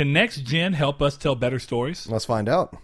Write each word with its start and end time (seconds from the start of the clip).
Can 0.00 0.14
next 0.14 0.44
gen 0.44 0.72
help 0.72 1.02
us 1.02 1.18
tell 1.18 1.34
better 1.34 1.58
stories? 1.58 2.08
Let's 2.08 2.24
find 2.24 2.48
out. 2.48 2.74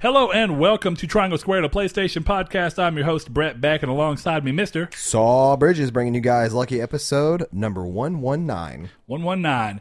Hello 0.00 0.30
and 0.32 0.58
welcome 0.60 0.94
to 0.96 1.06
Triangle 1.06 1.38
Squared, 1.38 1.64
the 1.64 1.70
PlayStation 1.70 2.22
podcast. 2.24 2.78
I'm 2.78 2.94
your 2.94 3.06
host 3.06 3.32
Brett 3.32 3.58
Beck, 3.58 3.82
and 3.82 3.90
alongside 3.90 4.44
me, 4.44 4.52
Mister 4.52 4.90
Saul 4.94 5.56
Bridges 5.56 5.90
bringing 5.90 6.12
you 6.12 6.20
guys 6.20 6.52
lucky 6.52 6.78
episode 6.78 7.46
number 7.50 7.86
119. 7.86 8.90
One 9.06 9.22
One 9.22 9.40
Nine. 9.40 9.80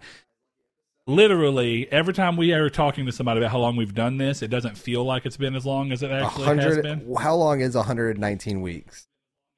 Literally, 1.05 1.91
every 1.91 2.13
time 2.13 2.37
we 2.37 2.53
are 2.53 2.69
talking 2.69 3.05
to 3.07 3.11
somebody 3.11 3.41
about 3.41 3.51
how 3.51 3.59
long 3.59 3.75
we've 3.75 3.93
done 3.93 4.17
this, 4.17 4.41
it 4.41 4.47
doesn't 4.47 4.77
feel 4.77 5.03
like 5.03 5.25
it's 5.25 5.35
been 5.35 5.53
as 5.53 5.65
long 5.65 5.91
as 5.91 6.01
it 6.01 6.11
actually 6.11 6.57
has 6.57 6.77
been. 6.77 7.13
How 7.19 7.35
long 7.35 7.59
is 7.59 7.75
119 7.75 8.61
weeks? 8.61 9.05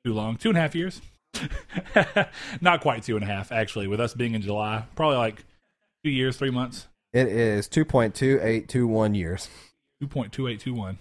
Too 0.04 0.14
long. 0.14 0.38
Two 0.38 0.50
and 0.50 0.58
a 0.58 0.62
half 0.62 0.74
years. 0.74 1.02
Not 2.62 2.82
quite 2.82 3.04
two 3.04 3.16
and 3.16 3.24
a 3.24 3.28
half, 3.28 3.52
actually, 3.52 3.88
with 3.88 4.00
us 4.00 4.16
being 4.16 4.34
in 4.34 4.42
July. 4.42 4.86
Probably 4.96 5.18
like 5.18 5.46
two 6.04 6.10
years, 6.10 6.36
three 6.36 6.50
months. 6.50 6.88
It 7.14 7.28
is 7.28 7.70
2.2821 7.70 9.16
years. 9.16 9.48
2.2821. 10.04 10.98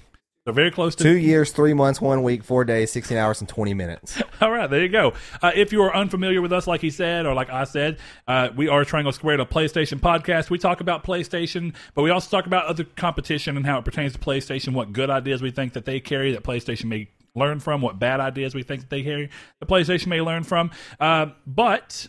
So 0.47 0.53
very 0.53 0.71
close 0.71 0.95
to 0.97 1.03
Two 1.03 1.17
years, 1.17 1.53
three 1.53 1.73
months, 1.73 2.03
one 2.03 2.23
week, 2.23 2.45
four 2.45 2.67
days, 2.67 2.93
16 2.93 3.17
hours, 3.17 3.41
and 3.41 3.49
20 3.49 3.73
minutes. 3.73 4.23
All 4.43 4.51
right, 4.51 4.69
there 4.69 4.83
you 4.83 4.91
go. 4.91 5.15
Uh, 5.41 5.53
if 5.55 5.73
you 5.73 5.81
are 5.83 5.97
unfamiliar 5.97 6.43
with 6.43 6.53
us, 6.53 6.67
like 6.67 6.83
he 6.83 6.91
said, 6.91 7.25
or 7.25 7.33
like 7.33 7.49
I 7.49 7.65
said, 7.65 7.97
uh, 8.29 8.51
we 8.55 8.69
are 8.69 8.85
Triangle 8.85 9.11
Squared, 9.11 9.41
a 9.41 9.47
PlayStation 9.47 9.99
podcast. 10.01 10.51
We 10.51 10.59
talk 10.59 10.83
about 10.83 11.03
PlayStation, 11.03 11.75
but 11.95 12.03
we 12.03 12.11
also 12.11 12.29
talk 12.29 12.45
about 12.45 12.67
other 12.67 12.85
competition 12.85 13.57
and 13.57 13.65
how 13.65 13.79
it 13.79 13.87
pertains 13.87 14.13
to 14.13 14.19
PlayStation, 14.19 14.75
what 14.75 14.93
good 14.93 15.09
ideas 15.09 15.41
we 15.41 15.51
think 15.51 15.73
that 15.73 15.87
they 15.87 15.99
carry 15.99 16.33
that 16.33 16.43
PlayStation 16.43 16.87
may 16.87 17.09
learn 17.35 17.59
from, 17.59 17.81
what 17.81 17.99
bad 17.99 18.21
ideas 18.21 18.55
we 18.55 18.63
think 18.63 18.83
that 18.83 18.91
they 18.91 19.03
carry 19.03 19.31
that 19.61 19.67
PlayStation 19.67 20.09
may 20.09 20.21
learn 20.21 20.45
from. 20.45 20.71
Uh, 21.01 21.29
but 21.47 22.09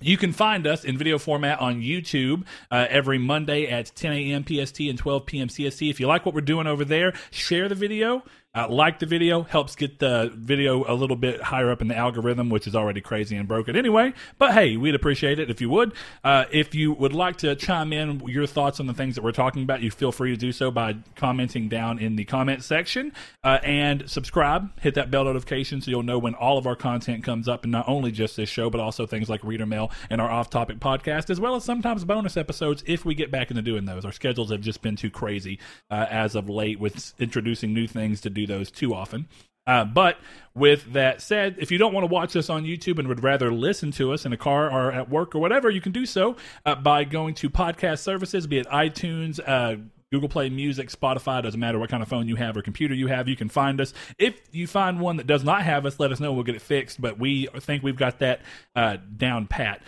you 0.00 0.16
can 0.16 0.32
find 0.32 0.66
us 0.66 0.84
in 0.84 0.96
video 0.96 1.18
format 1.18 1.60
on 1.60 1.80
YouTube 1.80 2.44
uh, 2.70 2.86
every 2.88 3.18
Monday 3.18 3.66
at 3.68 3.92
10 3.94 4.12
a.m. 4.12 4.44
PST 4.44 4.80
and 4.80 4.98
12 4.98 5.26
p.m. 5.26 5.48
CST. 5.48 5.90
If 5.90 6.00
you 6.00 6.06
like 6.06 6.24
what 6.24 6.34
we're 6.34 6.40
doing 6.40 6.66
over 6.66 6.84
there, 6.84 7.12
share 7.30 7.68
the 7.68 7.74
video. 7.74 8.22
Uh, 8.52 8.66
like 8.68 8.98
the 8.98 9.06
video 9.06 9.42
helps 9.42 9.76
get 9.76 10.00
the 10.00 10.32
video 10.34 10.84
a 10.92 10.94
little 10.94 11.14
bit 11.14 11.40
higher 11.40 11.70
up 11.70 11.80
in 11.80 11.86
the 11.86 11.96
algorithm, 11.96 12.50
which 12.50 12.66
is 12.66 12.74
already 12.74 13.00
crazy 13.00 13.36
and 13.36 13.46
broken 13.46 13.76
anyway. 13.76 14.12
But 14.38 14.52
hey, 14.52 14.76
we'd 14.76 14.96
appreciate 14.96 15.38
it 15.38 15.50
if 15.50 15.60
you 15.60 15.70
would. 15.70 15.92
Uh, 16.24 16.46
if 16.50 16.74
you 16.74 16.92
would 16.92 17.12
like 17.12 17.36
to 17.38 17.54
chime 17.54 17.92
in 17.92 18.20
your 18.26 18.46
thoughts 18.46 18.80
on 18.80 18.86
the 18.86 18.94
things 18.94 19.14
that 19.14 19.22
we're 19.22 19.30
talking 19.30 19.62
about, 19.62 19.82
you 19.82 19.90
feel 19.92 20.10
free 20.10 20.30
to 20.32 20.36
do 20.36 20.50
so 20.50 20.72
by 20.72 20.96
commenting 21.14 21.68
down 21.68 22.00
in 22.00 22.16
the 22.16 22.24
comment 22.24 22.64
section 22.64 23.12
uh, 23.44 23.58
and 23.62 24.10
subscribe. 24.10 24.68
Hit 24.80 24.94
that 24.94 25.12
bell 25.12 25.24
notification 25.24 25.80
so 25.80 25.90
you'll 25.90 26.02
know 26.02 26.18
when 26.18 26.34
all 26.34 26.58
of 26.58 26.66
our 26.66 26.76
content 26.76 27.22
comes 27.22 27.46
up, 27.46 27.62
and 27.62 27.70
not 27.70 27.88
only 27.88 28.10
just 28.10 28.36
this 28.36 28.48
show, 28.48 28.68
but 28.68 28.80
also 28.80 29.06
things 29.06 29.30
like 29.30 29.44
Reader 29.44 29.66
Mail 29.66 29.92
and 30.10 30.20
our 30.20 30.28
off-topic 30.28 30.80
podcast, 30.80 31.30
as 31.30 31.38
well 31.38 31.54
as 31.54 31.62
sometimes 31.62 32.04
bonus 32.04 32.36
episodes 32.36 32.82
if 32.86 33.04
we 33.04 33.14
get 33.14 33.30
back 33.30 33.50
into 33.50 33.62
doing 33.62 33.84
those. 33.84 34.04
Our 34.04 34.12
schedules 34.12 34.50
have 34.50 34.60
just 34.60 34.82
been 34.82 34.96
too 34.96 35.10
crazy 35.10 35.60
uh, 35.88 36.06
as 36.10 36.34
of 36.34 36.50
late 36.50 36.80
with 36.80 37.14
introducing 37.20 37.72
new 37.72 37.86
things 37.86 38.20
to 38.22 38.30
do 38.30 38.39
those 38.46 38.70
too 38.70 38.94
often. 38.94 39.28
Uh, 39.66 39.84
but 39.84 40.18
with 40.54 40.92
that 40.94 41.22
said, 41.22 41.56
if 41.58 41.70
you 41.70 41.78
don't 41.78 41.92
want 41.92 42.02
to 42.02 42.12
watch 42.12 42.34
us 42.34 42.50
on 42.50 42.64
YouTube 42.64 42.98
and 42.98 43.06
would 43.06 43.22
rather 43.22 43.52
listen 43.52 43.92
to 43.92 44.12
us 44.12 44.24
in 44.24 44.32
a 44.32 44.36
car 44.36 44.70
or 44.70 44.90
at 44.90 45.08
work 45.08 45.34
or 45.34 45.38
whatever, 45.38 45.70
you 45.70 45.80
can 45.80 45.92
do 45.92 46.06
so 46.06 46.36
uh, 46.66 46.74
by 46.74 47.04
going 47.04 47.34
to 47.34 47.48
podcast 47.48 48.00
services, 48.00 48.46
be 48.46 48.58
it 48.58 48.66
iTunes, 48.68 49.38
uh, 49.46 49.76
Google 50.12 50.28
Play 50.28 50.48
Music, 50.48 50.90
Spotify, 50.90 51.40
doesn't 51.40 51.60
matter 51.60 51.78
what 51.78 51.88
kind 51.88 52.02
of 52.02 52.08
phone 52.08 52.26
you 52.26 52.34
have 52.34 52.56
or 52.56 52.62
computer 52.62 52.94
you 52.94 53.06
have, 53.06 53.28
you 53.28 53.36
can 53.36 53.48
find 53.48 53.80
us. 53.80 53.94
If 54.18 54.40
you 54.50 54.66
find 54.66 54.98
one 54.98 55.18
that 55.18 55.28
does 55.28 55.44
not 55.44 55.62
have 55.62 55.86
us, 55.86 56.00
let 56.00 56.10
us 56.10 56.18
know. 56.18 56.32
We'll 56.32 56.42
get 56.42 56.56
it 56.56 56.62
fixed, 56.62 57.00
but 57.00 57.18
we 57.20 57.46
think 57.60 57.84
we've 57.84 57.96
got 57.96 58.18
that 58.18 58.40
uh, 58.74 58.96
down 59.16 59.46
pat. 59.46 59.82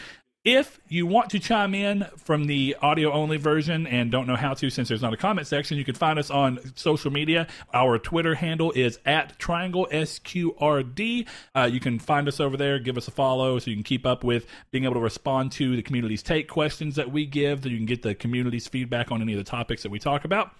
If 0.44 0.80
you 0.88 1.06
want 1.06 1.30
to 1.30 1.38
chime 1.38 1.72
in 1.72 2.04
from 2.16 2.48
the 2.48 2.76
audio 2.82 3.12
only 3.12 3.36
version 3.36 3.86
and 3.86 4.10
don't 4.10 4.26
know 4.26 4.34
how 4.34 4.54
to 4.54 4.70
since 4.70 4.88
there's 4.88 5.00
not 5.00 5.14
a 5.14 5.16
comment 5.16 5.46
section, 5.46 5.78
you 5.78 5.84
can 5.84 5.94
find 5.94 6.18
us 6.18 6.30
on 6.30 6.58
social 6.74 7.12
media. 7.12 7.46
Our 7.72 7.96
Twitter 7.96 8.34
handle 8.34 8.72
is 8.72 8.98
at 9.06 9.38
Triangle 9.38 9.86
SQRD. 9.92 11.28
Uh, 11.54 11.70
you 11.72 11.78
can 11.78 12.00
find 12.00 12.26
us 12.26 12.40
over 12.40 12.56
there, 12.56 12.80
give 12.80 12.98
us 12.98 13.06
a 13.06 13.12
follow 13.12 13.60
so 13.60 13.70
you 13.70 13.76
can 13.76 13.84
keep 13.84 14.04
up 14.04 14.24
with 14.24 14.48
being 14.72 14.82
able 14.82 14.94
to 14.94 15.00
respond 15.00 15.52
to 15.52 15.76
the 15.76 15.82
community's 15.82 16.24
take 16.24 16.48
questions 16.48 16.96
that 16.96 17.12
we 17.12 17.24
give, 17.24 17.62
so 17.62 17.68
you 17.68 17.76
can 17.76 17.86
get 17.86 18.02
the 18.02 18.16
community's 18.16 18.66
feedback 18.66 19.12
on 19.12 19.22
any 19.22 19.34
of 19.34 19.38
the 19.38 19.48
topics 19.48 19.84
that 19.84 19.90
we 19.90 20.00
talk 20.00 20.24
about. 20.24 20.50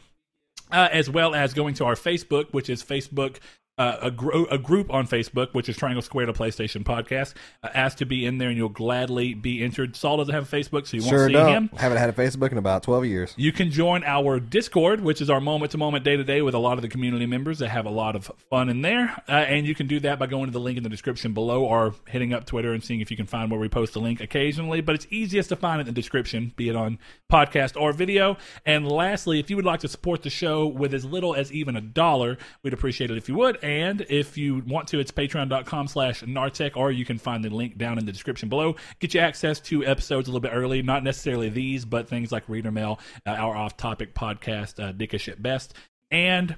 Uh, 0.71 0.89
as 0.93 1.11
well 1.11 1.35
as 1.35 1.53
going 1.53 1.75
to 1.75 1.85
our 1.85 1.97
Facebook, 1.97 2.53
which 2.53 2.71
is 2.71 2.85
Facebook. 2.85 3.39
Uh, 3.83 4.11
a, 4.13 4.55
a 4.55 4.59
group 4.59 4.93
on 4.93 5.09
Facebook, 5.09 5.53
which 5.55 5.69
is 5.69 5.77
Triangle 5.77 6.03
Squared 6.03 6.29
a 6.29 6.33
PlayStation 6.33 6.85
podcast, 6.85 7.35
uh, 7.65 7.69
asked 7.75 7.99
to 7.99 8.07
be 8.07 8.25
in 8.25 8.39
there, 8.39 8.49
and 8.49 8.57
you'll 8.57 8.69
gladly 8.69 9.35
be 9.35 9.61
entered. 9.61 9.97
Saul 9.97 10.19
doesn't 10.19 10.33
have 10.33 10.53
a 10.53 10.57
Facebook, 10.57 10.87
so 10.87 10.97
you 10.97 11.03
Sure 11.03 11.19
won't 11.19 11.31
see 11.31 11.33
don't. 11.33 11.53
him. 11.53 11.71
Haven't 11.77 11.99
had 11.99 12.09
a 12.09 12.13
Facebook 12.13 12.53
in 12.53 12.59
about 12.59 12.85
12 12.85 13.07
years. 13.07 13.35
You 13.37 13.51
can 13.51 13.73
join 13.73 14.05
our 14.05 14.39
Discord, 14.39 15.01
which 15.01 15.21
is 15.21 15.29
our 15.29 15.41
moment 15.41 15.73
to 15.73 15.79
moment, 15.79 16.05
day 16.05 16.17
to 16.17 16.23
day 16.23 16.43
with 16.43 16.55
a 16.55 16.61
lot 16.61 16.79
of 16.79 16.83
the 16.83 16.89
community 16.89 17.27
members 17.27 17.59
that 17.59 17.71
have 17.71 17.85
a 17.85 17.91
lot 17.91 18.15
of 18.15 18.31
fun 18.49 18.69
in 18.69 18.83
there. 18.83 19.21
Uh, 19.29 19.33
and 19.33 19.67
you 19.67 19.75
can 19.75 19.89
do 19.89 19.99
that 19.99 20.17
by 20.21 20.27
going 20.27 20.47
to 20.47 20.53
the 20.53 20.61
link 20.61 20.77
in 20.77 20.85
the 20.85 20.89
description 20.89 21.33
below 21.33 21.65
or 21.65 21.93
hitting 22.07 22.33
up 22.33 22.47
Twitter 22.47 22.73
and 22.73 22.85
seeing 22.85 23.01
if 23.01 23.11
you 23.11 23.17
can 23.17 23.27
find 23.27 23.51
where 23.51 23.59
we 23.59 23.69
post 23.69 23.95
the 23.95 24.01
link 24.01 24.21
occasionally. 24.21 24.81
But 24.81 24.95
it's 24.95 25.09
easiest 25.11 25.49
to 25.49 25.57
find 25.57 25.81
it 25.81 25.89
in 25.89 25.95
the 25.95 26.01
description, 26.01 26.53
be 26.55 26.69
it 26.69 26.77
on 26.77 27.01
podcast 27.33 27.81
or 27.81 27.93
video. 27.93 28.37
And 28.65 28.87
lastly, 28.87 29.41
if 29.41 29.51
you 29.51 29.57
would 29.57 29.65
like 29.65 29.81
to 29.81 29.89
support 29.89 30.23
the 30.23 30.31
show 30.31 30.69
with 30.69 30.95
as 30.95 31.05
little 31.05 31.35
as 31.35 31.51
even 31.51 31.75
a 31.75 31.81
dollar, 31.81 32.39
we'd 32.63 32.73
appreciate 32.73 33.11
it 33.11 33.17
if 33.17 33.29
you 33.29 33.35
would. 33.35 33.59
And 33.65 33.72
if 34.09 34.37
you 34.37 34.63
want 34.67 34.89
to, 34.89 34.99
it's 34.99 35.11
patreon.com 35.11 35.89
slash 35.89 36.23
Nartech, 36.23 36.77
or 36.77 36.91
you 36.91 37.05
can 37.05 37.19
find 37.19 37.45
the 37.45 37.51
link 37.51 37.79
down 37.79 37.99
in 37.99 38.07
the 38.07 38.13
description 38.13 38.49
below. 38.49 38.77
Get 38.99 39.15
you 39.15 39.21
access 39.21 39.61
to 39.61 39.85
episodes 39.85 40.29
a 40.29 40.31
little 40.31 40.41
bit 40.41 40.53
early, 40.55 40.83
not 40.83 41.05
necessarily 41.05 41.49
these, 41.49 41.85
but 41.85 42.09
things 42.09 42.33
like 42.33 42.49
Reader 42.49 42.71
Mail, 42.71 42.99
uh, 43.27 43.31
our 43.31 43.57
off 43.57 43.77
topic 43.77 44.15
podcast, 44.15 44.83
uh, 44.83 44.93
Dickish 44.93 45.29
at 45.29 45.43
Best, 45.43 45.75
and 46.11 46.57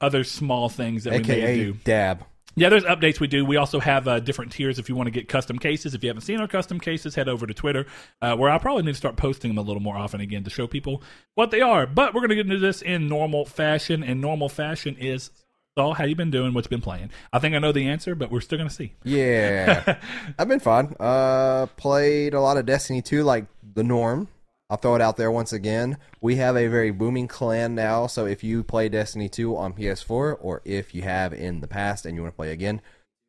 other 0.00 0.24
small 0.24 0.68
things 0.68 1.04
that 1.04 1.12
we 1.12 1.20
may 1.20 1.56
do. 1.56 1.72
Dab. 1.84 2.24
Yeah, 2.56 2.68
there's 2.68 2.84
updates 2.84 3.18
we 3.18 3.26
do. 3.26 3.44
We 3.44 3.56
also 3.56 3.80
have 3.80 4.06
uh, 4.06 4.20
different 4.20 4.52
tiers 4.52 4.78
if 4.78 4.88
you 4.88 4.94
want 4.94 5.08
to 5.08 5.10
get 5.10 5.28
custom 5.28 5.58
cases. 5.58 5.94
If 5.94 6.04
you 6.04 6.08
haven't 6.08 6.22
seen 6.22 6.40
our 6.40 6.46
custom 6.46 6.78
cases, 6.78 7.14
head 7.16 7.28
over 7.28 7.46
to 7.48 7.54
Twitter, 7.54 7.86
uh, 8.22 8.36
where 8.36 8.48
I 8.48 8.58
probably 8.58 8.84
need 8.84 8.92
to 8.92 8.96
start 8.96 9.16
posting 9.16 9.50
them 9.50 9.58
a 9.58 9.62
little 9.62 9.82
more 9.82 9.96
often 9.96 10.20
again 10.20 10.44
to 10.44 10.50
show 10.50 10.68
people 10.68 11.02
what 11.34 11.50
they 11.50 11.60
are. 11.60 11.84
But 11.86 12.14
we're 12.14 12.20
going 12.20 12.30
to 12.30 12.36
get 12.36 12.46
into 12.46 12.58
this 12.58 12.80
in 12.80 13.08
normal 13.08 13.44
fashion, 13.44 14.04
and 14.04 14.20
normal 14.20 14.48
fashion 14.48 14.96
is 15.00 15.30
Saul, 15.76 15.94
how 15.94 16.04
you 16.04 16.14
been 16.14 16.30
doing? 16.30 16.54
What's 16.54 16.68
been 16.68 16.80
playing? 16.80 17.10
I 17.32 17.40
think 17.40 17.56
I 17.56 17.58
know 17.58 17.72
the 17.72 17.88
answer, 17.88 18.14
but 18.14 18.30
we're 18.30 18.40
still 18.40 18.58
to 18.58 18.70
see. 18.70 18.92
Yeah. 19.02 19.98
I've 20.38 20.46
been 20.46 20.60
fine. 20.60 20.94
Uh, 21.00 21.66
played 21.76 22.32
a 22.32 22.40
lot 22.40 22.56
of 22.56 22.64
Destiny 22.64 23.02
2 23.02 23.24
like 23.24 23.46
the 23.74 23.82
norm. 23.82 24.28
I'll 24.70 24.76
throw 24.76 24.94
it 24.94 25.00
out 25.00 25.16
there 25.16 25.32
once 25.32 25.52
again. 25.52 25.98
We 26.20 26.36
have 26.36 26.56
a 26.56 26.68
very 26.68 26.92
booming 26.92 27.26
clan 27.26 27.74
now, 27.74 28.06
so 28.06 28.24
if 28.24 28.44
you 28.44 28.62
play 28.62 28.88
Destiny 28.88 29.28
2 29.28 29.56
on 29.56 29.72
PS4, 29.72 30.36
or 30.40 30.62
if 30.64 30.94
you 30.94 31.02
have 31.02 31.32
in 31.32 31.60
the 31.60 31.66
past 31.66 32.06
and 32.06 32.14
you 32.14 32.22
want 32.22 32.34
to 32.34 32.36
play 32.36 32.52
again, 32.52 32.80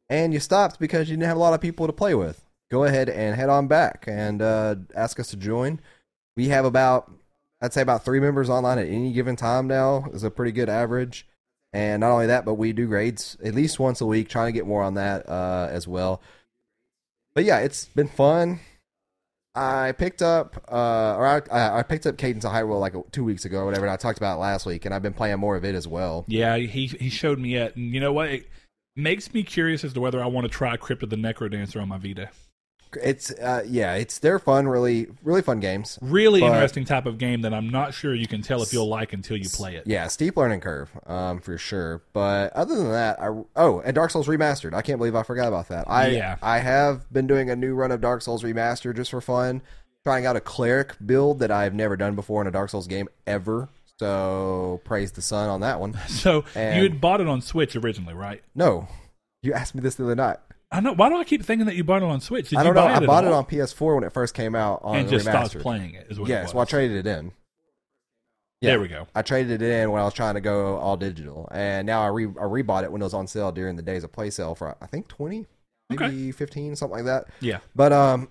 and 0.08 0.32
you 0.32 0.40
stopped 0.40 0.80
because 0.80 1.10
you 1.10 1.16
didn't 1.16 1.28
have 1.28 1.38
a 1.38 1.40
lot 1.40 1.56
of 1.56 1.62
people 1.62 1.88
to 1.88 1.94
play 1.94 2.14
with, 2.14 2.46
go 2.70 2.84
ahead 2.84 3.10
and 3.10 3.36
head 3.36 3.50
on 3.50 3.68
back 3.68 4.06
and 4.08 4.44
uh, 4.44 4.76
ask 4.96 5.20
us 5.20 5.30
to 5.30 5.36
join. 5.36 5.80
We 6.38 6.50
have 6.50 6.64
about, 6.64 7.12
I'd 7.60 7.74
say 7.74 7.82
about 7.82 8.06
three 8.06 8.20
members 8.20 8.52
online 8.52 8.78
at 8.78 8.88
any 8.88 9.12
given 9.14 9.36
time 9.36 9.66
now, 9.66 10.06
is 10.14 10.24
a 10.24 10.30
pretty 10.30 10.52
good 10.52 10.70
average. 10.70 11.28
And 11.76 12.00
not 12.00 12.12
only 12.12 12.28
that, 12.28 12.46
but 12.46 12.54
we 12.54 12.72
do 12.72 12.88
raids 12.88 13.36
at 13.44 13.54
least 13.54 13.80
once 13.80 14.00
a 14.00 14.06
week, 14.06 14.30
trying 14.30 14.48
to 14.48 14.54
get 14.54 14.66
more 14.66 14.82
on 14.82 14.94
that 14.94 15.28
uh, 15.28 15.68
as 15.70 15.90
well. 15.90 16.22
But 17.34 17.44
yeah, 17.44 17.60
it's 17.60 17.88
been 17.88 18.08
fun. 18.08 18.62
I 19.56 19.92
picked 19.92 20.22
up, 20.22 20.56
uh, 20.72 21.16
or 21.18 21.28
I, 21.28 21.80
I 21.80 21.84
picked 21.84 22.06
up 22.06 22.18
Cadence 22.18 22.46
of 22.46 22.54
Hyrule 22.54 22.80
like 22.80 22.94
two 23.12 23.26
weeks 23.26 23.44
ago 23.44 23.60
or 23.60 23.66
whatever. 23.66 23.86
And 23.86 23.92
I 23.92 23.98
talked 23.98 24.18
about 24.18 24.38
it 24.38 24.40
last 24.40 24.66
week, 24.66 24.86
and 24.86 24.96
I've 24.96 25.02
been 25.02 25.14
playing 25.14 25.40
more 25.40 25.58
of 25.58 25.66
it 25.66 25.76
as 25.76 25.86
well. 25.86 26.24
Yeah, 26.30 26.56
he 26.56 26.88
he 26.88 27.10
showed 27.10 27.40
me 27.40 27.56
it, 27.56 27.76
and 27.76 27.94
you 27.94 28.00
know 28.00 28.14
what? 28.14 28.30
It 28.30 28.50
makes 28.96 29.34
me 29.34 29.44
curious 29.44 29.84
as 29.84 29.92
to 29.94 30.00
whether 30.00 30.24
I 30.24 30.28
want 30.28 30.46
to 30.46 30.50
try 30.50 30.78
Crypt 30.78 31.04
of 31.04 31.10
the 31.10 31.18
NecroDancer 31.18 31.82
on 31.82 31.90
my 31.90 31.98
Vita. 31.98 32.30
It's 33.04 33.32
uh, 33.32 33.64
yeah, 33.68 33.96
it's 33.96 34.20
they're 34.20 34.40
fun, 34.40 34.68
really, 34.68 35.08
really 35.24 35.42
fun 35.42 35.60
games. 35.60 35.98
Really 36.02 36.40
But- 36.42 36.48
interesting 36.54 36.86
type 36.86 37.06
of 37.06 37.18
game 37.18 37.42
that 37.42 37.54
I'm 37.54 37.70
not 37.70 37.94
sure 37.94 38.14
you 38.16 38.28
can 38.28 38.42
tell 38.42 38.62
if 38.62 38.72
you'll 38.74 38.88
like 38.88 39.14
until 39.14 39.38
you 39.38 39.50
play 39.50 39.76
it. 39.76 39.86
Yeah, 39.88 40.08
steep 40.08 40.38
learning 40.38 40.62
curve, 40.62 40.90
um, 41.06 41.40
for 41.40 41.58
sure. 41.58 42.02
But 42.14 42.54
other 42.54 42.76
than 42.76 42.92
that, 42.92 43.20
I 43.22 43.28
oh, 43.56 43.80
and 43.82 43.94
Dark 43.96 44.12
Souls 44.12 44.28
Remastered. 44.28 44.74
I 44.74 44.82
can't 44.82 44.98
believe 44.98 45.16
I 45.16 45.24
forgot 45.24 45.48
about 45.48 45.68
that. 45.70 45.90
I 45.90 46.08
Yeah. 46.10 46.38
I 46.42 46.60
have 46.60 47.12
been 47.12 47.28
doing 47.28 47.50
a 47.50 47.56
new 47.56 47.76
run 47.76 47.92
of 47.92 48.02
Dark 48.02 48.22
Souls 48.22 48.44
Remastered 48.44 48.96
just 48.96 49.12
for 49.12 49.22
fun, 49.22 49.62
trying 50.04 50.26
out 50.26 50.36
a 50.36 50.42
cleric 50.42 50.94
build 51.06 51.40
that 51.40 51.52
I've 51.52 51.74
never 51.74 51.96
done 51.98 52.16
before 52.16 52.42
in 52.42 52.48
a 52.48 52.52
Dark 52.52 52.70
Souls 52.70 52.88
game 52.88 53.08
ever. 53.28 53.70
So 54.00 54.82
praise 54.84 55.14
the 55.14 55.22
sun 55.22 55.50
on 55.50 55.62
that 55.62 55.80
one. 55.80 55.98
So 56.08 56.44
And- 56.56 56.78
you 56.78 56.84
had 56.84 57.00
bought 57.00 57.22
it 57.22 57.28
on 57.28 57.42
Switch 57.42 57.76
originally, 57.76 58.14
right? 58.14 58.44
No, 58.54 58.88
you 59.42 59.54
asked 59.54 59.74
me 59.76 59.82
this 59.82 59.96
the 59.96 60.04
other 60.04 60.16
night. 60.16 60.38
I 60.76 60.80
know. 60.82 60.94
Why 60.94 61.10
do 61.10 61.16
I 61.18 61.24
keep 61.24 61.44
thinking 61.44 61.66
that 61.68 61.76
you 61.76 61.84
bought 61.84 62.02
it 62.02 62.06
on 62.06 62.22
Switch? 62.22 62.50
Did 62.50 62.60
I 62.60 62.64
don't 62.64 62.76
know. 62.76 62.82
I 62.86 62.98
it 63.02 63.06
bought 63.08 63.24
it 63.26 63.32
on 63.32 63.46
PS4 63.46 63.96
when 63.96 64.04
it 64.04 64.14
first 64.14 64.34
came 64.34 64.56
out 64.56 64.82
on 64.84 64.98
and 64.98 65.10
just 65.10 65.26
remastered. 65.28 65.50
stopped 65.50 65.60
playing 65.64 65.94
it. 65.96 66.08
Is 66.10 66.20
what 66.20 66.30
it 66.30 66.34
Yes, 66.34 66.48
was. 66.48 66.54
well, 66.56 66.62
I 66.64 66.66
traded 66.66 67.06
it 67.06 67.10
in. 67.10 67.32
Yeah. 68.62 68.72
There 68.72 68.80
we 68.82 68.88
go. 68.88 69.08
I 69.14 69.22
traded 69.22 69.62
it 69.62 69.70
in 69.70 69.92
when 69.92 70.02
I 70.02 70.06
was 70.06 70.14
trying 70.14 70.36
to 70.36 70.42
go 70.42 70.78
all 70.78 70.98
digital, 70.98 71.48
and 71.52 71.86
now 71.86 72.02
I 72.02 72.08
re 72.08 72.26
I 72.26 72.44
rebought 72.46 72.84
it 72.84 72.92
when 72.92 73.02
it 73.02 73.06
was 73.06 73.14
on 73.14 73.28
sale 73.28 73.52
during 73.52 73.76
the 73.76 73.82
days 73.84 74.04
of 74.04 74.12
play 74.12 74.30
sale 74.30 74.56
for 74.56 74.76
I 74.82 74.88
think 74.88 75.08
twenty, 75.08 75.46
maybe 75.90 76.04
Okay. 76.06 76.32
fifteen, 76.32 76.76
something 76.76 76.98
like 76.98 77.06
that. 77.06 77.26
Yeah. 77.42 77.60
But 77.76 77.92
um, 77.94 78.30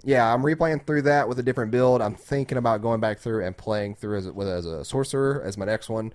yeah, 0.04 0.32
I'm 0.32 0.42
replaying 0.42 0.86
through 0.86 1.02
that 1.02 1.28
with 1.28 1.38
a 1.38 1.42
different 1.42 1.70
build. 1.70 2.00
I'm 2.00 2.14
thinking 2.16 2.58
about 2.58 2.82
going 2.82 3.00
back 3.00 3.18
through 3.18 3.44
and 3.44 3.56
playing 3.56 3.96
through 3.96 4.16
as 4.18 4.28
with 4.30 4.48
as 4.48 4.66
a 4.66 4.84
sorcerer 4.84 5.42
as 5.44 5.56
my 5.56 5.66
next 5.66 5.88
one, 5.90 6.12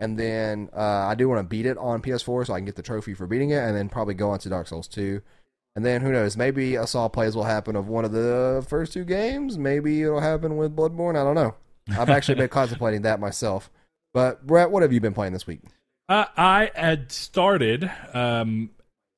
and 0.00 0.18
then 0.18 0.68
uh, 0.74 1.06
I 1.06 1.14
do 1.14 1.28
want 1.28 1.38
to 1.38 1.44
beat 1.44 1.66
it 1.66 1.78
on 1.78 2.02
PS4 2.02 2.46
so 2.46 2.54
I 2.54 2.58
can 2.58 2.66
get 2.66 2.76
the 2.76 2.82
trophy 2.82 3.14
for 3.14 3.26
beating 3.26 3.50
it, 3.50 3.58
and 3.58 3.76
then 3.76 3.88
probably 3.88 4.14
go 4.14 4.30
on 4.30 4.38
to 4.40 4.48
Dark 4.48 4.68
Souls 4.68 4.88
2. 4.88 5.20
And 5.74 5.84
then 5.84 6.00
who 6.00 6.10
knows? 6.10 6.36
Maybe 6.36 6.74
a 6.76 6.86
Saul 6.86 7.10
plays 7.10 7.36
will 7.36 7.44
happen 7.44 7.76
of 7.76 7.88
one 7.88 8.04
of 8.06 8.12
the 8.12 8.64
first 8.66 8.94
two 8.94 9.04
games. 9.04 9.58
Maybe 9.58 10.02
it'll 10.02 10.20
happen 10.20 10.56
with 10.56 10.74
Bloodborne. 10.74 11.20
I 11.20 11.24
don't 11.24 11.34
know. 11.34 11.54
I've 11.90 12.08
actually 12.08 12.36
been 12.36 12.48
contemplating 12.50 13.02
that 13.02 13.20
myself. 13.20 13.70
But 14.14 14.46
Brett, 14.46 14.70
what 14.70 14.82
have 14.82 14.92
you 14.92 15.00
been 15.00 15.12
playing 15.12 15.34
this 15.34 15.46
week? 15.46 15.60
Uh, 16.08 16.24
I 16.34 16.70
had 16.74 17.12
started 17.12 17.90
um, 18.14 18.70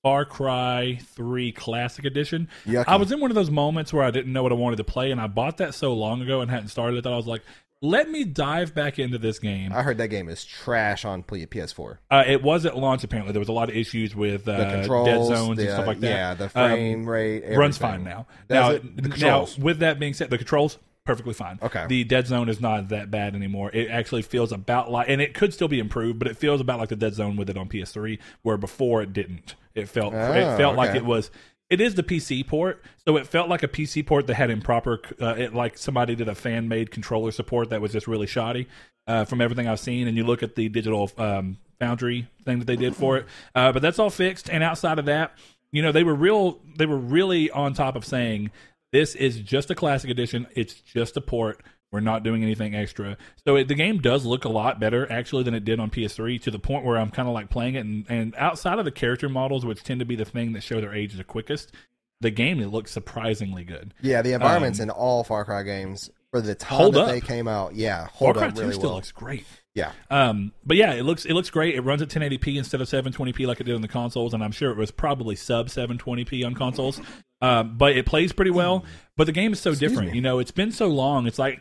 Far 0.03 0.25
Cry 0.25 0.99
3 1.15 1.53
Classic 1.53 2.05
Edition. 2.05 2.49
Yucky. 2.67 2.85
I 2.89 2.97
was 2.97 3.13
in 3.13 3.21
one 3.21 3.31
of 3.31 3.37
those 3.37 3.51
moments 3.51 3.93
where 3.93 4.03
I 4.03 4.11
didn't 4.11 4.33
know 4.33 4.43
what 4.43 4.51
I 4.51 4.57
wanted 4.57 4.77
to 4.77 4.85
play, 4.85 5.13
and 5.13 5.21
I 5.21 5.29
bought 5.29 5.59
that 5.59 5.75
so 5.75 5.93
long 5.95 6.23
ago 6.23 6.41
and 6.41 6.51
hadn't 6.51 6.69
started 6.69 6.97
it 6.97 7.05
that 7.05 7.13
I 7.13 7.17
was 7.17 7.27
like, 7.27 7.43
let 7.81 8.11
me 8.11 8.25
dive 8.25 8.75
back 8.75 8.99
into 8.99 9.19
this 9.19 9.39
game. 9.39 9.73
I 9.73 9.83
heard 9.83 9.99
that 9.99 10.09
game 10.09 10.29
is 10.29 10.45
trash 10.45 11.05
on 11.05 11.23
PS4. 11.23 11.99
Uh, 12.11 12.25
it 12.27 12.43
was 12.43 12.67
at 12.67 12.77
launch, 12.77 13.05
apparently. 13.05 13.33
There 13.33 13.41
was 13.41 13.49
a 13.49 13.53
lot 13.53 13.69
of 13.69 13.77
issues 13.77 14.17
with 14.17 14.49
uh, 14.49 14.57
The 14.59 14.65
controls, 14.81 15.07
dead 15.07 15.25
zones 15.37 15.57
the, 15.59 15.63
and 15.65 15.73
stuff 15.73 15.87
like 15.87 16.01
that. 16.01 16.09
Yeah, 16.09 16.35
the 16.35 16.45
Um, 16.45 16.51
frame 16.51 17.09
rate 17.09 17.43
runs 17.57 17.81
everything. 17.81 18.05
fine 18.05 18.05
now. 18.05 18.27
Does 18.49 18.83
now? 18.83 19.17
Now, 19.17 19.47
with 19.59 19.79
that 19.79 19.99
being 20.01 20.15
said, 20.15 20.31
the 20.31 20.39
controls 20.39 20.79
perfectly 21.05 21.33
fine. 21.35 21.59
Okay. 21.63 21.87
The 21.87 22.05
dead 22.05 22.27
zone 22.27 22.49
is 22.51 22.61
not 22.61 22.89
that 22.89 23.11
bad 23.11 23.35
anymore. 23.35 23.71
It 23.73 23.89
actually 23.91 24.23
feels 24.23 24.53
about 24.53 24.91
like, 24.91 25.09
and 25.09 25.23
it 25.23 25.33
could 25.33 25.55
still 25.55 25.69
be 25.69 25.79
improved, 25.79 26.19
but 26.19 26.29
it 26.29 26.37
feels 26.37 26.61
about 26.61 26.79
like 26.81 26.91
the 26.91 26.97
dead 26.97 27.15
zone 27.15 27.37
with 27.37 27.49
it 27.49 27.57
on 27.57 27.69
PS3, 27.69 28.19
where 28.43 28.57
before 28.59 29.01
it 29.03 29.13
didn't. 29.13 29.55
It 29.75 29.89
felt 29.89 30.13
Oh, 30.13 30.33
it 30.33 30.57
felt 30.57 30.77
like 30.77 30.97
it 30.97 31.05
was. 31.05 31.31
It 31.71 31.81
is 31.81 31.95
the 31.95 32.03
PC 32.03 32.47
port, 32.47 32.83
so 33.07 33.17
it 33.17 33.27
felt 33.27 33.49
like 33.49 33.63
a 33.63 33.69
PC 33.69 34.07
port 34.07 34.27
that 34.27 34.35
had 34.35 34.51
improper, 34.51 35.01
uh, 35.21 35.35
it, 35.37 35.55
like 35.55 35.77
somebody 35.77 36.15
did 36.15 36.29
a 36.29 36.35
fan 36.35 36.67
made 36.67 36.91
controller 36.91 37.31
support 37.31 37.71
that 37.71 37.81
was 37.81 37.93
just 37.93 38.07
really 38.07 38.27
shoddy. 38.27 38.69
Uh, 39.07 39.25
from 39.25 39.41
everything 39.41 39.67
I've 39.67 39.81
seen, 39.81 40.07
and 40.07 40.19
you 40.19 40.25
look 40.25 40.43
at 40.43 40.55
the 40.55 40.69
digital 40.69 41.11
um, 41.17 41.57
Foundry 41.81 42.29
thing 42.45 42.59
that 42.59 42.67
they 42.67 42.77
did 42.77 42.95
for 42.95 43.17
it, 43.17 43.27
uh, 43.55 43.73
but 43.73 43.81
that's 43.81 43.99
all 43.99 44.11
fixed. 44.11 44.51
And 44.51 44.63
outside 44.63 44.99
of 44.99 45.07
that, 45.07 45.33
you 45.73 45.81
know, 45.81 45.93
they 45.93 46.05
were 46.05 46.15
real. 46.15 46.61
They 46.77 46.85
were 46.85 46.99
really 46.99 47.51
on 47.51 47.73
top 47.73 47.97
of 47.97 48.05
saying 48.05 48.51
this 48.93 49.15
is 49.15 49.41
just 49.41 49.71
a 49.71 49.75
classic 49.75 50.11
edition. 50.11 50.47
It's 50.55 50.75
just 50.75 51.17
a 51.17 51.23
port. 51.23 51.63
We're 51.91 52.01
not 52.01 52.23
doing 52.23 52.43
anything 52.43 52.75
extra. 52.75 53.17
So 53.47 53.57
it, 53.57 53.69
the 53.69 53.75
game 53.75 53.99
does 54.01 54.25
look 54.27 54.45
a 54.45 54.49
lot 54.51 54.79
better 54.79 55.11
actually 55.11 55.45
than 55.45 55.55
it 55.55 55.65
did 55.65 55.81
on 55.81 55.91
PS3 55.91 56.41
to 56.43 56.51
the 56.51 56.59
point 56.59 56.85
where 56.85 56.99
I'm 56.99 57.11
kind 57.11 57.29
of 57.29 57.35
like 57.35 57.49
playing 57.49 57.77
it. 57.77 57.85
And, 57.87 58.05
and 58.11 58.35
outside 58.37 58.79
of 58.79 58.85
the 58.85 58.91
character 58.91 59.29
models, 59.29 59.65
which 59.65 59.83
tend 59.83 60.01
to 60.01 60.07
be 60.07 60.15
the 60.17 60.25
thing 60.27 60.53
that 60.53 60.63
show 60.63 60.81
their 60.81 60.95
age 60.95 61.15
the 61.15 61.25
quickest, 61.25 61.73
the 62.21 62.31
game 62.31 62.61
it 62.61 62.67
looks 62.69 62.91
surprisingly 62.93 63.65
good. 63.65 63.95
Yeah, 64.03 64.21
the 64.23 64.33
environments 64.35 64.81
in 64.81 64.91
all 64.91 65.25
Far 65.25 65.45
Cry 65.47 65.63
games 65.63 66.11
for 66.31 66.41
the 66.43 66.55
time 66.55 66.77
Um, 66.77 66.83
Hold 66.83 66.95
that 66.97 67.01
up. 67.05 67.09
they 67.09 67.21
came 67.23 67.49
out, 67.49 67.75
yeah, 67.75 68.09
Far 68.19 68.35
Cry 68.35 68.49
up 68.49 68.55
2 68.55 68.71
still 68.73 68.83
well. 68.83 68.95
looks 68.97 69.13
great. 69.13 69.47
Yeah, 69.75 69.93
Um, 70.11 70.51
but 70.67 70.77
yeah, 70.77 70.93
it 70.95 71.05
looks 71.05 71.25
it 71.25 71.35
looks 71.35 71.51
great. 71.51 71.77
It 71.77 71.83
runs 71.83 72.03
at 72.03 72.09
1080p 72.09 72.57
instead 72.57 72.81
of 72.81 72.89
720p 72.89 73.47
like 73.47 73.61
it 73.61 73.65
did 73.65 73.77
on 73.77 73.81
the 73.81 73.87
consoles, 73.89 74.35
and 74.35 74.43
I'm 74.43 74.51
sure 74.51 74.73
it 74.73 74.77
was 74.77 74.91
probably 74.91 75.37
sub 75.37 75.69
720p 75.69 76.45
on 76.45 76.55
consoles. 76.55 77.01
Um, 77.41 77.79
but 77.79 77.97
it 77.97 78.05
plays 78.05 78.33
pretty 78.33 78.51
well. 78.51 78.85
But 79.17 79.27
the 79.29 79.33
game 79.33 79.53
is 79.53 79.61
so 79.61 79.77
different. 79.77 80.11
me. 80.11 80.17
You 80.17 80.21
know, 80.21 80.41
it's 80.41 80.51
been 80.51 80.73
so 80.73 80.89
long. 80.89 81.29
It's 81.29 81.39
like 81.39 81.61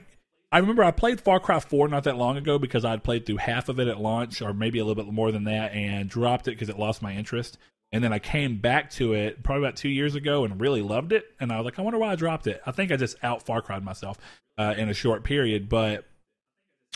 I 0.52 0.60
remember 0.60 0.84
I 0.84 0.92
played 0.92 1.20
Far 1.20 1.40
Cry 1.40 1.60
4 1.60 1.90
not 1.90 2.06
that 2.06 2.18
long 2.18 2.38
ago 2.38 2.58
because 2.58 2.86
I'd 2.86 3.04
played 3.04 3.26
through 3.26 3.38
half 3.38 3.68
of 3.68 3.80
it 3.80 3.88
at 3.88 4.00
launch, 4.00 4.42
or 4.42 4.54
maybe 4.54 4.80
a 4.80 4.86
little 4.86 5.04
bit 5.04 5.12
more 5.12 5.32
than 5.32 5.44
that, 5.44 5.74
and 5.74 6.10
dropped 6.10 6.48
it 6.48 6.52
because 6.52 6.70
it 6.70 6.80
lost 6.80 7.02
my 7.02 7.14
interest. 7.14 7.58
And 7.92 8.04
then 8.04 8.14
I 8.14 8.20
came 8.20 8.60
back 8.60 8.90
to 8.92 9.14
it 9.14 9.44
probably 9.44 9.64
about 9.66 9.78
two 9.78 9.90
years 9.90 10.16
ago 10.16 10.44
and 10.44 10.60
really 10.60 10.82
loved 10.82 11.14
it. 11.14 11.26
And 11.40 11.52
I 11.52 11.58
was 11.58 11.66
like, 11.66 11.80
I 11.80 11.82
wonder 11.82 12.00
why 12.00 12.12
I 12.12 12.16
dropped 12.16 12.48
it. 12.48 12.62
I 12.66 12.72
think 12.72 12.92
I 12.92 12.98
just 12.98 13.18
out 13.24 13.44
Far 13.44 13.62
Cried 13.62 13.84
myself 13.84 14.18
uh, 14.58 14.74
in 14.78 14.90
a 14.90 14.94
short 14.94 15.24
period. 15.24 15.70
But 15.70 16.06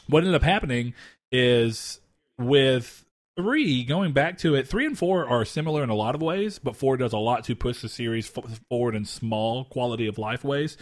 what 0.07 0.19
ended 0.19 0.36
up 0.36 0.44
happening 0.44 0.94
is 1.31 2.00
with 2.38 3.06
three 3.38 3.83
going 3.86 4.12
back 4.12 4.38
to 4.38 4.56
it 4.56 4.68
three 4.68 4.86
and 4.86 4.98
four 4.98 5.25
are 5.27 5.45
similar 5.45 5.83
in 5.83 5.89
a 5.89 5.95
lot 5.95 6.15
of 6.15 6.21
ways 6.21 6.59
but 6.59 6.75
four 6.75 6.98
does 6.98 7.13
a 7.13 7.18
lot 7.18 7.45
to 7.45 7.56
push 7.56 7.81
the 7.81 7.88
series 7.88 8.27
forward 8.69 8.94
in 8.94 9.06
small 9.06 9.63
quality 9.65 10.06
of 10.06 10.18
life 10.18 10.44
ways 10.44 10.75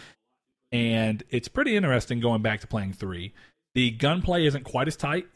and 0.72 1.22
it's 1.30 1.48
pretty 1.48 1.76
interesting 1.76 2.20
going 2.20 2.42
back 2.42 2.60
to 2.60 2.66
playing 2.66 2.92
three 2.92 3.32
the 3.74 3.90
gunplay 3.92 4.46
isn't 4.46 4.64
quite 4.64 4.88
as 4.88 4.96
tight 4.96 5.26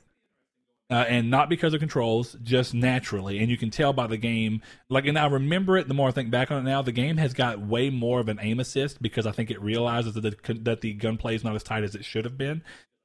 uh, 0.91 1.05
and 1.09 1.31
not 1.31 1.49
because 1.49 1.73
of 1.73 1.81
controls, 1.81 2.37
just 2.43 2.75
naturally. 2.75 3.39
And 3.39 3.49
you 3.49 3.57
can 3.57 3.71
tell 3.71 3.93
by 3.93 4.07
the 4.07 4.17
game. 4.17 4.61
Like, 4.89 5.07
and 5.07 5.19
I 5.19 5.27
remember 5.27 5.79
it. 5.79 5.89
The 5.89 5.95
more 5.95 6.09
I 6.09 6.13
think 6.13 6.31
back 6.31 6.51
on 6.51 6.59
it 6.59 6.71
now, 6.71 6.83
the 6.83 6.93
game 6.93 7.17
has 7.17 7.33
got 7.33 7.59
way 7.61 7.91
more 7.91 8.21
of 8.21 8.29
an 8.29 8.39
aim 8.41 8.61
assist 8.61 9.01
because 9.01 9.27
I 9.27 9.33
think 9.33 9.51
it 9.51 9.61
realizes 9.63 10.15
that 10.15 10.21
the, 10.21 10.55
that 10.55 10.83
the 10.83 10.93
gunplay 10.93 11.37
is 11.37 11.45
not 11.45 11.55
as 11.55 11.63
tight 11.63 11.85
as 11.85 11.95
it 11.95 12.05
should 12.05 12.25
have 12.25 12.37
been. 12.37 12.63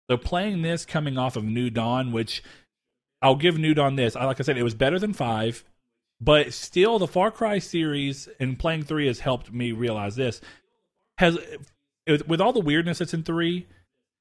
So 0.10 0.18
playing 0.18 0.62
this 0.62 0.86
coming 0.86 1.18
off 1.18 1.36
of 1.36 1.44
New 1.44 1.70
Dawn, 1.70 2.12
which 2.12 2.44
I'll 3.22 3.36
give 3.36 3.58
New 3.58 3.74
Dawn 3.74 3.96
this. 3.96 4.16
I 4.16 4.26
like 4.26 4.40
I 4.40 4.44
said, 4.44 4.58
it 4.58 4.64
was 4.64 4.74
better 4.74 5.00
than 5.00 5.14
five, 5.14 5.64
but 6.20 6.54
still 6.54 7.00
the 7.00 7.08
Far 7.08 7.32
Cry 7.32 7.60
series 7.60 8.28
and 8.40 8.60
playing 8.60 8.84
three 8.84 9.08
has 9.08 9.20
helped 9.20 9.54
me 9.54 9.72
realize 9.72 10.16
this 10.16 10.42
has 11.18 11.38
with 12.28 12.42
all 12.42 12.54
the 12.54 12.60
weirdness 12.60 13.00
that's 13.00 13.14
in 13.14 13.24
three, 13.24 13.68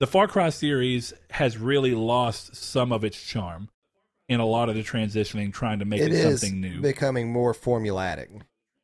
the 0.00 0.06
Far 0.06 0.28
Cry 0.28 0.50
series 0.50 1.12
has 1.30 1.58
really 1.58 1.94
lost 1.94 2.54
some 2.54 2.92
of 2.92 3.04
its 3.04 3.20
charm 3.20 3.68
in 4.28 4.40
a 4.40 4.46
lot 4.46 4.68
of 4.68 4.74
the 4.74 4.82
transitioning, 4.82 5.52
trying 5.52 5.78
to 5.78 5.84
make 5.84 6.00
it, 6.00 6.08
it 6.08 6.12
is 6.12 6.40
something 6.40 6.60
new. 6.60 6.80
becoming 6.80 7.32
more 7.32 7.54
formulatic. 7.54 8.28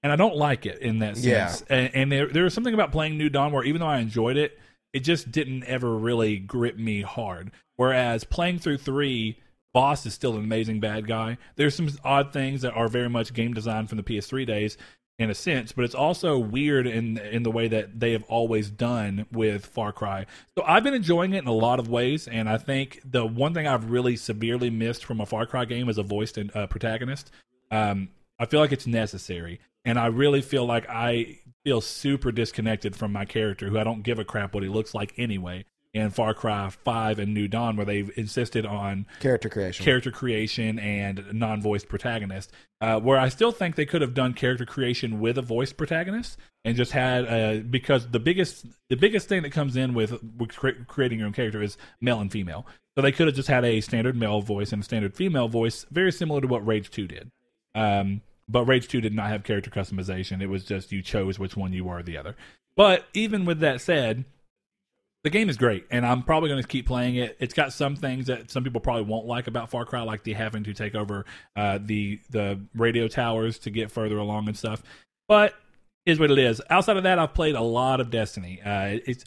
and 0.03 0.11
I 0.11 0.17
don't 0.17 0.37
like 0.37 0.67
it 0.67 0.79
in 0.81 1.01
that 1.01 1.17
sense. 1.17 1.65
Yeah. 1.69 1.77
And, 1.77 1.95
and 1.95 2.13
there 2.13 2.29
there 2.29 2.45
was 2.45 2.55
something 2.55 2.75
about 2.75 2.93
playing 2.93 3.19
New 3.19 3.29
Dawn 3.29 3.53
where 3.53 3.65
even 3.65 3.81
though 3.81 3.87
I 3.87 3.99
enjoyed 3.99 4.37
it, 4.37 4.59
it 4.93 5.01
just 5.01 5.31
didn't 5.31 5.65
ever 5.65 5.95
really 5.97 6.39
grip 6.39 6.77
me 6.79 7.03
hard. 7.03 7.51
Whereas 7.77 8.25
playing 8.25 8.61
through 8.61 8.79
three, 8.79 9.39
Boss 9.73 10.07
is 10.07 10.15
still 10.15 10.35
an 10.35 10.45
amazing 10.45 10.81
bad 10.81 11.07
guy. 11.07 11.37
There's 11.57 11.75
some 11.75 11.89
odd 12.05 12.33
things 12.33 12.63
that 12.63 12.75
are 12.75 12.89
very 12.89 13.11
much 13.11 13.35
game 13.35 13.53
design 13.55 13.87
from 13.87 13.97
the 13.97 14.05
PS3 14.05 14.47
days 14.47 14.79
in 15.19 15.31
a 15.31 15.35
sense, 15.35 15.73
but 15.73 15.85
it's 15.85 15.95
also 15.95 16.39
weird 16.39 16.87
in 16.87 17.19
in 17.19 17.45
the 17.45 17.51
way 17.51 17.69
that 17.69 18.01
they 18.01 18.13
have 18.13 18.25
always 18.25 18.69
done 18.69 19.27
with 19.31 19.65
Far 19.65 19.93
Cry. 19.93 20.27
So 20.59 20.65
I've 20.67 20.83
been 20.83 20.95
enjoying 20.95 21.35
it 21.35 21.39
in 21.39 21.47
a 21.47 21.53
lot 21.53 21.79
of 21.79 21.89
ways, 21.89 22.27
and 22.27 22.49
I 22.49 22.59
think 22.59 23.01
the 23.05 23.25
one 23.25 23.55
thing 23.55 23.67
I've 23.67 23.91
really 23.91 24.17
severely 24.17 24.71
missed 24.71 25.05
from 25.05 25.21
a 25.21 25.27
Far 25.27 25.47
Cry 25.47 25.65
game 25.67 25.89
is 25.89 25.99
a 25.99 26.03
voiced 26.03 26.39
uh, 26.39 26.67
protagonist. 26.67 27.31
Um, 27.71 28.09
I 28.41 28.47
feel 28.47 28.61
like 28.61 28.73
it's 28.73 28.87
necessary, 28.87 29.61
and 29.85 29.99
I 29.99 30.07
really 30.07 30.43
feel 30.43 30.67
like 30.67 30.89
I 30.89 31.39
feel 31.65 31.81
super 31.81 32.33
disconnected 32.33 32.97
from 32.97 33.13
my 33.13 33.25
character, 33.25 33.69
who 33.69 33.79
I 33.79 33.85
don't 33.85 34.03
give 34.03 34.19
a 34.19 34.25
crap 34.25 34.53
what 34.53 34.65
he 34.65 34.69
looks 34.69 34.95
like 34.95 35.15
anyway. 35.17 35.65
In 35.95 36.11
Far 36.11 36.35
Cry 36.35 36.69
Five 36.71 37.21
and 37.21 37.33
New 37.33 37.47
Dawn, 37.47 37.77
where 37.77 37.87
they've 37.87 38.11
insisted 38.19 38.67
on 38.67 39.07
Character 39.21 39.49
creation. 39.49 39.85
character 39.85 40.11
creation 40.11 40.81
and 40.81 41.25
non-voiced 41.33 41.89
protagonist. 41.89 42.51
Uh, 42.81 42.99
where 42.99 43.17
I 43.17 43.29
still 43.29 43.53
think 43.53 43.77
they 43.77 43.87
could 43.87 44.03
have 44.03 44.13
done 44.13 44.35
character 44.35 44.67
creation 44.67 45.21
with 45.21 45.39
a 45.39 45.43
voiced 45.43 45.77
protagonist 45.77 46.37
and 46.65 46.77
just 46.77 46.91
had 46.93 47.25
uh, 47.27 47.63
because 47.63 48.09
the 48.11 48.19
biggest 48.19 48.67
the 48.91 48.97
biggest 48.97 49.29
thing 49.29 49.43
that 49.43 49.51
comes 49.51 49.77
in 49.77 49.95
with, 49.95 50.21
with 50.37 50.55
cre- 50.55 50.83
creating 50.89 51.21
your 51.21 51.29
own 51.29 51.33
character 51.33 51.63
is 51.63 51.79
male 52.01 52.21
and 52.21 52.31
female. 52.33 52.67
So 52.97 53.03
they 53.03 53.13
could 53.13 53.29
have 53.29 53.37
just 53.37 53.49
had 53.49 53.65
a 53.65 53.81
standard 53.81 54.17
male 54.17 54.41
voice 54.41 54.73
and 54.73 54.83
a 54.83 54.85
standard 54.85 55.15
female 55.15 55.49
voice, 55.49 55.87
very 55.91 56.11
similar 56.13 56.41
to 56.41 56.49
what 56.49 56.67
Rage 56.67 56.91
Two 56.91 57.07
did. 57.07 57.31
Um, 57.75 58.21
but 58.49 58.65
Rage 58.65 58.89
Two 58.89 59.01
did 59.01 59.15
not 59.15 59.29
have 59.29 59.45
character 59.45 59.71
customization. 59.71 60.43
It 60.43 60.49
was 60.49 60.65
just 60.65 60.91
you 60.91 61.03
chose 61.03 61.39
which 61.39 61.57
one 61.57 61.73
you 61.73 61.85
were 61.85 61.99
or 61.99 62.03
the 62.03 62.19
other. 62.19 62.35
But 62.77 63.07
even 63.15 63.45
with 63.45 63.61
that 63.61 63.81
said, 63.81 64.25
the 65.25 65.31
game 65.31 65.49
is 65.49 65.57
great, 65.57 65.87
and 65.91 66.07
I'm 66.07 66.23
probably 66.23 66.51
going 66.51 66.63
to 66.63 66.69
keep 66.69 66.87
playing 66.87 67.17
it. 67.17 67.37
It's 67.41 67.55
got 67.55 67.73
some 67.73 67.97
things 67.97 68.27
that 68.27 68.51
some 68.51 68.63
people 68.63 68.81
probably 68.81 69.05
won't 69.05 69.27
like 69.27 69.47
about 69.47 69.71
Far 69.71 69.87
Cry, 69.87 70.03
like 70.03 70.23
the 70.23 70.35
having 70.35 70.63
to 70.65 70.75
take 70.75 70.95
over 70.95 71.25
uh, 71.57 71.79
the 71.83 72.21
the 72.31 72.61
radio 72.77 73.09
towers 73.09 73.59
to 73.61 73.71
get 73.71 73.91
further 73.91 74.19
along 74.19 74.49
and 74.49 74.57
stuff. 74.57 74.83
But 75.27 75.55
is 76.05 76.21
what 76.21 76.31
it 76.31 76.39
is. 76.39 76.61
Outside 76.69 76.99
of 76.99 77.05
that, 77.05 77.19
I've 77.19 77.33
played 77.33 77.55
a 77.55 77.63
lot 77.63 78.01
of 78.01 78.11
Destiny. 78.11 78.61
Uh, 78.63 78.99
it's 79.07 79.25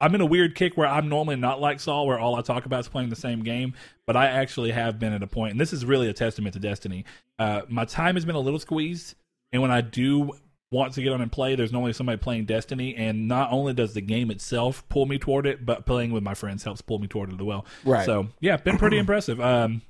I'm 0.00 0.14
in 0.14 0.22
a 0.22 0.26
weird 0.26 0.54
kick 0.54 0.76
where 0.76 0.88
I'm 0.88 1.10
normally 1.10 1.36
not 1.36 1.60
like 1.60 1.78
Saul, 1.78 2.06
where 2.06 2.18
all 2.18 2.36
I 2.36 2.40
talk 2.40 2.64
about 2.64 2.80
is 2.80 2.88
playing 2.88 3.10
the 3.10 3.16
same 3.16 3.42
game. 3.42 3.74
But 4.06 4.16
I 4.16 4.26
actually 4.26 4.70
have 4.72 4.98
been 4.98 5.12
at 5.12 5.22
a 5.22 5.26
point, 5.26 5.52
and 5.52 5.60
this 5.60 5.74
is 5.74 5.84
really 5.84 6.08
a 6.08 6.14
testament 6.14 6.54
to 6.54 6.60
Destiny. 6.60 7.04
Uh, 7.38 7.62
my 7.68 7.84
time 7.84 8.14
has 8.14 8.24
been 8.24 8.34
a 8.34 8.40
little 8.40 8.58
squeezed, 8.58 9.14
and 9.52 9.60
when 9.60 9.70
I 9.70 9.82
do 9.82 10.32
want 10.74 10.92
to 10.94 11.02
get 11.02 11.12
on 11.12 11.20
and 11.22 11.30
play, 11.32 11.54
there's 11.54 11.72
normally 11.72 11.92
somebody 11.92 12.18
playing 12.18 12.44
Destiny, 12.46 12.94
and 12.96 13.28
not 13.28 13.52
only 13.52 13.72
does 13.72 13.94
the 13.94 14.00
game 14.00 14.30
itself 14.30 14.86
pull 14.88 15.06
me 15.06 15.18
toward 15.18 15.46
it, 15.46 15.64
but 15.64 15.86
playing 15.86 16.10
with 16.10 16.22
my 16.22 16.34
friends 16.34 16.64
helps 16.64 16.82
pull 16.82 16.98
me 16.98 17.06
toward 17.06 17.30
it 17.30 17.36
as 17.36 17.40
well. 17.42 17.64
Right. 17.84 18.04
So 18.04 18.28
yeah, 18.40 18.56
been 18.56 18.76
pretty 18.78 18.98
impressive. 18.98 19.40
Um, 19.40 19.82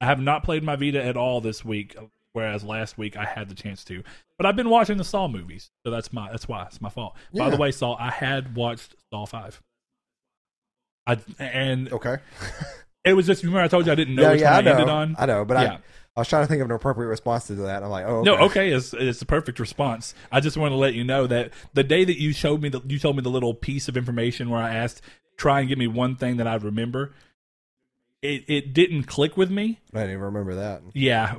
I 0.00 0.06
have 0.06 0.20
not 0.20 0.42
played 0.42 0.62
my 0.64 0.76
Vita 0.76 1.02
at 1.02 1.16
all 1.16 1.40
this 1.40 1.64
week, 1.64 1.96
whereas 2.32 2.64
last 2.64 2.98
week 2.98 3.16
I 3.16 3.24
had 3.24 3.48
the 3.48 3.54
chance 3.54 3.84
to. 3.84 4.02
But 4.36 4.46
I've 4.46 4.56
been 4.56 4.68
watching 4.70 4.96
the 4.98 5.04
Saw 5.04 5.28
movies, 5.28 5.70
so 5.86 5.92
that's 5.92 6.12
my 6.12 6.30
that's 6.30 6.48
why 6.48 6.64
it's 6.64 6.80
my 6.80 6.88
fault. 6.90 7.14
By 7.32 7.48
the 7.48 7.56
way, 7.56 7.70
Saul, 7.70 7.96
I 8.00 8.10
had 8.10 8.56
watched 8.56 8.96
Saw 9.12 9.24
five. 9.26 9.62
I 11.06 11.18
and 11.38 11.92
Okay. 11.92 12.16
It 13.04 13.14
was 13.14 13.26
just 13.26 13.42
remember 13.42 13.62
I 13.62 13.68
told 13.68 13.86
you 13.86 13.92
I 13.92 13.96
didn't 13.96 14.14
know 14.14 14.22
No, 14.22 14.30
which 14.32 14.40
yeah, 14.40 14.52
I 14.52 14.56
one 14.56 14.66
I, 14.68 14.70
know. 14.70 14.76
ended 14.76 14.88
on. 14.88 15.16
I 15.18 15.26
know, 15.26 15.44
but 15.44 15.60
Yeah. 15.60 15.72
I, 15.74 15.78
I 16.14 16.20
was 16.20 16.28
trying 16.28 16.42
to 16.42 16.46
think 16.46 16.60
of 16.60 16.68
an 16.68 16.76
appropriate 16.76 17.08
response 17.08 17.46
to 17.46 17.54
that. 17.54 17.82
I'm 17.82 17.88
like, 17.88 18.04
oh, 18.04 18.18
okay. 18.18 18.30
No, 18.30 18.36
okay, 18.44 18.70
it's, 18.70 18.92
it's 18.92 19.20
the 19.20 19.24
perfect 19.24 19.58
response. 19.58 20.14
I 20.30 20.40
just 20.40 20.58
want 20.58 20.72
to 20.72 20.76
let 20.76 20.92
you 20.92 21.04
know 21.04 21.26
that 21.26 21.52
the 21.72 21.82
day 21.82 22.04
that 22.04 22.20
you 22.20 22.32
showed 22.34 22.60
me, 22.60 22.68
the, 22.68 22.82
you 22.86 22.98
told 22.98 23.16
me 23.16 23.22
the 23.22 23.30
little 23.30 23.54
piece 23.54 23.88
of 23.88 23.96
information 23.96 24.50
where 24.50 24.60
I 24.62 24.74
asked, 24.74 25.00
try 25.38 25.60
and 25.60 25.68
give 25.68 25.78
me 25.78 25.86
one 25.86 26.16
thing 26.16 26.36
that 26.36 26.46
I'd 26.46 26.62
remember. 26.62 27.14
It 28.20 28.44
it 28.46 28.72
didn't 28.72 29.04
click 29.04 29.36
with 29.36 29.50
me. 29.50 29.80
I 29.92 30.00
didn't 30.00 30.12
even 30.12 30.24
remember 30.24 30.54
that. 30.56 30.82
Yeah, 30.94 31.34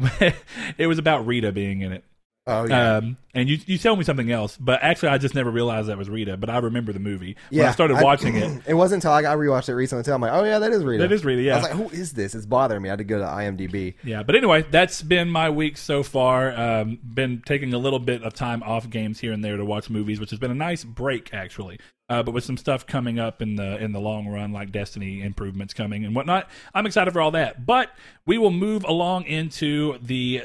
it 0.78 0.88
was 0.88 0.98
about 0.98 1.26
Rita 1.26 1.52
being 1.54 1.82
in 1.82 1.94
it. 1.94 2.04
Oh 2.46 2.66
yeah, 2.66 2.98
Um, 2.98 3.16
and 3.34 3.48
you 3.48 3.58
you 3.66 3.78
told 3.78 3.98
me 3.98 4.04
something 4.04 4.30
else, 4.30 4.58
but 4.58 4.84
actually 4.84 5.10
I 5.10 5.18
just 5.18 5.34
never 5.34 5.50
realized 5.50 5.88
that 5.88 5.98
was 5.98 6.10
Rita. 6.10 6.36
But 6.36 6.50
I 6.50 6.58
remember 6.58 6.92
the 6.92 7.00
movie 7.00 7.38
when 7.50 7.62
yeah. 7.62 7.70
I 7.70 7.72
started 7.72 7.98
watching 8.02 8.36
it. 8.36 8.64
It 8.68 8.74
wasn't 8.74 9.02
until 9.02 9.14
I 9.14 9.22
got 9.22 9.38
rewatched 9.38 9.70
it 9.70 9.76
recently 9.76 10.02
until 10.02 10.16
I'm 10.16 10.22
like, 10.22 10.34
oh 10.34 10.44
yeah, 10.44 10.60
that 10.60 10.72
is 10.74 10.84
Rita. 10.84 11.04
That 11.04 11.14
is 11.14 11.24
Rita. 11.24 11.42
Yeah, 11.42 11.54
I 11.54 11.60
was 11.60 11.70
like, 11.70 11.78
who 11.78 11.90
is 11.98 12.12
this? 12.12 12.36
It's 12.36 12.46
bothering 12.46 12.82
me. 12.82 12.90
I 12.90 12.92
had 12.92 12.98
to 12.98 13.06
go 13.06 13.20
to 13.20 13.26
IMDb. 13.26 13.94
Yeah, 14.04 14.24
but 14.24 14.36
anyway, 14.36 14.66
that's 14.70 15.02
been 15.02 15.30
my 15.30 15.50
week 15.50 15.78
so 15.78 16.04
far. 16.04 16.54
Um, 16.54 17.00
been 17.02 17.42
taking 17.46 17.74
a 17.74 17.78
little 17.78 18.00
bit 18.00 18.24
of 18.24 18.34
time 18.34 18.62
off 18.64 18.90
games 18.90 19.22
here 19.22 19.32
and 19.32 19.44
there 19.44 19.56
to 19.56 19.64
watch 19.64 19.90
movies, 19.90 20.20
which 20.20 20.32
has 20.32 20.40
been 20.40 20.52
a 20.52 20.56
nice 20.56 20.84
break 20.84 21.34
actually. 21.34 21.80
Uh, 22.10 22.22
but 22.22 22.34
with 22.34 22.44
some 22.44 22.58
stuff 22.58 22.86
coming 22.86 23.18
up 23.18 23.42
in 23.42 23.56
the 23.56 23.78
in 23.82 23.92
the 23.94 24.00
long 24.00 24.28
run, 24.28 24.52
like 24.52 24.72
Destiny 24.72 25.22
improvements 25.22 25.74
coming 25.74 26.04
and 26.04 26.14
whatnot, 26.16 26.50
I'm 26.74 26.86
excited 26.86 27.12
for 27.14 27.22
all 27.22 27.32
that. 27.32 27.66
But 27.66 27.90
we 28.26 28.38
will 28.38 28.52
move 28.52 28.84
along 28.84 29.24
into 29.24 29.98
the 30.00 30.44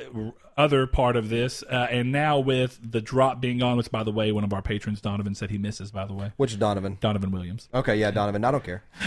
other 0.56 0.86
part 0.86 1.16
of 1.16 1.28
this, 1.28 1.62
uh, 1.64 1.86
and 1.90 2.10
now 2.12 2.38
with 2.38 2.78
the 2.82 3.00
drop 3.00 3.40
being 3.40 3.58
gone, 3.58 3.76
which 3.76 3.90
by 3.90 4.02
the 4.02 4.10
way, 4.12 4.32
one 4.32 4.44
of 4.44 4.52
our 4.52 4.62
patrons, 4.62 5.00
Donovan, 5.00 5.34
said 5.34 5.50
he 5.50 5.58
misses. 5.58 5.90
By 5.90 6.04
the 6.04 6.12
way, 6.12 6.32
Which 6.36 6.58
Donovan? 6.58 6.98
Donovan 7.00 7.30
Williams. 7.30 7.68
Okay, 7.74 7.96
yeah, 7.96 8.10
Donovan. 8.10 8.44
I 8.44 8.50
don't 8.50 8.64
care. 8.64 8.82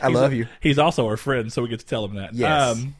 I 0.00 0.08
love 0.08 0.32
you. 0.32 0.46
He's 0.60 0.78
also 0.78 1.06
our 1.06 1.16
friend, 1.16 1.52
so 1.52 1.62
we 1.62 1.68
get 1.68 1.80
to 1.80 1.86
tell 1.86 2.04
him 2.04 2.14
that. 2.14 2.34
Yes. 2.34 2.76
Um, 2.76 2.96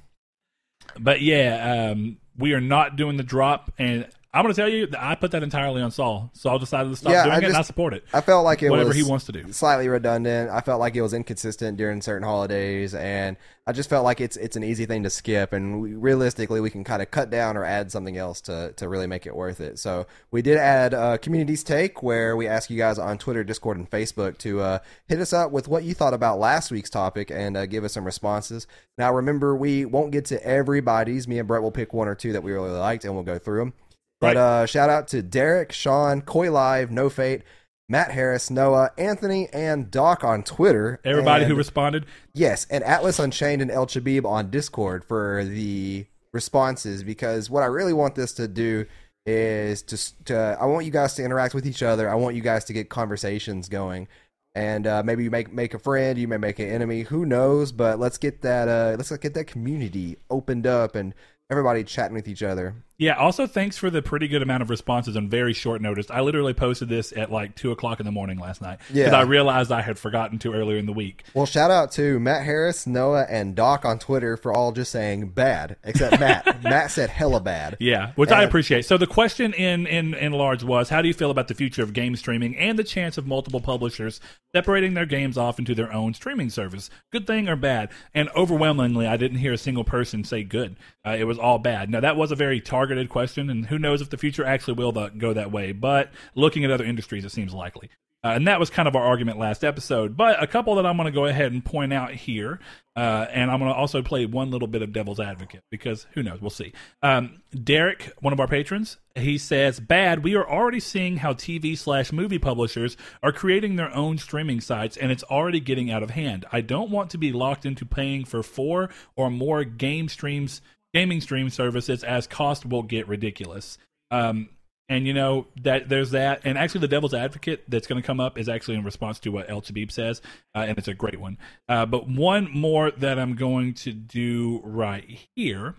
but 0.98 1.20
yeah, 1.20 1.90
um, 1.92 2.18
we 2.36 2.52
are 2.52 2.60
not 2.60 2.96
doing 2.96 3.16
the 3.16 3.22
drop, 3.22 3.72
and 3.78 4.06
I'm 4.34 4.44
going 4.44 4.54
to 4.54 4.58
tell 4.58 4.68
you 4.70 4.86
that 4.86 5.02
I 5.04 5.14
put 5.14 5.30
that 5.32 5.42
entirely 5.42 5.82
on 5.82 5.90
Saul. 5.90 6.30
Saul 6.32 6.58
decided 6.58 6.88
to 6.88 6.96
stop 6.96 7.12
Yeah, 7.12 7.24
doing 7.24 7.34
I 7.34 7.38
it, 7.38 7.44
and 7.44 7.56
I 7.56 7.60
support 7.62 7.92
it. 7.92 8.02
I 8.14 8.22
felt 8.22 8.46
like 8.46 8.62
it 8.62 8.70
Whatever 8.70 8.88
was 8.88 8.96
he 8.96 9.02
wants 9.02 9.26
to 9.26 9.32
do. 9.32 9.52
slightly 9.52 9.88
redundant. 9.88 10.48
I 10.50 10.62
felt 10.62 10.80
like 10.80 10.96
it 10.96 11.02
was 11.02 11.12
inconsistent 11.12 11.76
during 11.76 12.00
certain 12.00 12.22
holidays, 12.26 12.94
and 12.94 13.36
I 13.66 13.72
just 13.72 13.90
felt 13.90 14.04
like 14.04 14.22
it's 14.22 14.38
it's 14.38 14.56
an 14.56 14.64
easy 14.64 14.86
thing 14.86 15.02
to 15.02 15.10
skip. 15.10 15.52
And 15.52 15.82
we, 15.82 15.92
realistically, 15.94 16.60
we 16.62 16.70
can 16.70 16.82
kind 16.82 17.02
of 17.02 17.10
cut 17.10 17.28
down 17.28 17.58
or 17.58 17.64
add 17.66 17.92
something 17.92 18.16
else 18.16 18.40
to 18.42 18.72
to 18.78 18.88
really 18.88 19.06
make 19.06 19.26
it 19.26 19.36
worth 19.36 19.60
it. 19.60 19.78
So 19.78 20.06
we 20.30 20.40
did 20.40 20.56
add 20.56 20.94
uh, 20.94 21.18
communities 21.18 21.62
take, 21.62 22.02
where 22.02 22.34
we 22.34 22.48
ask 22.48 22.70
you 22.70 22.78
guys 22.78 22.98
on 22.98 23.18
Twitter, 23.18 23.44
Discord, 23.44 23.76
and 23.76 23.90
Facebook 23.90 24.38
to 24.38 24.60
uh, 24.62 24.78
hit 25.08 25.20
us 25.20 25.34
up 25.34 25.52
with 25.52 25.68
what 25.68 25.84
you 25.84 25.92
thought 25.92 26.14
about 26.14 26.38
last 26.38 26.70
week's 26.70 26.88
topic 26.90 27.30
and 27.30 27.54
uh, 27.54 27.66
give 27.66 27.84
us 27.84 27.92
some 27.92 28.06
responses. 28.06 28.66
Now, 28.96 29.12
remember, 29.12 29.54
we 29.54 29.84
won't 29.84 30.10
get 30.10 30.24
to 30.26 30.42
everybody's. 30.42 31.28
Me 31.28 31.38
and 31.38 31.46
Brett 31.46 31.60
will 31.60 31.70
pick 31.70 31.92
one 31.92 32.08
or 32.08 32.14
two 32.14 32.32
that 32.32 32.42
we 32.42 32.52
really 32.52 32.70
liked, 32.70 33.04
and 33.04 33.12
we'll 33.14 33.24
go 33.24 33.38
through 33.38 33.58
them. 33.58 33.74
But 34.22 34.36
Right. 34.36 34.62
uh, 34.62 34.66
shout 34.66 34.88
out 34.88 35.08
to 35.08 35.20
Derek, 35.20 35.72
Sean, 35.72 36.22
Koi 36.22 36.52
Live, 36.52 36.92
No 36.92 37.10
Fate, 37.10 37.42
Matt 37.88 38.12
Harris, 38.12 38.50
Noah, 38.50 38.92
Anthony, 38.96 39.48
and 39.52 39.90
Doc 39.90 40.22
on 40.22 40.44
Twitter. 40.44 41.00
Everybody 41.04 41.44
who 41.44 41.56
responded, 41.56 42.06
yes, 42.32 42.64
and 42.70 42.84
Atlas 42.84 43.18
Unchained 43.18 43.60
and 43.60 43.70
El 43.70 43.86
Chabib 43.88 44.24
on 44.24 44.48
Discord 44.48 45.04
for 45.04 45.42
the 45.44 46.06
responses 46.32 47.02
because 47.02 47.50
what 47.50 47.64
I 47.64 47.66
really 47.66 47.92
want 47.92 48.14
this 48.14 48.32
to 48.34 48.46
do 48.46 48.86
is 49.26 49.82
to, 49.82 50.24
to 50.26 50.56
I 50.60 50.66
want 50.66 50.86
you 50.86 50.92
guys 50.92 51.14
to 51.14 51.24
interact 51.24 51.52
with 51.52 51.66
each 51.66 51.82
other. 51.82 52.08
I 52.08 52.14
want 52.14 52.36
you 52.36 52.42
guys 52.42 52.64
to 52.66 52.72
get 52.72 52.88
conversations 52.88 53.68
going. 53.68 54.06
And 54.54 54.86
uh, 54.86 55.02
maybe 55.04 55.24
you 55.24 55.30
make 55.30 55.52
make 55.52 55.74
a 55.74 55.78
friend, 55.80 56.16
you 56.16 56.28
may 56.28 56.36
make 56.36 56.60
an 56.60 56.68
enemy, 56.68 57.02
who 57.02 57.26
knows? 57.26 57.72
But 57.72 57.98
let's 57.98 58.18
get 58.18 58.42
that 58.42 58.68
uh, 58.68 58.94
let's 58.96 59.10
get 59.16 59.34
that 59.34 59.46
community 59.46 60.16
opened 60.30 60.66
up 60.66 60.94
and 60.94 61.12
everybody 61.50 61.84
chatting 61.84 62.14
with 62.14 62.28
each 62.28 62.42
other. 62.42 62.74
Yeah. 63.02 63.14
Also, 63.14 63.46
thanks 63.46 63.76
for 63.76 63.90
the 63.90 64.00
pretty 64.02 64.28
good 64.28 64.42
amount 64.42 64.62
of 64.62 64.70
responses 64.70 65.16
on 65.16 65.28
very 65.28 65.52
short 65.52 65.82
notice. 65.82 66.06
I 66.10 66.20
literally 66.20 66.54
posted 66.54 66.88
this 66.88 67.12
at 67.16 67.30
like 67.32 67.56
two 67.56 67.70
o'clock 67.72 68.00
in 68.00 68.06
the 68.06 68.12
morning 68.12 68.38
last 68.38 68.62
night 68.62 68.78
because 68.88 68.96
Yeah. 69.12 69.16
I 69.16 69.22
realized 69.22 69.72
I 69.72 69.82
had 69.82 69.98
forgotten 69.98 70.38
to 70.40 70.52
earlier 70.54 70.76
in 70.78 70.86
the 70.86 70.92
week. 70.92 71.24
Well, 71.34 71.46
shout 71.46 71.70
out 71.70 71.92
to 71.92 72.20
Matt 72.20 72.44
Harris, 72.44 72.86
Noah, 72.86 73.26
and 73.28 73.54
Doc 73.54 73.84
on 73.84 73.98
Twitter 73.98 74.36
for 74.36 74.52
all 74.52 74.72
just 74.72 74.92
saying 74.92 75.28
bad, 75.30 75.76
except 75.84 76.20
Matt. 76.20 76.62
Matt 76.62 76.90
said 76.90 77.10
hella 77.10 77.40
bad. 77.40 77.76
Yeah, 77.80 78.12
which 78.14 78.30
I 78.30 78.42
And- 78.42 78.48
appreciate. 78.48 78.84
So 78.84 78.96
the 78.96 79.06
question 79.06 79.52
in, 79.52 79.86
in 79.86 80.14
in 80.14 80.32
large 80.32 80.62
was, 80.62 80.88
how 80.88 81.02
do 81.02 81.08
you 81.08 81.14
feel 81.14 81.30
about 81.30 81.48
the 81.48 81.54
future 81.54 81.82
of 81.82 81.92
game 81.92 82.14
streaming 82.16 82.56
and 82.56 82.78
the 82.78 82.84
chance 82.84 83.18
of 83.18 83.26
multiple 83.26 83.60
publishers 83.60 84.20
separating 84.54 84.94
their 84.94 85.06
games 85.06 85.36
off 85.36 85.58
into 85.58 85.74
their 85.74 85.92
own 85.92 86.14
streaming 86.14 86.50
service? 86.50 86.88
Good 87.10 87.26
thing 87.26 87.48
or 87.48 87.56
bad? 87.56 87.88
And 88.14 88.28
overwhelmingly, 88.36 89.06
I 89.06 89.16
didn't 89.16 89.38
hear 89.38 89.52
a 89.52 89.58
single 89.58 89.84
person 89.84 90.22
say 90.24 90.44
good. 90.44 90.76
Uh, 91.04 91.16
it 91.18 91.24
was 91.24 91.38
all 91.38 91.58
bad. 91.58 91.90
Now 91.90 92.00
that 92.00 92.16
was 92.16 92.30
a 92.30 92.36
very 92.36 92.60
targeted 92.60 92.91
question, 93.08 93.50
and 93.50 93.66
who 93.66 93.78
knows 93.78 94.00
if 94.00 94.10
the 94.10 94.18
future 94.18 94.44
actually 94.44 94.74
will 94.74 94.92
go 94.92 95.32
that 95.32 95.50
way? 95.50 95.72
But 95.72 96.10
looking 96.34 96.64
at 96.64 96.70
other 96.70 96.84
industries, 96.84 97.24
it 97.24 97.32
seems 97.32 97.52
likely. 97.52 97.90
Uh, 98.24 98.28
and 98.28 98.46
that 98.46 98.60
was 98.60 98.70
kind 98.70 98.86
of 98.86 98.94
our 98.94 99.02
argument 99.02 99.36
last 99.36 99.64
episode. 99.64 100.16
But 100.16 100.40
a 100.40 100.46
couple 100.46 100.76
that 100.76 100.86
I'm 100.86 100.96
going 100.96 101.06
to 101.06 101.12
go 101.12 101.24
ahead 101.24 101.50
and 101.50 101.64
point 101.64 101.92
out 101.92 102.12
here, 102.12 102.60
uh, 102.94 103.26
and 103.32 103.50
I'm 103.50 103.58
going 103.58 103.72
to 103.72 103.76
also 103.76 104.00
play 104.00 104.26
one 104.26 104.52
little 104.52 104.68
bit 104.68 104.80
of 104.80 104.92
devil's 104.92 105.18
advocate 105.18 105.64
because 105.72 106.06
who 106.12 106.22
knows? 106.22 106.40
We'll 106.40 106.50
see. 106.50 106.72
Um, 107.02 107.42
Derek, 107.64 108.12
one 108.20 108.32
of 108.32 108.38
our 108.38 108.46
patrons, 108.46 108.98
he 109.16 109.38
says, 109.38 109.80
"Bad. 109.80 110.22
We 110.22 110.36
are 110.36 110.48
already 110.48 110.78
seeing 110.78 111.16
how 111.16 111.32
TV 111.32 111.76
slash 111.76 112.12
movie 112.12 112.38
publishers 112.38 112.96
are 113.24 113.32
creating 113.32 113.74
their 113.74 113.92
own 113.92 114.18
streaming 114.18 114.60
sites, 114.60 114.96
and 114.96 115.10
it's 115.10 115.24
already 115.24 115.58
getting 115.58 115.90
out 115.90 116.04
of 116.04 116.10
hand. 116.10 116.44
I 116.52 116.60
don't 116.60 116.90
want 116.90 117.10
to 117.10 117.18
be 117.18 117.32
locked 117.32 117.66
into 117.66 117.84
paying 117.84 118.24
for 118.24 118.44
four 118.44 118.90
or 119.16 119.30
more 119.30 119.64
game 119.64 120.08
streams." 120.08 120.60
Gaming 120.94 121.20
stream 121.20 121.50
services 121.50 122.04
as 122.04 122.26
cost 122.26 122.66
will 122.66 122.82
get 122.82 123.08
ridiculous. 123.08 123.78
Um, 124.10 124.50
and 124.88 125.06
you 125.06 125.14
know 125.14 125.46
that 125.62 125.88
there's 125.88 126.10
that, 126.10 126.42
and 126.44 126.58
actually 126.58 126.82
the 126.82 126.88
devil's 126.88 127.14
advocate 127.14 127.64
that's 127.68 127.86
going 127.86 128.00
to 128.00 128.06
come 128.06 128.20
up 128.20 128.36
is 128.36 128.48
actually 128.48 128.76
in 128.76 128.84
response 128.84 129.18
to 129.20 129.30
what 129.30 129.48
El 129.48 129.62
Chabib 129.62 129.90
says, 129.90 130.20
uh, 130.54 130.58
and 130.58 130.76
it's 130.76 130.88
a 130.88 130.94
great 130.94 131.18
one. 131.18 131.38
Uh, 131.68 131.86
but 131.86 132.08
one 132.08 132.50
more 132.50 132.90
that 132.90 133.18
I'm 133.18 133.34
going 133.34 133.72
to 133.74 133.92
do 133.92 134.60
right 134.64 135.18
here. 135.34 135.76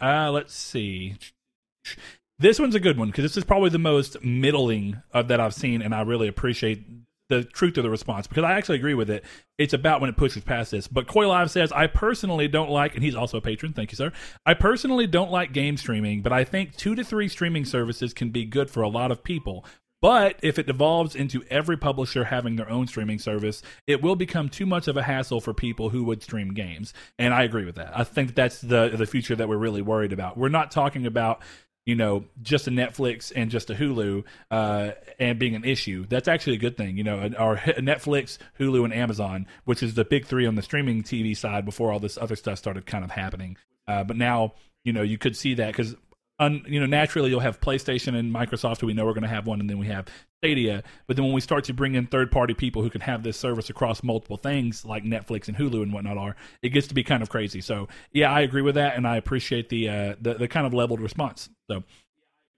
Uh, 0.00 0.30
let's 0.30 0.54
see. 0.54 1.16
This 2.38 2.58
one's 2.58 2.74
a 2.74 2.80
good 2.80 2.98
one 2.98 3.08
because 3.08 3.24
this 3.24 3.36
is 3.36 3.44
probably 3.44 3.70
the 3.70 3.78
most 3.78 4.22
middling 4.22 5.02
of 5.12 5.28
that 5.28 5.40
I've 5.40 5.54
seen, 5.54 5.82
and 5.82 5.94
I 5.94 6.02
really 6.02 6.28
appreciate 6.28 6.84
the 7.28 7.44
truth 7.44 7.76
of 7.76 7.84
the 7.84 7.90
response 7.90 8.26
because 8.26 8.44
I 8.44 8.52
actually 8.52 8.76
agree 8.76 8.94
with 8.94 9.10
it. 9.10 9.24
It's 9.58 9.72
about 9.74 10.00
when 10.00 10.10
it 10.10 10.16
pushes 10.16 10.44
past 10.44 10.70
this. 10.70 10.86
But 10.86 11.06
Koi 11.06 11.28
Live 11.28 11.50
says, 11.50 11.72
I 11.72 11.86
personally 11.86 12.48
don't 12.48 12.70
like, 12.70 12.94
and 12.94 13.02
he's 13.02 13.14
also 13.14 13.38
a 13.38 13.40
patron. 13.40 13.72
Thank 13.72 13.92
you, 13.92 13.96
sir. 13.96 14.12
I 14.44 14.54
personally 14.54 15.06
don't 15.06 15.30
like 15.30 15.52
game 15.52 15.76
streaming, 15.76 16.22
but 16.22 16.32
I 16.32 16.44
think 16.44 16.76
two 16.76 16.94
to 16.94 17.04
three 17.04 17.28
streaming 17.28 17.64
services 17.64 18.12
can 18.12 18.30
be 18.30 18.44
good 18.44 18.70
for 18.70 18.82
a 18.82 18.88
lot 18.88 19.10
of 19.10 19.24
people. 19.24 19.64
But 20.02 20.38
if 20.42 20.58
it 20.58 20.66
devolves 20.66 21.16
into 21.16 21.42
every 21.48 21.76
publisher 21.76 22.24
having 22.24 22.56
their 22.56 22.68
own 22.68 22.86
streaming 22.86 23.18
service, 23.18 23.62
it 23.86 24.02
will 24.02 24.14
become 24.14 24.48
too 24.48 24.66
much 24.66 24.88
of 24.88 24.96
a 24.96 25.02
hassle 25.02 25.40
for 25.40 25.54
people 25.54 25.88
who 25.88 26.04
would 26.04 26.22
stream 26.22 26.52
games. 26.52 26.92
And 27.18 27.32
I 27.32 27.44
agree 27.44 27.64
with 27.64 27.76
that. 27.76 27.98
I 27.98 28.04
think 28.04 28.34
that's 28.34 28.60
the 28.60 28.90
the 28.90 29.06
future 29.06 29.34
that 29.34 29.48
we're 29.48 29.56
really 29.56 29.82
worried 29.82 30.12
about. 30.12 30.36
We're 30.36 30.50
not 30.50 30.70
talking 30.70 31.06
about 31.06 31.42
you 31.86 31.94
know, 31.94 32.24
just 32.42 32.66
a 32.66 32.70
Netflix 32.70 33.32
and 33.34 33.50
just 33.50 33.70
a 33.70 33.74
Hulu 33.74 34.24
uh, 34.50 34.90
and 35.20 35.38
being 35.38 35.54
an 35.54 35.64
issue. 35.64 36.04
That's 36.08 36.28
actually 36.28 36.56
a 36.56 36.58
good 36.58 36.76
thing. 36.76 36.98
You 36.98 37.04
know, 37.04 37.30
our 37.38 37.56
Netflix, 37.56 38.38
Hulu, 38.58 38.84
and 38.84 38.92
Amazon, 38.92 39.46
which 39.64 39.82
is 39.82 39.94
the 39.94 40.04
big 40.04 40.26
three 40.26 40.46
on 40.46 40.56
the 40.56 40.62
streaming 40.62 41.04
TV 41.04 41.34
side 41.34 41.64
before 41.64 41.92
all 41.92 42.00
this 42.00 42.18
other 42.18 42.36
stuff 42.36 42.58
started 42.58 42.84
kind 42.84 43.04
of 43.04 43.12
happening. 43.12 43.56
Uh, 43.86 44.02
but 44.02 44.16
now, 44.16 44.54
you 44.84 44.92
know, 44.92 45.02
you 45.02 45.16
could 45.16 45.36
see 45.36 45.54
that 45.54 45.68
because. 45.68 45.94
Un, 46.38 46.62
you 46.66 46.78
know, 46.78 46.86
naturally 46.86 47.30
you'll 47.30 47.40
have 47.40 47.60
PlayStation 47.60 48.14
and 48.14 48.34
Microsoft, 48.34 48.80
who 48.80 48.86
we 48.86 48.92
know 48.92 49.06
we're 49.06 49.14
going 49.14 49.22
to 49.22 49.28
have 49.28 49.46
one, 49.46 49.58
and 49.58 49.70
then 49.70 49.78
we 49.78 49.86
have 49.86 50.06
Stadia. 50.42 50.82
But 51.06 51.16
then 51.16 51.24
when 51.24 51.34
we 51.34 51.40
start 51.40 51.64
to 51.64 51.72
bring 51.72 51.94
in 51.94 52.06
third-party 52.06 52.54
people 52.54 52.82
who 52.82 52.90
can 52.90 53.00
have 53.00 53.22
this 53.22 53.38
service 53.38 53.70
across 53.70 54.02
multiple 54.02 54.36
things, 54.36 54.84
like 54.84 55.02
Netflix 55.02 55.48
and 55.48 55.56
Hulu 55.56 55.82
and 55.82 55.92
whatnot, 55.92 56.18
are 56.18 56.36
it 56.62 56.70
gets 56.70 56.88
to 56.88 56.94
be 56.94 57.02
kind 57.02 57.22
of 57.22 57.30
crazy. 57.30 57.62
So 57.62 57.88
yeah, 58.12 58.30
I 58.30 58.42
agree 58.42 58.62
with 58.62 58.74
that, 58.74 58.96
and 58.96 59.06
I 59.06 59.16
appreciate 59.16 59.70
the 59.70 59.88
uh, 59.88 60.16
the, 60.20 60.34
the 60.34 60.48
kind 60.48 60.66
of 60.66 60.74
leveled 60.74 61.00
response. 61.00 61.48
So. 61.70 61.84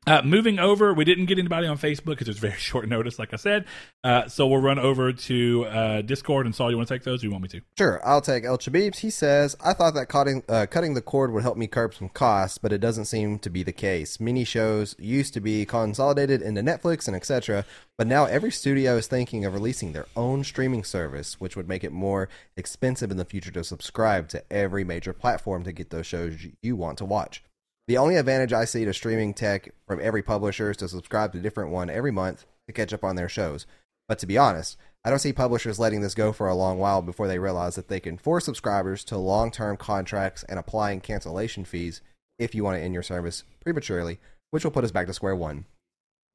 Uh, 0.09 0.23
moving 0.25 0.59
over, 0.59 0.95
we 0.95 1.05
didn't 1.05 1.27
get 1.27 1.39
anybody 1.39 1.67
on 1.67 1.77
Facebook 1.77 2.07
because 2.07 2.29
it's 2.29 2.39
very 2.39 2.55
short 2.59 2.89
notice, 2.89 3.19
like 3.19 3.35
I 3.35 3.37
said. 3.37 3.67
Uh, 4.03 4.27
so 4.27 4.47
we'll 4.47 4.63
run 4.63 4.79
over 4.79 5.13
to 5.13 5.67
uh, 5.67 6.01
Discord. 6.01 6.47
And 6.47 6.55
Saul, 6.55 6.71
you 6.71 6.79
want 6.79 6.89
to 6.89 6.95
take 6.95 7.03
those? 7.03 7.23
Or 7.23 7.27
you 7.27 7.31
want 7.31 7.43
me 7.43 7.49
to? 7.51 7.61
Sure, 7.77 8.01
I'll 8.03 8.23
take 8.23 8.47
El 8.47 8.57
Chabibs. 8.57 9.01
He 9.01 9.11
says, 9.11 9.55
I 9.63 9.75
thought 9.75 9.93
that 9.97 10.09
cutting, 10.09 10.45
uh, 10.49 10.65
cutting 10.71 10.95
the 10.95 11.03
cord 11.03 11.31
would 11.33 11.43
help 11.43 11.59
me 11.59 11.67
curb 11.67 11.93
some 11.93 12.09
costs, 12.09 12.57
but 12.57 12.73
it 12.73 12.79
doesn't 12.79 13.05
seem 13.05 13.39
to 13.41 13.51
be 13.51 13.63
the 13.63 13.73
case. 13.73 14.19
Mini 14.19 14.45
shows 14.45 14.97
used 14.99 15.35
to 15.35 15.41
be 15.41 15.67
consolidated 15.67 16.41
into 16.41 16.63
Netflix 16.63 17.07
and 17.07 17.15
etc., 17.15 17.67
but 17.99 18.07
now 18.07 18.25
every 18.25 18.51
studio 18.51 18.97
is 18.97 19.09
thinking 19.09 19.45
of 19.45 19.53
releasing 19.53 19.93
their 19.93 20.07
own 20.17 20.43
streaming 20.43 20.85
service, 20.85 21.39
which 21.39 21.55
would 21.55 21.69
make 21.69 21.85
it 21.85 21.93
more 21.93 22.31
expensive 22.57 23.11
in 23.11 23.19
the 23.19 23.27
future 23.27 23.51
to 23.51 23.63
subscribe 23.63 24.29
to 24.29 24.43
every 24.51 24.85
major 24.85 25.13
platform 25.13 25.65
to 25.65 25.73
get 25.73 25.91
those 25.91 26.07
shows 26.07 26.47
you 26.63 26.77
want 26.77 26.97
to 26.97 27.05
watch. 27.05 27.43
The 27.89 27.97
only 27.97 28.17
advantage 28.17 28.53
I 28.53 28.67
see 28.67 28.85
to 28.85 28.93
streaming 28.93 29.33
tech 29.33 29.73
from 29.87 29.99
every 30.03 30.23
publisher 30.23 30.71
is 30.71 30.77
to 30.77 30.89
subscribe 30.89 31.33
to 31.33 31.39
a 31.39 31.41
different 31.41 31.71
one 31.71 31.89
every 31.89 32.11
month 32.11 32.45
to 32.67 32.73
catch 32.75 32.93
up 32.93 33.03
on 33.03 33.17
their 33.17 33.31
shows. 33.31 33.65
But 34.07 34.19
to 34.19 34.27
be 34.27 34.37
honest, 34.37 34.77
I 35.07 35.11
don't 35.11 35.21
see 35.21 35.33
publishers 35.33 35.79
letting 35.79 36.03
this 36.03 36.15
go 36.15 36.35
for 36.35 36.49
a 36.49 36.55
long 36.55 36.79
while 36.79 37.01
before 37.01 37.27
they 37.27 37.39
realize 37.39 37.77
that 37.77 37.89
they 37.89 37.99
can 37.99 38.19
force 38.19 38.45
subscribers 38.45 39.05
to 39.05 39.17
long 39.17 39.51
term 39.51 39.79
contracts 39.79 40.45
and 40.51 40.59
applying 40.59 41.01
cancellation 41.01 41.65
fees 41.65 42.03
if 42.39 42.55
you 42.55 42.63
want 42.63 42.77
to 42.77 42.83
end 42.83 42.93
your 42.93 43.03
service 43.03 43.45
prematurely, 43.61 44.19
which 44.51 44.65
will 44.65 44.71
put 44.71 44.85
us 44.85 44.93
back 44.93 45.07
to 45.07 45.15
square 45.15 45.35
one. 45.35 45.65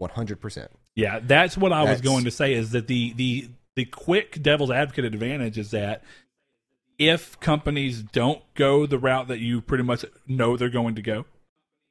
100%. 0.01 0.69
Yeah, 0.95 1.19
that's 1.21 1.55
what 1.55 1.71
I 1.71 1.83
was 1.83 2.01
going 2.01 2.23
to 2.23 2.31
say. 2.31 2.55
Is 2.55 2.71
that 2.71 2.87
the 2.87 3.13
the 3.13 3.49
the 3.75 3.85
quick 3.85 4.41
devil's 4.41 4.71
advocate 4.71 5.05
advantage 5.05 5.59
is 5.59 5.69
that 5.69 6.03
if 6.97 7.39
companies 7.39 8.01
don't 8.01 8.41
go 8.55 8.87
the 8.87 8.97
route 8.97 9.27
that 9.27 9.39
you 9.39 9.61
pretty 9.61 9.83
much 9.83 10.03
know 10.27 10.57
they're 10.57 10.69
going 10.69 10.95
to 10.95 11.01
go, 11.01 11.25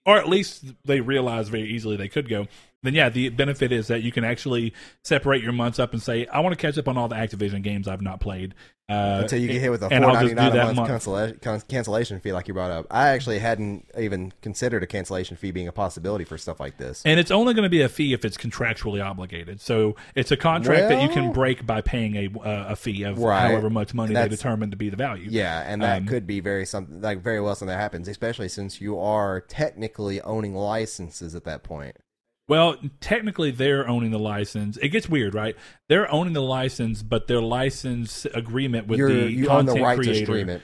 or 0.04 0.16
at 0.16 0.28
least 0.28 0.64
they 0.84 1.00
realize 1.00 1.48
very 1.48 1.68
easily 1.70 1.96
they 1.96 2.08
could 2.08 2.28
go, 2.28 2.46
then 2.82 2.94
yeah, 2.94 3.08
the 3.08 3.28
benefit 3.28 3.72
is 3.72 3.86
that 3.88 4.02
you 4.02 4.10
can 4.12 4.24
actually 4.24 4.74
separate 5.04 5.42
your 5.42 5.52
months 5.52 5.78
up 5.78 5.92
and 5.92 6.02
say, 6.02 6.26
I 6.26 6.40
want 6.40 6.52
to 6.52 6.60
catch 6.60 6.76
up 6.78 6.88
on 6.88 6.96
all 6.98 7.08
the 7.08 7.16
Activision 7.16 7.62
games 7.62 7.86
I've 7.88 8.02
not 8.02 8.20
played. 8.20 8.54
Uh, 8.88 9.20
Until 9.22 9.38
you 9.38 9.46
get 9.48 9.60
hit 9.60 9.70
with 9.70 9.82
a 9.82 9.88
four 9.88 10.00
ninety 10.00 10.34
nine 10.34 10.52
a 10.52 10.64
month, 10.64 10.76
month. 10.76 10.90
cancella- 10.90 11.68
cancellation 11.68 12.20
fee, 12.20 12.32
like 12.32 12.46
you 12.48 12.52
brought 12.52 12.72
up. 12.72 12.86
I 12.90 13.08
actually 13.10 13.38
hadn't 13.38 13.88
even 13.96 14.32
considered 14.42 14.82
a 14.82 14.86
cancellation 14.86 15.36
fee 15.36 15.50
being 15.52 15.68
a 15.68 15.72
possibility 15.72 16.24
for 16.24 16.36
stuff 16.36 16.60
like 16.60 16.76
this. 16.76 17.00
And 17.06 17.18
it's 17.18 17.30
only 17.30 17.54
going 17.54 17.62
to 17.62 17.70
be 17.70 17.80
a 17.80 17.88
fee 17.88 18.12
if 18.12 18.24
it's 18.24 18.36
contractually 18.36 19.02
obligated. 19.02 19.60
So 19.62 19.96
it's 20.14 20.30
a 20.30 20.36
contract 20.36 20.88
that 20.90 21.00
you 21.02 21.08
can 21.08 21.32
break 21.32 21.64
by 21.64 21.80
paying 21.80 22.16
a 22.16 22.26
uh, 22.40 22.66
a 22.70 22.76
fee 22.76 23.04
of 23.04 23.18
Right. 23.18 23.48
however 23.52 23.70
much 23.70 23.94
money 23.94 24.12
they 24.12 24.28
determine 24.28 24.72
to 24.72 24.76
be 24.76 24.90
the 24.90 24.96
value. 24.96 25.28
Yeah, 25.30 25.62
and 25.66 25.80
that 25.82 25.98
Um, 26.02 26.06
could 26.08 26.26
be 26.26 26.40
very 26.40 26.66
something 26.66 27.00
like 27.00 27.22
very 27.22 27.40
well 27.40 27.54
something 27.54 27.72
that 27.74 27.80
happens, 27.80 28.08
especially 28.08 28.48
since 28.48 28.80
you 28.80 28.98
are 28.98 29.40
technically 29.40 30.20
owning 30.20 30.54
licenses 30.54 31.34
at 31.34 31.44
that 31.44 31.62
point. 31.62 31.96
Well, 32.52 32.76
technically, 33.00 33.50
they're 33.50 33.88
owning 33.88 34.10
the 34.10 34.18
license. 34.18 34.76
It 34.76 34.88
gets 34.88 35.08
weird, 35.08 35.32
right? 35.32 35.56
They're 35.88 36.12
owning 36.12 36.34
the 36.34 36.42
license, 36.42 37.02
but 37.02 37.26
their 37.26 37.40
license 37.40 38.26
agreement 38.26 38.88
with 38.88 38.98
You're, 38.98 39.08
the 39.10 39.32
you 39.32 39.48
own 39.48 39.64
content 39.64 39.76
the 39.78 39.82
right 39.82 39.96
creator, 39.96 40.18
to 40.18 40.24
stream 40.26 40.48
it. 40.50 40.62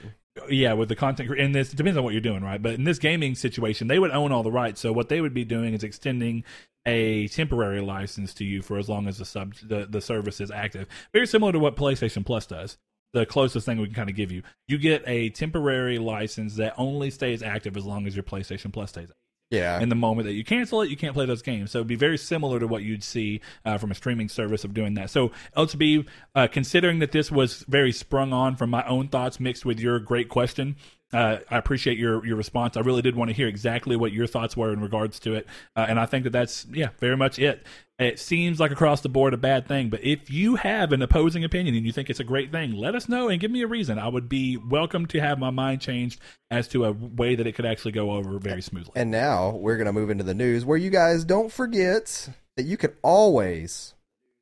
yeah, 0.49 0.73
with 0.73 0.89
the 0.89 0.95
content, 0.95 1.31
and 1.39 1.55
this 1.55 1.71
depends 1.71 1.97
on 1.97 2.03
what 2.03 2.13
you're 2.13 2.21
doing, 2.21 2.43
right? 2.43 2.61
But 2.61 2.75
in 2.75 2.83
this 2.83 2.99
gaming 2.99 3.33
situation, 3.33 3.87
they 3.87 3.97
would 3.97 4.11
own 4.11 4.31
all 4.31 4.43
the 4.43 4.51
rights. 4.51 4.79
So 4.79 4.93
what 4.93 5.09
they 5.09 5.19
would 5.19 5.33
be 5.33 5.45
doing 5.45 5.73
is 5.73 5.83
extending 5.83 6.43
a 6.85 7.27
temporary 7.29 7.81
license 7.81 8.35
to 8.35 8.45
you 8.45 8.61
for 8.61 8.77
as 8.77 8.87
long 8.87 9.07
as 9.07 9.17
the 9.17 9.25
sub 9.25 9.55
the, 9.55 9.87
the 9.89 9.99
service 9.99 10.39
is 10.39 10.51
active. 10.51 10.87
Very 11.11 11.25
similar 11.25 11.53
to 11.53 11.59
what 11.59 11.75
PlayStation 11.75 12.23
Plus 12.23 12.45
does. 12.45 12.77
The 13.13 13.25
closest 13.25 13.65
thing 13.65 13.79
we 13.79 13.87
can 13.87 13.95
kind 13.95 14.11
of 14.11 14.15
give 14.15 14.31
you, 14.31 14.43
you 14.67 14.77
get 14.77 15.01
a 15.07 15.31
temporary 15.31 15.97
license 15.97 16.57
that 16.57 16.75
only 16.77 17.09
stays 17.09 17.41
active 17.41 17.75
as 17.77 17.83
long 17.83 18.05
as 18.05 18.15
your 18.15 18.21
PlayStation 18.21 18.71
Plus 18.71 18.91
stays 18.91 19.05
active 19.09 19.18
Yeah, 19.49 19.79
and 19.79 19.91
the 19.91 19.95
moment 19.95 20.27
that 20.27 20.33
you 20.33 20.43
cancel 20.43 20.81
it, 20.81 20.91
you 20.91 20.97
can't 20.97 21.15
play 21.15 21.25
those 21.25 21.41
games. 21.41 21.71
So 21.71 21.79
it'd 21.79 21.87
be 21.87 21.95
very 21.95 22.19
similar 22.19 22.59
to 22.59 22.67
what 22.67 22.83
you'd 22.83 23.03
see 23.03 23.41
uh, 23.65 23.79
from 23.79 23.89
a 23.89 23.95
streaming 23.95 24.29
service 24.29 24.63
of 24.63 24.75
doing 24.75 24.93
that. 24.93 25.09
So 25.09 25.31
LTB, 25.57 26.07
uh, 26.35 26.47
considering 26.51 26.99
that 26.99 27.11
this 27.11 27.31
was 27.31 27.65
very 27.67 27.91
sprung 27.91 28.31
on 28.31 28.55
from 28.55 28.69
my 28.69 28.85
own 28.85 29.07
thoughts 29.07 29.39
mixed 29.39 29.65
with 29.65 29.79
your 29.79 29.99
great 29.99 30.29
question, 30.29 30.75
uh, 31.11 31.37
I 31.49 31.57
appreciate 31.57 31.97
your 31.97 32.25
your 32.25 32.35
response. 32.35 32.77
I 32.77 32.81
really 32.81 33.01
did 33.01 33.15
want 33.15 33.29
to 33.29 33.35
hear 33.35 33.47
exactly 33.47 33.95
what 33.95 34.11
your 34.11 34.27
thoughts 34.27 34.55
were 34.55 34.71
in 34.71 34.79
regards 34.79 35.19
to 35.21 35.33
it, 35.33 35.47
uh, 35.75 35.85
and 35.89 35.99
I 35.99 36.05
think 36.05 36.23
that 36.25 36.29
that's 36.31 36.65
yeah, 36.71 36.89
very 36.99 37.17
much 37.17 37.39
it. 37.39 37.65
It 37.97 38.17
seems 38.17 38.61
like 38.61 38.71
across 38.71 39.01
the 39.01 39.09
board 39.09 39.33
a 39.33 39.37
bad 39.37 39.67
thing, 39.67 39.89
but 39.89 40.01
if 40.03 40.31
you 40.31 40.55
have 40.55 40.93
an 40.93 41.01
opposing 41.01 41.43
opinion 41.43 41.75
and 41.75 41.85
you 41.85 41.91
think 41.91 42.09
it's 42.09 42.21
a 42.21 42.23
great 42.23 42.49
thing, 42.51 42.73
let 42.73 42.95
us 42.95 43.09
know 43.09 43.27
and 43.27 43.41
give 43.41 43.51
me 43.51 43.61
a 43.61 43.67
reason. 43.67 43.99
I 43.99 44.07
would 44.07 44.29
be 44.29 44.55
welcome 44.55 45.05
to 45.07 45.19
have 45.19 45.37
my 45.37 45.49
mind 45.49 45.81
changed 45.81 46.21
as 46.49 46.69
to 46.69 46.85
a 46.85 46.93
way 46.93 47.35
that 47.35 47.45
it 47.45 47.55
could 47.55 47.65
actually 47.65 47.91
go 47.91 48.11
over 48.11 48.39
very 48.39 48.61
smoothly. 48.61 48.93
and 48.95 49.11
now 49.11 49.49
we're 49.49 49.77
gonna 49.77 49.91
move 49.91 50.09
into 50.09 50.23
the 50.23 50.33
news, 50.33 50.63
where 50.63 50.77
you 50.77 50.89
guys 50.89 51.25
don't 51.25 51.51
forget 51.51 52.29
that 52.55 52.63
you 52.63 52.77
can 52.77 52.93
always, 53.01 53.95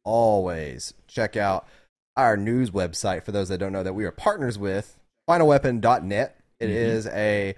always 0.04 0.94
check 1.08 1.36
out 1.36 1.68
our 2.16 2.36
news 2.38 2.72
website. 2.72 3.24
For 3.24 3.32
those 3.32 3.50
that 3.50 3.58
don't 3.60 3.72
know, 3.72 3.84
that 3.84 3.94
we 3.94 4.06
are 4.06 4.12
partners 4.12 4.60
with 4.60 5.00
FinalWeapon.net. 5.30 6.37
It 6.60 6.68
Mhm. 6.68 6.74
is 6.74 7.08
a 7.08 7.56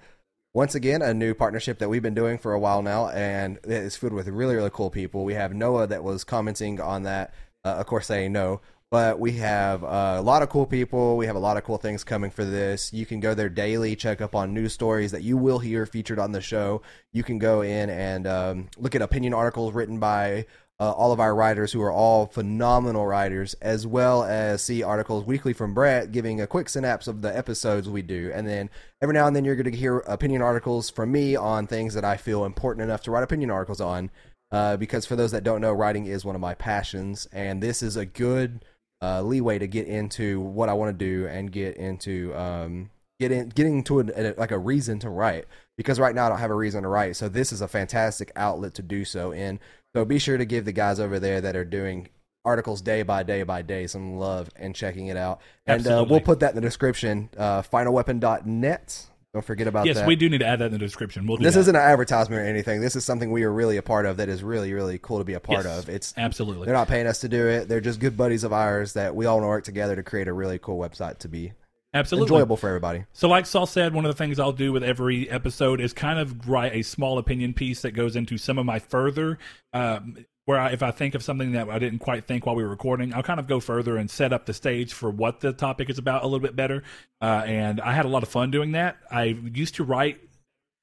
once 0.52 0.74
again 0.74 1.00
a 1.00 1.14
new 1.14 1.32
partnership 1.32 1.78
that 1.78 1.88
we've 1.88 2.02
been 2.02 2.14
doing 2.14 2.36
for 2.36 2.52
a 2.52 2.58
while 2.58 2.82
now, 2.82 3.08
and 3.10 3.58
it 3.58 3.70
is 3.70 3.96
filled 3.96 4.12
with 4.12 4.28
really 4.28 4.56
really 4.56 4.70
cool 4.72 4.90
people. 4.90 5.24
We 5.24 5.34
have 5.34 5.54
Noah 5.54 5.86
that 5.86 6.02
was 6.02 6.24
commenting 6.24 6.80
on 6.80 7.04
that, 7.04 7.32
uh, 7.64 7.68
of 7.78 7.86
course 7.86 8.06
saying 8.06 8.32
no. 8.32 8.60
But 8.90 9.20
we 9.20 9.32
have 9.34 9.84
uh, 9.84 10.16
a 10.18 10.22
lot 10.22 10.42
of 10.42 10.48
cool 10.48 10.66
people. 10.66 11.16
We 11.16 11.26
have 11.26 11.36
a 11.36 11.40
lot 11.40 11.56
of 11.56 11.62
cool 11.62 11.78
things 11.78 12.02
coming 12.02 12.32
for 12.32 12.44
this. 12.44 12.92
You 12.92 13.06
can 13.06 13.20
go 13.20 13.34
there 13.34 13.48
daily, 13.48 13.94
check 13.94 14.20
up 14.20 14.34
on 14.34 14.52
news 14.52 14.72
stories 14.72 15.12
that 15.12 15.22
you 15.22 15.36
will 15.36 15.60
hear 15.60 15.86
featured 15.86 16.18
on 16.18 16.32
the 16.32 16.40
show. 16.40 16.82
You 17.12 17.22
can 17.22 17.38
go 17.38 17.60
in 17.62 17.88
and 17.88 18.26
um, 18.26 18.68
look 18.76 18.96
at 18.96 19.02
opinion 19.02 19.32
articles 19.32 19.74
written 19.74 20.00
by 20.00 20.46
uh, 20.80 20.92
all 20.92 21.12
of 21.12 21.20
our 21.20 21.34
writers 21.34 21.72
who 21.72 21.82
are 21.82 21.92
all 21.92 22.26
phenomenal 22.26 23.06
writers, 23.06 23.54
as 23.60 23.86
well 23.86 24.24
as 24.24 24.62
see 24.62 24.82
articles 24.82 25.26
weekly 25.26 25.52
from 25.52 25.74
Brett 25.74 26.10
giving 26.10 26.40
a 26.40 26.46
quick 26.46 26.70
synapse 26.70 27.06
of 27.06 27.20
the 27.20 27.36
episodes 27.36 27.86
we 27.88 28.00
do. 28.00 28.32
And 28.34 28.48
then 28.48 28.70
every 29.02 29.12
now 29.12 29.26
and 29.26 29.36
then 29.36 29.44
you're 29.44 29.56
going 29.56 29.70
to 29.70 29.76
hear 29.76 29.98
opinion 29.98 30.40
articles 30.40 30.88
from 30.88 31.12
me 31.12 31.36
on 31.36 31.66
things 31.66 31.92
that 31.92 32.04
I 32.04 32.16
feel 32.16 32.46
important 32.46 32.82
enough 32.82 33.02
to 33.02 33.10
write 33.10 33.22
opinion 33.22 33.50
articles 33.50 33.82
on. 33.82 34.10
Uh, 34.50 34.76
because 34.78 35.04
for 35.04 35.16
those 35.16 35.30
that 35.32 35.44
don't 35.44 35.60
know, 35.60 35.72
writing 35.72 36.06
is 36.06 36.24
one 36.24 36.34
of 36.34 36.40
my 36.40 36.54
passions, 36.54 37.28
and 37.30 37.62
this 37.62 37.82
is 37.82 37.96
a 37.96 38.06
good 38.06 38.64
uh, 39.02 39.22
leeway 39.22 39.58
to 39.58 39.66
get 39.66 39.86
into 39.86 40.40
what 40.40 40.68
I 40.68 40.72
want 40.72 40.98
to 40.98 41.04
do 41.04 41.28
and 41.28 41.52
get 41.52 41.76
into 41.76 42.34
um, 42.34 42.90
get 43.20 43.30
in 43.30 43.48
getting 43.50 43.84
to 43.84 44.00
a, 44.00 44.34
like 44.36 44.50
a 44.50 44.58
reason 44.58 44.98
to 45.00 45.10
write. 45.10 45.44
Because 45.76 46.00
right 46.00 46.14
now 46.14 46.26
I 46.26 46.28
don't 46.30 46.38
have 46.38 46.50
a 46.50 46.56
reason 46.56 46.82
to 46.82 46.88
write, 46.88 47.16
so 47.16 47.28
this 47.28 47.52
is 47.52 47.60
a 47.60 47.68
fantastic 47.68 48.32
outlet 48.34 48.74
to 48.74 48.82
do 48.82 49.04
so 49.04 49.30
in. 49.30 49.60
So 49.94 50.04
be 50.04 50.18
sure 50.18 50.38
to 50.38 50.44
give 50.44 50.64
the 50.64 50.72
guys 50.72 51.00
over 51.00 51.18
there 51.18 51.40
that 51.40 51.56
are 51.56 51.64
doing 51.64 52.08
articles 52.44 52.80
day 52.80 53.02
by 53.02 53.22
day 53.22 53.42
by 53.42 53.62
day 53.62 53.86
some 53.86 54.16
love 54.16 54.48
and 54.56 54.74
checking 54.74 55.08
it 55.08 55.16
out. 55.16 55.40
And 55.66 55.86
uh, 55.86 56.06
we'll 56.08 56.20
put 56.20 56.40
that 56.40 56.50
in 56.50 56.54
the 56.54 56.60
description. 56.62 57.28
Uh, 57.36 57.62
finalweapon.net. 57.62 59.06
Don't 59.32 59.44
forget 59.44 59.68
about 59.68 59.86
yes, 59.86 59.96
that. 59.96 60.08
we 60.08 60.16
do 60.16 60.28
need 60.28 60.38
to 60.38 60.46
add 60.46 60.58
that 60.58 60.66
in 60.66 60.72
the 60.72 60.78
description. 60.78 61.24
We'll 61.24 61.36
do 61.36 61.44
This 61.44 61.54
isn't 61.54 61.76
an 61.76 61.80
advertisement 61.80 62.42
or 62.42 62.44
anything. 62.44 62.80
This 62.80 62.96
is 62.96 63.04
something 63.04 63.30
we 63.30 63.44
are 63.44 63.52
really 63.52 63.76
a 63.76 63.82
part 63.82 64.04
of 64.04 64.16
that 64.16 64.28
is 64.28 64.42
really, 64.42 64.72
really 64.72 64.98
cool 64.98 65.18
to 65.18 65.24
be 65.24 65.34
a 65.34 65.40
part 65.40 65.66
Yes, 65.66 65.78
of. 65.84 65.88
It's 65.88 66.14
absolutely. 66.16 66.64
they're 66.66 66.74
not 66.74 66.88
paying 66.88 67.06
us 67.06 67.20
to 67.20 67.28
do 67.28 67.46
it. 67.46 67.68
They're 67.68 67.80
just 67.80 68.00
good 68.00 68.16
buddies 68.16 68.42
of 68.42 68.52
ours 68.52 68.94
that 68.94 69.14
we 69.14 69.26
all 69.26 69.36
want 69.36 69.44
to 69.44 69.48
work 69.48 69.64
together 69.64 69.94
to 69.94 70.02
create 70.02 70.26
a 70.26 70.32
really 70.32 70.58
cool 70.58 70.78
website 70.78 71.18
to 71.18 71.28
be 71.28 71.52
Absolutely. 71.92 72.26
enjoyable 72.26 72.56
for 72.56 72.68
everybody. 72.68 73.04
So, 73.12 73.28
like 73.28 73.46
Saul 73.46 73.66
said, 73.66 73.94
one 73.94 74.04
of 74.04 74.10
the 74.10 74.16
things 74.16 74.38
I'll 74.38 74.52
do 74.52 74.72
with 74.72 74.84
every 74.84 75.28
episode 75.28 75.80
is 75.80 75.92
kind 75.92 76.18
of 76.18 76.48
write 76.48 76.74
a 76.74 76.82
small 76.82 77.18
opinion 77.18 77.52
piece 77.52 77.82
that 77.82 77.92
goes 77.92 78.14
into 78.14 78.38
some 78.38 78.58
of 78.58 78.66
my 78.66 78.78
further. 78.78 79.38
Um, 79.72 80.24
where 80.46 80.58
I, 80.58 80.70
if 80.70 80.82
I 80.82 80.90
think 80.90 81.14
of 81.14 81.22
something 81.22 81.52
that 81.52 81.68
I 81.68 81.78
didn't 81.78 82.00
quite 82.00 82.24
think 82.24 82.44
while 82.44 82.56
we 82.56 82.64
were 82.64 82.68
recording, 82.70 83.14
I'll 83.14 83.22
kind 83.22 83.38
of 83.38 83.46
go 83.46 83.60
further 83.60 83.96
and 83.96 84.10
set 84.10 84.32
up 84.32 84.46
the 84.46 84.52
stage 84.52 84.92
for 84.92 85.08
what 85.08 85.40
the 85.40 85.52
topic 85.52 85.88
is 85.90 85.98
about 85.98 86.22
a 86.22 86.26
little 86.26 86.40
bit 86.40 86.56
better. 86.56 86.82
Uh, 87.20 87.44
and 87.46 87.80
I 87.80 87.92
had 87.92 88.04
a 88.04 88.08
lot 88.08 88.24
of 88.24 88.28
fun 88.28 88.50
doing 88.50 88.72
that. 88.72 88.96
I 89.10 89.24
used 89.24 89.76
to 89.76 89.84
write, 89.84 90.18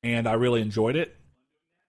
and 0.03 0.27
I 0.27 0.33
really 0.33 0.61
enjoyed 0.61 0.95
it. 0.95 1.17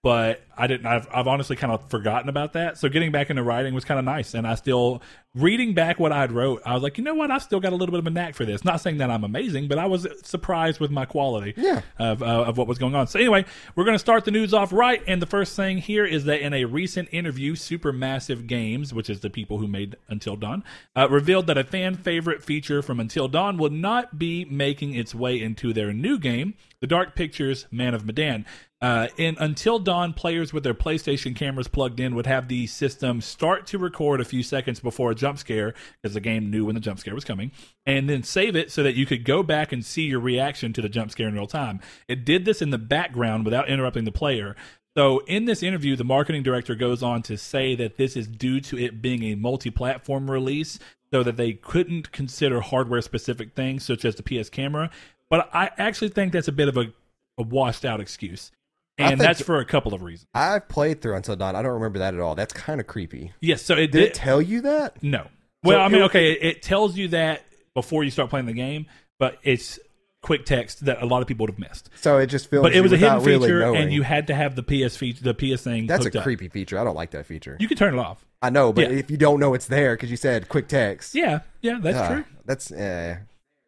But 0.04 0.42
I 0.56 0.68
didn't. 0.68 0.86
I've, 0.86 1.08
I've 1.12 1.26
honestly 1.26 1.56
kind 1.56 1.72
of 1.72 1.90
forgotten 1.90 2.28
about 2.28 2.52
that. 2.52 2.78
So 2.78 2.88
getting 2.88 3.10
back 3.10 3.30
into 3.30 3.42
writing 3.42 3.74
was 3.74 3.84
kind 3.84 3.98
of 3.98 4.04
nice, 4.04 4.32
and 4.32 4.46
I 4.46 4.54
still 4.54 5.02
reading 5.34 5.74
back 5.74 5.98
what 5.98 6.12
I'd 6.12 6.30
wrote. 6.30 6.62
I 6.64 6.74
was 6.74 6.82
like, 6.84 6.98
you 6.98 7.04
know 7.04 7.14
what? 7.14 7.32
I've 7.32 7.42
still 7.42 7.58
got 7.58 7.72
a 7.72 7.76
little 7.76 7.90
bit 7.92 7.98
of 7.98 8.06
a 8.06 8.10
knack 8.10 8.34
for 8.36 8.44
this. 8.44 8.64
Not 8.64 8.80
saying 8.80 8.98
that 8.98 9.10
I'm 9.10 9.24
amazing, 9.24 9.66
but 9.68 9.76
I 9.78 9.86
was 9.86 10.06
surprised 10.22 10.78
with 10.80 10.90
my 10.92 11.04
quality 11.04 11.54
Yeah. 11.56 11.82
of, 11.98 12.22
uh, 12.22 12.26
of 12.26 12.56
what 12.58 12.66
was 12.68 12.78
going 12.78 12.94
on. 12.94 13.06
So 13.08 13.18
anyway, 13.18 13.44
we're 13.74 13.84
going 13.84 13.94
to 13.96 13.98
start 14.00 14.24
the 14.24 14.30
news 14.30 14.54
off 14.54 14.72
right, 14.72 15.02
and 15.06 15.20
the 15.20 15.26
first 15.26 15.54
thing 15.56 15.78
here 15.78 16.04
is 16.06 16.24
that 16.24 16.40
in 16.40 16.54
a 16.54 16.64
recent 16.64 17.08
interview, 17.12 17.54
Supermassive 17.54 18.46
Games, 18.46 18.94
which 18.94 19.10
is 19.10 19.20
the 19.20 19.30
people 19.30 19.58
who 19.58 19.66
made 19.66 19.96
Until 20.08 20.36
Dawn, 20.36 20.62
uh, 20.96 21.08
revealed 21.10 21.46
that 21.48 21.58
a 21.58 21.64
fan 21.64 21.94
favorite 21.96 22.42
feature 22.42 22.82
from 22.82 23.00
Until 23.00 23.28
Dawn 23.28 23.58
will 23.58 23.70
not 23.70 24.18
be 24.18 24.44
making 24.44 24.94
its 24.94 25.14
way 25.14 25.40
into 25.40 25.72
their 25.72 25.92
new 25.92 26.18
game, 26.18 26.54
The 26.80 26.86
Dark 26.86 27.14
Pictures 27.14 27.66
Man 27.70 27.94
of 27.94 28.04
Medan. 28.06 28.44
Uh, 28.80 29.08
in 29.16 29.36
Until 29.40 29.80
Dawn, 29.80 30.12
players 30.12 30.52
with 30.52 30.62
their 30.62 30.74
PlayStation 30.74 31.34
cameras 31.34 31.66
plugged 31.66 31.98
in 31.98 32.14
would 32.14 32.26
have 32.26 32.46
the 32.46 32.68
system 32.68 33.20
start 33.20 33.66
to 33.66 33.78
record 33.78 34.20
a 34.20 34.24
few 34.24 34.44
seconds 34.44 34.78
before 34.78 35.10
a 35.10 35.16
jump 35.16 35.38
scare, 35.38 35.74
because 36.00 36.14
the 36.14 36.20
game 36.20 36.48
knew 36.48 36.64
when 36.64 36.76
the 36.76 36.80
jump 36.80 37.00
scare 37.00 37.14
was 37.14 37.24
coming, 37.24 37.50
and 37.86 38.08
then 38.08 38.22
save 38.22 38.54
it 38.54 38.70
so 38.70 38.84
that 38.84 38.94
you 38.94 39.04
could 39.04 39.24
go 39.24 39.42
back 39.42 39.72
and 39.72 39.84
see 39.84 40.02
your 40.02 40.20
reaction 40.20 40.72
to 40.72 40.80
the 40.80 40.88
jump 40.88 41.10
scare 41.10 41.26
in 41.26 41.34
real 41.34 41.48
time. 41.48 41.80
It 42.06 42.24
did 42.24 42.44
this 42.44 42.62
in 42.62 42.70
the 42.70 42.78
background 42.78 43.44
without 43.44 43.68
interrupting 43.68 44.04
the 44.04 44.12
player. 44.12 44.54
So, 44.96 45.20
in 45.26 45.44
this 45.44 45.62
interview, 45.62 45.96
the 45.96 46.04
marketing 46.04 46.44
director 46.44 46.76
goes 46.76 47.02
on 47.02 47.22
to 47.22 47.36
say 47.36 47.74
that 47.74 47.96
this 47.96 48.16
is 48.16 48.28
due 48.28 48.60
to 48.62 48.78
it 48.78 49.02
being 49.02 49.24
a 49.24 49.34
multi 49.34 49.70
platform 49.70 50.30
release, 50.30 50.78
so 51.12 51.24
that 51.24 51.36
they 51.36 51.52
couldn't 51.52 52.12
consider 52.12 52.60
hardware 52.60 53.02
specific 53.02 53.54
things 53.54 53.84
such 53.84 54.04
as 54.04 54.14
the 54.14 54.22
PS 54.22 54.48
camera. 54.48 54.90
But 55.30 55.50
I 55.52 55.70
actually 55.78 56.10
think 56.10 56.32
that's 56.32 56.48
a 56.48 56.52
bit 56.52 56.68
of 56.68 56.76
a, 56.76 56.92
a 57.38 57.42
washed 57.42 57.84
out 57.84 58.00
excuse. 58.00 58.52
And 58.98 59.20
that's 59.20 59.40
for 59.40 59.58
a 59.58 59.64
couple 59.64 59.94
of 59.94 60.02
reasons. 60.02 60.26
I've 60.34 60.68
played 60.68 61.00
through 61.00 61.14
Until 61.14 61.36
Dawn. 61.36 61.54
I 61.56 61.62
don't 61.62 61.72
remember 61.74 62.00
that 62.00 62.14
at 62.14 62.20
all. 62.20 62.34
That's 62.34 62.52
kind 62.52 62.80
of 62.80 62.86
creepy. 62.86 63.32
Yes, 63.40 63.62
so 63.62 63.74
it 63.74 63.88
Did 63.88 63.92
did. 63.92 64.02
it 64.08 64.14
tell 64.14 64.42
you 64.42 64.60
that? 64.62 65.02
no. 65.02 65.26
Well, 65.64 65.78
So 65.78 65.80
I 65.82 65.88
mean, 65.88 66.02
it- 66.02 66.04
okay, 66.06 66.32
it, 66.32 66.38
it 66.42 66.62
tells 66.62 66.96
you 66.96 67.08
that 67.08 67.42
before 67.74 68.04
you 68.04 68.10
start 68.10 68.30
playing 68.30 68.46
the 68.46 68.52
game, 68.52 68.86
but 69.18 69.38
it's 69.42 69.78
quick 70.22 70.44
text 70.44 70.84
that 70.84 71.00
a 71.02 71.06
lot 71.06 71.22
of 71.22 71.28
people 71.28 71.44
would 71.44 71.50
have 71.50 71.58
missed. 71.58 71.90
So 71.96 72.18
it 72.18 72.26
just 72.26 72.48
feels. 72.50 72.62
But 72.62 72.74
it 72.74 72.80
was 72.80 72.92
a 72.92 72.96
hidden 72.96 73.14
without 73.16 73.26
really 73.26 73.46
feature, 73.48 73.62
and 73.74 73.92
you 73.92 74.02
had 74.02 74.26
to 74.28 74.34
have 74.34 74.54
the 74.56 74.62
PS 74.62 74.96
feature, 74.96 75.22
the 75.22 75.34
PS 75.34 75.62
thing. 75.62 75.86
That's 75.86 76.00
a 76.02 76.04
hooked 76.04 76.16
up. 76.16 76.22
creepy 76.24 76.48
feature. 76.48 76.78
I 76.78 76.84
don't 76.84 76.96
like 76.96 77.10
that 77.12 77.26
feature. 77.26 77.56
You 77.60 77.66
can 77.68 77.76
turn 77.76 77.94
it 77.94 77.98
off. 78.00 78.24
I 78.42 78.50
know, 78.50 78.72
but 78.72 78.90
Yeah. 78.90 78.98
if 78.98 79.10
you 79.10 79.16
don't 79.16 79.40
know 79.40 79.54
it's 79.54 79.66
there 79.66 79.94
because 79.96 80.10
you 80.10 80.16
said 80.16 80.48
quick 80.48 80.68
text, 80.68 81.14
Yeah, 81.14 81.40
yeah, 81.60 81.78
that's 81.80 81.98
uh, 81.98 82.08
true. 82.14 82.24
That's 82.44 82.70
uh, 82.72 83.16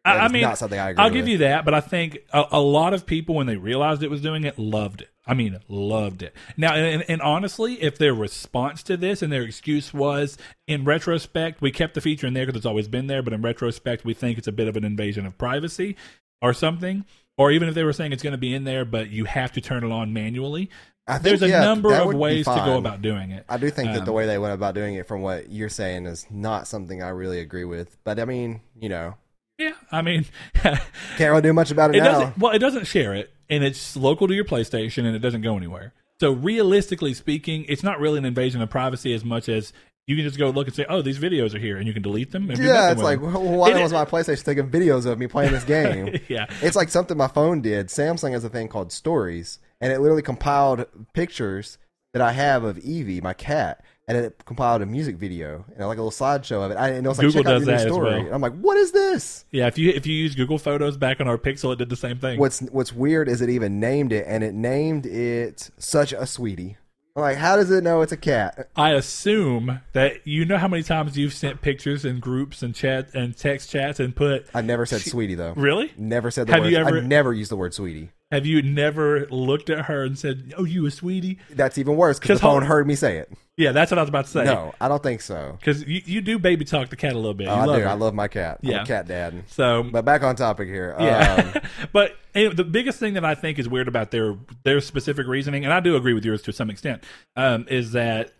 that 0.05 0.19
I 0.19 0.25
is 0.25 0.31
mean, 0.31 0.41
not 0.41 0.57
something 0.57 0.79
I 0.79 0.89
agree 0.89 1.03
I'll 1.03 1.11
give 1.11 1.27
you 1.27 1.37
that, 1.39 1.65
but 1.65 1.73
I 1.73 1.81
think 1.81 2.19
a, 2.33 2.45
a 2.51 2.61
lot 2.61 2.93
of 2.93 3.05
people, 3.05 3.35
when 3.35 3.47
they 3.47 3.57
realized 3.57 4.01
it 4.03 4.09
was 4.09 4.21
doing 4.21 4.43
it, 4.43 4.57
loved 4.57 5.01
it. 5.01 5.09
I 5.27 5.35
mean, 5.35 5.59
loved 5.67 6.23
it. 6.23 6.35
Now, 6.57 6.73
and, 6.73 7.05
and 7.07 7.21
honestly, 7.21 7.81
if 7.81 7.97
their 7.97 8.13
response 8.13 8.81
to 8.83 8.97
this 8.97 9.21
and 9.21 9.31
their 9.31 9.43
excuse 9.43 9.93
was, 9.93 10.37
in 10.67 10.83
retrospect, 10.83 11.61
we 11.61 11.71
kept 11.71 11.93
the 11.93 12.01
feature 12.01 12.25
in 12.25 12.33
there 12.33 12.45
because 12.45 12.57
it's 12.57 12.65
always 12.65 12.87
been 12.87 13.05
there, 13.05 13.21
but 13.21 13.31
in 13.31 13.41
retrospect, 13.43 14.03
we 14.03 14.15
think 14.15 14.39
it's 14.39 14.47
a 14.47 14.51
bit 14.51 14.67
of 14.67 14.75
an 14.75 14.83
invasion 14.83 15.27
of 15.27 15.37
privacy 15.37 15.95
or 16.41 16.53
something, 16.53 17.05
or 17.37 17.51
even 17.51 17.69
if 17.69 17.75
they 17.75 17.83
were 17.83 17.93
saying 17.93 18.11
it's 18.11 18.23
going 18.23 18.31
to 18.31 18.37
be 18.37 18.55
in 18.55 18.63
there, 18.63 18.83
but 18.83 19.11
you 19.11 19.25
have 19.25 19.51
to 19.53 19.61
turn 19.61 19.83
it 19.83 19.91
on 19.91 20.11
manually, 20.11 20.71
I 21.07 21.13
think, 21.13 21.23
there's 21.23 21.41
a 21.43 21.49
yeah, 21.49 21.61
number 21.61 21.93
of 21.93 22.13
ways 22.15 22.45
to 22.45 22.55
go 22.65 22.77
about 22.77 23.01
doing 23.01 23.31
it. 23.31 23.45
I 23.47 23.57
do 23.57 23.69
think 23.69 23.91
that 23.93 24.05
the 24.05 24.11
Um, 24.11 24.15
way 24.15 24.25
they 24.25 24.39
went 24.39 24.53
about 24.53 24.73
doing 24.73 24.95
it, 24.95 25.07
from 25.07 25.21
what 25.21 25.51
you're 25.51 25.69
saying, 25.69 26.07
is 26.07 26.25
not 26.31 26.67
something 26.67 27.03
I 27.03 27.09
really 27.09 27.39
agree 27.39 27.65
with. 27.65 27.97
But 28.03 28.19
I 28.19 28.25
mean, 28.25 28.61
you 28.79 28.89
know, 28.89 29.15
Yeah, 29.61 29.73
I 29.91 30.01
mean, 30.01 30.25
can't 30.55 30.81
really 31.19 31.41
do 31.41 31.53
much 31.53 31.71
about 31.71 31.91
it, 31.91 31.97
It 31.97 31.99
now. 32.03 32.11
doesn't. 32.11 32.37
Well, 32.37 32.51
it 32.51 32.59
doesn't 32.59 32.85
share 32.85 33.13
it, 33.13 33.31
and 33.49 33.63
it's 33.63 33.95
local 33.95 34.27
to 34.27 34.33
your 34.33 34.45
PlayStation, 34.45 35.05
and 35.05 35.15
it 35.15 35.19
doesn't 35.19 35.41
go 35.41 35.55
anywhere. 35.57 35.93
So 36.19 36.31
realistically 36.31 37.13
speaking, 37.13 37.65
it's 37.67 37.83
not 37.83 37.99
really 37.99 38.17
an 38.19 38.25
invasion 38.25 38.61
of 38.61 38.69
privacy 38.69 39.13
as 39.13 39.25
much 39.25 39.49
as 39.49 39.73
you 40.07 40.15
can 40.15 40.25
just 40.25 40.37
go 40.37 40.49
look 40.49 40.67
and 40.67 40.75
say, 40.75 40.85
"Oh, 40.89 41.01
these 41.01 41.19
videos 41.19 41.53
are 41.55 41.59
here," 41.59 41.77
and 41.77 41.87
you 41.87 41.93
can 41.93 42.01
delete 42.03 42.31
them. 42.31 42.49
And 42.49 42.59
Yeah, 42.59 42.91
it's 42.91 43.01
like, 43.01 43.21
well, 43.21 43.41
why 43.41 43.71
It- 43.71 43.81
was 43.81 43.93
my 43.93 44.05
PlayStation 44.05 44.43
taking 44.43 44.69
videos 44.69 45.05
of 45.05 45.17
me 45.19 45.27
playing 45.27 45.51
this 45.51 45.63
game? 45.63 46.19
yeah, 46.27 46.45
It's 46.61 46.75
like 46.75 46.89
something 46.89 47.17
my 47.17 47.27
phone 47.27 47.61
did. 47.61 47.87
Samsung 47.87 48.31
has 48.31 48.43
a 48.43 48.49
thing 48.49 48.67
called 48.67 48.91
Stories, 48.91 49.59
and 49.79 49.91
it 49.93 49.99
literally 49.99 50.21
compiled 50.23 50.85
pictures 51.13 51.77
that 52.13 52.21
I 52.21 52.33
have 52.33 52.63
of 52.63 52.77
Evie, 52.79 53.21
my 53.21 53.33
cat, 53.33 53.83
and 54.15 54.25
it 54.25 54.45
compiled 54.45 54.81
a 54.81 54.85
music 54.85 55.15
video 55.17 55.65
and 55.75 55.87
like 55.87 55.97
a 55.97 56.01
little 56.01 56.11
slideshow 56.11 56.63
of 56.65 56.71
it. 56.71 56.75
I, 56.75 56.89
and 56.89 57.05
it 57.05 57.09
was 57.09 57.17
like, 57.17 57.27
Google 57.27 57.43
check 57.43 57.51
out 57.51 57.59
does 57.59 57.67
your 57.67 57.71
new 57.75 57.77
that 57.77 57.87
as 57.87 57.93
story. 57.93 58.23
well. 58.23 58.33
I'm 58.33 58.41
like, 58.41 58.53
what 58.59 58.77
is 58.77 58.91
this? 58.91 59.45
yeah. 59.51 59.67
If 59.67 59.77
you 59.77 59.89
if 59.91 60.05
you 60.05 60.13
use 60.13 60.35
Google 60.35 60.57
Photos 60.57 60.97
back 60.97 61.19
on 61.21 61.27
our 61.27 61.37
Pixel, 61.37 61.71
it 61.73 61.77
did 61.77 61.89
the 61.89 61.95
same 61.95 62.17
thing. 62.17 62.39
What's 62.39 62.59
What's 62.61 62.93
weird 62.93 63.27
is 63.29 63.41
it 63.41 63.49
even 63.49 63.79
named 63.79 64.11
it, 64.13 64.25
and 64.27 64.43
it 64.43 64.53
named 64.53 65.05
it 65.05 65.69
such 65.77 66.13
a 66.13 66.25
sweetie. 66.25 66.77
I'm 67.13 67.23
like, 67.23 67.35
how 67.37 67.57
does 67.57 67.69
it 67.71 67.83
know 67.83 68.01
it's 68.03 68.13
a 68.13 68.17
cat? 68.17 68.69
I 68.73 68.91
assume 68.91 69.81
that 69.91 70.25
you 70.25 70.45
know 70.45 70.57
how 70.57 70.69
many 70.69 70.81
times 70.81 71.17
you've 71.17 71.33
sent 71.33 71.61
pictures 71.61 72.05
in 72.05 72.21
groups 72.21 72.63
and 72.63 72.73
chat 72.73 73.13
and 73.13 73.35
text 73.35 73.69
chats 73.69 73.99
and 73.99 74.15
put. 74.15 74.45
I 74.53 74.61
never 74.61 74.85
said 74.85 75.01
sweetie 75.01 75.35
though. 75.35 75.51
Really? 75.57 75.91
Never 75.97 76.31
said 76.31 76.47
the 76.47 76.53
Have 76.53 76.63
word. 76.63 76.71
you 76.71 76.77
ever- 76.77 76.97
I 76.99 77.01
never 77.01 77.33
used 77.33 77.51
the 77.51 77.57
word 77.57 77.73
sweetie. 77.73 78.11
Have 78.31 78.45
you 78.45 78.61
never 78.61 79.25
looked 79.27 79.69
at 79.69 79.85
her 79.85 80.03
and 80.03 80.17
said, 80.17 80.53
"Oh, 80.57 80.63
you 80.63 80.85
a 80.85 80.91
sweetie"? 80.91 81.37
That's 81.49 81.77
even 81.77 81.97
worse 81.97 82.17
because 82.19 82.39
the 82.39 82.47
phone 82.47 82.63
heard 82.63 82.87
me 82.87 82.95
say 82.95 83.17
it. 83.17 83.31
Yeah, 83.57 83.73
that's 83.73 83.91
what 83.91 83.97
I 83.97 84.01
was 84.01 84.09
about 84.09 84.25
to 84.25 84.31
say. 84.31 84.45
No, 84.45 84.73
I 84.79 84.87
don't 84.87 85.03
think 85.03 85.21
so. 85.21 85.57
because 85.59 85.85
you, 85.85 86.01
you 86.05 86.21
do 86.21 86.39
baby 86.39 86.63
talk 86.65 86.89
the 86.89 86.95
cat 86.95 87.11
a 87.13 87.17
little 87.17 87.33
bit. 87.33 87.47
You 87.47 87.51
Oh, 87.53 87.55
I 87.57 87.65
love 87.65 87.75
do. 87.75 87.81
her. 87.83 87.89
I 87.89 87.93
love 87.93 88.13
my 88.13 88.27
cat. 88.29 88.59
I'm 88.63 88.69
Yeah. 88.69 88.83
a 88.83 88.85
cat 88.85 89.07
dad. 89.07 89.43
so 89.47 89.83
But 89.83 90.05
back 90.05 90.23
on 90.23 90.35
topic 90.37 90.69
here. 90.69 90.95
Yeah, 90.99 91.51
Um, 91.55 91.61
but 91.93 92.15
anyway, 92.33 92.53
the 92.55 92.63
biggest 92.63 92.99
thing 92.99 93.13
that 93.15 93.25
I 93.25 93.35
think 93.35 93.59
is 93.59 93.67
weird 93.67 93.87
about 93.89 94.11
their 94.11 94.35
their 94.63 94.79
specific 94.79 95.27
reasoning, 95.27 95.65
and 95.65 95.73
I 95.73 95.79
do 95.81 95.95
agree 95.97 96.13
with 96.13 96.23
yours 96.23 96.41
to 96.43 96.53
some 96.53 96.69
extent, 96.69 97.03
um, 97.35 97.65
is 97.69 97.91
that 97.91 98.31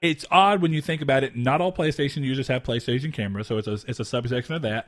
it's 0.00 0.24
odd 0.30 0.62
when 0.62 0.72
you 0.72 0.80
think 0.80 1.02
about 1.02 1.24
it. 1.24 1.36
Not 1.36 1.60
all 1.60 1.72
PlayStation 1.72 2.22
users 2.22 2.46
have 2.48 2.62
PlayStation 2.62 3.12
cameras, 3.12 3.48
so 3.48 3.58
it's 3.58 3.66
a 3.68 3.78
it's 3.88 3.98
a 4.00 4.04
subsection 4.04 4.54
of 4.54 4.62
that. 4.62 4.86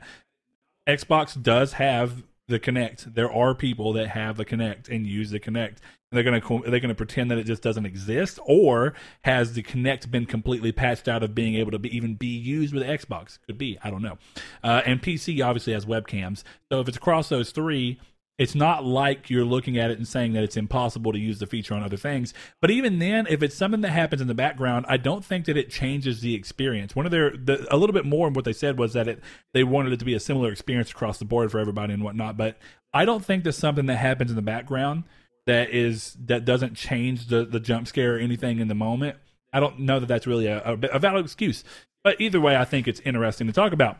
Xbox 0.87 1.39
does 1.41 1.73
have 1.73 2.23
the 2.47 2.59
Kinect. 2.59 3.13
There 3.13 3.31
are 3.31 3.53
people 3.53 3.93
that 3.93 4.09
have 4.09 4.37
the 4.37 4.45
Kinect 4.45 4.89
and 4.89 5.05
use 5.05 5.29
the 5.29 5.39
Kinect. 5.39 5.77
They're 6.11 6.23
gonna 6.23 6.41
they're 6.65 6.79
gonna 6.79 6.95
pretend 6.95 7.29
that 7.31 7.37
it 7.37 7.45
just 7.45 7.61
doesn't 7.61 7.85
exist, 7.85 8.39
or 8.45 8.93
has 9.23 9.53
the 9.53 9.63
Kinect 9.63 10.09
been 10.09 10.25
completely 10.25 10.71
patched 10.71 11.09
out 11.09 11.21
of 11.23 11.35
being 11.35 11.55
able 11.55 11.71
to 11.71 11.79
be, 11.79 11.95
even 11.95 12.15
be 12.15 12.27
used 12.27 12.73
with 12.73 12.83
Xbox? 12.83 13.39
Could 13.45 13.57
be, 13.57 13.77
I 13.83 13.89
don't 13.89 14.01
know. 14.01 14.17
Uh, 14.63 14.81
and 14.85 15.01
PC 15.01 15.45
obviously 15.45 15.73
has 15.73 15.85
webcams, 15.85 16.43
so 16.71 16.79
if 16.79 16.87
it's 16.87 16.97
across 16.97 17.27
those 17.27 17.51
three, 17.51 17.99
it's 18.37 18.53
not 18.53 18.85
like 18.85 19.29
you're 19.29 19.45
looking 19.45 19.77
at 19.77 19.89
it 19.89 19.97
and 19.97 20.07
saying 20.07 20.33
that 20.33 20.43
it's 20.43 20.57
impossible 20.57 21.11
to 21.11 21.17
use 21.17 21.39
the 21.39 21.47
feature 21.47 21.73
on 21.73 21.81
other 21.81 21.97
things. 21.97 22.33
But 22.61 22.69
even 22.69 22.99
then, 22.99 23.25
if 23.27 23.41
it's 23.41 23.55
something 23.55 23.81
that 23.81 23.89
happens 23.89 24.21
in 24.21 24.27
the 24.27 24.35
background, 24.35 24.85
I 24.87 24.97
don't 24.97 25.25
think 25.25 25.45
that 25.45 25.57
it 25.57 25.71
changes 25.71 26.21
the 26.21 26.35
experience. 26.35 26.95
One 26.95 27.05
of 27.05 27.11
their 27.11 27.31
the, 27.31 27.65
a 27.73 27.77
little 27.77 27.93
bit 27.93 28.05
more 28.05 28.27
of 28.27 28.35
what 28.35 28.45
they 28.45 28.53
said 28.53 28.77
was 28.77 28.93
that 28.93 29.07
it 29.07 29.21
they 29.53 29.63
wanted 29.63 29.93
it 29.93 29.99
to 29.99 30.05
be 30.05 30.13
a 30.13 30.19
similar 30.19 30.51
experience 30.51 30.91
across 30.91 31.17
the 31.17 31.25
board 31.25 31.51
for 31.51 31.59
everybody 31.59 31.93
and 31.93 32.03
whatnot. 32.03 32.37
But 32.37 32.57
I 32.93 33.05
don't 33.05 33.25
think 33.25 33.43
there's 33.43 33.57
something 33.57 33.87
that 33.87 33.97
happens 33.97 34.29
in 34.29 34.35
the 34.35 34.41
background 34.43 35.05
that 35.47 35.71
is 35.71 36.15
that 36.25 36.45
doesn't 36.45 36.75
change 36.75 37.27
the 37.27 37.43
the 37.43 37.59
jump 37.59 37.87
scare 37.87 38.17
or 38.17 38.19
anything 38.19 38.59
in 38.59 38.67
the 38.67 38.75
moment. 38.75 39.17
I 39.51 39.59
don't 39.59 39.79
know 39.79 39.99
that 39.99 40.07
that's 40.07 40.27
really 40.27 40.45
a, 40.45 40.61
a, 40.63 40.73
a 40.93 40.99
valid 40.99 41.25
excuse. 41.25 41.63
But 42.03 42.21
either 42.21 42.39
way, 42.39 42.55
I 42.55 42.65
think 42.65 42.87
it's 42.87 42.99
interesting 42.99 43.47
to 43.47 43.53
talk 43.53 43.73
about. 43.73 43.97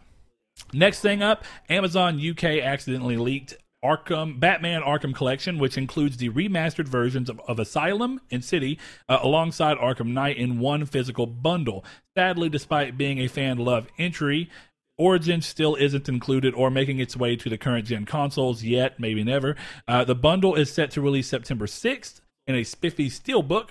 Next 0.74 1.02
thing 1.02 1.22
up, 1.22 1.44
Amazon 1.70 2.20
UK 2.20 2.60
accidentally 2.60 3.18
leaked 3.18 3.56
Arkham 3.84 4.40
Batman 4.40 4.82
Arkham 4.82 5.14
Collection, 5.14 5.60
which 5.60 5.78
includes 5.78 6.18
the 6.18 6.30
remastered 6.30 6.88
versions 6.88 7.30
of, 7.30 7.40
of 7.48 7.60
Asylum 7.60 8.20
and 8.32 8.44
City 8.44 8.80
uh, 9.08 9.20
alongside 9.22 9.78
Arkham 9.78 10.08
Knight 10.08 10.38
in 10.38 10.60
one 10.60 10.86
physical 10.86 11.26
bundle. 11.28 11.86
Sadly, 12.18 12.50
despite 12.50 12.98
being 12.98 13.20
a 13.20 13.28
fan 13.28 13.58
loved 13.58 13.92
entry, 13.98 14.50
Origin 14.98 15.42
still 15.42 15.76
isn't 15.76 16.10
included 16.10 16.56
or 16.56 16.72
making 16.72 17.00
its 17.00 17.16
way 17.16 17.36
to 17.36 17.50
the 17.50 17.58
current 17.58 17.86
gen 17.86 18.06
consoles 18.06 18.64
yet, 18.64 19.00
maybe 19.00 19.24
never. 19.24 19.56
Uh, 19.88 20.04
the 20.04 20.16
bundle 20.16 20.56
is 20.56 20.74
set 20.74 20.90
to 20.92 21.02
release 21.02 21.28
September 21.28 21.68
6th 21.68 22.22
in 22.48 22.56
a 22.56 22.64
spiffy 22.64 23.10
steelbook, 23.10 23.70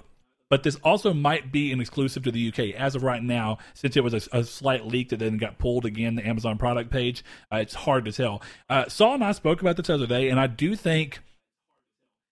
but 0.48 0.62
this 0.62 0.76
also 0.84 1.12
might 1.12 1.50
be 1.50 1.72
an 1.72 1.80
exclusive 1.80 2.22
to 2.24 2.30
the 2.30 2.48
UK 2.48 2.74
as 2.78 2.94
of 2.94 3.02
right 3.02 3.22
now, 3.22 3.58
since 3.74 3.96
it 3.96 4.04
was 4.04 4.14
a, 4.14 4.20
a 4.32 4.44
slight 4.44 4.86
leak 4.86 5.08
that 5.10 5.18
then 5.18 5.36
got 5.36 5.58
pulled 5.58 5.84
again 5.84 6.14
the 6.14 6.26
Amazon 6.26 6.58
product 6.58 6.90
page. 6.90 7.24
Uh, 7.52 7.56
it's 7.56 7.74
hard 7.74 8.04
to 8.04 8.12
tell. 8.12 8.42
Uh, 8.68 8.88
Saul 8.88 9.14
and 9.14 9.24
I 9.24 9.32
spoke 9.32 9.60
about 9.60 9.76
this 9.76 9.88
the 9.88 9.94
other 9.94 10.06
day, 10.06 10.28
and 10.28 10.38
I 10.38 10.46
do 10.46 10.76
think 10.76 11.20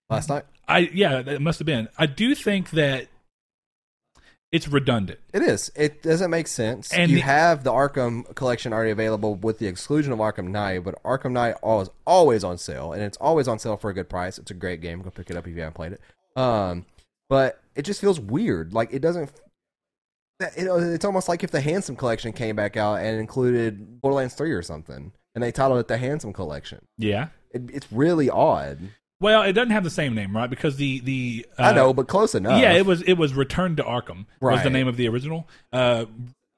last 0.08 0.28
night. 0.28 0.44
I 0.66 0.90
yeah, 0.94 1.18
it 1.18 1.42
must 1.42 1.58
have 1.58 1.66
been. 1.66 1.88
I 1.98 2.06
do 2.06 2.34
think 2.34 2.70
that 2.70 3.08
it's 4.54 4.68
redundant. 4.68 5.18
It 5.32 5.42
is. 5.42 5.72
It 5.74 6.02
doesn't 6.04 6.30
make 6.30 6.46
sense. 6.46 6.92
And 6.92 7.10
you 7.10 7.16
the- 7.16 7.22
have 7.22 7.64
the 7.64 7.72
Arkham 7.72 8.32
collection 8.36 8.72
already 8.72 8.92
available 8.92 9.34
with 9.34 9.58
the 9.58 9.66
exclusion 9.66 10.12
of 10.12 10.20
Arkham 10.20 10.48
Knight, 10.48 10.84
but 10.84 11.02
Arkham 11.02 11.32
Knight 11.32 11.56
is 11.82 11.90
always 12.06 12.44
on 12.44 12.56
sale, 12.58 12.92
and 12.92 13.02
it's 13.02 13.16
always 13.16 13.48
on 13.48 13.58
sale 13.58 13.76
for 13.76 13.90
a 13.90 13.94
good 13.94 14.08
price. 14.08 14.38
It's 14.38 14.52
a 14.52 14.54
great 14.54 14.80
game. 14.80 15.02
Go 15.02 15.10
pick 15.10 15.28
it 15.28 15.36
up 15.36 15.48
if 15.48 15.54
you 15.54 15.60
haven't 15.60 15.74
played 15.74 15.92
it. 15.94 16.00
Um, 16.36 16.86
but 17.28 17.60
it 17.74 17.82
just 17.82 18.00
feels 18.00 18.20
weird. 18.20 18.72
Like 18.72 18.92
it 18.92 19.00
doesn't. 19.00 19.30
It, 20.40 20.66
it's 20.66 21.04
almost 21.04 21.28
like 21.28 21.44
if 21.44 21.50
the 21.50 21.60
Handsome 21.60 21.96
collection 21.96 22.32
came 22.32 22.56
back 22.56 22.76
out 22.76 22.96
and 22.96 23.18
included 23.20 24.00
Borderlands 24.00 24.34
Three 24.34 24.52
or 24.52 24.62
something, 24.62 25.12
and 25.34 25.44
they 25.44 25.52
titled 25.52 25.80
it 25.80 25.88
the 25.88 25.96
Handsome 25.96 26.32
collection. 26.32 26.84
Yeah. 26.98 27.28
It, 27.50 27.70
it's 27.72 27.90
really 27.92 28.28
odd. 28.28 28.78
Well, 29.20 29.42
it 29.42 29.52
doesn't 29.52 29.70
have 29.70 29.84
the 29.84 29.90
same 29.90 30.14
name, 30.14 30.36
right? 30.36 30.50
Because 30.50 30.76
the 30.76 31.00
the 31.00 31.46
uh, 31.58 31.62
I 31.62 31.72
know, 31.72 31.94
but 31.94 32.08
close 32.08 32.34
enough. 32.34 32.60
Yeah, 32.60 32.72
it 32.72 32.84
was 32.84 33.00
it 33.02 33.14
was 33.14 33.32
Return 33.32 33.76
to 33.76 33.82
Arkham 33.82 34.26
was 34.40 34.62
the 34.62 34.70
name 34.70 34.88
of 34.88 34.96
the 34.96 35.08
original 35.08 35.48
uh, 35.72 36.06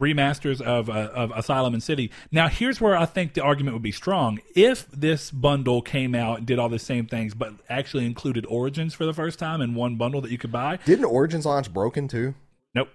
remasters 0.02 0.60
of 0.60 0.90
uh, 0.90 1.10
of 1.14 1.30
Asylum 1.34 1.74
and 1.74 1.82
City. 1.82 2.10
Now, 2.30 2.48
here's 2.48 2.80
where 2.80 2.96
I 2.96 3.06
think 3.06 3.34
the 3.34 3.42
argument 3.42 3.74
would 3.74 3.82
be 3.82 3.92
strong. 3.92 4.40
If 4.54 4.88
this 4.90 5.30
bundle 5.30 5.80
came 5.82 6.14
out 6.14 6.38
and 6.38 6.46
did 6.46 6.58
all 6.58 6.68
the 6.68 6.78
same 6.78 7.06
things, 7.06 7.34
but 7.34 7.54
actually 7.68 8.06
included 8.06 8.44
Origins 8.46 8.94
for 8.94 9.06
the 9.06 9.14
first 9.14 9.38
time 9.38 9.60
in 9.60 9.74
one 9.74 9.96
bundle 9.96 10.20
that 10.20 10.30
you 10.30 10.38
could 10.38 10.52
buy, 10.52 10.78
Didn't 10.84 11.06
Origins 11.06 11.46
launch 11.46 11.72
broken 11.72 12.08
too? 12.08 12.34
nope. 12.74 12.88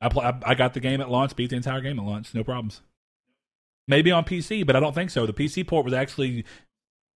I, 0.00 0.08
pl- 0.08 0.22
I 0.22 0.38
I 0.44 0.54
got 0.54 0.72
the 0.74 0.80
game 0.80 1.00
at 1.00 1.10
launch, 1.10 1.36
beat 1.36 1.50
the 1.50 1.56
entire 1.56 1.80
game 1.82 1.98
at 1.98 2.04
launch, 2.04 2.34
no 2.34 2.42
problems. 2.42 2.80
Maybe 3.86 4.10
on 4.10 4.24
PC, 4.24 4.64
but 4.64 4.76
I 4.76 4.80
don't 4.80 4.94
think 4.94 5.10
so. 5.10 5.26
The 5.26 5.32
PC 5.32 5.66
port 5.66 5.84
was 5.84 5.94
actually 5.94 6.44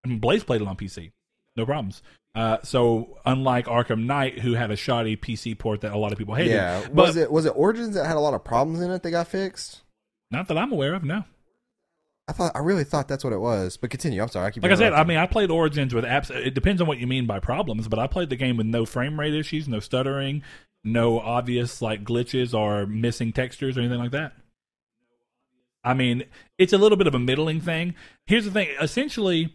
I 0.06 0.10
mean, 0.10 0.20
Blaze 0.20 0.44
played 0.44 0.62
it 0.62 0.68
on 0.68 0.76
PC, 0.76 1.12
no 1.56 1.66
problems. 1.66 2.02
Uh, 2.36 2.58
so 2.64 3.20
unlike 3.26 3.66
Arkham 3.68 4.06
Knight, 4.06 4.40
who 4.40 4.54
had 4.54 4.72
a 4.72 4.76
shoddy 4.76 5.16
PC 5.16 5.58
port 5.58 5.82
that 5.82 5.92
a 5.94 5.98
lot 5.98 6.12
of 6.12 6.18
people 6.18 6.34
hated, 6.34 6.54
Yeah. 6.54 6.82
but 6.88 6.94
was 7.08 7.16
it 7.16 7.32
was 7.32 7.46
it 7.46 7.54
Origins 7.56 7.94
that 7.96 8.06
had 8.08 8.18
a 8.18 8.20
lot 8.20 8.34
of 8.34 8.44
problems 8.44 8.82
in 8.82 8.90
it 8.92 9.04
that 9.04 9.12
got 9.12 9.28
fixed? 9.28 9.82
not 10.32 10.48
that 10.48 10.58
I'm 10.58 10.72
aware 10.72 10.96
of. 10.96 11.04
No, 11.04 11.26
I 12.28 12.32
thought 12.34 12.54
I 12.56 12.60
really 12.60 12.84
thought 12.86 13.08
that's 13.08 13.24
what 13.24 13.34
it 13.34 13.40
was. 13.40 13.78
But 13.78 13.92
continue. 13.92 14.20
I'm 14.22 14.30
sorry. 14.30 14.48
I 14.48 14.52
keep 14.52 14.64
like 14.64 14.72
I 14.72 14.76
said, 14.76 14.94
I 14.94 15.04
mean, 15.04 15.18
I 15.18 15.28
played 15.28 15.52
Origins 15.52 15.94
with 15.94 16.06
apps. 16.06 16.32
It 16.32 16.56
depends 16.56 16.82
on 16.82 16.88
what 16.88 16.98
you 16.98 17.06
mean 17.06 17.28
by 17.28 17.40
problems, 17.40 17.88
but 17.88 18.00
I 18.00 18.08
played 18.08 18.30
the 18.32 18.36
game 18.36 18.58
with 18.58 18.66
no 18.66 18.84
frame 18.86 19.20
rate 19.20 19.36
issues, 19.36 19.68
no 19.68 19.80
stuttering, 19.80 20.42
no 20.84 21.20
obvious 21.20 21.84
like 21.84 22.04
glitches 22.04 22.58
or 22.58 22.88
missing 22.88 23.32
textures 23.32 23.78
or 23.78 23.82
anything 23.82 24.00
like 24.00 24.12
that. 24.12 24.34
I 25.84 25.94
mean, 25.94 26.24
it's 26.58 26.74
a 26.74 26.78
little 26.80 26.98
bit 26.98 27.06
of 27.08 27.14
a 27.14 27.20
middling 27.20 27.62
thing. 27.62 27.94
Here's 28.26 28.46
the 28.46 28.52
thing: 28.52 28.70
essentially, 28.82 29.54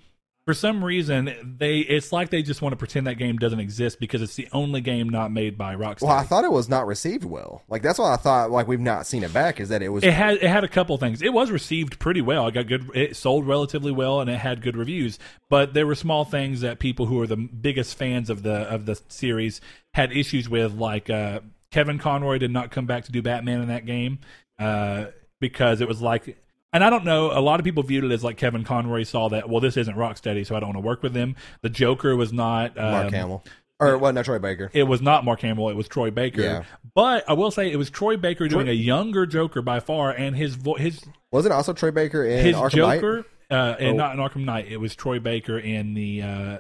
for 0.49 0.55
some 0.55 0.83
reason, 0.83 1.57
they 1.59 1.81
it's 1.81 2.11
like 2.11 2.31
they 2.31 2.41
just 2.41 2.63
want 2.63 2.73
to 2.73 2.79
pretend 2.79 3.07
that 3.07 3.17
game 3.17 3.37
doesn't 3.37 3.61
exist 3.61 4.01
because 4.01 4.23
it's 4.23 4.35
the 4.35 4.49
only 4.51 4.81
game 4.81 5.11
not 5.11 5.31
made 5.31 5.59
by 5.59 5.75
Rockstar. 5.75 6.05
Well, 6.05 6.17
I 6.17 6.23
thought 6.23 6.43
it 6.43 6.51
was 6.51 6.71
not 6.71 6.87
received 6.87 7.23
well. 7.23 7.65
Like 7.69 7.83
that's 7.83 7.99
why 7.99 8.15
I 8.15 8.17
thought. 8.17 8.51
Like 8.51 8.67
we've 8.67 8.81
not 8.81 9.07
seen 9.07 9.25
it 9.25 9.35
back. 9.35 9.61
Is 9.61 9.69
that 9.69 9.83
it 9.83 9.91
was? 9.91 10.05
It 10.05 10.15
had 10.15 10.37
it 10.37 10.49
had 10.49 10.65
a 10.65 10.69
couple 10.69 10.97
things. 10.97 11.21
It 11.21 11.35
was 11.35 11.51
received 11.51 11.99
pretty 11.99 12.23
well. 12.23 12.47
It 12.47 12.53
got 12.53 12.67
good. 12.67 12.91
It 12.95 13.15
sold 13.15 13.47
relatively 13.47 13.93
well, 13.93 14.23
and 14.23 14.31
it 14.31 14.39
had 14.39 14.63
good 14.63 14.75
reviews. 14.75 15.19
But 15.51 15.75
there 15.75 15.87
were 15.87 15.95
small 15.95 16.25
things 16.25 16.63
that 16.63 16.79
people 16.79 17.05
who 17.05 17.21
are 17.21 17.27
the 17.27 17.37
biggest 17.37 17.99
fans 17.99 18.31
of 18.31 18.43
the 18.43 18.63
of 18.71 18.87
the 18.87 18.99
series 19.09 19.61
had 19.93 20.17
issues 20.17 20.49
with, 20.49 20.73
like 20.73 21.11
uh, 21.11 21.41
Kevin 21.73 21.99
Conroy 21.99 22.39
did 22.39 22.53
not 22.53 22.71
come 22.71 22.87
back 22.87 23.05
to 23.05 23.13
do 23.13 23.21
Batman 23.21 23.61
in 23.61 23.69
that 23.69 23.85
game 23.85 24.21
uh, 24.59 25.09
because 25.43 25.83
it 25.83 25.89
was 25.89 26.01
like. 26.01 26.39
And 26.73 26.85
I 26.85 26.91
don't 26.91 27.05
know. 27.05 27.31
A 27.33 27.41
lot 27.41 27.61
of 27.61 27.65
people 27.65 27.83
viewed 27.83 28.05
it 28.05 28.11
as 28.13 28.23
like 28.23 28.37
Kevin 28.37 28.63
Conroy 28.65 29.03
saw 29.05 29.29
that. 29.31 29.49
Well, 29.49 29.61
this 29.61 29.77
isn't 29.77 29.97
Rocksteady, 29.97 30.47
so 30.47 30.55
I 30.55 30.61
don't 30.61 30.69
want 30.71 30.77
to 30.77 30.87
work 30.87 31.03
with 31.03 31.15
them. 31.15 31.35
The 31.63 31.71
Joker 31.71 32.15
was 32.15 32.33
not 32.33 32.77
um, 32.79 32.91
Mark 32.93 33.11
Hamill. 33.13 33.45
Or, 33.81 33.97
well, 33.97 34.13
not 34.13 34.25
Troy 34.25 34.41
Baker. 34.41 34.71
it 34.75 34.83
was 34.83 35.01
not 35.01 35.25
Mark 35.25 35.41
Hamill. 35.41 35.69
It 35.71 35.77
was 35.77 35.87
Troy 35.87 36.11
Baker. 36.11 36.43
Yeah. 36.43 36.65
But 36.97 37.25
I 37.29 37.35
will 37.35 37.51
say 37.53 37.71
it 37.71 37.77
was 37.77 37.91
Troy 37.91 38.17
Baker 38.17 38.49
doing 38.49 38.69
a 38.69 38.73
younger 38.73 39.25
Joker 39.25 39.63
by 39.63 39.79
far, 39.81 40.11
and 40.11 40.37
his 40.37 40.57
vo- 40.57 40.75
his 40.75 41.01
Wasn't 41.31 41.53
it 41.53 41.55
also 41.55 41.73
Troy 41.73 41.93
Baker 41.93 42.25
in 42.25 42.45
his 42.45 42.57
Arkham 42.57 42.71
Joker, 42.73 43.25
uh, 43.51 43.77
and 43.79 43.91
Oh. 43.91 43.93
not 43.97 44.15
in 44.15 44.19
Arkham 44.21 44.45
Knight. 44.45 44.67
It 44.69 44.79
was 44.79 44.97
Troy 44.97 45.21
Baker 45.21 45.59
in 45.59 45.95
the 45.95 46.23
uh, 46.23 46.59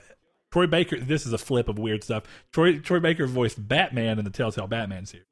Troy 0.52 0.68
Baker. 0.68 0.96
This 1.00 1.26
is 1.26 1.32
a 1.32 1.38
flip 1.38 1.68
of 1.68 1.76
weird 1.78 2.04
stuff. 2.04 2.22
Troy 2.52 2.78
Troy 2.78 3.00
Baker 3.00 3.26
voiced 3.26 3.66
Batman 3.68 4.20
in 4.20 4.24
the 4.24 4.30
Telltale 4.30 4.68
Batman 4.68 5.04
series, 5.04 5.26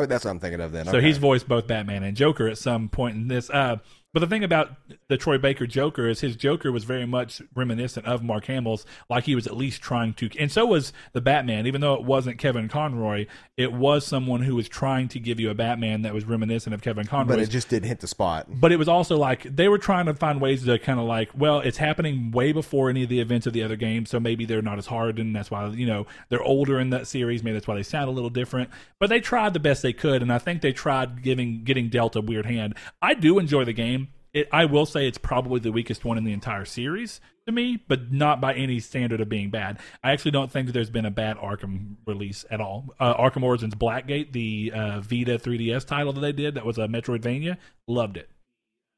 Oh, 0.00 0.06
that's 0.06 0.24
what 0.24 0.30
I'm 0.30 0.40
thinking 0.40 0.60
of 0.60 0.72
then. 0.72 0.86
so 0.86 0.96
Okay. 0.96 1.06
he's 1.06 1.18
voiced 1.18 1.46
both 1.48 1.66
Batman 1.66 2.02
and 2.02 2.16
Joker 2.16 2.48
at 2.48 2.58
some 2.58 2.88
point 2.88 3.16
in 3.16 3.28
this. 3.28 3.50
Uh, 3.50 3.76
but 4.12 4.20
the 4.20 4.26
thing 4.26 4.42
about 4.42 4.72
the 5.08 5.16
Troy 5.16 5.38
Baker 5.38 5.66
Joker 5.66 6.08
is 6.08 6.20
his 6.20 6.36
Joker 6.36 6.72
was 6.72 6.84
very 6.84 7.06
much 7.06 7.40
reminiscent 7.54 8.06
of 8.06 8.22
Mark 8.22 8.46
Hamill's, 8.46 8.84
like 9.08 9.24
he 9.24 9.34
was 9.34 9.46
at 9.46 9.56
least 9.56 9.80
trying 9.82 10.14
to, 10.14 10.28
and 10.38 10.50
so 10.50 10.66
was 10.66 10.92
the 11.12 11.20
Batman. 11.20 11.66
Even 11.66 11.80
though 11.80 11.94
it 11.94 12.02
wasn't 12.02 12.38
Kevin 12.38 12.68
Conroy, 12.68 13.26
it 13.56 13.72
was 13.72 14.06
someone 14.06 14.42
who 14.42 14.56
was 14.56 14.68
trying 14.68 15.08
to 15.08 15.20
give 15.20 15.38
you 15.38 15.50
a 15.50 15.54
Batman 15.54 16.02
that 16.02 16.12
was 16.14 16.24
reminiscent 16.24 16.74
of 16.74 16.82
Kevin 16.82 17.06
Conroy. 17.06 17.34
but 17.34 17.40
it 17.40 17.50
just 17.50 17.68
didn't 17.68 17.88
hit 17.88 18.00
the 18.00 18.06
spot. 18.08 18.46
but 18.48 18.72
it 18.72 18.76
was 18.76 18.88
also 18.88 19.16
like 19.16 19.42
they 19.44 19.68
were 19.68 19.78
trying 19.78 20.06
to 20.06 20.14
find 20.14 20.40
ways 20.40 20.64
to 20.64 20.78
kind 20.78 20.98
of 20.98 21.06
like, 21.06 21.30
well, 21.36 21.60
it's 21.60 21.78
happening 21.78 22.30
way 22.32 22.52
before 22.52 22.90
any 22.90 23.02
of 23.02 23.08
the 23.08 23.20
events 23.20 23.46
of 23.46 23.52
the 23.52 23.62
other 23.62 23.76
games, 23.76 24.10
so 24.10 24.18
maybe 24.18 24.44
they're 24.44 24.62
not 24.62 24.78
as 24.78 24.86
hard, 24.86 25.18
and 25.18 25.34
that's 25.36 25.50
why 25.50 25.66
you 25.68 25.86
know 25.86 26.06
they're 26.28 26.42
older 26.42 26.80
in 26.80 26.90
that 26.90 27.06
series. 27.06 27.42
Maybe 27.42 27.54
that's 27.54 27.68
why 27.68 27.76
they 27.76 27.82
sound 27.82 28.08
a 28.08 28.12
little 28.12 28.30
different. 28.30 28.70
But 28.98 29.08
they 29.08 29.20
tried 29.20 29.54
the 29.54 29.60
best 29.60 29.82
they 29.82 29.92
could, 29.92 30.22
and 30.22 30.32
I 30.32 30.38
think 30.38 30.62
they 30.62 30.72
tried 30.72 31.22
giving 31.22 31.62
getting 31.64 31.88
dealt 31.88 32.16
a 32.16 32.20
weird 32.20 32.46
hand. 32.46 32.74
I 33.00 33.14
do 33.14 33.38
enjoy 33.38 33.64
the 33.64 33.72
game. 33.72 33.99
It, 34.32 34.48
I 34.52 34.64
will 34.64 34.86
say 34.86 35.06
it's 35.06 35.18
probably 35.18 35.60
the 35.60 35.72
weakest 35.72 36.04
one 36.04 36.18
in 36.18 36.24
the 36.24 36.32
entire 36.32 36.64
series 36.64 37.20
to 37.46 37.52
me, 37.52 37.82
but 37.88 38.12
not 38.12 38.40
by 38.40 38.54
any 38.54 38.78
standard 38.80 39.20
of 39.20 39.28
being 39.28 39.50
bad. 39.50 39.78
I 40.04 40.12
actually 40.12 40.30
don't 40.30 40.50
think 40.50 40.66
that 40.66 40.72
there's 40.72 40.90
been 40.90 41.06
a 41.06 41.10
bad 41.10 41.36
Arkham 41.36 41.96
release 42.06 42.44
at 42.50 42.60
all. 42.60 42.94
Uh, 43.00 43.14
Arkham 43.14 43.42
Origins 43.42 43.74
Blackgate, 43.74 44.32
the 44.32 44.72
uh, 44.74 45.00
Vita 45.00 45.38
3DS 45.38 45.84
title 45.84 46.12
that 46.12 46.20
they 46.20 46.32
did, 46.32 46.54
that 46.54 46.64
was 46.64 46.78
a 46.78 46.86
Metroidvania, 46.86 47.56
loved 47.88 48.16
it 48.16 48.30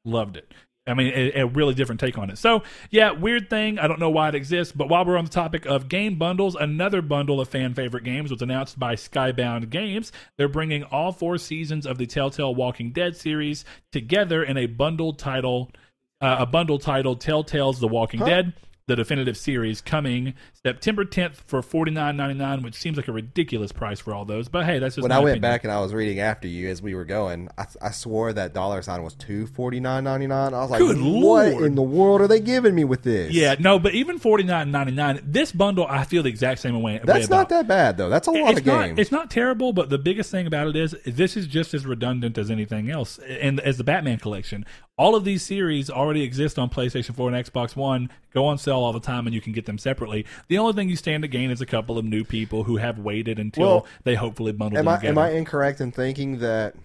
loved 0.05 0.37
it. 0.37 0.51
I 0.85 0.93
mean, 0.93 1.13
a, 1.15 1.41
a 1.41 1.45
really 1.45 1.73
different 1.73 2.01
take 2.01 2.17
on 2.17 2.29
it. 2.29 2.37
So, 2.37 2.63
yeah, 2.89 3.11
weird 3.11 3.49
thing. 3.49 3.79
I 3.79 3.87
don't 3.87 3.99
know 3.99 4.09
why 4.09 4.29
it 4.29 4.35
exists. 4.35 4.73
But 4.73 4.89
while 4.89 5.05
we're 5.05 5.17
on 5.17 5.25
the 5.25 5.31
topic 5.31 5.65
of 5.65 5.87
game 5.87 6.15
bundles, 6.15 6.55
another 6.55 7.01
bundle 7.01 7.39
of 7.39 7.47
fan 7.47 7.73
favorite 7.73 8.03
games 8.03 8.31
was 8.31 8.41
announced 8.41 8.77
by 8.77 8.95
Skybound 8.95 9.69
Games. 9.69 10.11
They're 10.37 10.49
bringing 10.49 10.83
all 10.83 11.13
four 11.13 11.37
seasons 11.37 11.85
of 11.85 11.97
the 11.97 12.05
Telltale 12.05 12.53
Walking 12.53 12.91
Dead 12.91 13.15
series 13.15 13.63
together 13.93 14.43
in 14.43 14.57
a 14.57 14.65
bundled 14.65 15.19
title, 15.19 15.71
uh, 16.19 16.37
a 16.39 16.45
bundle 16.45 16.79
titled 16.79 17.21
Telltale's 17.21 17.79
The 17.79 17.87
Walking 17.87 18.19
Dead. 18.19 18.53
The 18.85 18.97
definitive 18.97 19.37
series 19.37 19.79
coming 19.79 20.33
September 20.61 21.05
10th 21.05 21.35
for 21.47 21.61
forty 21.61 21.89
nine 21.89 22.17
ninety 22.17 22.33
nine, 22.37 22.63
which 22.63 22.75
seems 22.75 22.97
like 22.97 23.07
a 23.07 23.13
ridiculous 23.13 23.71
price 23.71 24.01
for 24.01 24.13
all 24.13 24.25
those. 24.25 24.49
But 24.49 24.65
hey, 24.65 24.79
that's 24.79 24.95
just 24.95 25.03
when 25.03 25.13
I 25.13 25.19
went 25.19 25.37
opinion. 25.37 25.41
back 25.41 25.63
and 25.63 25.71
I 25.71 25.79
was 25.79 25.93
reading 25.93 26.19
after 26.19 26.49
you 26.49 26.67
as 26.69 26.81
we 26.81 26.93
were 26.93 27.05
going, 27.05 27.47
I, 27.57 27.65
I 27.81 27.91
swore 27.91 28.33
that 28.33 28.53
dollar 28.53 28.81
sign 28.81 29.01
was 29.01 29.13
two 29.15 29.47
forty 29.47 29.79
nine 29.79 30.03
ninety 30.03 30.27
nine. 30.27 30.53
I 30.53 30.59
was 30.63 30.69
like, 30.69 30.79
Good 30.79 30.97
"What 30.97 31.53
Lord. 31.53 31.63
in 31.63 31.75
the 31.75 31.81
world 31.81 32.19
are 32.19 32.27
they 32.27 32.41
giving 32.41 32.75
me 32.75 32.83
with 32.83 33.03
this?" 33.03 33.31
Yeah, 33.31 33.55
no, 33.57 33.79
but 33.79 33.93
even 33.93 34.19
forty 34.19 34.43
nine 34.43 34.69
ninety 34.69 34.91
nine, 34.91 35.21
this 35.23 35.53
bundle 35.53 35.87
I 35.89 36.03
feel 36.03 36.21
the 36.21 36.29
exact 36.29 36.59
same 36.59 36.75
way. 36.81 36.95
way 36.95 37.01
that's 37.05 37.27
about. 37.27 37.37
not 37.37 37.49
that 37.49 37.67
bad 37.69 37.95
though. 37.95 38.09
That's 38.09 38.27
a 38.27 38.31
lot 38.31 38.51
it's 38.51 38.59
of 38.59 38.65
not, 38.65 38.83
games. 38.83 38.99
It's 38.99 39.11
not 39.13 39.31
terrible, 39.31 39.71
but 39.71 39.91
the 39.91 39.97
biggest 39.97 40.29
thing 40.29 40.45
about 40.45 40.67
it 40.67 40.75
is 40.75 40.93
this 41.05 41.37
is 41.37 41.47
just 41.47 41.73
as 41.73 41.85
redundant 41.85 42.37
as 42.37 42.51
anything 42.51 42.89
else. 42.91 43.17
And 43.19 43.61
as 43.61 43.77
the 43.77 43.85
Batman 43.85 44.17
collection, 44.19 44.65
all 44.97 45.15
of 45.15 45.23
these 45.23 45.43
series 45.43 45.89
already 45.89 46.21
exist 46.21 46.59
on 46.59 46.69
PlayStation 46.69 47.15
4 47.15 47.33
and 47.33 47.45
Xbox 47.45 47.75
One, 47.75 48.09
go 48.33 48.45
on 48.45 48.57
sale 48.57 48.77
all 48.77 48.93
the 48.93 48.99
time, 48.99 49.25
and 49.25 49.33
you 49.33 49.41
can 49.41 49.51
get 49.53 49.65
them 49.65 49.77
separately. 49.77 50.25
The 50.49 50.57
only 50.57 50.73
thing 50.73 50.89
you 50.89 50.95
stand 50.95 51.23
to 51.23 51.27
gain 51.27 51.49
is 51.49 51.61
a 51.61 51.65
couple 51.65 51.97
of 51.97 52.05
new 52.05 52.23
people 52.23 52.63
who 52.63 52.77
have 52.77 52.99
waited 52.99 53.39
until 53.39 53.63
Well, 53.65 53.87
they 54.03 54.15
hopefully 54.15 54.51
bundle 54.51 54.77
am 54.77 54.85
them 54.85 54.93
I 54.93 54.97
together. 54.97 55.11
am 55.11 55.17
I 55.17 55.29
incorrect 55.31 55.81
in 55.81 55.91
thinking 55.91 56.39
that 56.39 56.75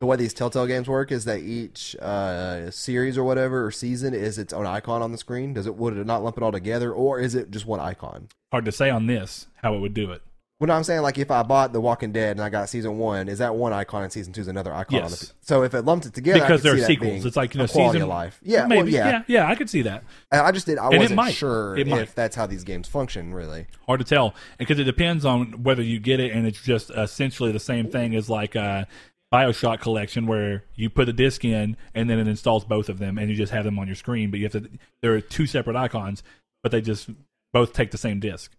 the 0.00 0.06
way 0.06 0.16
these 0.16 0.34
Telltale 0.34 0.66
games 0.66 0.88
work 0.88 1.12
is 1.12 1.24
that 1.26 1.38
each 1.42 1.94
uh, 1.96 2.72
series 2.72 3.16
or 3.16 3.22
whatever 3.22 3.64
or 3.64 3.70
season 3.70 4.14
is 4.14 4.36
its 4.36 4.52
own 4.52 4.66
icon 4.66 5.00
on 5.00 5.12
the 5.12 5.18
screen? 5.18 5.54
Does 5.54 5.66
it 5.66 5.76
would 5.76 5.96
it 5.96 6.06
not 6.06 6.24
lump 6.24 6.36
it 6.36 6.42
all 6.42 6.50
together, 6.50 6.92
or 6.92 7.20
is 7.20 7.36
it 7.36 7.52
just 7.52 7.66
one 7.66 7.78
icon? 7.78 8.28
Hard 8.50 8.64
to 8.64 8.72
say 8.72 8.90
on 8.90 9.06
this 9.06 9.46
how 9.62 9.74
it 9.74 9.78
would 9.78 9.94
do 9.94 10.10
it. 10.10 10.22
No, 10.68 10.74
I'm 10.74 10.84
saying 10.84 11.02
like 11.02 11.18
if 11.18 11.30
I 11.30 11.42
bought 11.42 11.72
The 11.72 11.80
Walking 11.80 12.12
Dead 12.12 12.32
and 12.36 12.40
I 12.40 12.48
got 12.50 12.68
season 12.68 12.98
one, 12.98 13.28
is 13.28 13.38
that 13.38 13.54
one 13.54 13.72
icon 13.72 14.04
and 14.04 14.12
season 14.12 14.32
two 14.32 14.40
is 14.42 14.48
another 14.48 14.72
icon? 14.72 14.96
On 15.02 15.10
Yes. 15.10 15.32
so 15.40 15.62
if 15.62 15.74
it 15.74 15.82
lumped 15.84 16.06
it 16.06 16.14
together, 16.14 16.40
Because 16.40 16.62
they're 16.62 16.76
that 16.76 16.86
sequels. 16.86 17.24
It's 17.24 17.36
like, 17.36 17.54
you 17.54 17.58
know, 17.58 17.66
season- 17.66 18.02
of 18.02 18.08
life. 18.08 18.38
Yeah, 18.42 18.66
Maybe. 18.66 18.82
well, 18.82 18.88
yeah. 18.88 19.10
yeah, 19.10 19.22
yeah, 19.26 19.48
I 19.48 19.54
could 19.54 19.68
see 19.70 19.82
that. 19.82 20.04
I 20.30 20.52
just 20.52 20.66
did. 20.66 20.78
I 20.78 20.90
it 20.90 20.98
wasn't 20.98 21.32
sure 21.32 21.76
It 21.76 21.86
if 21.86 21.88
might. 21.88 22.14
that's 22.14 22.36
how 22.36 22.46
these 22.46 22.64
games 22.64 22.88
function. 22.88 23.34
Really, 23.34 23.66
hard 23.86 24.00
to 24.00 24.04
tell 24.06 24.34
because 24.58 24.78
it 24.78 24.84
depends 24.84 25.24
on 25.24 25.62
whether 25.62 25.82
you 25.82 25.98
get 25.98 26.20
it 26.20 26.32
and 26.32 26.46
it's 26.46 26.62
just 26.62 26.90
essentially 26.90 27.52
the 27.52 27.60
same 27.60 27.88
thing 27.90 28.14
as 28.14 28.30
like 28.30 28.54
a 28.54 28.86
bioshock 29.32 29.80
collection 29.80 30.26
where 30.26 30.62
you 30.74 30.90
put 30.90 31.08
a 31.08 31.12
disc 31.12 31.42
in 31.44 31.74
and 31.94 32.10
then 32.10 32.18
it 32.18 32.28
installs 32.28 32.64
both 32.66 32.88
of 32.90 32.98
them 32.98 33.16
and 33.16 33.30
you 33.30 33.34
just 33.34 33.50
have 33.50 33.64
them 33.64 33.78
on 33.78 33.86
your 33.86 33.96
screen 33.96 34.30
but 34.30 34.38
you 34.38 34.44
have 34.44 34.52
to 34.52 34.68
there 35.00 35.14
are 35.14 35.22
two 35.22 35.46
separate 35.46 35.74
icons 35.74 36.22
but 36.62 36.70
they 36.70 36.82
just 36.82 37.08
both 37.50 37.72
take 37.72 37.90
the 37.92 37.96
same 37.96 38.20
disc 38.20 38.52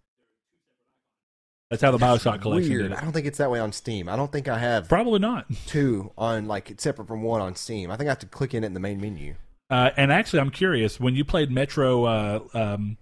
that's 1.74 1.82
how 1.82 1.90
the 1.90 1.98
bioshock 1.98 2.40
collection 2.40 2.72
weird. 2.72 2.90
did 2.90 2.98
I 2.98 3.00
don't 3.02 3.12
think 3.12 3.26
it's 3.26 3.38
that 3.38 3.50
way 3.50 3.60
on 3.60 3.72
Steam. 3.72 4.08
I 4.08 4.16
don't 4.16 4.30
think 4.32 4.48
I 4.48 4.58
have 4.58 4.88
probably 4.88 5.18
not 5.18 5.46
two 5.66 6.12
on 6.16 6.46
like 6.46 6.72
separate 6.80 7.08
from 7.08 7.22
one 7.22 7.40
on 7.40 7.54
Steam. 7.56 7.90
I 7.90 7.96
think 7.96 8.08
I 8.08 8.10
have 8.12 8.18
to 8.20 8.26
click 8.26 8.54
in 8.54 8.64
it 8.64 8.68
in 8.68 8.74
the 8.74 8.80
main 8.80 9.00
menu. 9.00 9.34
uh, 9.70 9.90
and 9.96 10.12
actually 10.12 10.40
i'm 10.40 10.50
curious 10.50 11.00
when 11.00 11.14
you 11.14 11.24
played 11.24 11.50
metro 11.50 12.04
uh, 12.04 12.40
um, 12.52 12.96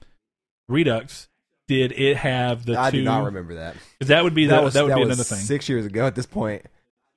redux 0.68 1.28
did 1.68 1.92
it 1.92 2.16
have 2.16 2.64
the 2.66 2.78
I 2.78 2.90
two 2.90 2.98
do 2.98 3.04
not 3.04 3.24
remember 3.24 3.54
that. 3.54 3.76
that 4.00 4.24
would 4.24 4.34
be 4.34 4.46
that, 4.46 4.62
was 4.62 4.74
that 4.74 4.82
would 4.84 4.90
that 4.92 4.96
be 4.96 5.00
was 5.04 5.08
another 5.08 5.24
thing 5.24 5.38
Six 5.38 5.68
years 5.68 5.86
ago 5.86 6.06
at 6.06 6.14
this 6.14 6.26
point 6.26 6.66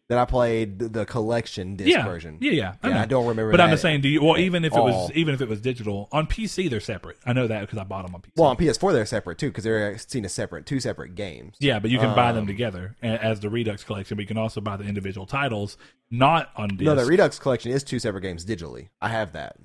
that 0.08 0.18
I 0.20 0.26
played 0.26 0.78
the, 0.80 0.88
the 0.88 1.06
collection 1.06 1.76
disc 1.76 1.90
yeah, 1.90 2.06
version. 2.06 2.38
Yeah, 2.40 2.52
yeah. 2.52 2.76
Yeah. 2.84 3.02
I 3.02 3.06
don't 3.06 3.26
remember 3.26 3.52
But 3.52 3.62
I'm 3.62 3.72
just 3.72 3.82
saying, 3.82 4.02
do 4.02 4.08
you? 4.10 4.24
Well, 4.24 4.38
even 4.38 4.64
if 4.64 4.74
it 4.74 4.80
was, 4.80 5.12
even 5.14 5.34
if 5.34 5.42
it 5.42 5.50
was 5.50 5.62
digital 5.62 6.10
on 6.12 6.28
PC, 6.28 6.70
they're 6.70 6.80
separate. 6.80 7.18
I 7.26 7.34
know 7.34 7.48
that 7.48 7.62
because 7.62 7.80
I 7.80 7.84
bought 7.84 8.06
them 8.06 8.14
on 8.14 8.22
PC. 8.22 8.32
Well, 8.38 8.50
on 8.50 8.58
PS4 8.58 8.94
they're 8.94 9.06
separate 9.06 9.38
too 9.40 9.50
because 9.50 9.64
they're 9.64 9.98
seen 9.98 10.26
as 10.26 10.34
separate, 10.34 10.66
two 10.66 10.80
separate 10.80 11.16
games. 11.16 11.56
yeah, 11.60 11.80
but 11.80 11.90
you 11.90 11.98
can 12.00 12.16
buy 12.16 12.32
them 12.32 12.42
Um, 12.42 12.48
together 12.48 12.96
as 13.02 13.40
the 13.40 13.50
Redux 13.50 13.84
collection. 13.84 14.16
But 14.18 14.22
you 14.22 14.28
can 14.28 14.38
also 14.38 14.62
buy 14.62 14.78
the 14.78 14.84
individual 14.86 15.26
titles, 15.26 15.78
not 16.12 16.52
on 16.56 16.70
disc. 16.70 16.84
No, 16.84 16.94
the 16.96 17.06
Redux 17.06 17.40
collection 17.40 17.72
is 17.72 17.84
two 17.84 17.98
separate 18.00 18.22
games 18.22 18.46
digitally. 18.46 18.90
I 19.02 19.10
have 19.10 19.32
that 19.34 19.58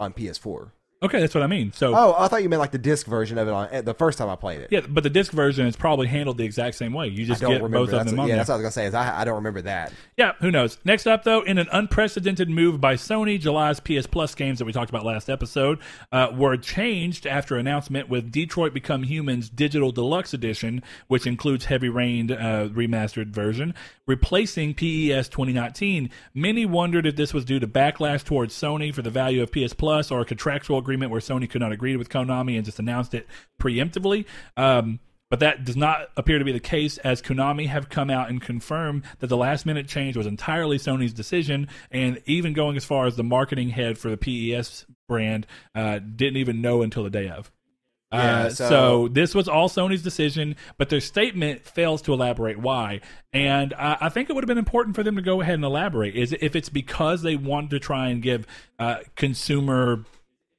on 0.00 0.12
PS4. 0.12 0.72
Okay, 1.02 1.20
that's 1.20 1.34
what 1.34 1.42
I 1.42 1.46
mean. 1.46 1.72
So 1.72 1.94
Oh, 1.94 2.14
I 2.18 2.28
thought 2.28 2.42
you 2.42 2.48
meant 2.48 2.60
like 2.60 2.70
the 2.72 2.78
disc 2.78 3.06
version 3.06 3.38
of 3.38 3.48
it 3.48 3.50
on 3.52 3.84
the 3.84 3.94
first 3.94 4.18
time 4.18 4.28
I 4.28 4.36
played 4.36 4.60
it. 4.60 4.68
yeah, 4.70 4.80
but 4.88 5.02
the 5.02 5.10
disc 5.10 5.32
version 5.32 5.66
is 5.66 5.76
probably 5.76 6.06
handled 6.08 6.38
the 6.38 6.44
exact 6.44 6.76
same 6.76 6.92
way. 6.92 7.08
You 7.08 7.24
just 7.24 7.40
get 7.40 7.48
remember. 7.48 7.78
both 7.78 7.88
of 7.88 7.92
That's, 7.92 8.10
them 8.10 8.20
on 8.20 8.26
yeah, 8.28 8.32
there. 8.34 8.36
that's 8.38 8.48
what 8.48 8.54
I 8.54 8.58
was 8.58 8.62
gonna 8.64 8.72
say. 8.72 8.86
Is 8.86 8.94
I, 8.94 9.20
I 9.20 9.24
don't 9.24 9.36
remember 9.36 9.62
that. 9.62 9.92
Yeah, 10.16 10.32
who 10.40 10.50
knows? 10.50 10.78
Next 10.84 11.06
up, 11.06 11.24
though, 11.24 11.40
in 11.42 11.58
an 11.58 11.68
unprecedented 11.72 12.50
move 12.50 12.80
by 12.80 12.94
Sony, 12.94 13.40
July's 13.40 13.80
PS 13.80 14.06
Plus 14.06 14.34
games 14.34 14.58
that 14.58 14.64
we 14.64 14.72
talked 14.72 14.90
about 14.90 15.04
last 15.04 15.30
episode 15.30 15.78
uh, 16.12 16.28
were 16.34 16.56
changed 16.56 17.26
after 17.26 17.56
announcement 17.56 18.08
with 18.08 18.30
Detroit 18.30 18.74
Become 18.74 19.04
Humans 19.04 19.48
Digital 19.50 19.92
Deluxe 19.92 20.34
Edition, 20.34 20.82
which 21.08 21.26
includes 21.26 21.64
Heavy 21.66 21.88
Rain 21.88 22.30
uh, 22.30 22.68
remastered 22.72 23.28
version, 23.28 23.74
replacing 24.06 24.74
PES 24.74 25.28
2019. 25.28 26.10
Many 26.34 26.66
wondered 26.66 27.06
if 27.06 27.16
this 27.16 27.32
was 27.32 27.44
due 27.44 27.58
to 27.60 27.66
backlash 27.66 28.24
towards 28.24 28.54
Sony 28.54 28.92
for 28.94 29.02
the 29.02 29.10
value 29.10 29.42
of 29.42 29.50
PS 29.52 29.72
Plus 29.72 30.10
or 30.10 30.20
a 30.20 30.24
contractual 30.24 30.82
agreement 30.90 31.12
where 31.12 31.20
Sony 31.20 31.48
could 31.48 31.60
not 31.60 31.72
agree 31.72 31.96
with 31.96 32.08
Konami 32.08 32.56
and 32.56 32.64
just 32.64 32.78
announced 32.78 33.14
it 33.14 33.26
preemptively. 33.60 34.24
Um, 34.56 34.98
but 35.30 35.38
that 35.38 35.64
does 35.64 35.76
not 35.76 36.08
appear 36.16 36.40
to 36.40 36.44
be 36.44 36.50
the 36.50 36.58
case, 36.58 36.98
as 36.98 37.22
Konami 37.22 37.68
have 37.68 37.88
come 37.88 38.10
out 38.10 38.28
and 38.28 38.42
confirmed 38.42 39.04
that 39.20 39.28
the 39.28 39.36
last 39.36 39.64
minute 39.64 39.86
change 39.86 40.16
was 40.16 40.26
entirely 40.26 40.76
Sony's 40.76 41.12
decision, 41.12 41.68
and 41.92 42.20
even 42.26 42.52
going 42.52 42.76
as 42.76 42.84
far 42.84 43.06
as 43.06 43.14
the 43.14 43.22
marketing 43.22 43.68
head 43.68 43.96
for 43.96 44.10
the 44.10 44.16
PES 44.16 44.86
brand 45.08 45.46
uh, 45.76 46.00
didn't 46.00 46.38
even 46.38 46.60
know 46.60 46.82
until 46.82 47.04
the 47.04 47.10
day 47.10 47.28
of. 47.28 47.52
Yeah, 48.12 48.18
uh, 48.18 48.50
so, 48.50 48.68
so- 48.68 49.08
this 49.08 49.32
was 49.32 49.46
all 49.46 49.68
Sony's 49.68 50.02
decision, 50.02 50.56
but 50.78 50.88
their 50.88 51.00
statement 51.00 51.64
fails 51.64 52.02
to 52.02 52.12
elaborate 52.12 52.58
why. 52.58 53.00
And 53.32 53.72
I, 53.74 53.98
I 54.00 54.08
think 54.08 54.30
it 54.30 54.32
would 54.32 54.42
have 54.42 54.48
been 54.48 54.58
important 54.58 54.96
for 54.96 55.04
them 55.04 55.14
to 55.14 55.22
go 55.22 55.40
ahead 55.40 55.54
and 55.54 55.64
elaborate. 55.64 56.16
Is 56.16 56.34
if 56.40 56.56
it's 56.56 56.68
because 56.68 57.22
they 57.22 57.36
wanted 57.36 57.70
to 57.70 57.78
try 57.78 58.08
and 58.08 58.20
give 58.20 58.48
uh, 58.80 58.96
consumer, 59.14 60.04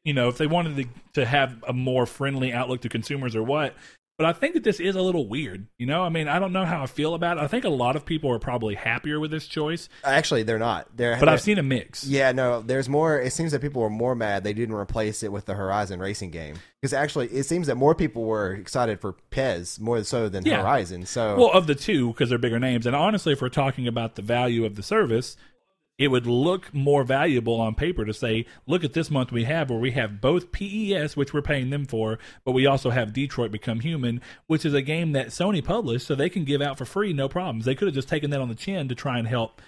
you 0.03 0.13
know, 0.13 0.29
if 0.29 0.37
they 0.37 0.47
wanted 0.47 0.75
to, 0.77 0.85
to 1.21 1.25
have 1.25 1.63
a 1.67 1.73
more 1.73 2.05
friendly 2.05 2.53
outlook 2.53 2.81
to 2.81 2.89
consumers 2.89 3.35
or 3.35 3.43
what? 3.43 3.75
But 4.17 4.27
I 4.27 4.33
think 4.33 4.53
that 4.53 4.63
this 4.63 4.79
is 4.79 4.95
a 4.95 5.01
little 5.01 5.27
weird. 5.27 5.65
You 5.79 5.87
know, 5.87 6.03
I 6.03 6.09
mean, 6.09 6.27
I 6.27 6.37
don't 6.37 6.53
know 6.53 6.63
how 6.65 6.83
I 6.83 6.85
feel 6.85 7.15
about 7.15 7.37
it. 7.37 7.41
I 7.41 7.47
think 7.47 7.65
a 7.65 7.69
lot 7.69 7.95
of 7.95 8.05
people 8.05 8.29
are 8.31 8.37
probably 8.37 8.75
happier 8.75 9.19
with 9.19 9.31
this 9.31 9.47
choice, 9.47 9.89
Actually, 10.03 10.43
they're 10.43 10.59
not. 10.59 10.95
They're 10.95 11.17
but 11.19 11.27
I've 11.27 11.41
seen 11.41 11.57
a 11.57 11.63
mix. 11.63 12.05
Yeah, 12.05 12.31
no, 12.31 12.61
there's 12.61 12.87
more. 12.87 13.19
It 13.19 13.33
seems 13.33 13.51
that 13.51 13.61
people 13.61 13.81
were 13.81 13.89
more 13.89 14.13
mad 14.13 14.43
they 14.43 14.53
didn't 14.53 14.75
replace 14.75 15.23
it 15.23 15.31
with 15.31 15.45
the 15.45 15.55
Horizon 15.55 15.99
racing 15.99 16.29
game 16.29 16.57
because 16.79 16.93
actually, 16.93 17.29
it 17.29 17.43
seems 17.47 17.65
that 17.65 17.75
more 17.77 17.95
people 17.95 18.23
were 18.23 18.53
excited 18.53 19.01
for 19.01 19.13
PES 19.31 19.79
more 19.79 20.03
so 20.03 20.29
than 20.29 20.45
Yeah. 20.45 20.61
Horizon. 20.61 21.07
So 21.07 21.37
Well, 21.37 21.51
of 21.51 21.65
the 21.65 21.73
two, 21.73 22.09
because 22.09 22.29
they're 22.29 22.37
bigger 22.37 22.59
names. 22.59 22.85
And 22.85 22.95
honestly, 22.95 23.33
if 23.33 23.41
we're 23.41 23.49
talking 23.49 23.87
about 23.87 24.17
the 24.17 24.21
value 24.21 24.65
of 24.65 24.75
the 24.75 24.83
service, 24.83 25.35
it 26.01 26.07
would 26.07 26.25
look 26.25 26.73
more 26.73 27.03
valuable 27.03 27.61
on 27.61 27.75
paper 27.75 28.03
to 28.05 28.13
say, 28.13 28.47
look 28.65 28.83
at 28.83 28.93
this 28.93 29.11
month 29.11 29.31
we 29.31 29.43
have 29.43 29.69
where 29.69 29.77
we 29.77 29.91
have 29.91 30.19
both 30.19 30.51
PES, 30.51 31.15
which 31.15 31.31
we're 31.31 31.43
paying 31.43 31.69
them 31.69 31.85
for, 31.85 32.17
but 32.43 32.53
we 32.53 32.65
also 32.65 32.89
have 32.89 33.13
Detroit 33.13 33.51
Become 33.51 33.81
Human, 33.81 34.19
which 34.47 34.65
is 34.65 34.73
a 34.73 34.81
game 34.81 35.11
that 35.11 35.27
Sony 35.27 35.63
published, 35.63 36.07
so 36.07 36.15
they 36.15 36.27
can 36.27 36.43
give 36.43 36.59
out 36.59 36.79
for 36.79 36.85
free, 36.85 37.13
no 37.13 37.29
problems. 37.29 37.65
They 37.65 37.75
could 37.75 37.87
have 37.87 37.93
just 37.93 38.09
taken 38.09 38.31
that 38.31 38.41
on 38.41 38.49
the 38.49 38.55
chin 38.55 38.87
to 38.87 38.95
try 38.95 39.19
and 39.19 39.27
help 39.27 39.61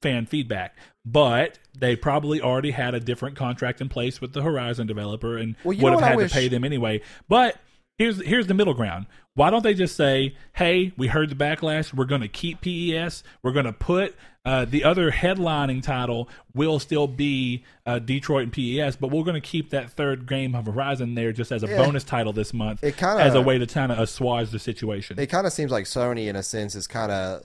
fan 0.00 0.26
feedback. 0.26 0.76
But 1.04 1.58
they 1.76 1.96
probably 1.96 2.40
already 2.40 2.70
had 2.70 2.94
a 2.94 3.00
different 3.00 3.34
contract 3.36 3.80
in 3.80 3.88
place 3.88 4.20
with 4.20 4.32
the 4.32 4.42
Horizon 4.42 4.86
developer 4.86 5.36
and 5.36 5.56
Well, 5.64 5.76
would 5.76 5.92
have 5.94 6.02
had 6.02 6.16
wish- 6.18 6.30
to 6.30 6.38
pay 6.38 6.46
them 6.46 6.62
anyway. 6.62 7.00
But 7.28 7.56
here's 8.00 8.24
here's 8.24 8.46
the 8.46 8.54
middle 8.54 8.74
ground. 8.74 9.06
Why 9.34 9.50
don't 9.50 9.62
they 9.62 9.74
just 9.74 9.94
say, 9.94 10.34
"Hey, 10.54 10.92
we 10.96 11.06
heard 11.06 11.28
the 11.30 11.34
backlash. 11.36 11.94
We're 11.94 12.06
going 12.06 12.22
to 12.22 12.28
keep 12.28 12.62
PES. 12.62 13.22
We're 13.42 13.52
going 13.52 13.66
to 13.66 13.72
put 13.72 14.16
uh, 14.44 14.64
the 14.64 14.84
other 14.84 15.10
headlining 15.12 15.82
title 15.82 16.28
will 16.54 16.78
still 16.78 17.06
be 17.06 17.62
uh, 17.84 17.98
Detroit 17.98 18.44
and 18.44 18.52
PES, 18.52 18.96
but 18.96 19.10
we're 19.10 19.22
going 19.22 19.34
to 19.40 19.46
keep 19.46 19.68
that 19.70 19.90
third 19.90 20.26
game 20.26 20.54
of 20.54 20.64
Horizon 20.64 21.14
there 21.14 21.30
just 21.32 21.52
as 21.52 21.62
a 21.62 21.68
Yeah. 21.68 21.76
bonus 21.76 22.04
title 22.04 22.32
this 22.32 22.54
month, 22.54 22.82
It 22.82 22.96
kinda- 22.96 23.22
as 23.22 23.34
a 23.34 23.42
way 23.42 23.58
to 23.58 23.66
kind 23.66 23.92
of 23.92 23.98
assuage 23.98 24.50
the 24.50 24.58
situation." 24.58 25.18
it 25.20 25.26
kind 25.26 25.46
of 25.46 25.52
seems 25.52 25.70
like 25.70 25.84
Sony, 25.84 26.26
in 26.28 26.36
a 26.36 26.42
sense, 26.42 26.74
is 26.74 26.86
kind 26.86 27.12
of 27.12 27.44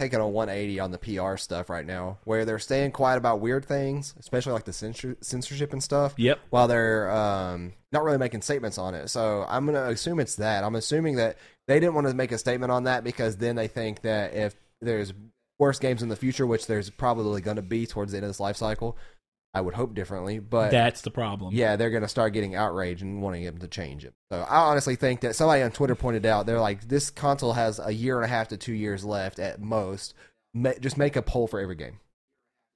taking 0.00 0.18
a 0.18 0.26
180 0.26 0.80
on 0.80 0.90
the 0.90 0.98
PR 0.98 1.36
stuff 1.36 1.68
right 1.68 1.84
now, 1.84 2.18
where 2.24 2.44
they're 2.44 2.58
staying 2.58 2.92
quiet 2.92 3.18
about 3.18 3.40
weird 3.40 3.64
things, 3.64 4.14
especially 4.18 4.52
like 4.52 4.64
the 4.64 4.72
censor- 4.72 5.16
censorship 5.20 5.72
and 5.72 5.82
stuff. 5.82 6.14
Yep. 6.16 6.38
While 6.48 6.68
they're 6.68 7.10
um, 7.10 7.74
not 7.92 8.02
really 8.02 8.18
making 8.18 8.42
statements 8.42 8.78
on 8.78 8.94
it. 8.94 9.08
So 9.08 9.44
I'm 9.48 9.66
gonna 9.66 9.84
assume 9.84 10.18
it's 10.18 10.36
that. 10.36 10.64
I'm 10.64 10.74
assuming 10.74 11.16
that 11.16 11.36
they 11.68 11.78
didn't 11.78 11.94
want 11.94 12.08
to 12.08 12.14
make 12.14 12.32
a 12.32 12.38
statement 12.38 12.72
on 12.72 12.84
that 12.84 13.04
because 13.04 13.36
then 13.36 13.56
they 13.56 13.68
think 13.68 14.02
that 14.02 14.34
if 14.34 14.54
there's 14.80 15.12
worse 15.58 15.78
games 15.78 16.02
in 16.02 16.08
the 16.08 16.16
future, 16.16 16.46
which 16.46 16.66
there's 16.66 16.88
probably 16.88 17.42
going 17.42 17.56
to 17.56 17.62
be 17.62 17.86
towards 17.86 18.12
the 18.12 18.18
end 18.18 18.24
of 18.24 18.30
this 18.30 18.40
life 18.40 18.56
cycle, 18.56 18.96
I 19.52 19.60
would 19.60 19.74
hope 19.74 19.94
differently. 19.94 20.38
But 20.38 20.70
That's 20.70 21.00
the 21.00 21.10
problem. 21.10 21.54
yeah, 21.54 21.76
they're 21.76 21.90
going 21.90 22.02
to 22.02 22.08
start 22.08 22.32
getting 22.32 22.54
outraged 22.54 23.02
and 23.02 23.20
wanting 23.20 23.42
him 23.42 23.58
to 23.58 23.68
change 23.68 24.04
it. 24.04 24.14
So 24.30 24.40
I 24.40 24.58
honestly 24.58 24.96
think 24.96 25.20
that 25.22 25.34
somebody 25.34 25.62
on 25.62 25.72
Twitter 25.72 25.94
pointed 25.94 26.24
out 26.24 26.46
they're 26.46 26.60
like, 26.60 26.88
this 26.88 27.10
console 27.10 27.54
has 27.54 27.80
a 27.82 27.92
year 27.92 28.16
and 28.16 28.24
a 28.24 28.28
half 28.28 28.48
to 28.48 28.56
two 28.56 28.72
years 28.72 29.04
left 29.04 29.38
at 29.38 29.60
most. 29.60 30.14
Just 30.80 30.96
make 30.96 31.16
a 31.16 31.22
poll 31.22 31.46
for 31.46 31.60
every 31.60 31.74
game. 31.76 31.98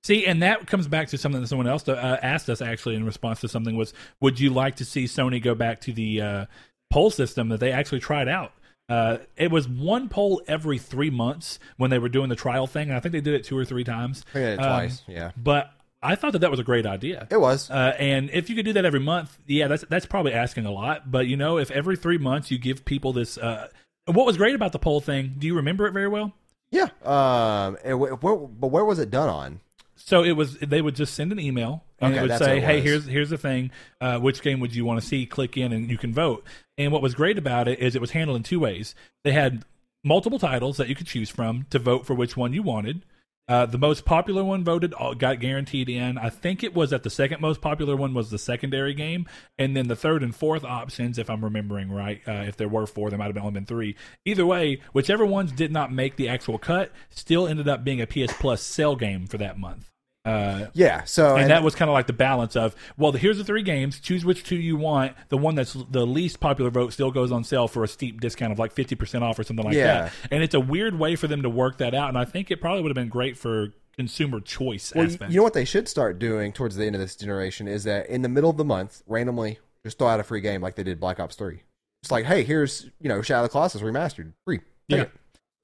See, 0.04 0.26
and 0.26 0.42
that 0.42 0.66
comes 0.66 0.86
back 0.86 1.08
to 1.08 1.18
something 1.18 1.40
that 1.40 1.46
someone 1.46 1.66
else 1.66 1.88
uh, 1.88 2.18
asked 2.22 2.50
us 2.50 2.60
actually 2.60 2.94
in 2.94 3.04
response 3.06 3.40
to 3.40 3.48
something 3.48 3.74
was, 3.74 3.94
would 4.20 4.38
you 4.38 4.50
like 4.50 4.76
to 4.76 4.84
see 4.84 5.04
Sony 5.04 5.42
go 5.42 5.54
back 5.54 5.80
to 5.82 5.92
the 5.92 6.20
uh, 6.20 6.46
poll 6.90 7.10
system 7.10 7.48
that 7.48 7.60
they 7.60 7.72
actually 7.72 8.00
tried 8.00 8.28
out? 8.28 8.52
Uh, 8.86 9.16
it 9.36 9.50
was 9.50 9.66
one 9.66 10.10
poll 10.10 10.42
every 10.46 10.76
three 10.76 11.08
months 11.08 11.58
when 11.78 11.88
they 11.88 11.98
were 11.98 12.10
doing 12.10 12.28
the 12.28 12.36
trial 12.36 12.66
thing, 12.66 12.88
and 12.88 12.96
I 12.96 13.00
think 13.00 13.12
they 13.12 13.22
did 13.22 13.32
it 13.32 13.44
two 13.44 13.56
or 13.56 13.64
three 13.64 13.84
times. 13.84 14.26
Um, 14.58 14.66
twice. 14.66 15.02
Yeah, 15.06 15.30
But 15.38 15.72
I 16.04 16.14
thought 16.14 16.32
that 16.32 16.40
that 16.40 16.50
was 16.50 16.60
a 16.60 16.64
great 16.64 16.86
idea. 16.86 17.26
it 17.30 17.40
was. 17.40 17.70
Uh, 17.70 17.94
and 17.98 18.30
if 18.32 18.48
you 18.50 18.56
could 18.56 18.64
do 18.64 18.72
that 18.74 18.84
every 18.84 19.00
month, 19.00 19.38
yeah, 19.46 19.66
that's 19.68 19.84
that's 19.88 20.06
probably 20.06 20.32
asking 20.32 20.66
a 20.66 20.70
lot. 20.70 21.10
But 21.10 21.26
you 21.26 21.36
know, 21.36 21.58
if 21.58 21.70
every 21.70 21.96
three 21.96 22.18
months 22.18 22.50
you 22.50 22.58
give 22.58 22.84
people 22.84 23.12
this, 23.12 23.38
uh, 23.38 23.68
what 24.06 24.26
was 24.26 24.36
great 24.36 24.54
about 24.54 24.72
the 24.72 24.78
poll 24.78 25.00
thing? 25.00 25.34
Do 25.38 25.46
you 25.46 25.54
remember 25.56 25.86
it 25.86 25.92
very 25.92 26.08
well? 26.08 26.32
yeah. 26.70 26.88
Um. 27.02 27.76
And 27.84 27.98
wh- 28.00 28.20
but 28.22 28.68
where 28.68 28.84
was 28.84 28.98
it 28.98 29.10
done 29.10 29.28
on? 29.28 29.60
So 29.96 30.22
it 30.24 30.32
was 30.32 30.58
they 30.58 30.82
would 30.82 30.96
just 30.96 31.14
send 31.14 31.32
an 31.32 31.38
email 31.40 31.84
and 32.00 32.12
Okay, 32.12 32.18
it 32.24 32.28
would 32.28 32.38
say, 32.38 32.58
it 32.58 32.64
"Hey, 32.64 32.80
here's 32.80 33.06
here's 33.06 33.30
the 33.30 33.38
thing. 33.38 33.70
Uh, 34.00 34.18
which 34.18 34.42
game 34.42 34.60
would 34.60 34.74
you 34.74 34.84
want 34.84 35.00
to 35.00 35.06
see? 35.06 35.24
Click 35.24 35.56
in 35.56 35.72
and 35.72 35.88
you 35.90 35.96
can 35.96 36.12
vote." 36.12 36.44
And 36.76 36.92
what 36.92 37.00
was 37.00 37.14
great 37.14 37.38
about 37.38 37.68
it 37.68 37.78
is 37.78 37.94
it 37.94 38.00
was 38.00 38.10
handled 38.10 38.36
in 38.36 38.42
two 38.42 38.58
ways. 38.60 38.94
They 39.22 39.32
had 39.32 39.64
multiple 40.02 40.38
titles 40.38 40.76
that 40.76 40.88
you 40.88 40.94
could 40.94 41.06
choose 41.06 41.30
from 41.30 41.66
to 41.70 41.78
vote 41.78 42.04
for 42.04 42.14
which 42.14 42.36
one 42.36 42.52
you 42.52 42.62
wanted. 42.62 43.04
Uh, 43.46 43.66
the 43.66 43.78
most 43.78 44.06
popular 44.06 44.42
one 44.42 44.64
voted 44.64 44.94
got 45.18 45.38
guaranteed 45.38 45.88
in. 45.90 46.16
I 46.16 46.30
think 46.30 46.62
it 46.62 46.74
was 46.74 46.90
that 46.90 47.02
the 47.02 47.10
second 47.10 47.40
most 47.40 47.60
popular 47.60 47.94
one 47.94 48.14
was 48.14 48.30
the 48.30 48.38
secondary 48.38 48.94
game, 48.94 49.26
and 49.58 49.76
then 49.76 49.88
the 49.88 49.96
third 49.96 50.22
and 50.22 50.34
fourth 50.34 50.64
options, 50.64 51.18
if 51.18 51.28
I'm 51.28 51.44
remembering 51.44 51.90
right, 51.90 52.22
uh, 52.26 52.44
if 52.46 52.56
there 52.56 52.68
were 52.68 52.86
four, 52.86 53.10
there 53.10 53.18
might 53.18 53.26
have 53.26 53.36
only 53.36 53.52
been 53.52 53.66
three. 53.66 53.96
Either 54.24 54.46
way, 54.46 54.80
whichever 54.92 55.26
ones 55.26 55.52
did 55.52 55.72
not 55.72 55.92
make 55.92 56.16
the 56.16 56.28
actual 56.28 56.58
cut, 56.58 56.90
still 57.10 57.46
ended 57.46 57.68
up 57.68 57.84
being 57.84 58.00
a 58.00 58.06
PS 58.06 58.32
Plus 58.32 58.62
sell 58.62 58.96
game 58.96 59.26
for 59.26 59.36
that 59.36 59.58
month. 59.58 59.90
Uh, 60.24 60.66
Yeah. 60.72 61.04
So 61.04 61.36
and, 61.36 61.50
that 61.50 61.62
was 61.62 61.74
kind 61.74 61.88
of 61.90 61.92
like 61.92 62.06
the 62.06 62.12
balance 62.14 62.56
of 62.56 62.74
well 62.96 63.12
here's 63.12 63.36
the 63.38 63.44
three 63.44 63.62
games 63.62 64.00
choose 64.00 64.24
which 64.24 64.42
two 64.44 64.56
you 64.56 64.76
want 64.76 65.14
the 65.28 65.36
one 65.36 65.54
that's 65.54 65.74
the 65.90 66.06
least 66.06 66.40
popular 66.40 66.70
vote 66.70 66.92
still 66.92 67.10
goes 67.10 67.30
on 67.30 67.44
sale 67.44 67.68
for 67.68 67.84
a 67.84 67.88
steep 67.88 68.20
discount 68.20 68.50
of 68.52 68.58
like 68.58 68.74
50% 68.74 69.22
off 69.22 69.38
or 69.38 69.44
something 69.44 69.64
like 69.64 69.74
Yeah. 69.74 70.04
that 70.04 70.12
and 70.30 70.42
it's 70.42 70.54
a 70.54 70.60
weird 70.60 70.98
way 70.98 71.14
for 71.16 71.26
them 71.26 71.42
to 71.42 71.50
work 71.50 71.76
that 71.78 71.94
out 71.94 72.08
and 72.08 72.16
i 72.16 72.24
think 72.24 72.50
it 72.50 72.60
probably 72.60 72.82
would 72.82 72.88
have 72.88 72.94
been 72.94 73.08
great 73.10 73.36
for 73.36 73.68
consumer 73.96 74.40
choice 74.40 74.92
Well, 74.94 75.04
aspect 75.04 75.30
you 75.30 75.36
know 75.38 75.42
what 75.44 75.52
they 75.52 75.64
should 75.66 75.88
start 75.88 76.18
doing 76.18 76.52
towards 76.52 76.76
the 76.76 76.86
end 76.86 76.94
of 76.94 77.00
this 77.02 77.14
generation 77.16 77.68
is 77.68 77.84
that 77.84 78.08
in 78.08 78.22
the 78.22 78.28
middle 78.28 78.50
of 78.50 78.56
the 78.56 78.64
month, 78.64 79.02
randomly, 79.06 79.58
just 79.84 79.98
throw 79.98 80.08
out 80.08 80.20
a 80.20 80.24
free 80.24 80.40
game 80.40 80.60
like 80.62 80.74
they 80.74 80.82
did 80.82 80.98
Black 80.98 81.20
Ops 81.20 81.36
Three. 81.36 81.62
It's 82.02 82.10
like, 82.10 82.24
hey, 82.24 82.42
here's 82.42 82.84
you 82.98 83.08
know 83.08 83.22
Shadow 83.22 83.44
of 83.44 83.50
the 83.50 83.52
Colossus 83.52 83.82
remastered, 83.82 84.32
free. 84.44 84.58
Take 84.58 84.66
yeah 84.88 85.02
it. 85.02 85.10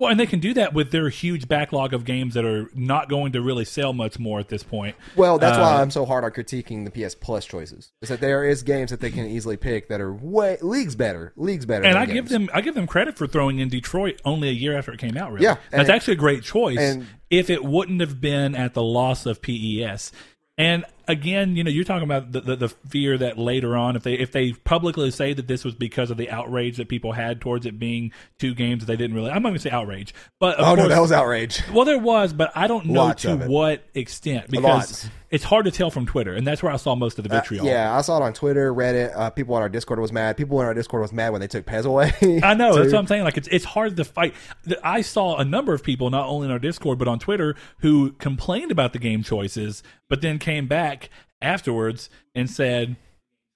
Well 0.00 0.10
and 0.10 0.18
they 0.18 0.26
can 0.26 0.40
do 0.40 0.52
that 0.54 0.74
with 0.74 0.90
their 0.90 1.08
huge 1.10 1.46
backlog 1.46 1.94
of 1.94 2.04
games 2.04 2.34
that 2.34 2.44
are 2.44 2.68
not 2.74 3.08
going 3.08 3.30
to 3.30 3.40
really 3.40 3.64
sell 3.64 3.92
much 3.92 4.18
more 4.18 4.40
at 4.40 4.48
this 4.48 4.64
point 4.64 4.96
Well, 5.14 5.38
that's 5.38 5.56
why 5.56 5.76
Uh, 5.76 5.80
I'm 5.82 5.92
so 5.92 6.04
hard 6.04 6.24
on 6.24 6.32
critiquing 6.32 6.84
the 6.84 6.90
PS 6.90 7.14
Plus 7.14 7.44
choices. 7.44 7.92
Is 8.02 8.08
that 8.08 8.20
there 8.20 8.44
is 8.44 8.64
games 8.64 8.90
that 8.90 8.98
they 9.00 9.10
can 9.10 9.26
easily 9.26 9.56
pick 9.56 9.88
that 9.88 10.00
are 10.00 10.12
way 10.12 10.58
leagues 10.62 10.96
better, 10.96 11.32
leagues 11.36 11.66
better. 11.66 11.84
and 11.84 11.96
I 11.96 12.06
give 12.06 12.28
them 12.28 12.50
I 12.52 12.60
give 12.62 12.74
them 12.74 12.88
credit 12.88 13.16
for 13.16 13.28
throwing 13.28 13.60
in 13.60 13.68
Detroit 13.68 14.20
only 14.24 14.48
a 14.48 14.52
year 14.52 14.76
after 14.76 14.92
it 14.92 14.98
came 14.98 15.16
out. 15.16 15.30
Really, 15.32 15.44
Yeah, 15.44 15.56
that's 15.70 15.88
actually 15.88 16.14
a 16.14 16.16
great 16.16 16.42
choice. 16.42 16.78
and- 16.80 17.06
if 17.30 17.48
it 17.48 17.62
wouldn't 17.64 18.00
have 18.00 18.20
been 18.20 18.56
at 18.56 18.74
the 18.74 18.82
loss 18.82 19.24
of 19.24 19.40
PES, 19.40 20.10
and 20.58 20.84
again, 21.08 21.56
you 21.56 21.64
know, 21.64 21.70
you're 21.70 21.84
talking 21.84 22.04
about 22.04 22.32
the, 22.32 22.40
the, 22.40 22.56
the 22.56 22.68
fear 22.68 23.16
that 23.18 23.38
later 23.38 23.76
on, 23.76 23.96
if 23.96 24.02
they 24.02 24.14
if 24.14 24.32
they 24.32 24.52
publicly 24.52 25.10
say 25.10 25.32
that 25.32 25.46
this 25.48 25.64
was 25.64 25.74
because 25.74 26.10
of 26.10 26.16
the 26.16 26.30
outrage 26.30 26.76
that 26.78 26.88
people 26.88 27.12
had 27.12 27.40
towards 27.40 27.66
it 27.66 27.78
being 27.78 28.12
two 28.38 28.54
games 28.54 28.80
that 28.80 28.86
they 28.86 28.96
didn't 28.96 29.14
really, 29.16 29.30
I'm 29.30 29.42
not 29.42 29.50
going 29.50 29.54
to 29.54 29.60
say 29.60 29.70
outrage, 29.70 30.14
but 30.38 30.58
Oh 30.58 30.64
course, 30.64 30.78
no, 30.78 30.88
that 30.88 31.00
was 31.00 31.12
outrage. 31.12 31.62
well, 31.72 31.84
there 31.84 31.98
was, 31.98 32.32
but 32.32 32.52
I 32.54 32.66
don't 32.66 32.86
know 32.86 33.04
Lots 33.04 33.22
to 33.22 33.36
what 33.36 33.84
extent 33.94 34.50
because 34.50 35.08
it's 35.30 35.44
hard 35.44 35.64
to 35.66 35.70
tell 35.70 35.92
from 35.92 36.06
Twitter, 36.06 36.34
and 36.34 36.44
that's 36.44 36.60
where 36.60 36.72
I 36.72 36.76
saw 36.76 36.96
most 36.96 37.18
of 37.18 37.24
the 37.24 37.32
Uh, 37.32 37.40
vitriol. 37.40 37.64
yeah, 37.64 37.96
I 37.96 38.00
saw 38.00 38.16
it 38.16 38.22
on 38.22 38.32
Twitter, 38.32 38.74
Reddit. 38.74 39.16
Uh, 39.16 39.30
people 39.30 39.54
on 39.54 39.62
our 39.62 39.68
Discord 39.68 40.00
was 40.00 40.12
mad. 40.12 40.36
People 40.36 40.58
on 40.58 40.64
our 40.66 40.74
Discord 40.74 41.02
was 41.02 41.12
mad 41.12 41.30
when 41.30 41.40
they 41.40 41.46
took 41.46 41.66
PES 41.66 41.84
away. 41.84 42.12
I 42.42 42.54
know 42.54 42.74
that's 42.74 42.92
what 42.92 42.98
I'm 42.98 43.06
saying. 43.06 43.22
Like 43.24 43.36
it's 43.36 43.46
it's 43.48 43.64
hard 43.64 43.96
to 43.96 44.04
fight. 44.04 44.34
I 44.82 45.02
saw 45.02 45.36
a 45.36 45.44
number 45.44 45.72
of 45.72 45.82
people, 45.84 46.10
not 46.10 46.26
only 46.26 46.46
in 46.46 46.50
our 46.50 46.58
Discord 46.58 46.98
but 46.98 47.06
on 47.08 47.18
Twitter, 47.20 47.54
who 47.78 48.10
complained 48.12 48.72
about 48.72 48.92
the 48.92 48.98
game 48.98 49.22
choices, 49.22 49.82
but 50.08 50.20
then 50.20 50.38
came 50.40 50.66
back 50.66 50.99
afterwards 51.40 52.10
and 52.34 52.50
said, 52.50 52.96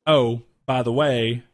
"Oh, 0.06 0.42
by 0.66 0.82
the 0.82 0.92
way, 0.92 1.44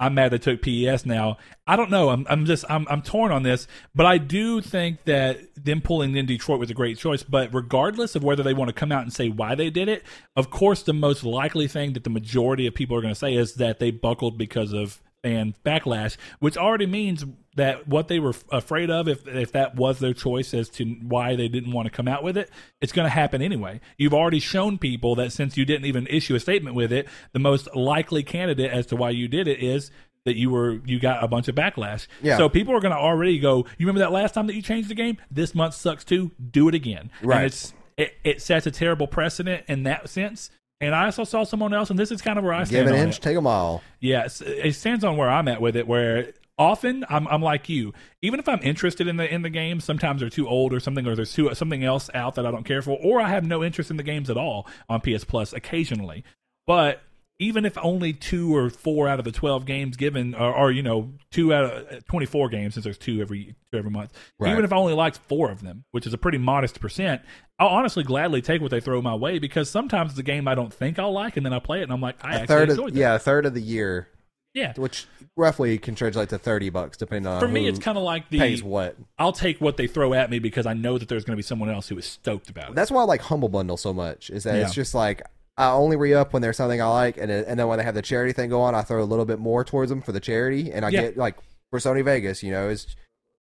I'm 0.00 0.14
mad 0.14 0.32
they 0.32 0.38
took 0.38 0.62
PES 0.62 1.04
now." 1.06 1.36
I 1.66 1.76
don't 1.76 1.90
know. 1.90 2.10
I'm 2.10 2.26
I'm 2.28 2.46
just 2.46 2.64
I'm 2.68 2.86
I'm 2.88 3.02
torn 3.02 3.32
on 3.32 3.42
this, 3.42 3.66
but 3.94 4.06
I 4.06 4.18
do 4.18 4.60
think 4.60 5.04
that 5.04 5.38
them 5.56 5.80
pulling 5.80 6.16
in 6.16 6.26
Detroit 6.26 6.60
was 6.60 6.70
a 6.70 6.74
great 6.74 6.98
choice. 6.98 7.22
But 7.22 7.52
regardless 7.54 8.14
of 8.14 8.24
whether 8.24 8.42
they 8.42 8.54
want 8.54 8.68
to 8.68 8.74
come 8.74 8.92
out 8.92 9.02
and 9.02 9.12
say 9.12 9.28
why 9.28 9.54
they 9.54 9.70
did 9.70 9.88
it, 9.88 10.02
of 10.36 10.50
course, 10.50 10.82
the 10.82 10.92
most 10.92 11.24
likely 11.24 11.68
thing 11.68 11.92
that 11.94 12.04
the 12.04 12.10
majority 12.10 12.66
of 12.66 12.74
people 12.74 12.96
are 12.96 13.02
going 13.02 13.14
to 13.14 13.18
say 13.18 13.34
is 13.34 13.54
that 13.54 13.78
they 13.78 13.90
buckled 13.90 14.38
because 14.38 14.72
of 14.72 15.00
fan 15.22 15.54
backlash, 15.64 16.16
which 16.40 16.56
already 16.56 16.86
means 16.86 17.24
that 17.56 17.86
what 17.86 18.08
they 18.08 18.18
were 18.18 18.34
afraid 18.50 18.90
of, 18.90 19.08
if 19.08 19.26
if 19.26 19.52
that 19.52 19.76
was 19.76 19.98
their 19.98 20.14
choice 20.14 20.54
as 20.54 20.68
to 20.70 20.84
why 21.02 21.36
they 21.36 21.48
didn't 21.48 21.72
want 21.72 21.86
to 21.86 21.90
come 21.90 22.08
out 22.08 22.22
with 22.22 22.36
it, 22.36 22.50
it's 22.80 22.92
going 22.92 23.06
to 23.06 23.10
happen 23.10 23.42
anyway. 23.42 23.80
You've 23.96 24.14
already 24.14 24.40
shown 24.40 24.78
people 24.78 25.14
that 25.16 25.32
since 25.32 25.56
you 25.56 25.64
didn't 25.64 25.86
even 25.86 26.06
issue 26.06 26.34
a 26.34 26.40
statement 26.40 26.76
with 26.76 26.92
it, 26.92 27.08
the 27.32 27.38
most 27.38 27.74
likely 27.74 28.22
candidate 28.22 28.70
as 28.70 28.86
to 28.86 28.96
why 28.96 29.10
you 29.10 29.28
did 29.28 29.48
it 29.48 29.62
is 29.62 29.90
that 30.24 30.36
you 30.36 30.50
were 30.50 30.80
you 30.84 30.98
got 31.00 31.22
a 31.22 31.28
bunch 31.28 31.48
of 31.48 31.54
backlash. 31.54 32.06
Yeah. 32.22 32.36
So 32.36 32.48
people 32.48 32.74
are 32.74 32.80
going 32.80 32.94
to 32.94 33.00
already 33.00 33.38
go. 33.38 33.58
You 33.78 33.86
remember 33.86 34.00
that 34.00 34.12
last 34.12 34.34
time 34.34 34.46
that 34.46 34.54
you 34.54 34.62
changed 34.62 34.88
the 34.88 34.94
game? 34.94 35.18
This 35.30 35.54
month 35.54 35.74
sucks 35.74 36.04
too. 36.04 36.30
Do 36.50 36.68
it 36.68 36.74
again. 36.74 37.10
Right. 37.22 37.36
And 37.36 37.46
it's 37.46 37.74
it, 37.96 38.14
it 38.24 38.42
sets 38.42 38.66
a 38.66 38.70
terrible 38.70 39.06
precedent 39.06 39.64
in 39.68 39.82
that 39.84 40.08
sense. 40.08 40.50
And 40.82 40.94
I 40.94 41.06
also 41.06 41.22
saw 41.24 41.44
someone 41.44 41.72
else, 41.72 41.90
and 41.90 41.98
this 41.98 42.10
is 42.10 42.20
kind 42.20 42.38
of 42.38 42.44
where 42.44 42.52
I 42.52 42.64
stand 42.64 42.88
Give 42.88 42.94
an 42.94 43.00
inch, 43.00 43.18
it. 43.18 43.22
take 43.22 43.36
a 43.36 43.40
mile. 43.40 43.82
Yes, 44.00 44.40
it 44.40 44.74
stands 44.74 45.04
on 45.04 45.16
where 45.16 45.30
I'm 45.30 45.46
at 45.46 45.60
with 45.60 45.76
it. 45.76 45.86
Where 45.86 46.32
often 46.58 47.04
I'm, 47.08 47.26
I'm 47.28 47.40
like 47.40 47.68
you. 47.68 47.94
Even 48.20 48.40
if 48.40 48.48
I'm 48.48 48.60
interested 48.62 49.06
in 49.06 49.16
the 49.16 49.32
in 49.32 49.42
the 49.42 49.50
game, 49.50 49.80
sometimes 49.80 50.20
they're 50.20 50.28
too 50.28 50.48
old 50.48 50.72
or 50.74 50.80
something, 50.80 51.06
or 51.06 51.14
there's 51.14 51.32
too, 51.32 51.54
something 51.54 51.84
else 51.84 52.10
out 52.14 52.34
that 52.34 52.44
I 52.44 52.50
don't 52.50 52.64
care 52.64 52.82
for, 52.82 52.98
or 53.00 53.20
I 53.20 53.28
have 53.28 53.44
no 53.44 53.62
interest 53.62 53.90
in 53.90 53.96
the 53.96 54.02
games 54.02 54.28
at 54.28 54.36
all 54.36 54.66
on 54.88 55.00
PS 55.00 55.24
Plus 55.24 55.52
occasionally. 55.52 56.24
But 56.66 57.00
even 57.42 57.64
if 57.64 57.76
only 57.78 58.12
two 58.12 58.54
or 58.56 58.70
four 58.70 59.08
out 59.08 59.18
of 59.18 59.24
the 59.24 59.32
12 59.32 59.66
games 59.66 59.96
given 59.96 60.34
are, 60.34 60.54
are 60.54 60.70
you 60.70 60.82
know 60.82 61.10
two 61.30 61.52
out 61.52 61.64
of 61.64 61.86
uh, 61.92 62.00
24 62.08 62.48
games 62.48 62.74
since 62.74 62.84
there's 62.84 62.98
two 62.98 63.20
every 63.20 63.54
two 63.72 63.78
every 63.78 63.90
month 63.90 64.12
Right. 64.38 64.52
even 64.52 64.64
if 64.64 64.72
i 64.72 64.76
only 64.76 64.94
liked 64.94 65.18
four 65.28 65.50
of 65.50 65.62
them 65.62 65.84
which 65.90 66.06
is 66.06 66.14
a 66.14 66.18
pretty 66.18 66.38
modest 66.38 66.80
percent 66.80 67.22
i'll 67.58 67.68
honestly 67.68 68.04
gladly 68.04 68.40
take 68.42 68.60
what 68.62 68.70
they 68.70 68.80
throw 68.80 69.02
my 69.02 69.14
way 69.14 69.38
because 69.38 69.68
sometimes 69.68 70.10
it's 70.12 70.18
a 70.18 70.22
game 70.22 70.46
i 70.48 70.54
don't 70.54 70.72
think 70.72 70.98
i'll 70.98 71.12
like 71.12 71.36
and 71.36 71.44
then 71.44 71.52
i 71.52 71.58
play 71.58 71.80
it 71.80 71.82
and 71.84 71.92
i'm 71.92 72.00
like 72.00 72.16
i 72.24 72.30
A 72.30 72.34
actually 72.40 72.46
third 72.46 72.70
enjoyed 72.70 72.88
of 72.88 72.94
that 72.94 73.00
yeah, 73.00 73.14
a 73.14 73.18
third 73.18 73.46
of 73.46 73.54
the 73.54 73.60
year, 73.60 74.08
yeah 74.54 74.72
which 74.76 75.06
roughly 75.36 75.78
can 75.78 75.94
translate 75.94 76.28
to 76.28 76.38
thirty 76.38 76.68
bucks, 76.70 76.96
depending 76.98 77.26
on 77.26 77.40
for 77.40 77.48
me 77.48 77.66
it's 77.66 77.78
kind 77.78 77.96
of 77.96 78.04
like 78.04 78.28
the 78.28 78.38
pays 78.38 78.62
what. 78.62 78.96
i'll 79.18 79.32
take 79.32 79.60
what 79.60 79.76
they 79.78 79.86
throw 79.86 80.12
at 80.14 80.30
me 80.30 80.38
because 80.38 80.66
i 80.66 80.74
know 80.74 80.98
that 80.98 81.08
there's 81.08 81.24
going 81.24 81.32
to 81.34 81.38
be 81.38 81.42
someone 81.42 81.70
else 81.70 81.88
who 81.88 81.96
is 81.98 82.04
stoked 82.04 82.50
about 82.50 82.70
it 82.70 82.74
That's 82.74 82.90
why 82.90 83.00
I 83.00 83.04
like 83.04 83.22
Humble 83.22 83.48
Bundle 83.48 83.76
so 83.78 83.92
much. 83.92 84.28
Is 84.30 84.44
that 84.44 84.56
it's 84.56 84.74
just 84.74 84.94
like 84.94 85.22
I 85.56 85.70
only 85.70 85.96
re 85.96 86.14
up 86.14 86.32
when 86.32 86.40
there's 86.42 86.56
something 86.56 86.80
I 86.80 86.86
like, 86.86 87.16
and 87.18 87.30
then- 87.30 87.44
and 87.46 87.58
then 87.60 87.68
when 87.68 87.78
they 87.78 87.84
have 87.84 87.94
the 87.94 88.02
charity 88.02 88.32
thing 88.32 88.48
go 88.50 88.62
on, 88.62 88.74
I 88.74 88.82
throw 88.82 89.02
a 89.02 89.04
little 89.04 89.26
bit 89.26 89.38
more 89.38 89.64
towards 89.64 89.90
them 89.90 90.00
for 90.00 90.12
the 90.12 90.20
charity, 90.20 90.72
and 90.72 90.84
I 90.84 90.88
Yeah. 90.88 91.00
get 91.02 91.16
like 91.16 91.36
for 91.70 91.78
Sony 91.78 92.04
Vegas, 92.04 92.42
you 92.42 92.50
know, 92.52 92.68
it's 92.68 92.86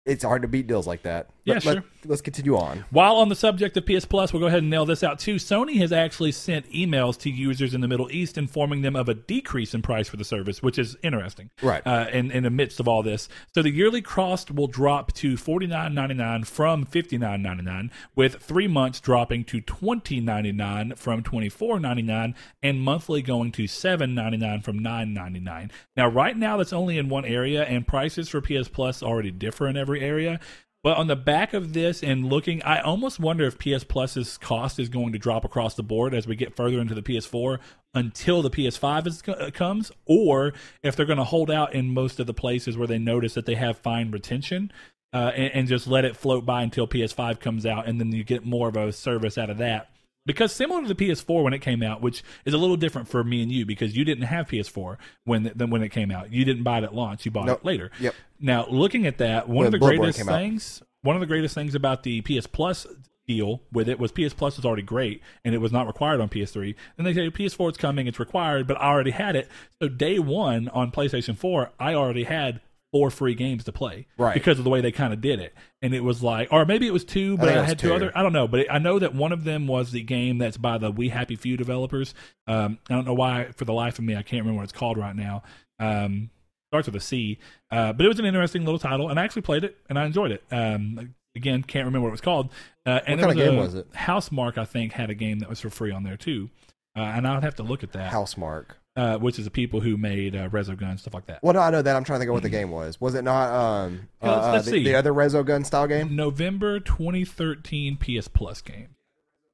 it's 0.07 0.25
hard 0.25 0.41
to 0.43 0.49
beat 0.49 0.67
deals 0.67 0.87
like 0.87 1.03
that. 1.03 1.29
Yeah, 1.45 1.55
Let, 1.55 1.63
sure. 1.63 1.75
Let, 1.75 1.85
let's 2.07 2.23
continue 2.23 2.57
on. 2.57 2.85
While 2.91 3.17
on 3.17 3.29
the 3.29 3.37
subject 3.37 3.77
of 3.77 3.87
PS 3.87 4.05
Plus, 4.05 4.33
we'll 4.33 4.41
go 4.41 4.47
ahead 4.47 4.61
and 4.61 4.71
nail 4.71 4.87
this 4.87 5.03
out 5.03 5.19
too. 5.19 5.37
Sony 5.37 5.79
has 5.79 5.93
actually 5.93 6.33
sent 6.33 6.71
emails 6.71 7.19
to 7.21 7.31
users 7.31 7.75
in 7.75 7.81
the 7.81 7.89
Middle 7.89 8.11
East 8.11 8.37
informing 8.39 8.83
them 8.83 8.97
of 8.97 9.09
a 9.09 9.15
decrease 9.15 9.75
in 9.75 9.83
price 9.83 10.09
for 10.09 10.17
the 10.17 10.25
service, 10.25 10.63
which 10.63 10.79
is 10.79 10.97
interesting. 11.03 11.51
Right. 11.63 11.87
Uh, 11.87 12.07
in, 12.13 12.31
in 12.31 12.43
the 12.43 12.51
midst 12.51 12.81
of 12.81 12.89
all 12.89 13.03
this. 13.03 13.29
So 13.55 13.63
the 13.63 13.71
yearly 13.71 14.03
cost 14.03 14.51
will 14.51 14.67
drop 14.67 15.13
to 15.15 15.37
forty 15.37 15.67
nine 15.67 15.95
ninety 15.95 16.15
nine 16.15 16.45
from 16.45 16.85
fifty 16.85 17.19
nine 17.19 17.43
ninety 17.43 17.63
nine, 17.63 17.91
with 18.15 18.37
three 18.37 18.69
months 18.69 19.01
dropping 19.01 19.45
to 19.45 19.61
twenty 19.61 20.21
ninety 20.21 20.53
nine 20.53 20.95
from 20.97 21.23
twenty 21.23 21.49
four 21.49 21.81
ninety 21.81 22.03
nine, 22.03 22.35
and 22.63 22.81
monthly 22.81 23.23
going 23.23 23.53
to 23.53 23.67
seven 23.67 24.15
ninety 24.15 24.37
nine 24.37 24.61
from 24.61 24.79
nine 24.79 25.15
ninety 25.15 25.41
nine. 25.41 25.71
Now, 25.97 26.09
right 26.09 26.37
now, 26.37 26.57
that's 26.57 26.73
only 26.73 26.99
in 26.99 27.09
one 27.09 27.25
area, 27.25 27.65
and 27.65 27.87
prices 27.87 28.29
for 28.29 28.41
PS 28.41 28.69
Plus 28.69 29.03
already 29.03 29.31
differ 29.31 29.67
in 29.67 29.77
every 29.77 30.01
area. 30.01 30.41
But 30.83 30.97
on 30.97 31.09
the 31.09 31.17
back 31.17 31.53
of 31.53 31.75
this 31.75 32.03
and 32.03 32.27
looking, 32.27 32.63
I 32.63 32.81
almost 32.81 33.21
wonder 33.21 33.45
if 33.45 33.59
PS 33.59 33.85
Plus's 33.85 34.39
cost 34.39 34.79
is 34.79 34.89
going 34.89 35.13
to 35.13 35.19
drop 35.19 35.45
across 35.45 35.75
the 35.75 35.83
board 35.83 36.15
as 36.15 36.27
we 36.27 36.37
get 36.37 36.57
further 36.57 36.81
into 36.81 36.95
the 36.95 37.03
PS4 37.03 37.59
until 37.93 38.41
the 38.41 38.51
PS5 38.51 39.07
is, 39.07 39.23
uh, 39.29 39.51
comes, 39.53 39.93
or 40.07 40.55
if 40.83 40.97
they're 40.97 41.05
going 41.05 41.19
to 41.19 41.25
hold 41.25 41.51
out 41.51 41.75
in 41.75 41.93
most 41.93 42.19
of 42.19 42.27
the 42.27 42.33
places 42.33 42.79
where 42.79 42.87
they 42.87 42.99
notice 42.99 43.35
that 43.35 43.45
they 43.45 43.57
have 43.57 43.77
fine 43.79 44.11
retention. 44.11 44.73
Uh, 45.13 45.33
and, 45.35 45.53
and 45.53 45.69
just 45.69 45.89
let 45.89 46.05
it 46.05 46.17
float 46.17 46.47
by 46.47 46.63
until 46.63 46.87
PS5 46.87 47.41
comes 47.41 47.67
out, 47.67 47.89
and 47.89 47.99
then 47.99 48.13
you 48.13 48.23
get 48.23 48.47
more 48.47 48.69
of 48.69 48.77
a 48.77 48.93
service 48.93 49.37
out 49.37 49.51
of 49.51 49.59
that. 49.59 49.91
Because 50.27 50.53
similar 50.53 50.83
to 50.83 50.93
the 50.93 50.95
PS4 50.95 51.43
when 51.43 51.53
it 51.55 51.61
came 51.61 51.83
out, 51.83 52.03
which 52.03 52.23
is 52.45 52.53
a 52.55 52.59
little 52.59 52.77
different 52.77 53.09
for 53.09 53.25
me 53.25 53.43
and 53.43 53.51
you, 53.51 53.65
because 53.65 53.97
you 53.97 54.05
didn't 54.05 54.25
have 54.25 54.49
PS4 54.49 54.97
when 55.25 55.51
than 55.55 55.71
when 55.71 55.83
it 55.83 55.89
came 55.89 56.11
out. 56.11 56.33
You 56.33 56.45
didn't 56.45 56.63
buy 56.63 56.79
it 56.79 56.85
at 56.85 56.95
launch; 56.95 57.25
you 57.25 57.31
bought 57.31 57.47
Nope. 57.47 57.61
it 57.61 57.65
later. 57.65 57.91
Yep. 58.01 58.15
Now, 58.39 58.67
looking 58.69 59.07
at 59.07 59.19
that, 59.19 59.49
one 59.49 59.65
When 59.65 59.67
of 59.67 59.73
the 59.73 59.79
Bloodborne 59.79 59.97
greatest 59.99 60.19
came 60.19 60.29
out. 60.29 60.39
things, 60.39 60.83
one 61.03 61.17
of 61.17 61.21
the 61.21 61.27
greatest 61.27 61.55
things 61.55 61.75
about 61.75 62.03
the 62.03 62.21
PS 62.21 62.47
Plus 62.47 62.87
deal 63.27 63.63
with 63.73 63.89
it 63.89 63.99
was 63.99 64.11
PS 64.13 64.35
Plus 64.35 64.57
was 64.57 64.67
already 64.67 64.83
great 64.83 65.23
and 65.45 65.55
it 65.55 65.59
was 65.59 65.71
not 65.71 65.87
required 65.87 66.21
on 66.21 66.29
PS3. 66.29 66.75
Then 66.97 67.05
they 67.05 67.15
say 67.15 67.31
PS4 67.31 67.71
is 67.73 67.77
coming, 67.77 68.07
it's 68.09 68.19
required, 68.19 68.67
but 68.67 68.77
I 68.81 68.87
already 68.89 69.13
had 69.13 69.37
it. 69.37 69.49
So 69.81 69.89
day 69.89 70.19
one 70.19 70.69
on 70.71 70.91
PlayStation 70.91 71.37
4, 71.37 71.71
I 71.79 71.95
already 71.95 72.25
had 72.25 72.61
four 72.93 73.11
free 73.11 73.35
games 73.35 73.65
to 73.65 73.73
play, 73.73 74.07
Right. 74.19 74.35
Because 74.35 74.59
of 74.59 74.65
the 74.65 74.71
way 74.71 74.81
they 74.81 74.93
kind 74.93 75.13
of 75.13 75.21
did 75.21 75.39
it, 75.41 75.55
and 75.81 75.95
it 75.95 76.03
was 76.03 76.23
like, 76.23 76.49
or 76.51 76.65
maybe 76.65 76.87
it 76.87 76.93
was 76.93 77.05
two, 77.05 77.37
but 77.37 77.47
think 77.47 77.59
I, 77.59 77.65
had 77.65 77.79
two 77.79 77.89
two. 77.89 77.95
other. 77.95 78.13
I 78.15 78.23
don't 78.23 78.33
know, 78.33 78.49
but 78.49 78.61
it, 78.61 78.67
I 78.71 78.79
know 78.79 78.99
that 78.99 79.15
one 79.15 79.33
of 79.33 79.45
them 79.45 79.67
was 79.67 79.93
the 79.93 80.03
game 80.03 80.39
that's 80.39 80.57
by 80.57 80.79
the 80.79 80.91
We 80.91 81.09
Happy 81.11 81.37
Few 81.37 81.57
developers. 81.57 82.15
Um, 82.47 82.79
I 82.89 82.95
don't 82.95 83.07
know 83.07 83.15
why, 83.15 83.53
for 83.57 83.65
the 83.65 83.73
life 83.73 83.99
of 83.99 84.05
me, 84.05 84.15
I 84.17 84.23
can't 84.23 84.43
remember 84.43 84.57
what 84.59 84.65
it's 84.65 84.73
called 84.73 84.99
right 84.99 85.15
now. 85.15 85.43
Um, 85.79 86.31
starts 86.71 86.87
with 86.87 86.97
a 86.97 87.01
C, 87.01 87.39
uh, 87.71 87.93
but 87.93 88.05
it 88.05 88.09
was 88.09 88.19
an 88.19 88.27
interesting 88.27 88.65
little 88.65 88.79
title, 88.79 89.09
and 89.09 89.19
I 89.19 89.25
actually 89.25 89.43
played 89.43 89.65
it 89.65 89.77
and 89.89 89.99
I 89.99 90.05
enjoyed 90.07 90.31
it. 90.31 90.45
Um, 90.53 91.15
again, 91.35 91.63
can't 91.63 91.85
remember 91.85 92.03
what 92.05 92.09
it 92.09 92.13
was 92.13 92.21
called. 92.21 92.51
Uh, 92.87 93.01
and 93.07 93.21
What 93.21 93.29
kind 93.29 93.41
of 93.41 93.47
game 93.47 93.57
was 93.57 93.75
it? 93.75 93.91
Housemarque, 93.93 94.57
I 94.59 94.65
think, 94.65 94.93
had 94.93 95.11
a 95.11 95.15
game 95.15 95.41
that 95.41 95.49
was 95.49 95.61
for 95.61 95.71
free 95.71 95.91
on 95.91 96.05
there 96.05 96.17
too, 96.17 96.49
uh, 96.97 97.01
and 97.01 97.27
I 97.27 97.35
would 97.35 97.45
have 97.45 97.57
to 97.57 97.63
look 97.63 97.83
at 97.83 97.93
that. 97.93 98.13
Housemarque. 98.13 98.73
Uh, 98.97 99.17
which 99.19 99.39
is 99.39 99.45
the 99.45 99.51
people 99.53 99.81
who 99.81 99.97
made 99.97 100.35
uh, 100.35 100.49
Resogun 100.49 100.99
stuff 100.99 101.15
like 101.15 101.27
that. 101.27 101.41
Well, 101.45 101.55
no, 101.55 101.61
I 101.61 101.71
know 101.71 101.81
that. 101.81 101.95
I'm 101.95 102.03
trying 102.03 102.19
to 102.19 102.23
think 102.23 102.31
of 102.31 102.35
what 102.35 102.43
the 102.43 102.49
game 102.49 102.71
was. 102.73 103.01
Was 103.01 103.15
it 103.15 103.23
not 103.23 103.53
um 103.53 104.09
Yeah, 104.21 104.31
let's- 104.33 104.45
uh, 104.47 104.53
let's 104.53 104.67
the, 104.67 104.83
the 104.85 104.95
other 104.97 105.13
Resogun 105.13 105.65
style 105.65 105.87
game? 105.87 106.17
November 106.17 106.81
2013 106.81 107.97
PS 107.97 108.27
Plus 108.29 108.61
game. 108.61 108.89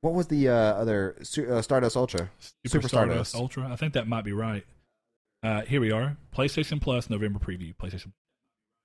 What 0.01 0.14
was 0.14 0.28
the 0.28 0.49
uh, 0.49 0.53
other 0.55 1.16
uh, 1.20 1.61
Stardust 1.62 1.97
Ultra? 1.97 2.30
Super 2.66 2.89
Stardust. 2.89 3.34
Ultra. 3.34 3.68
I 3.70 3.76
think 3.76 3.93
that 3.93 4.09
might 4.09 4.24
be 4.24 4.32
right. 4.32 4.64
Uh, 5.43 5.62
here 5.62 5.80
we 5.82 5.93
are. 5.93 6.16
PlayStation 6.34 6.80
Plus 6.80 7.11
November 7.11 7.39
preview. 7.39 7.74
PlayStation. 7.76 8.12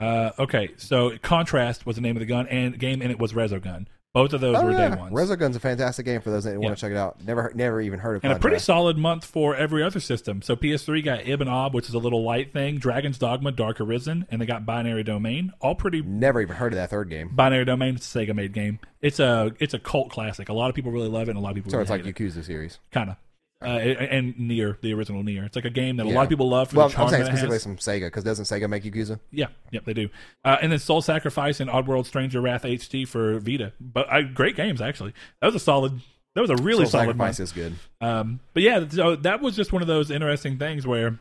Uh, 0.02 0.32
okay, 0.40 0.72
so 0.78 1.18
Contrast 1.20 1.86
was 1.86 1.96
the 1.96 2.02
name 2.02 2.16
of 2.18 2.20
the 2.22 2.26
gun 2.26 2.48
and 2.48 2.78
game, 2.78 3.02
and 3.02 3.10
it 3.12 3.20
was 3.20 3.34
Resogun. 3.34 3.86
Both 4.14 4.34
of 4.34 4.42
those 4.42 4.58
Oh 4.58 4.66
were 4.66 4.72
yeah, 4.74 4.90
day 4.90 4.96
ones. 5.00 5.14
Resogun's 5.14 5.56
a 5.56 5.60
fantastic 5.62 6.06
game 6.06 6.20
for 6.20 6.32
those 6.32 6.44
that 6.44 6.52
Yeah. 6.52 6.58
want 6.58 6.76
to 6.76 6.82
check 6.82 6.92
it 6.92 6.98
out. 6.98 7.24
Never, 7.26 7.50
never 7.56 7.80
even 7.80 8.00
heard 8.00 8.18
of. 8.18 8.26
and 8.26 8.34
a 8.34 8.40
pretty 8.40 8.60
solid 8.60 8.98
month 8.98 9.24
for 9.24 9.56
every 9.56 9.82
other 9.84 10.02
system. 10.02 10.42
So 10.42 10.58
PS3 10.58 11.02
got 11.02 11.22
Ibb 11.22 11.48
& 11.48 11.50
Obb, 11.50 11.74
which 11.74 11.88
is 11.88 11.94
a 11.94 11.98
little 11.98 12.22
light 12.22 12.52
thing. 12.52 12.78
Dragon's 12.78 13.18
Dogma, 13.18 13.54
Dark 13.54 13.80
Arisen, 13.80 14.26
and 14.30 14.42
they 14.42 14.46
got 14.46 14.66
Binary 14.66 15.04
Domain. 15.04 15.54
All 15.62 15.76
pretty 15.76 16.02
Never 16.02 16.42
even 16.42 16.58
heard 16.58 16.74
of 16.74 16.78
that 16.78 16.90
third 16.90 17.10
game. 17.10 17.30
Binary 17.34 17.64
Domain. 17.64 17.96
It's 17.96 18.14
a 18.14 18.20
Sega 18.20 18.36
made 18.36 18.52
game. 18.52 18.80
It's 19.02 19.20
a 19.22 19.54
it's 19.60 19.74
a 19.74 19.80
cult 19.80 20.10
classic. 20.10 20.50
A 20.50 20.54
lot 20.54 20.68
of 20.70 20.76
people 20.76 20.92
really 20.92 21.08
love 21.08 21.30
it, 21.30 21.32
and 21.32 21.38
a 21.38 21.42
lot 21.42 21.50
of 21.52 21.56
people 21.56 21.72
So 21.72 21.78
really 21.78 21.84
it's 21.84 22.06
like 22.06 22.16
Yakuza 22.16 22.44
series. 22.44 22.80
kind 22.92 23.12
of. 23.12 23.16
Uh, 23.64 23.66
and 23.68 24.36
NieR 24.38 24.80
the 24.82 24.92
original 24.94 25.22
NieR. 25.24 25.46
It's 25.46 25.56
like 25.56 25.66
a 25.66 25.70
game 25.70 25.98
that 25.98 26.08
a 26.08 26.10
lot 26.10 26.24
of 26.24 26.30
people 26.30 26.50
love 26.50 26.70
for 26.72 26.78
Well, 26.78 26.88
the 26.90 26.96
charm 26.96 27.08
I'm 27.08 27.12
saying 27.12 27.24
that 27.26 27.34
it 27.34 27.38
specifically 27.38 27.56
has. 27.56 27.64
from 27.64 27.78
Sega 27.78 28.08
because 28.08 28.24
doesn't 28.24 28.46
Sega 28.46 28.68
make 28.68 28.84
Yakuza? 28.84 29.20
Yeah, 29.32 29.48
yep, 29.72 29.86
they 29.86 29.94
do. 29.94 30.10
Uh, 30.44 30.58
and 30.62 30.72
then 30.72 30.80
Soul 30.80 31.02
Sacrifice 31.04 31.60
and 31.60 31.70
Oddworld 31.70 32.08
Stranger 32.08 32.42
Wrath 32.42 32.64
HD 32.64 33.08
for 33.08 33.40
Vita. 33.40 33.74
But 33.80 34.12
uh, 34.12 34.24
great 34.24 34.56
games 34.56 34.82
actually. 34.82 35.14
That 35.42 35.48
was 35.48 35.56
a 35.56 35.60
solid. 35.60 36.02
That 36.34 36.42
was 36.42 36.50
a 36.50 36.56
really 36.56 36.86
Soul 36.86 36.92
solid 36.92 37.04
Sacrifice 37.18 37.40
is 37.40 37.52
good. 37.52 37.76
Um, 38.00 38.40
but 38.54 38.64
yeah, 38.64 38.88
so 38.90 39.16
that 39.18 39.42
was 39.42 39.56
just 39.56 39.72
one 39.72 39.82
of 39.84 39.88
those 39.88 40.10
interesting 40.10 40.58
things 40.58 40.88
where 40.88 41.20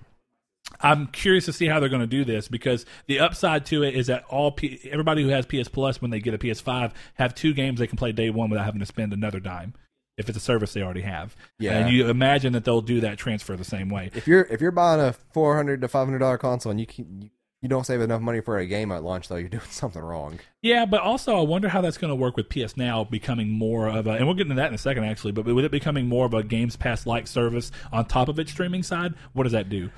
I'm 0.80 1.08
curious 1.08 1.44
to 1.46 1.52
see 1.52 1.66
how 1.66 1.80
they're 1.80 1.88
going 1.88 2.00
to 2.00 2.06
do 2.06 2.24
this 2.24 2.48
because 2.48 2.86
the 3.06 3.18
upside 3.20 3.66
to 3.66 3.82
it 3.82 3.94
is 3.94 4.06
that 4.06 4.24
all 4.30 4.52
P- 4.52 4.80
everybody 4.90 5.22
who 5.22 5.28
has 5.28 5.44
PS 5.46 5.68
Plus 5.68 6.00
when 6.00 6.10
they 6.10 6.20
get 6.20 6.32
a 6.32 6.38
PS5 6.38 6.92
have 7.14 7.34
two 7.34 7.52
games 7.52 7.80
they 7.80 7.86
can 7.86 7.98
play 7.98 8.12
day 8.12 8.30
one 8.30 8.48
without 8.50 8.64
having 8.64 8.80
to 8.80 8.86
spend 8.86 9.12
another 9.12 9.40
dime 9.40 9.74
if 10.20 10.28
it's 10.28 10.38
a 10.38 10.40
service 10.40 10.72
they 10.72 10.82
already 10.82 11.00
have. 11.00 11.34
Yeah. 11.58 11.78
and 11.78 11.92
you 11.92 12.08
imagine 12.08 12.52
that 12.52 12.64
they'll 12.64 12.80
do 12.80 13.00
that 13.00 13.18
transfer 13.18 13.56
the 13.56 13.64
same 13.64 13.88
way. 13.88 14.10
If 14.14 14.28
you're 14.28 14.42
if 14.42 14.60
you're 14.60 14.70
buying 14.70 15.00
a 15.00 15.14
four 15.32 15.56
hundred 15.56 15.80
to 15.80 15.88
five 15.88 16.06
hundred 16.06 16.18
dollar 16.20 16.38
console 16.38 16.70
and 16.70 16.78
you, 16.78 16.86
keep, 16.86 17.06
you 17.18 17.30
you 17.62 17.68
don't 17.68 17.84
save 17.84 18.00
enough 18.00 18.22
money 18.22 18.40
for 18.40 18.56
a 18.56 18.64
game 18.64 18.90
at 18.90 19.02
launch 19.02 19.28
though, 19.28 19.36
you're 19.36 19.48
doing 19.48 19.62
something 19.70 20.00
wrong. 20.00 20.38
Yeah, 20.62 20.86
but 20.86 21.00
also 21.02 21.36
I 21.36 21.42
wonder 21.42 21.68
how 21.68 21.80
that's 21.80 21.98
going 21.98 22.10
to 22.10 22.14
work 22.14 22.36
with 22.36 22.48
PS 22.48 22.76
Now 22.76 23.04
becoming 23.04 23.50
more 23.50 23.88
of 23.88 24.06
a, 24.06 24.12
and 24.12 24.26
we'll 24.26 24.34
get 24.34 24.42
into 24.46 24.54
that 24.54 24.68
in 24.68 24.74
a 24.74 24.78
second 24.78 25.04
actually, 25.04 25.32
but 25.32 25.44
with 25.44 25.64
it 25.64 25.70
becoming 25.70 26.06
more 26.06 26.26
of 26.26 26.34
a 26.34 26.42
Games 26.42 26.76
Pass 26.76 27.06
like 27.06 27.26
service 27.26 27.70
on 27.92 28.06
top 28.06 28.28
of 28.28 28.38
its 28.38 28.50
streaming 28.50 28.82
side, 28.82 29.14
what 29.34 29.42
does 29.42 29.52
that 29.52 29.68
do? 29.68 29.90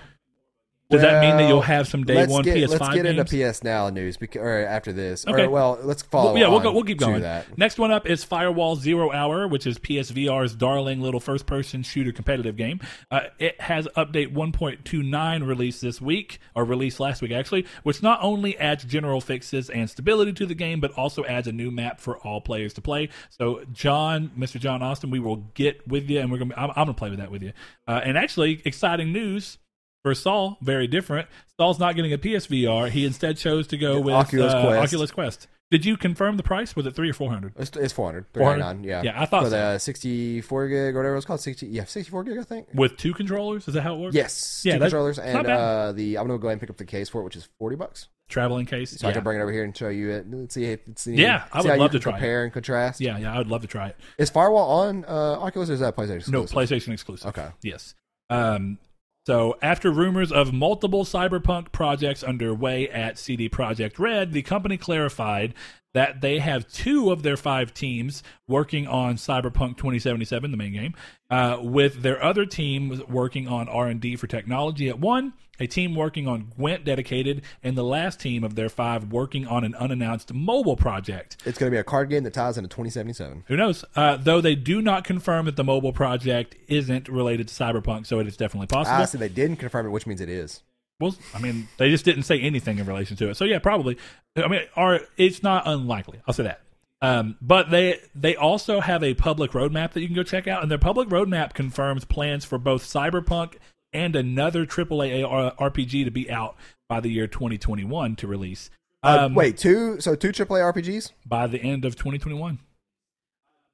Does 0.93 1.03
that 1.03 1.21
mean 1.21 1.37
that 1.37 1.49
you'll 1.49 1.61
have 1.61 1.89
some 1.89 2.05
day 2.05 2.15
let's 2.15 2.33
one 2.33 2.45
get, 2.45 2.57
PS5 2.57 2.69
Let's 2.69 2.95
get 2.95 3.05
games? 3.05 3.33
into 3.33 3.51
PS 3.51 3.65
Now 3.65 3.89
news 3.91 4.17
because, 4.17 4.43
or 4.43 4.59
after 4.67 4.93
this. 4.93 5.27
Okay. 5.27 5.45
Or, 5.45 5.51
well, 5.51 5.79
let's 5.83 6.03
follow. 6.03 6.33
Well, 6.33 6.41
yeah, 6.41 6.49
we'll 6.49 6.61
go. 6.61 6.73
We'll 6.73 6.85
keep 6.85 6.99
going. 6.99 7.23
That. 7.23 7.57
Next 7.59 7.79
one 7.79 7.91
up 7.91 8.07
is 8.07 8.25
Firewall 8.25 8.77
Zero 8.77 9.11
Hour, 9.13 9.49
which 9.49 9.67
is 9.67 9.79
PSVR's 9.79 10.55
darling 10.55 11.01
little 11.01 11.21
first-person 11.21 11.83
shooter 11.83 12.13
competitive 12.13 12.57
game. 12.57 12.81
Uh, 13.11 13.23
it 13.39 13.61
has 13.61 13.89
update 13.97 14.33
1.29 14.33 15.47
released 15.47 15.81
this 15.81 16.01
week, 16.01 16.39
or 16.55 16.65
released 16.65 17.01
last 17.01 17.23
week 17.23 17.33
actually, 17.33 17.67
which 17.83 18.03
not 18.03 18.19
only 18.23 18.57
adds 18.59 18.85
general 18.85 19.21
fixes 19.21 19.71
and 19.71 19.89
stability 19.89 20.33
to 20.33 20.47
the 20.47 20.55
game, 20.55 20.81
but 20.81 20.91
also 20.93 21.25
adds 21.25 21.47
a 21.49 21.53
new 21.53 21.71
map 21.71 22.01
for 22.01 22.19
all 22.19 22.41
players 22.41 22.73
to 22.75 22.81
play. 22.81 23.09
So, 23.31 23.63
John, 23.73 24.31
Mr. 24.39 24.59
John 24.61 24.83
Austin, 24.83 25.11
we 25.11 25.21
will 25.21 25.37
get 25.55 25.87
with 25.87 26.09
you, 26.09 26.21
and 26.21 26.31
we're 26.31 26.39
gonna. 26.39 26.55
I'm, 26.57 26.71
I'm 26.71 26.75
gonna 26.77 26.95
play 26.95 27.11
with 27.11 27.19
that 27.19 27.31
with 27.31 27.43
you. 27.43 27.53
Uh, 27.87 28.01
and 28.05 28.17
actually, 28.17 28.63
exciting 28.65 29.13
news. 29.13 29.59
For 30.03 30.15
Saul, 30.15 30.59
very 30.61 30.89
different. 30.89 31.29
Saul's 31.57 31.79
not 31.79 31.95
getting 31.95 32.13
a 32.13 32.19
PSVR. 32.19 32.91
He 32.91 33.07
instead 33.07 33.37
chose 33.37 33.69
to 33.69 33.77
go 33.79 34.01
with 34.01 34.15
Oculus 34.15 34.53
uh, 34.53 34.63
Quest. 34.67 34.89
Oculus 34.95 35.11
Quest. 35.13 35.47
Did 35.71 35.87
you 35.87 35.97
confirm 35.97 36.37
the 36.37 36.43
price? 36.43 36.77
Was 36.77 36.85
it 36.87 36.95
three 36.95 37.09
or 37.09 37.15
four 37.15 37.31
hundred? 37.31 37.55
It's, 37.57 37.75
it's 37.77 37.93
400. 37.95 38.27
400? 38.35 38.85
Yeah. 38.85 39.03
Yeah, 39.05 39.19
I 39.19 39.25
thought 39.25 39.45
For 39.45 39.51
so. 39.51 39.73
the 39.75 39.79
64 39.79 40.69
gig 40.69 40.77
or 40.95 40.99
whatever 40.99 41.17
it's 41.17 41.25
called. 41.25 41.41
60. 41.41 41.67
Yeah, 41.69 41.85
64 41.85 42.25
gig, 42.25 42.37
I 42.39 42.43
think. 42.43 42.67
with 42.75 42.97
two 42.99 43.15
controllers. 43.15 43.67
Is 43.69 43.75
that 43.75 43.83
how 43.83 43.95
it 43.95 43.99
works? 44.01 44.15
Yes. 44.15 44.63
Yeah, 44.67 44.75
two 44.75 44.81
controllers 44.81 45.19
and 45.19 45.47
uh, 45.47 45.93
the. 45.93 46.19
I'm 46.19 46.27
gonna 46.27 46.39
go 46.39 46.49
ahead 46.49 46.55
and 46.55 46.61
pick 46.61 46.69
up 46.69 46.77
the 46.77 46.85
case 46.85 47.09
for 47.09 47.21
it, 47.23 47.25
which 47.25 47.37
is 47.37 47.49
40 47.59 47.77
bucks. 47.77 48.09
Traveling 48.29 48.67
case. 48.67 48.91
So 48.99 49.09
I 49.09 49.13
can 49.13 49.23
bring 49.23 49.39
it 49.39 49.43
over 49.43 49.53
here 49.53 49.65
and 49.65 49.75
show 49.75 49.89
you 49.89 50.11
it. 50.11 50.27
Let's 50.31 50.55
see 50.55 50.65
if 50.65 50.81
it's 50.89 51.07
Yeah, 51.07 51.45
I 51.53 51.63
would 51.63 51.79
love 51.79 51.93
to 51.93 52.01
try 52.01 52.19
it. 52.19 52.23
and 52.23 52.53
contrast. 52.53 53.01
yeah, 53.01 53.17
yeah, 53.19 53.33
I 53.33 53.39
would 53.39 53.49
love 53.49 53.63
to 53.63 53.69
try 53.69 53.89
it. 53.89 53.97
Is 54.19 54.31
Firewall 54.31 54.81
on 54.89 55.05
uh, 55.07 55.39
Oculus 55.39 55.71
or 55.71 55.75
is 55.75 55.81
that 55.81 55.97
PlayStation? 55.97 56.29
No. 56.29 56.43
PlayStation 56.43 56.93
exclusive. 56.93 57.29
Okay. 57.29 57.49
Yes. 57.63 57.95
Um, 58.29 58.79
So, 59.25 59.57
after 59.63 59.93
rumors 59.93 60.33
of 60.33 60.53
multiple 60.53 61.05
cyberpunk 61.05 61.71
projects 61.71 62.25
underway 62.25 62.89
at 62.89 63.19
CD 63.19 63.49
Projekt 63.49 64.01
Red, 64.01 64.33
the 64.33 64.43
company 64.43 64.77
clarified 64.77 65.55
that 65.95 66.21
they 66.21 66.39
have 66.39 66.67
two 66.73 67.13
of 67.13 67.23
their 67.23 67.37
five 67.37 67.73
teams 67.73 68.23
working 68.49 68.87
on 68.87 69.17
Cyberpunk 69.17 69.77
2077, 69.77 70.51
the 70.51 70.57
main 70.57 70.73
game, 70.73 70.95
uh, 71.31 71.59
with 71.61 72.03
their 72.03 72.23
other 72.23 72.47
team 72.47 73.03
working 73.09 73.47
on 73.47 73.69
R&D 73.69 74.17
for 74.17 74.27
technology 74.27 74.89
at 74.89 74.99
one, 74.99 75.35
a 75.63 75.67
team 75.67 75.95
working 75.95 76.27
on 76.27 76.53
Gwent 76.57 76.85
dedicated, 76.85 77.43
and 77.63 77.77
the 77.77 77.85
last 77.85 78.21
team 78.21 78.43
of 78.43 78.57
their 78.57 78.69
five 78.69 79.13
working 79.13 79.47
on 79.47 79.65
an 79.65 79.75
unannounced 79.77 80.35
mobile 80.35 80.77
project. 80.77 81.37
It's 81.47 81.59
going 81.59 81.71
to 81.71 81.75
be 81.75 81.79
a 81.79 81.85
card 81.85 82.11
game 82.11 82.25
that 82.25 82.35
ties 82.35 82.59
into 82.59 82.69
2077. 82.69 83.45
Who 83.47 83.57
knows? 83.57 83.85
Uh, 83.95 84.17
though 84.17 84.41
they 84.41 84.55
do 84.55 84.83
not 84.83 85.05
confirm 85.05 85.47
that 85.47 85.57
the 85.57 85.65
mobile 85.65 85.93
project 85.93 86.57
isn't 86.67 87.09
related 87.09 87.49
to 87.49 87.55
Cyberpunk, 87.55 88.07
so 88.07 88.19
it 88.19 88.27
is 88.27 88.37
definitely 88.37 88.67
possible. 88.67 88.97
Ah, 89.01 89.05
so 89.05 89.19
they 89.19 89.29
didn't 89.29 89.57
confirm 89.57 89.87
it, 89.87 89.91
which 89.91 90.07
means 90.07 90.21
it 90.21 90.29
is. 90.29 90.63
Well, 90.99 91.15
I 91.35 91.39
mean, 91.39 91.69
they 91.79 91.91
just 91.91 92.05
didn't 92.05 92.25
say 92.25 92.41
anything 92.41 92.79
in 92.79 92.87
relation 92.87 93.17
to 93.17 93.31
it. 93.31 93.37
So 93.37 93.45
yeah, 93.45 93.59
probably. 93.59 93.99
I 94.37 94.49
mean, 94.49 94.63
or 94.77 95.01
it's 95.17 95.43
not 95.43 95.65
unlikely. 95.67 96.21
I'll 96.27 96.35
say 96.35 96.45
that. 96.45 96.61
Um, 97.01 97.37
but 97.43 97.71
they 97.71 97.99
they 98.15 98.37
also 98.37 98.81
have 98.81 99.03
a 99.03 99.15
public 99.15 99.51
roadmap 99.51 99.93
that 99.93 100.01
you 100.01 100.07
can 100.07 100.15
go 100.15 100.23
check 100.23 100.47
out, 100.47 100.63
and 100.63 100.71
their 100.71 100.79
public 100.79 101.09
roadmap 101.09 101.53
confirms 101.53 102.05
plans 102.05 102.45
for 102.45 102.59
both 102.59 102.85
Cyberpunk 102.85 103.55
and 103.93 104.17
another 104.17 104.65
AAA 104.67 105.23
RPG 105.59 106.05
to 106.05 106.11
be 106.11 106.31
out 106.31 106.57
by 106.89 107.01
the 107.01 107.11
year 107.11 107.27
2021 107.27 108.17
to 108.17 108.27
release. 108.27 108.71
Uh, 109.03 109.25
Um, 109.27 109.35
wait, 109.35 109.57
two? 109.59 110.01
So 110.01 110.15
two 110.15 110.33
AAA 110.33 110.61
RPGs? 110.73 111.13
by 111.27 111.47
the 111.47 111.61
end 111.61 111.85
of 111.85 111.97
2021. 111.97 112.59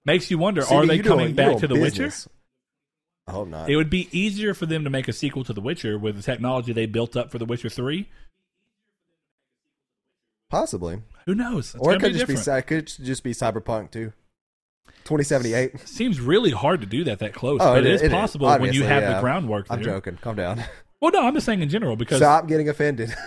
Makes 0.04 0.30
you 0.30 0.38
wonder: 0.38 0.62
CD, 0.62 0.74
Are 0.74 0.86
they 0.86 0.98
coming 1.00 1.34
back 1.34 1.58
to 1.58 1.66
The 1.66 1.74
Witcher? 1.78 2.10
I 3.26 3.32
hope 3.32 3.48
not. 3.48 3.68
It 3.68 3.76
would 3.76 3.90
be 3.90 4.08
easier 4.10 4.54
for 4.54 4.64
them 4.64 4.84
to 4.84 4.90
make 4.90 5.06
a 5.06 5.12
sequel 5.12 5.44
to 5.44 5.52
The 5.52 5.60
Witcher 5.60 5.98
with 5.98 6.16
the 6.16 6.22
technology 6.22 6.72
they 6.72 6.86
built 6.86 7.14
up 7.14 7.30
for 7.30 7.38
The 7.38 7.44
Witcher 7.44 7.68
Three. 7.68 8.08
Possibly, 10.48 11.02
Who 11.26 11.34
knows? 11.34 11.74
It's 11.74 11.84
or 11.84 11.92
it 11.92 12.00
could 12.00 12.14
just 12.14 12.26
be 12.26 12.34
different. 12.34 12.58
it 12.58 12.66
could 12.66 12.86
just 13.04 13.22
be 13.22 13.32
Cyberpunk 13.34 13.90
too. 13.90 14.14
2078. 15.05 15.80
Seems 15.89 16.20
really 16.20 16.51
hard 16.51 16.80
to 16.80 16.86
do 16.86 17.05
that 17.05 17.20
that 17.20 17.32
close, 17.32 17.61
Oh, 17.62 17.74
but 17.74 17.78
it 17.78 17.86
it 17.86 17.93
is- 17.93 18.01
is 18.01 18.05
it 18.05 18.07
is. 18.07 18.12
possible 18.12 18.49
when 18.59 18.72
you 18.72 18.84
have 18.84 19.03
yeah. 19.03 19.14
the 19.14 19.20
groundwork. 19.20 19.66
I'm 19.70 19.82
joking. 19.82 20.18
Calm 20.20 20.36
down. 20.36 20.64
Well, 21.01 21.12
no, 21.12 21.24
I'm 21.24 21.32
just 21.34 21.47
saying 21.47 21.62
in 21.62 21.68
general 21.68 21.95
because 21.95 22.18
Stop 22.18 22.49
getting 22.49 22.68
offended. 22.68 23.14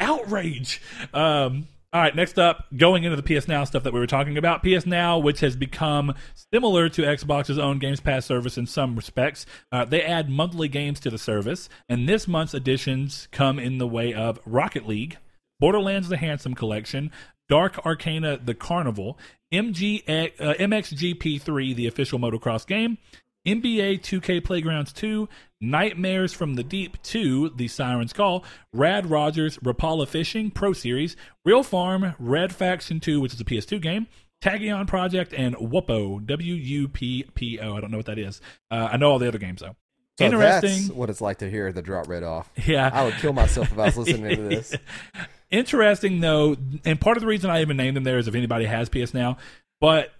outrage. 0.00 0.80
Um, 1.14 1.68
all 1.92 2.02
right, 2.02 2.14
next 2.14 2.38
up, 2.38 2.66
going 2.76 3.04
into 3.04 3.20
the 3.20 3.22
PS 3.40 3.48
Now 3.48 3.64
stuff 3.64 3.82
that 3.84 3.92
we 3.92 4.00
were 4.00 4.06
talking 4.06 4.36
about. 4.36 4.62
PS 4.62 4.84
Now, 4.86 5.18
which 5.18 5.40
has 5.40 5.56
become 5.56 6.14
similar 6.52 6.88
to 6.90 7.02
Xbox's 7.02 7.58
own 7.58 7.78
Games 7.78 8.00
Pass 8.00 8.26
service 8.26 8.58
in 8.58 8.66
some 8.66 8.94
respects, 8.96 9.46
uh, 9.72 9.84
they 9.84 10.02
add 10.02 10.28
monthly 10.28 10.68
games 10.68 11.00
to 11.00 11.10
the 11.10 11.18
service, 11.18 11.68
and 11.88 12.08
this 12.08 12.28
month's 12.28 12.54
additions 12.54 13.28
come 13.30 13.58
in 13.58 13.78
the 13.78 13.86
way 13.86 14.12
of 14.12 14.38
Rocket 14.44 14.86
League, 14.86 15.16
Borderlands: 15.60 16.08
The 16.08 16.16
Handsome 16.16 16.54
Collection, 16.54 17.10
Dark 17.48 17.84
Arcana: 17.84 18.38
The 18.42 18.54
Carnival, 18.54 19.18
MG, 19.52 20.02
uh, 20.08 20.54
MXGP3, 20.54 21.74
the 21.74 21.86
official 21.86 22.18
motocross 22.18 22.66
game, 22.66 22.98
NBA 23.46 24.00
2K 24.00 24.44
Playgrounds 24.44 24.92
2, 24.92 25.28
Nightmares 25.60 26.32
from 26.32 26.54
the 26.54 26.62
Deep 26.62 27.00
2, 27.02 27.50
The 27.56 27.66
Siren's 27.68 28.12
Call, 28.12 28.44
Rad 28.72 29.10
Rogers, 29.10 29.56
Rapala 29.58 30.06
Fishing 30.06 30.50
Pro 30.50 30.72
Series, 30.72 31.16
Real 31.44 31.62
Farm, 31.62 32.14
Red 32.18 32.54
Faction 32.54 33.00
2, 33.00 33.20
which 33.20 33.32
is 33.32 33.40
a 33.40 33.44
PS2 33.44 33.80
game, 33.80 34.06
Tachyon 34.42 34.86
Project, 34.86 35.32
and 35.32 35.56
Wuppo, 35.56 36.24
W 36.24 36.54
U 36.54 36.88
P 36.88 37.24
P 37.34 37.58
O. 37.58 37.76
I 37.76 37.80
don't 37.80 37.90
know 37.90 37.96
what 37.96 38.06
that 38.06 38.18
is. 38.18 38.40
Uh, 38.70 38.88
I 38.92 38.96
know 38.96 39.10
all 39.10 39.18
the 39.18 39.28
other 39.28 39.38
games 39.38 39.60
though. 39.60 39.74
So 40.18 40.24
Interesting. 40.24 40.82
That's 40.82 40.90
what 40.90 41.10
it's 41.10 41.20
like 41.20 41.38
to 41.38 41.50
hear 41.50 41.72
the 41.72 41.82
drop 41.82 42.08
red 42.08 42.22
off. 42.22 42.50
Yeah. 42.66 42.90
I 42.92 43.04
would 43.04 43.14
kill 43.14 43.32
myself 43.32 43.72
if 43.72 43.78
I 43.78 43.86
was 43.86 43.96
listening 43.96 44.36
to 44.36 44.42
this. 44.42 44.74
Interesting 45.50 46.20
though, 46.20 46.56
and 46.84 47.00
part 47.00 47.16
of 47.16 47.22
the 47.22 47.26
reason 47.26 47.50
I 47.50 47.60
even 47.62 47.76
named 47.76 47.96
them 47.96 48.04
there 48.04 48.18
is 48.18 48.28
if 48.28 48.34
anybody 48.34 48.66
has 48.66 48.88
PS 48.88 49.14
Now, 49.14 49.38
but 49.80 50.12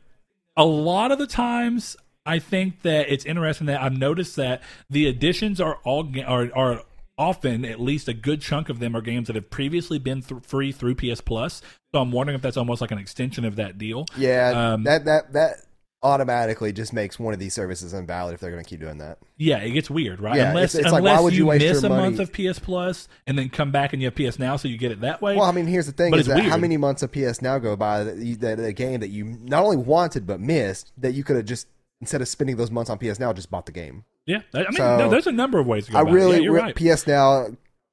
a 0.56 0.64
lot 0.64 1.12
of 1.12 1.18
the 1.18 1.26
times 1.26 1.96
I 2.24 2.38
think 2.38 2.82
that 2.82 3.10
it's 3.10 3.24
interesting 3.24 3.66
that 3.66 3.82
I've 3.82 3.96
noticed 3.96 4.36
that 4.36 4.62
the 4.90 5.06
additions 5.06 5.60
are 5.60 5.78
all 5.84 6.10
are 6.26 6.50
are 6.54 6.82
often 7.18 7.64
at 7.64 7.80
least 7.80 8.08
a 8.08 8.14
good 8.14 8.40
chunk 8.40 8.68
of 8.68 8.78
them 8.78 8.96
are 8.96 9.00
games 9.00 9.26
that 9.26 9.36
have 9.36 9.50
previously 9.50 9.98
been 9.98 10.22
th- 10.22 10.42
free 10.44 10.70
through 10.72 10.94
PS 10.94 11.20
Plus. 11.20 11.60
So 11.92 12.00
I'm 12.00 12.12
wondering 12.12 12.36
if 12.36 12.42
that's 12.42 12.56
almost 12.56 12.80
like 12.80 12.90
an 12.90 12.98
extension 12.98 13.44
of 13.44 13.56
that 13.56 13.76
deal. 13.76 14.06
Yeah, 14.16 14.72
Um, 14.72 14.84
that 14.84 15.04
that 15.06 15.32
that 15.32 15.56
automatically 16.03 16.72
just 16.72 16.92
makes 16.92 17.18
one 17.18 17.34
of 17.34 17.40
these 17.40 17.53
services 17.55 17.92
invalid 17.92 18.34
if 18.34 18.40
they're 18.40 18.51
going 18.53 18.62
to 18.62 18.68
keep 18.68 18.80
doing 18.80 18.99
that. 18.99 19.18
Yeah, 19.36 19.59
it 19.59 19.70
gets 19.72 19.90
weird, 19.90 20.20
right? 20.20 20.36
Yeah, 20.36 20.51
unless 20.51 20.74
it's- 20.74 20.86
it's 20.86 20.92
like, 20.92 21.01
unless 21.01 21.18
why 21.18 21.24
would 21.24 21.34
you 21.36 21.46
waste 21.46 21.64
miss 21.64 21.82
a 21.82 21.88
money- 21.88 22.03
month 22.03 22.20
of 22.20 22.32
PS 22.32 22.59
Plus 22.59 23.09
and 23.26 23.36
then 23.38 23.49
come 23.49 23.72
back 23.72 23.92
and 23.92 24.01
you 24.01 24.07
have 24.09 24.14
PS 24.14 24.38
Now, 24.38 24.57
so 24.57 24.68
you 24.68 24.78
get 24.78 24.92
it 24.92 25.01
that 25.01 25.20
way. 25.20 25.34
Well, 25.36 25.44
I 25.46 25.53
mean, 25.53 25.66
here's 25.66 25.86
the 25.86 25.92
thing: 25.92 26.14
is 26.14 26.26
that 26.26 26.40
how 26.44 26.57
many 26.57 26.76
months 26.76 27.03
of 27.03 27.11
PS 27.12 27.42
Now 27.42 27.59
go 27.59 27.74
by 27.76 28.05
that, 28.05 28.16
you, 28.18 28.36
that 28.36 28.61
a 28.61 28.72
game 28.72 29.01
that 29.01 29.09
you 29.09 29.24
not 29.42 29.64
only 29.64 29.76
wanted 29.76 30.26
but 30.26 30.40
missed 30.40 30.92
that 30.99 31.14
you 31.14 31.24
could 31.24 31.36
have 31.36 31.46
just 31.46 31.66
instead 32.01 32.20
of 32.20 32.28
spending 32.28 32.57
those 32.57 32.70
months 32.70 32.90
on 32.90 32.99
PS 32.99 33.18
Now 33.18 33.32
just 33.32 33.51
bought 33.51 33.66
the 33.66 33.72
game. 33.72 34.05
yeah, 34.24 34.42
I 34.55 34.59
mean, 34.59 34.72
So, 34.74 34.99
no, 34.99 35.09
there's 35.11 35.26
a 35.26 35.32
number 35.32 35.59
of 35.59 35.66
ways 35.66 35.86
to 35.86 35.92
go. 35.92 35.99
I 35.99 36.03
about 36.03 36.12
it. 36.12 36.14
really 36.14 36.36
Yeah, 36.36 36.42
you're 36.42 36.53
re- 36.53 36.61
right. 36.61 36.76
PS 36.76 37.07
Now. 37.09 37.46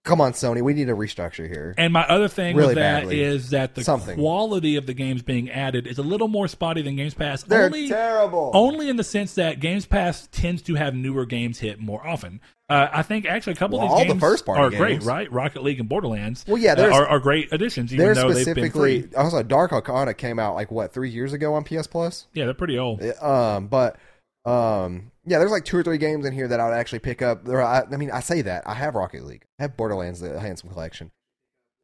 Come 0.06 0.22
on, 0.22 0.34
Sony, 0.34 0.62
we 0.62 0.74
need 0.74 0.88
a 0.88 0.94
restructure 0.94 1.48
here. 1.48 1.74
And 1.80 1.92
my 1.92 2.06
other 2.06 2.28
thing 2.28 2.56
Really 2.56 2.70
with 2.70 2.76
that 2.76 3.12
is 3.12 3.46
badly. 3.46 3.58
that 3.58 3.76
the 3.76 3.84
Something. 3.84 4.16
quality 4.18 4.76
of 4.76 4.86
the 4.86 4.94
games 4.94 5.24
being 5.24 5.50
added 5.50 5.88
is 5.88 5.98
a 5.98 6.04
little 6.04 6.28
more 6.28 6.48
spotty 6.48 6.84
than 6.84 6.96
Games 6.96 7.16
Pass. 7.16 7.42
They're 7.42 7.66
only, 7.66 7.90
terrible. 7.90 8.52
only 8.54 8.88
in 8.88 8.98
the 8.98 9.04
sense 9.04 9.34
that 9.36 9.60
Games 9.60 9.88
Pass 9.88 10.30
tends 10.32 10.62
to 10.64 10.76
have 10.76 10.94
newer 10.94 11.26
games 11.26 11.58
hit 11.60 11.80
more 11.80 12.06
often. 12.06 12.40
Uh, 12.70 12.88
I 12.94 13.02
think 13.02 13.26
actually 13.26 13.54
a 13.54 13.56
couple 13.58 13.80
Well, 13.80 13.88
of 13.88 13.92
all 13.94 13.98
these 14.00 14.08
the 14.08 14.14
games 14.14 14.22
first-party 14.22 14.62
are 14.76 14.78
great, 14.80 15.02
right? 15.04 15.32
Rocket 15.32 15.64
League 15.64 15.80
and 15.80 15.90
Borderlands. 15.90 16.46
Well, 16.48 16.58
yeah, 16.60 16.74
uh, 16.74 16.90
are, 16.92 17.08
are 17.08 17.20
great 17.20 17.52
additions, 17.52 17.92
even 17.92 18.06
They're 18.06 18.14
though 18.16 18.28
they've 18.32 18.46
been 18.46 18.54
specifically 18.56 19.02
free. 19.02 19.16
also 19.16 19.42
Dark 19.44 19.74
Arcana 19.74 20.14
came 20.14 20.38
out 20.40 20.54
like 20.56 20.70
what 20.72 20.94
three 20.94 21.10
years 21.10 21.34
ago 21.34 21.56
on 21.56 21.64
PS 21.64 21.88
Plus. 21.88 22.28
Yeah, 22.34 22.46
they're 22.46 22.54
pretty 22.54 22.78
old. 22.78 23.02
Um, 23.22 23.68
but 23.68 23.98
um, 24.46 25.12
yeah, 25.26 25.40
there's 25.40 25.52
like 25.52 25.66
two 25.66 25.78
or 25.78 25.84
three 25.84 25.98
games 25.98 26.26
in 26.26 26.34
here 26.34 26.48
that 26.48 26.60
I 26.60 26.66
would 26.68 26.76
actually 26.76 27.00
pick 27.00 27.22
up. 27.22 27.46
There, 27.46 27.62
I, 27.62 27.84
I 27.92 27.98
mean, 27.98 28.12
I 28.12 28.20
say 28.20 28.42
that 28.44 28.68
I 28.68 28.74
have 28.74 28.96
Rocket 28.96 29.24
League, 29.26 29.46
I 29.60 29.64
have 29.64 29.76
Borderlands, 29.78 30.20
the 30.20 30.40
Handsome 30.40 30.70
Collection, 30.70 31.12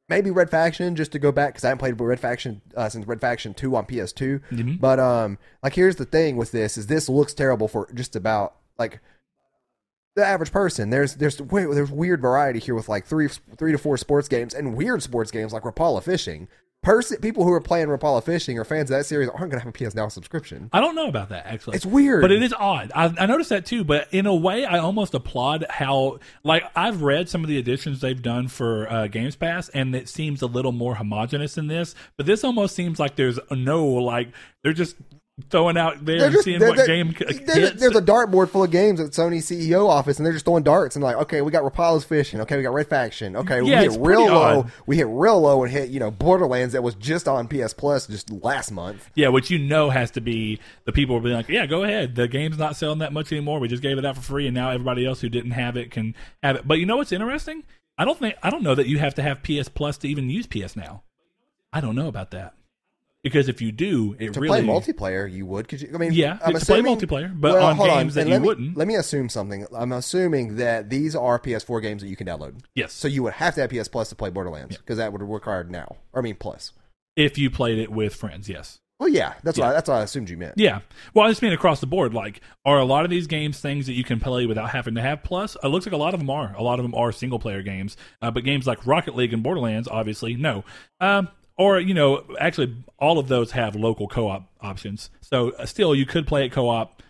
maybe 0.10 0.30
Red 0.32 0.50
Faction 0.50 0.96
just 0.96 1.12
to 1.14 1.20
go 1.20 1.32
back 1.32 1.54
because 1.54 1.64
I 1.66 1.70
haven't 1.70 1.80
played 1.80 2.00
Red 2.00 2.20
Faction 2.20 2.62
uh, 2.76 2.90
since 2.90 3.08
Red 3.08 3.22
Faction 3.22 3.54
Two 3.54 3.76
on 3.76 3.86
PS2. 3.86 4.42
Mhm. 4.52 4.80
But 4.80 5.00
um, 5.00 5.38
like 5.64 5.74
here's 5.76 5.96
the 5.96 6.06
thing 6.06 6.38
with 6.38 6.52
this 6.52 6.78
is 6.78 6.88
this 6.88 7.10
looks 7.10 7.34
terrible 7.34 7.68
for 7.68 7.90
just 7.94 8.16
about 8.16 8.56
like 8.78 9.00
the 10.16 10.26
average 10.26 10.52
person. 10.52 10.90
There's 10.90 11.16
there's 11.16 11.42
wait, 11.42 11.68
there's 11.74 11.92
weird 11.92 12.22
variety 12.22 12.60
here 12.60 12.76
with 12.76 12.90
like 12.90 13.06
three 13.06 13.28
three 13.58 13.72
to 13.72 13.78
four 13.78 13.98
sports 13.98 14.28
games 14.28 14.54
and 14.54 14.76
weird 14.76 15.02
sports 15.02 15.32
games 15.32 15.54
like 15.54 15.64
Rapala 15.64 16.04
Fishing. 16.04 16.48
Person, 16.84 17.22
people 17.22 17.44
who 17.44 17.52
are 17.54 17.62
playing 17.62 17.90
Rapala 17.90 18.24
Fishing 18.24 18.58
or 18.58 18.66
fans 18.66 18.90
of 18.90 18.98
that 18.98 19.06
series 19.06 19.30
aren't 19.30 19.52
going 19.52 19.60
to 19.60 19.60
have 19.60 19.68
a 19.68 19.72
PS 19.72 19.94
Now 19.94 20.08
subscription. 20.08 20.68
I 20.74 20.80
don't 20.80 20.96
know 20.96 21.08
about 21.08 21.30
that 21.30 21.46
actually. 21.46 21.76
It's 21.76 21.86
weird. 21.86 22.24
But 22.24 22.32
it 22.32 22.42
is 22.42 22.54
odd. 22.54 22.92
I, 22.96 23.14
I 23.20 23.28
noticed 23.28 23.52
that 23.52 23.68
too. 23.68 23.84
But 23.84 24.08
in 24.12 24.26
a 24.26 24.34
way, 24.34 24.66
I 24.66 24.80
almost 24.80 25.14
applaud 25.14 25.64
how, 25.70 26.18
like, 26.44 26.64
I've 26.76 27.04
read 27.04 27.30
some 27.30 27.44
of 27.44 27.50
the 27.50 27.60
additions 27.60 28.02
they've 28.02 28.20
done 28.20 28.48
for 28.48 28.92
uh, 28.92 29.06
Games 29.06 29.36
Pass, 29.36 29.70
and 29.70 29.94
it 29.94 30.10
seems 30.10 30.42
a 30.42 30.48
little 30.48 30.72
more 30.72 30.96
homogenous 30.96 31.54
than 31.54 31.68
this. 31.68 31.94
But 32.18 32.26
this 32.26 32.44
almost 32.44 32.74
seems 32.76 33.00
like 33.00 33.16
there's 33.16 33.38
no, 33.52 33.86
like, 33.86 34.30
they're 34.64 34.74
just 34.74 34.96
throwing 35.50 35.78
out 35.78 36.04
there 36.06 36.26
and 36.28 36.36
seeing 36.40 36.60
what 36.60 36.86
game 36.86 37.16
there's, 37.46 37.74
there's 37.74 37.96
a 37.96 38.02
dartboard 38.02 38.50
full 38.50 38.64
of 38.64 38.70
games 38.70 39.00
at 39.00 39.12
Sony 39.12 39.38
CEO 39.38 39.88
office, 39.88 40.18
and 40.18 40.26
they're 40.26 40.34
just 40.34 40.46
throwing 40.46 40.64
darts 40.64 40.96
and 40.96 41.04
like, 41.04 41.16
okay, 41.16 41.42
we 41.42 41.52
got 41.52 41.64
Rapala's 41.64 42.04
fishing, 42.04 42.42
okay, 42.42 42.58
we 42.58 42.64
got 42.64 42.74
Red 42.74 42.88
Faction, 42.88 43.36
okay, 43.36 43.62
Yeah, 43.64 43.82
we 43.82 43.90
hit 43.90 44.00
real 44.02 44.26
low, 44.28 44.60
odd. 44.60 44.72
we 44.86 44.98
hit 44.98 45.08
real 45.08 45.42
low 45.42 45.64
and 45.64 45.72
hit 45.72 45.90
you 45.90 46.00
know 46.00 46.12
Borderlands 46.12 46.74
that 46.74 46.84
was 46.84 46.96
just 46.96 47.28
on 47.28 47.48
PS 47.48 47.74
Plus 47.74 48.08
just 48.08 48.30
last 48.30 48.72
month. 48.72 49.10
yeah, 49.16 49.30
which 49.30 49.50
you 49.50 49.58
know 49.58 49.90
has 49.90 50.12
to 50.12 50.22
be 50.22 50.60
the 50.86 50.92
people 50.92 51.16
will 51.16 51.24
be 51.24 51.34
like, 51.34 51.50
yeah, 51.50 51.66
go 51.66 51.84
ahead. 51.84 52.16
The 52.16 52.28
game's 52.28 52.58
not 52.58 52.76
selling 52.76 53.00
that 53.00 53.14
much 53.14 53.32
anymore. 53.32 53.60
We 53.60 53.68
just 53.68 53.82
gave 53.84 53.98
it 53.98 54.06
out 54.06 54.16
for 54.16 54.22
free, 54.22 54.48
and 54.48 54.54
now 54.54 54.70
everybody 54.70 55.06
else 55.06 55.22
who 55.22 55.30
didn't 55.30 55.52
have 55.52 55.76
it 55.78 55.92
can 55.92 56.14
have 56.44 56.58
it. 56.58 56.68
But 56.68 56.76
you 56.80 56.86
know 56.86 56.98
what's 56.98 57.12
interesting? 57.12 57.64
I 57.98 58.06
don't 58.06 58.20
think 58.20 58.36
I 58.44 58.50
don't 58.50 58.64
know 58.64 58.76
that 58.76 58.88
you 58.88 59.00
have 59.00 59.16
to 59.16 59.22
have 59.24 59.42
PS 59.44 59.70
Plus 59.70 59.98
to 60.00 60.08
even 60.08 60.30
use 60.30 60.46
PS 60.46 60.76
Now. 60.76 61.04
I 61.74 61.82
don't 61.82 61.96
know 61.96 62.08
about 62.08 62.32
that 62.32 62.54
because 63.24 63.48
if 63.48 63.62
you 63.62 63.72
do, 63.72 64.16
it 64.20 64.34
To 64.34 64.40
really 64.40 64.62
play 64.64 64.68
multiplayer, 64.68 65.32
you 65.32 65.46
would. 65.46 65.68
Could 65.68 65.82
you? 65.82 65.90
I 65.94 65.98
mean, 65.98 66.14
Yeah, 66.14 66.38
I'm 66.44 66.54
to 66.56 66.66
play 66.66 66.82
multiplayer, 66.82 67.32
but 67.40 67.54
well, 67.54 67.68
on 67.68 67.78
games 67.78 68.16
that 68.16 68.22
and 68.22 68.30
you 68.30 68.34
let 68.36 68.42
me, 68.42 68.48
wouldn't. 68.48 68.78
Let 68.78 68.88
me 68.88 68.96
assume 68.96 69.30
something. 69.30 69.66
I'm 69.76 69.92
assuming 69.92 70.56
that 70.58 70.90
these 70.90 71.16
are 71.16 71.40
PS4 71.40 71.82
games 71.82 72.02
that 72.02 72.08
you 72.08 72.16
can 72.16 72.28
download. 72.28 72.62
Yes. 72.76 72.94
So 72.94 73.08
you 73.08 73.24
would 73.24 73.34
have 73.34 73.56
to 73.56 73.62
have 73.62 73.70
PS 73.70 73.88
Plus 73.88 74.10
to 74.10 74.16
play 74.16 74.30
Borderlands 74.30 74.78
because 74.78 74.98
that 74.98 75.12
would 75.12 75.22
require 75.22 75.64
now. 75.64 75.98
Or, 76.14 76.22
I 76.22 76.24
mean, 76.24 76.36
Plus. 76.36 76.74
if 77.16 77.38
you 77.38 77.50
played 77.52 77.78
it 77.78 77.92
with 77.92 78.16
friends, 78.16 78.50
yes. 78.50 78.80
Well, 79.00 79.10
yeah, 79.10 79.34
that's 79.44 79.58
Yeah. 79.58 79.66
what 79.66 79.72
I, 79.72 79.74
that's 79.74 79.90
what 79.90 79.96
I 79.96 80.04
assumed 80.04 80.30
you 80.30 80.38
meant. 80.38 80.54
Yeah. 80.58 80.82
Well, 81.16 81.26
I 81.26 81.30
just 81.32 81.42
mean 81.42 81.54
across 81.54 81.80
the 81.80 81.88
board. 81.88 82.14
Like, 82.14 82.40
are 82.66 82.78
a 82.78 82.86
lot 82.86 83.04
of 83.04 83.10
these 83.10 83.26
games 83.26 83.60
things 83.60 83.88
that 83.88 83.94
you 83.94 84.04
can 84.04 84.20
play 84.20 84.46
without 84.46 84.70
having 84.70 84.94
to 84.94 85.02
have 85.02 85.24
plus? 85.24 85.58
It 85.64 85.68
looks 85.70 85.88
like 85.88 85.94
a 85.94 85.98
lot 85.98 86.14
of 86.14 86.20
them 86.20 86.30
are. 86.30 86.54
A 86.56 86.62
lot 86.62 86.78
of 86.78 86.84
them 86.84 86.94
are 86.94 87.12
single 87.12 87.40
player 87.40 87.64
games. 87.64 87.98
Uh, 88.22 88.30
but 88.30 88.44
games 88.44 88.68
like 88.68 88.86
Rocket 88.86 89.16
League 89.16 89.34
and 89.34 89.42
Borderlands, 89.42 89.88
obviously, 89.88 90.36
no. 90.36 90.64
Um, 91.00 91.30
or, 91.62 91.80
you 91.80 91.94
know, 91.94 92.24
actually, 92.40 92.76
all 92.98 93.20
of 93.20 93.28
those 93.28 93.52
have 93.52 93.76
local 93.76 94.08
co 94.08 94.28
op 94.28 94.50
options. 94.62 95.12
So 95.22 95.52
uh, 95.52 95.68
still, 95.68 95.94
you 95.94 96.08
could 96.08 96.26
play 96.26 96.44
it 96.44 96.52
co 96.52 96.68
op 96.68 97.04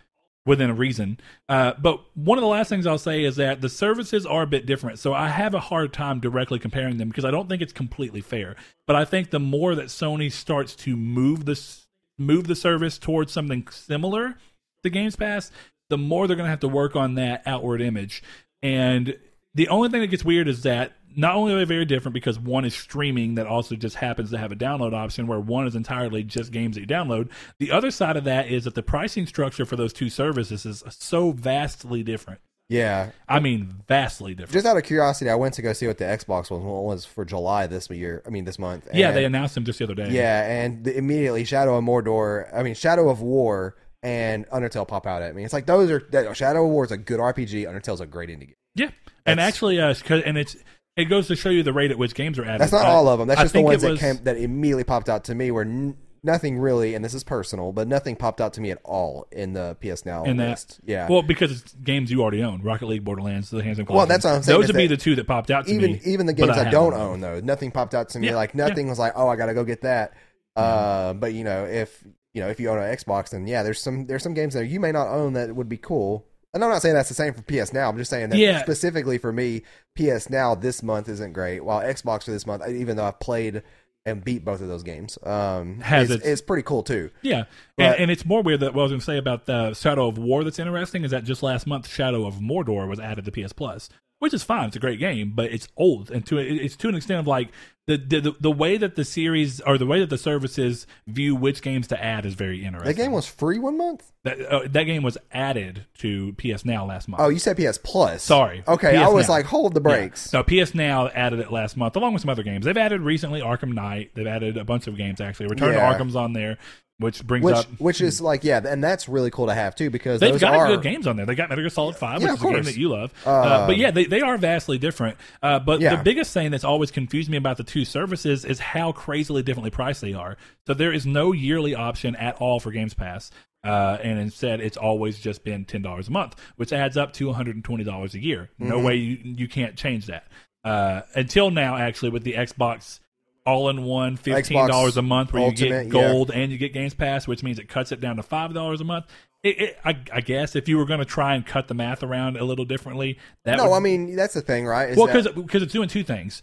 within 0.44 0.68
a 0.68 0.74
reason. 0.74 1.18
Uh, 1.48 1.72
but 1.80 2.02
one 2.12 2.36
of 2.36 2.42
the 2.42 2.48
last 2.48 2.68
things 2.68 2.86
I'll 2.86 2.98
say 2.98 3.24
is 3.24 3.36
that 3.36 3.62
the 3.62 3.70
services 3.70 4.26
are 4.26 4.42
a 4.42 4.46
bit 4.46 4.66
different. 4.66 4.98
So 4.98 5.14
I 5.14 5.28
have 5.28 5.54
a 5.54 5.60
hard 5.60 5.94
time 5.94 6.20
directly 6.20 6.58
comparing 6.58 6.98
them 6.98 7.08
because 7.08 7.24
I 7.24 7.30
don't 7.30 7.48
think 7.48 7.62
it's 7.62 7.72
completely 7.72 8.20
fair. 8.20 8.54
But 8.86 8.94
I 8.94 9.06
think 9.06 9.30
the 9.30 9.40
more 9.40 9.74
that 9.74 9.86
Sony 9.86 10.30
starts 10.30 10.76
to 10.76 10.96
move 10.96 11.46
this 11.46 11.86
move 12.18 12.46
the 12.46 12.54
service 12.54 12.98
towards 12.98 13.32
something 13.32 13.66
similar 13.70 14.34
to 14.82 14.90
Games 14.90 15.16
Pass, 15.16 15.50
the 15.88 15.96
more 15.96 16.26
they're 16.26 16.36
going 16.36 16.44
to 16.44 16.50
have 16.50 16.60
to 16.60 16.68
work 16.68 16.94
on 16.94 17.14
that 17.14 17.42
outward 17.46 17.80
image. 17.80 18.22
And 18.62 19.16
the 19.54 19.68
only 19.68 19.88
thing 19.88 20.02
that 20.02 20.08
gets 20.08 20.26
weird 20.26 20.46
is 20.46 20.62
that 20.64 20.92
not 21.16 21.34
only 21.36 21.52
are 21.54 21.58
they 21.58 21.64
very 21.64 21.84
different 21.84 22.14
because 22.14 22.38
one 22.38 22.64
is 22.64 22.74
streaming 22.74 23.34
that 23.36 23.46
also 23.46 23.74
just 23.76 23.96
happens 23.96 24.30
to 24.30 24.38
have 24.38 24.52
a 24.52 24.56
download 24.56 24.94
option 24.94 25.26
where 25.26 25.40
one 25.40 25.66
is 25.66 25.74
entirely 25.74 26.22
just 26.22 26.52
games 26.52 26.76
that 26.76 26.80
you 26.82 26.86
download. 26.86 27.30
The 27.58 27.70
other 27.70 27.90
side 27.90 28.16
of 28.16 28.24
that 28.24 28.48
is 28.48 28.64
that 28.64 28.74
the 28.74 28.82
pricing 28.82 29.26
structure 29.26 29.64
for 29.64 29.76
those 29.76 29.92
two 29.92 30.10
services 30.10 30.64
is 30.66 30.82
so 30.90 31.32
vastly 31.32 32.02
different. 32.02 32.40
Yeah. 32.68 33.10
I 33.28 33.40
mean, 33.40 33.82
vastly 33.86 34.34
different. 34.34 34.52
Just 34.52 34.66
out 34.66 34.76
of 34.76 34.82
curiosity, 34.84 35.28
I 35.30 35.34
went 35.34 35.54
to 35.54 35.62
go 35.62 35.72
see 35.72 35.86
what 35.86 35.98
the 35.98 36.04
Xbox 36.04 36.50
one 36.50 36.64
was 36.64 37.04
for 37.04 37.24
July 37.24 37.66
this 37.66 37.90
year. 37.90 38.22
I 38.26 38.30
mean, 38.30 38.44
this 38.44 38.58
month. 38.58 38.88
yeah, 38.94 39.08
and- 39.08 39.16
they 39.16 39.24
announced 39.24 39.54
them 39.54 39.64
just 39.64 39.78
the 39.78 39.84
other 39.84 39.94
day. 39.94 40.08
Yeah, 40.10 40.42
and 40.50 40.84
the, 40.84 40.96
immediately 40.96 41.44
Shadow 41.44 41.76
of 41.76 41.84
Mordor. 41.84 42.48
I 42.54 42.62
mean, 42.62 42.74
Shadow 42.74 43.10
of 43.10 43.20
War 43.20 43.76
and 44.02 44.48
Undertale 44.48 44.88
pop 44.88 45.06
out 45.06 45.22
at 45.22 45.34
me. 45.34 45.44
It's 45.44 45.52
like 45.52 45.66
those 45.66 45.90
are 45.90 46.02
that, 46.12 46.34
Shadow 46.36 46.64
of 46.64 46.70
War 46.70 46.84
is 46.84 46.92
a 46.92 46.96
good 46.96 47.20
RPG. 47.20 47.66
Undertale's 47.66 48.00
a 48.00 48.06
great 48.06 48.30
indie 48.30 48.46
game. 48.46 48.54
Yeah, 48.74 48.90
and 49.26 49.38
actually, 49.38 49.78
uh, 49.78 49.94
and 50.08 50.38
it's 50.38 50.56
it 50.96 51.06
goes 51.06 51.28
to 51.28 51.36
show 51.36 51.48
you 51.50 51.62
the 51.62 51.72
rate 51.72 51.90
at 51.90 51.98
which 51.98 52.14
games 52.14 52.38
are 52.38 52.44
added. 52.44 52.60
That's 52.60 52.72
not 52.72 52.84
Uh, 52.84 52.88
all 52.90 53.08
of 53.08 53.18
them. 53.18 53.28
That's 53.28 53.40
I 53.40 53.44
just 53.44 53.54
the 53.54 53.62
ones 53.62 53.82
it 53.82 53.88
that 53.88 53.98
came 53.98 54.24
that 54.24 54.36
immediately 54.36 54.84
popped 54.84 55.08
out 55.08 55.24
to 55.24 55.34
me. 55.34 55.50
Where 55.50 55.64
n- 55.64 55.96
nothing 56.24 56.58
really, 56.58 56.94
and 56.94 57.04
this 57.04 57.14
is 57.14 57.24
personal, 57.24 57.72
but 57.72 57.88
nothing 57.88 58.14
popped 58.14 58.40
out 58.40 58.52
to 58.54 58.60
me 58.60 58.70
at 58.70 58.78
all 58.84 59.26
in 59.32 59.54
the 59.54 59.76
PS 59.80 60.04
Now 60.04 60.24
in 60.24 60.36
that. 60.36 60.50
list. 60.50 60.80
Yeah. 60.84 61.08
Well, 61.08 61.22
because 61.22 61.50
it's 61.50 61.72
games 61.74 62.10
you 62.12 62.22
already 62.22 62.42
own: 62.42 62.62
Rocket 62.62 62.86
League, 62.86 63.04
Borderlands, 63.04 63.50
The 63.50 63.62
Hands 63.62 63.78
and 63.78 63.88
Well, 63.88 64.06
that's 64.06 64.24
what 64.24 64.34
I'm 64.34 64.42
saying 64.42 64.60
Those 64.60 64.68
would 64.68 64.76
be 64.76 64.86
the 64.86 64.96
two 64.96 65.14
that 65.16 65.26
popped 65.26 65.50
out 65.50 65.66
to 65.66 65.72
even 65.72 65.92
me. 65.92 66.00
even 66.04 66.26
the 66.26 66.32
games 66.34 66.50
I, 66.50 66.64
have 66.64 66.72
don't 66.72 66.94
own 66.94 67.20
though, 67.20 67.40
nothing 67.40 67.70
popped 67.70 67.94
out 67.94 68.10
to 68.10 68.18
me. 68.18 68.28
Yeah, 68.28 68.36
Like 68.36 68.52
yeah. 68.54 68.68
nothing 68.68 68.88
was 68.88 68.98
like, 68.98 69.12
oh, 69.16 69.28
I 69.28 69.36
gotta 69.36 69.54
go 69.54 69.64
get 69.64 69.80
that. 69.82 70.12
Uh, 70.54 71.14
but 71.14 71.32
you 71.32 71.44
know, 71.44 71.64
if 71.64 72.04
you 72.34 72.42
know 72.42 72.48
if 72.48 72.60
you 72.60 72.68
own 72.68 72.78
an 72.78 72.94
Xbox, 72.94 73.30
then 73.30 73.46
yeah, 73.46 73.62
there's 73.62 73.80
some 73.80 74.06
there's 74.06 74.22
some 74.22 74.34
games 74.34 74.52
that 74.54 74.66
you 74.66 74.78
may 74.80 74.92
not 74.92 75.08
own 75.08 75.32
that 75.32 75.54
would 75.56 75.68
be 75.68 75.78
cool. 75.78 76.26
And 76.54 76.62
I'm 76.62 76.70
not 76.70 76.82
saying 76.82 76.94
that's 76.94 77.08
the 77.08 77.14
same 77.14 77.32
for 77.34 77.42
PS 77.42 77.72
Now. 77.72 77.88
I'm 77.88 77.96
just 77.96 78.10
saying 78.10 78.30
that 78.30 78.38
Yeah. 78.38 78.62
specifically 78.62 79.18
for 79.18 79.32
me, 79.32 79.62
PS 79.96 80.28
Now 80.28 80.54
this 80.54 80.82
month 80.82 81.08
isn't 81.08 81.32
great. 81.32 81.64
While 81.64 81.80
Xbox 81.80 82.24
for 82.24 82.30
this 82.30 82.46
month, 82.46 82.66
even 82.68 82.96
though 82.96 83.04
I've 83.04 83.20
played 83.20 83.62
and 84.04 84.22
beat 84.24 84.44
both 84.44 84.60
of 84.60 84.66
those 84.68 84.82
games, 84.82 85.16
um, 85.22 85.78
Has 85.80 86.10
its- 86.10 86.24
is 86.26 86.42
pretty 86.42 86.64
cool 86.64 86.82
too. 86.82 87.10
Yeah, 87.22 87.44
But- 87.76 87.84
and, 87.92 87.94
and 88.00 88.10
it's 88.10 88.26
more 88.26 88.42
weird 88.42 88.60
that 88.60 88.74
what 88.74 88.80
I 88.80 88.84
was 88.84 88.90
going 88.92 89.00
to 89.00 89.04
say 89.06 89.16
about 89.16 89.46
the 89.46 89.74
Shadow 89.74 90.08
of 90.08 90.18
War 90.18 90.42
that's 90.44 90.58
interesting 90.58 91.04
is 91.04 91.12
that 91.12 91.22
just 91.24 91.42
last 91.42 91.66
month 91.68 91.88
Shadow 91.88 92.26
of 92.26 92.34
Mordor 92.36 92.88
was 92.88 92.98
added 92.98 93.24
to 93.26 93.30
PS 93.30 93.52
Plus, 93.52 93.88
which 94.22 94.32
is 94.32 94.44
fine. 94.44 94.68
It's 94.68 94.76
a 94.76 94.80
great 94.80 95.00
game, 95.00 95.32
but 95.34 95.46
it's 95.52 95.66
old 95.76 96.10
and 96.10 96.24
to 96.26 96.38
it's 96.38 96.76
to 96.76 96.88
an 96.88 96.94
extent 96.94 97.18
of 97.20 97.26
like 97.26 97.48
the 97.88 97.96
the 97.96 98.34
the 98.38 98.50
way 98.52 98.76
that 98.76 98.94
the 98.94 99.04
series 99.04 99.60
or 99.62 99.76
the 99.76 99.86
way 99.86 99.98
that 99.98 100.08
the 100.10 100.16
services 100.16 100.86
view 101.08 101.34
which 101.34 101.60
games 101.62 101.88
to 101.88 102.00
add 102.02 102.24
is 102.24 102.34
very 102.34 102.64
interesting. 102.64 102.94
That 102.94 103.02
game 103.02 103.10
was 103.10 103.26
free 103.26 103.58
one 103.58 103.76
month. 103.76 104.12
that, 104.22 104.40
uh, 104.40 104.60
that 104.70 104.84
game 104.84 105.02
was 105.02 105.18
added 105.32 105.86
to 105.98 106.32
PS 106.34 106.64
Now 106.64 106.86
last 106.86 107.08
month. 107.08 107.20
Oh, 107.20 107.28
you 107.30 107.40
said 107.40 107.56
PS 107.56 107.78
Plus. 107.78 108.22
Sorry. 108.22 108.62
Okay, 108.68 108.92
PS 108.92 108.98
I 108.98 109.08
was 109.08 109.26
Now. 109.26 109.34
like, 109.34 109.46
hold 109.46 109.74
the 109.74 109.80
brakes. 109.80 110.30
Yeah. 110.32 110.42
No, 110.48 110.62
PS 110.64 110.74
Now 110.76 111.08
added 111.08 111.40
it 111.40 111.50
last 111.50 111.76
month, 111.76 111.96
along 111.96 112.12
with 112.12 112.22
some 112.22 112.30
other 112.30 112.44
games. 112.44 112.64
They've 112.64 112.76
added 112.76 113.00
recently 113.00 113.40
Arkham 113.40 113.72
Knight. 113.74 114.12
They've 114.14 114.28
added 114.28 114.56
a 114.56 114.64
bunch 114.64 114.86
of 114.86 114.96
games 114.96 115.20
actually. 115.20 115.48
Return 115.48 115.72
Yeah. 115.74 115.90
to 115.90 115.98
Arkham's 115.98 116.14
on 116.14 116.32
there, 116.34 116.58
which 117.02 117.24
brings 117.26 117.44
Which 117.44 117.54
up. 117.54 117.66
which 117.78 118.00
is 118.00 118.20
like 118.20 118.44
yeah, 118.44 118.60
and 118.66 118.82
that's 118.82 119.08
really 119.08 119.30
cool 119.30 119.46
to 119.46 119.54
have 119.54 119.74
too 119.74 119.90
because 119.90 120.20
They've 120.20 120.32
those 120.32 120.40
got 120.40 120.54
are 120.54 120.66
good 120.68 120.82
games 120.82 121.06
on 121.06 121.16
there. 121.16 121.26
They 121.26 121.34
got 121.34 121.48
Metal 121.50 121.62
Gear 121.62 121.70
Solid 121.70 121.96
Five, 121.96 122.22
Yeah, 122.22 122.32
which 122.32 122.38
is 122.40 122.44
a 122.44 122.52
game 122.52 122.62
that 122.64 122.76
you 122.76 122.88
love. 122.88 123.12
Uh, 123.26 123.66
but 123.66 123.76
yeah, 123.76 123.90
they, 123.90 124.04
they 124.06 124.20
are 124.22 124.38
vastly 124.38 124.78
different. 124.78 125.18
Uh, 125.42 125.58
but 125.58 125.80
Yeah. 125.80 125.96
the 125.96 126.02
biggest 126.02 126.32
thing 126.32 126.50
that's 126.50 126.64
always 126.64 126.90
confused 126.90 127.28
me 127.28 127.36
about 127.36 127.56
the 127.58 127.64
two 127.64 127.84
services 127.84 128.44
is 128.44 128.58
how 128.60 128.92
crazily 128.92 129.42
differently 129.42 129.70
priced 129.70 130.00
they 130.00 130.14
are. 130.14 130.36
So 130.66 130.74
there 130.74 130.92
is 130.92 131.04
no 131.04 131.32
yearly 131.32 131.74
option 131.74 132.16
at 132.16 132.36
all 132.36 132.60
for 132.60 132.70
Games 132.70 132.94
Pass. 132.94 133.30
Uh, 133.64 133.96
and 134.02 134.18
instead, 134.18 134.60
it's 134.60 134.76
always 134.76 135.20
just 135.20 135.44
been 135.44 135.64
ten 135.64 135.82
dollars 135.82 136.08
a 136.08 136.10
month, 136.10 136.34
which 136.56 136.72
adds 136.72 136.96
up 136.96 137.12
to 137.12 137.26
one 137.26 137.36
hundred 137.36 137.54
and 137.54 137.64
twenty 137.64 137.84
dollars 137.84 138.14
a 138.14 138.18
year. 138.18 138.50
No 138.58 138.76
Mm-hmm. 138.76 138.84
way 138.86 138.96
you 138.96 139.18
you 139.22 139.48
can't 139.48 139.76
change 139.76 140.06
that. 140.06 140.26
Uh, 140.64 141.02
until 141.14 141.50
now, 141.50 141.76
actually, 141.76 142.10
with 142.10 142.24
the 142.24 142.34
Xbox 142.34 142.98
all-in-one 143.44 144.16
fifteen 144.16 144.68
dollars 144.68 144.96
a 144.96 145.02
month, 145.02 145.32
where 145.32 145.42
you 145.42 145.48
Ultimate, 145.48 145.68
get 145.68 145.86
yeah. 145.86 145.90
gold 146.12 146.30
and 146.30 146.52
you 146.52 146.58
get 146.58 146.72
Games 146.72 146.94
Pass, 146.94 147.26
which 147.26 147.42
means 147.42 147.58
it 147.58 147.68
cuts 147.68 147.92
it 147.92 148.00
down 148.00 148.16
to 148.16 148.22
five 148.22 148.54
dollars 148.54 148.80
a 148.80 148.84
month. 148.84 149.06
It, 149.42 149.60
it, 149.60 149.78
I, 149.84 149.98
I 150.12 150.20
guess 150.20 150.54
if 150.54 150.68
you 150.68 150.78
were 150.78 150.84
going 150.84 151.00
to 151.00 151.04
try 151.04 151.34
and 151.34 151.44
cut 151.44 151.66
the 151.66 151.74
math 151.74 152.04
around 152.04 152.36
a 152.36 152.44
little 152.44 152.64
differently, 152.64 153.18
that 153.44 153.56
No, 153.56 153.70
would, 153.70 153.76
I 153.76 153.80
mean 153.80 154.14
that's 154.14 154.34
the 154.34 154.42
thing, 154.42 154.66
right? 154.66 154.90
Is 154.90 154.96
well, 154.96 155.06
that- 155.08 155.34
because 155.34 155.62
it's 155.62 155.72
doing 155.72 155.88
two 155.88 156.04
things. 156.04 156.42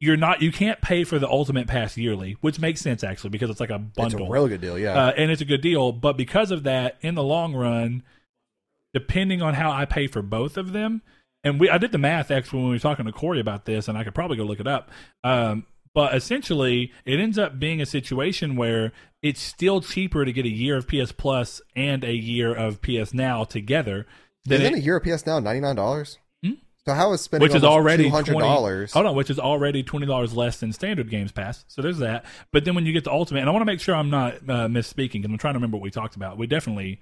You're 0.00 0.16
not 0.16 0.40
you 0.40 0.50
can't 0.50 0.80
pay 0.80 1.04
for 1.04 1.18
the 1.18 1.28
Ultimate 1.28 1.68
Pass 1.68 1.96
yearly, 1.96 2.36
which 2.40 2.58
makes 2.58 2.80
sense 2.80 3.04
actually 3.04 3.30
because 3.30 3.50
it's 3.50 3.60
like 3.60 3.70
a 3.70 3.78
bundle. 3.78 4.20
it's 4.20 4.28
a 4.28 4.32
real 4.32 4.48
good 4.48 4.62
deal, 4.62 4.78
yeah. 4.78 4.94
uh, 4.94 5.12
and 5.16 5.30
it's 5.30 5.42
a 5.42 5.44
good 5.44 5.60
deal. 5.60 5.92
But 5.92 6.16
because 6.16 6.50
of 6.50 6.62
that, 6.62 6.96
in 7.02 7.14
the 7.14 7.22
long 7.22 7.54
run, 7.54 8.02
depending 8.94 9.42
on 9.42 9.54
how 9.54 9.70
I 9.70 9.84
pay 9.84 10.06
for 10.06 10.22
both 10.22 10.56
of 10.56 10.72
them, 10.72 11.02
and 11.44 11.60
we 11.60 11.68
I 11.68 11.78
did 11.78 11.92
the 11.92 11.98
math 11.98 12.30
actually 12.30 12.60
when 12.60 12.68
we 12.70 12.74
were 12.76 12.80
talking 12.80 13.04
to 13.04 13.12
Corey 13.12 13.40
about 13.40 13.66
this, 13.66 13.88
and 13.88 13.96
I 13.96 14.04
could 14.04 14.14
probably 14.14 14.38
go 14.38 14.44
look 14.44 14.58
it 14.58 14.66
up. 14.66 14.90
Um, 15.22 15.66
but 15.94 16.14
essentially, 16.14 16.92
it 17.04 17.18
ends 17.20 17.38
up 17.38 17.58
being 17.58 17.80
a 17.80 17.86
situation 17.86 18.56
where 18.56 18.92
it's 19.22 19.40
still 19.40 19.80
cheaper 19.80 20.24
to 20.24 20.32
get 20.32 20.44
a 20.46 20.50
year 20.50 20.76
of 20.76 20.86
PS 20.88 21.12
Plus 21.12 21.60
and 21.76 22.04
a 22.04 22.14
year 22.14 22.54
of 22.54 22.80
PS 22.80 23.12
Now 23.12 23.44
together. 23.44 24.06
Than 24.44 24.62
Isn't 24.62 24.74
it- 24.74 24.78
a 24.78 24.82
year 24.82 24.96
of 24.96 25.02
PS 25.04 25.26
now 25.26 25.38
ninety 25.40 25.60
nine 25.60 25.76
dollars? 25.76 26.18
Hmm? 26.44 26.52
So 26.86 26.94
how 26.94 27.12
is 27.12 27.20
spending 27.20 27.46
which 27.46 27.54
is 27.54 27.64
already 27.64 28.04
two 28.04 28.10
hundred 28.10 28.38
dollars? 28.38 28.92
Hold 28.92 29.06
on, 29.06 29.14
which 29.14 29.28
is 29.28 29.38
already 29.38 29.82
twenty 29.82 30.06
dollars 30.06 30.34
less 30.34 30.58
than 30.60 30.72
standard 30.72 31.10
Games 31.10 31.32
Pass. 31.32 31.64
So 31.68 31.82
there's 31.82 31.98
that. 31.98 32.24
But 32.52 32.64
then 32.64 32.74
when 32.74 32.86
you 32.86 32.92
get 32.92 33.04
to 33.04 33.12
Ultimate, 33.12 33.40
and 33.40 33.48
I 33.48 33.52
want 33.52 33.60
to 33.62 33.66
make 33.66 33.80
sure 33.80 33.94
I'm 33.94 34.08
not 34.10 34.36
uh, 34.36 34.68
misspeaking, 34.68 35.12
because 35.20 35.30
I'm 35.30 35.38
trying 35.38 35.54
to 35.54 35.58
remember 35.58 35.76
what 35.76 35.82
we 35.82 35.90
talked 35.90 36.16
about. 36.16 36.38
We 36.38 36.46
definitely 36.46 37.00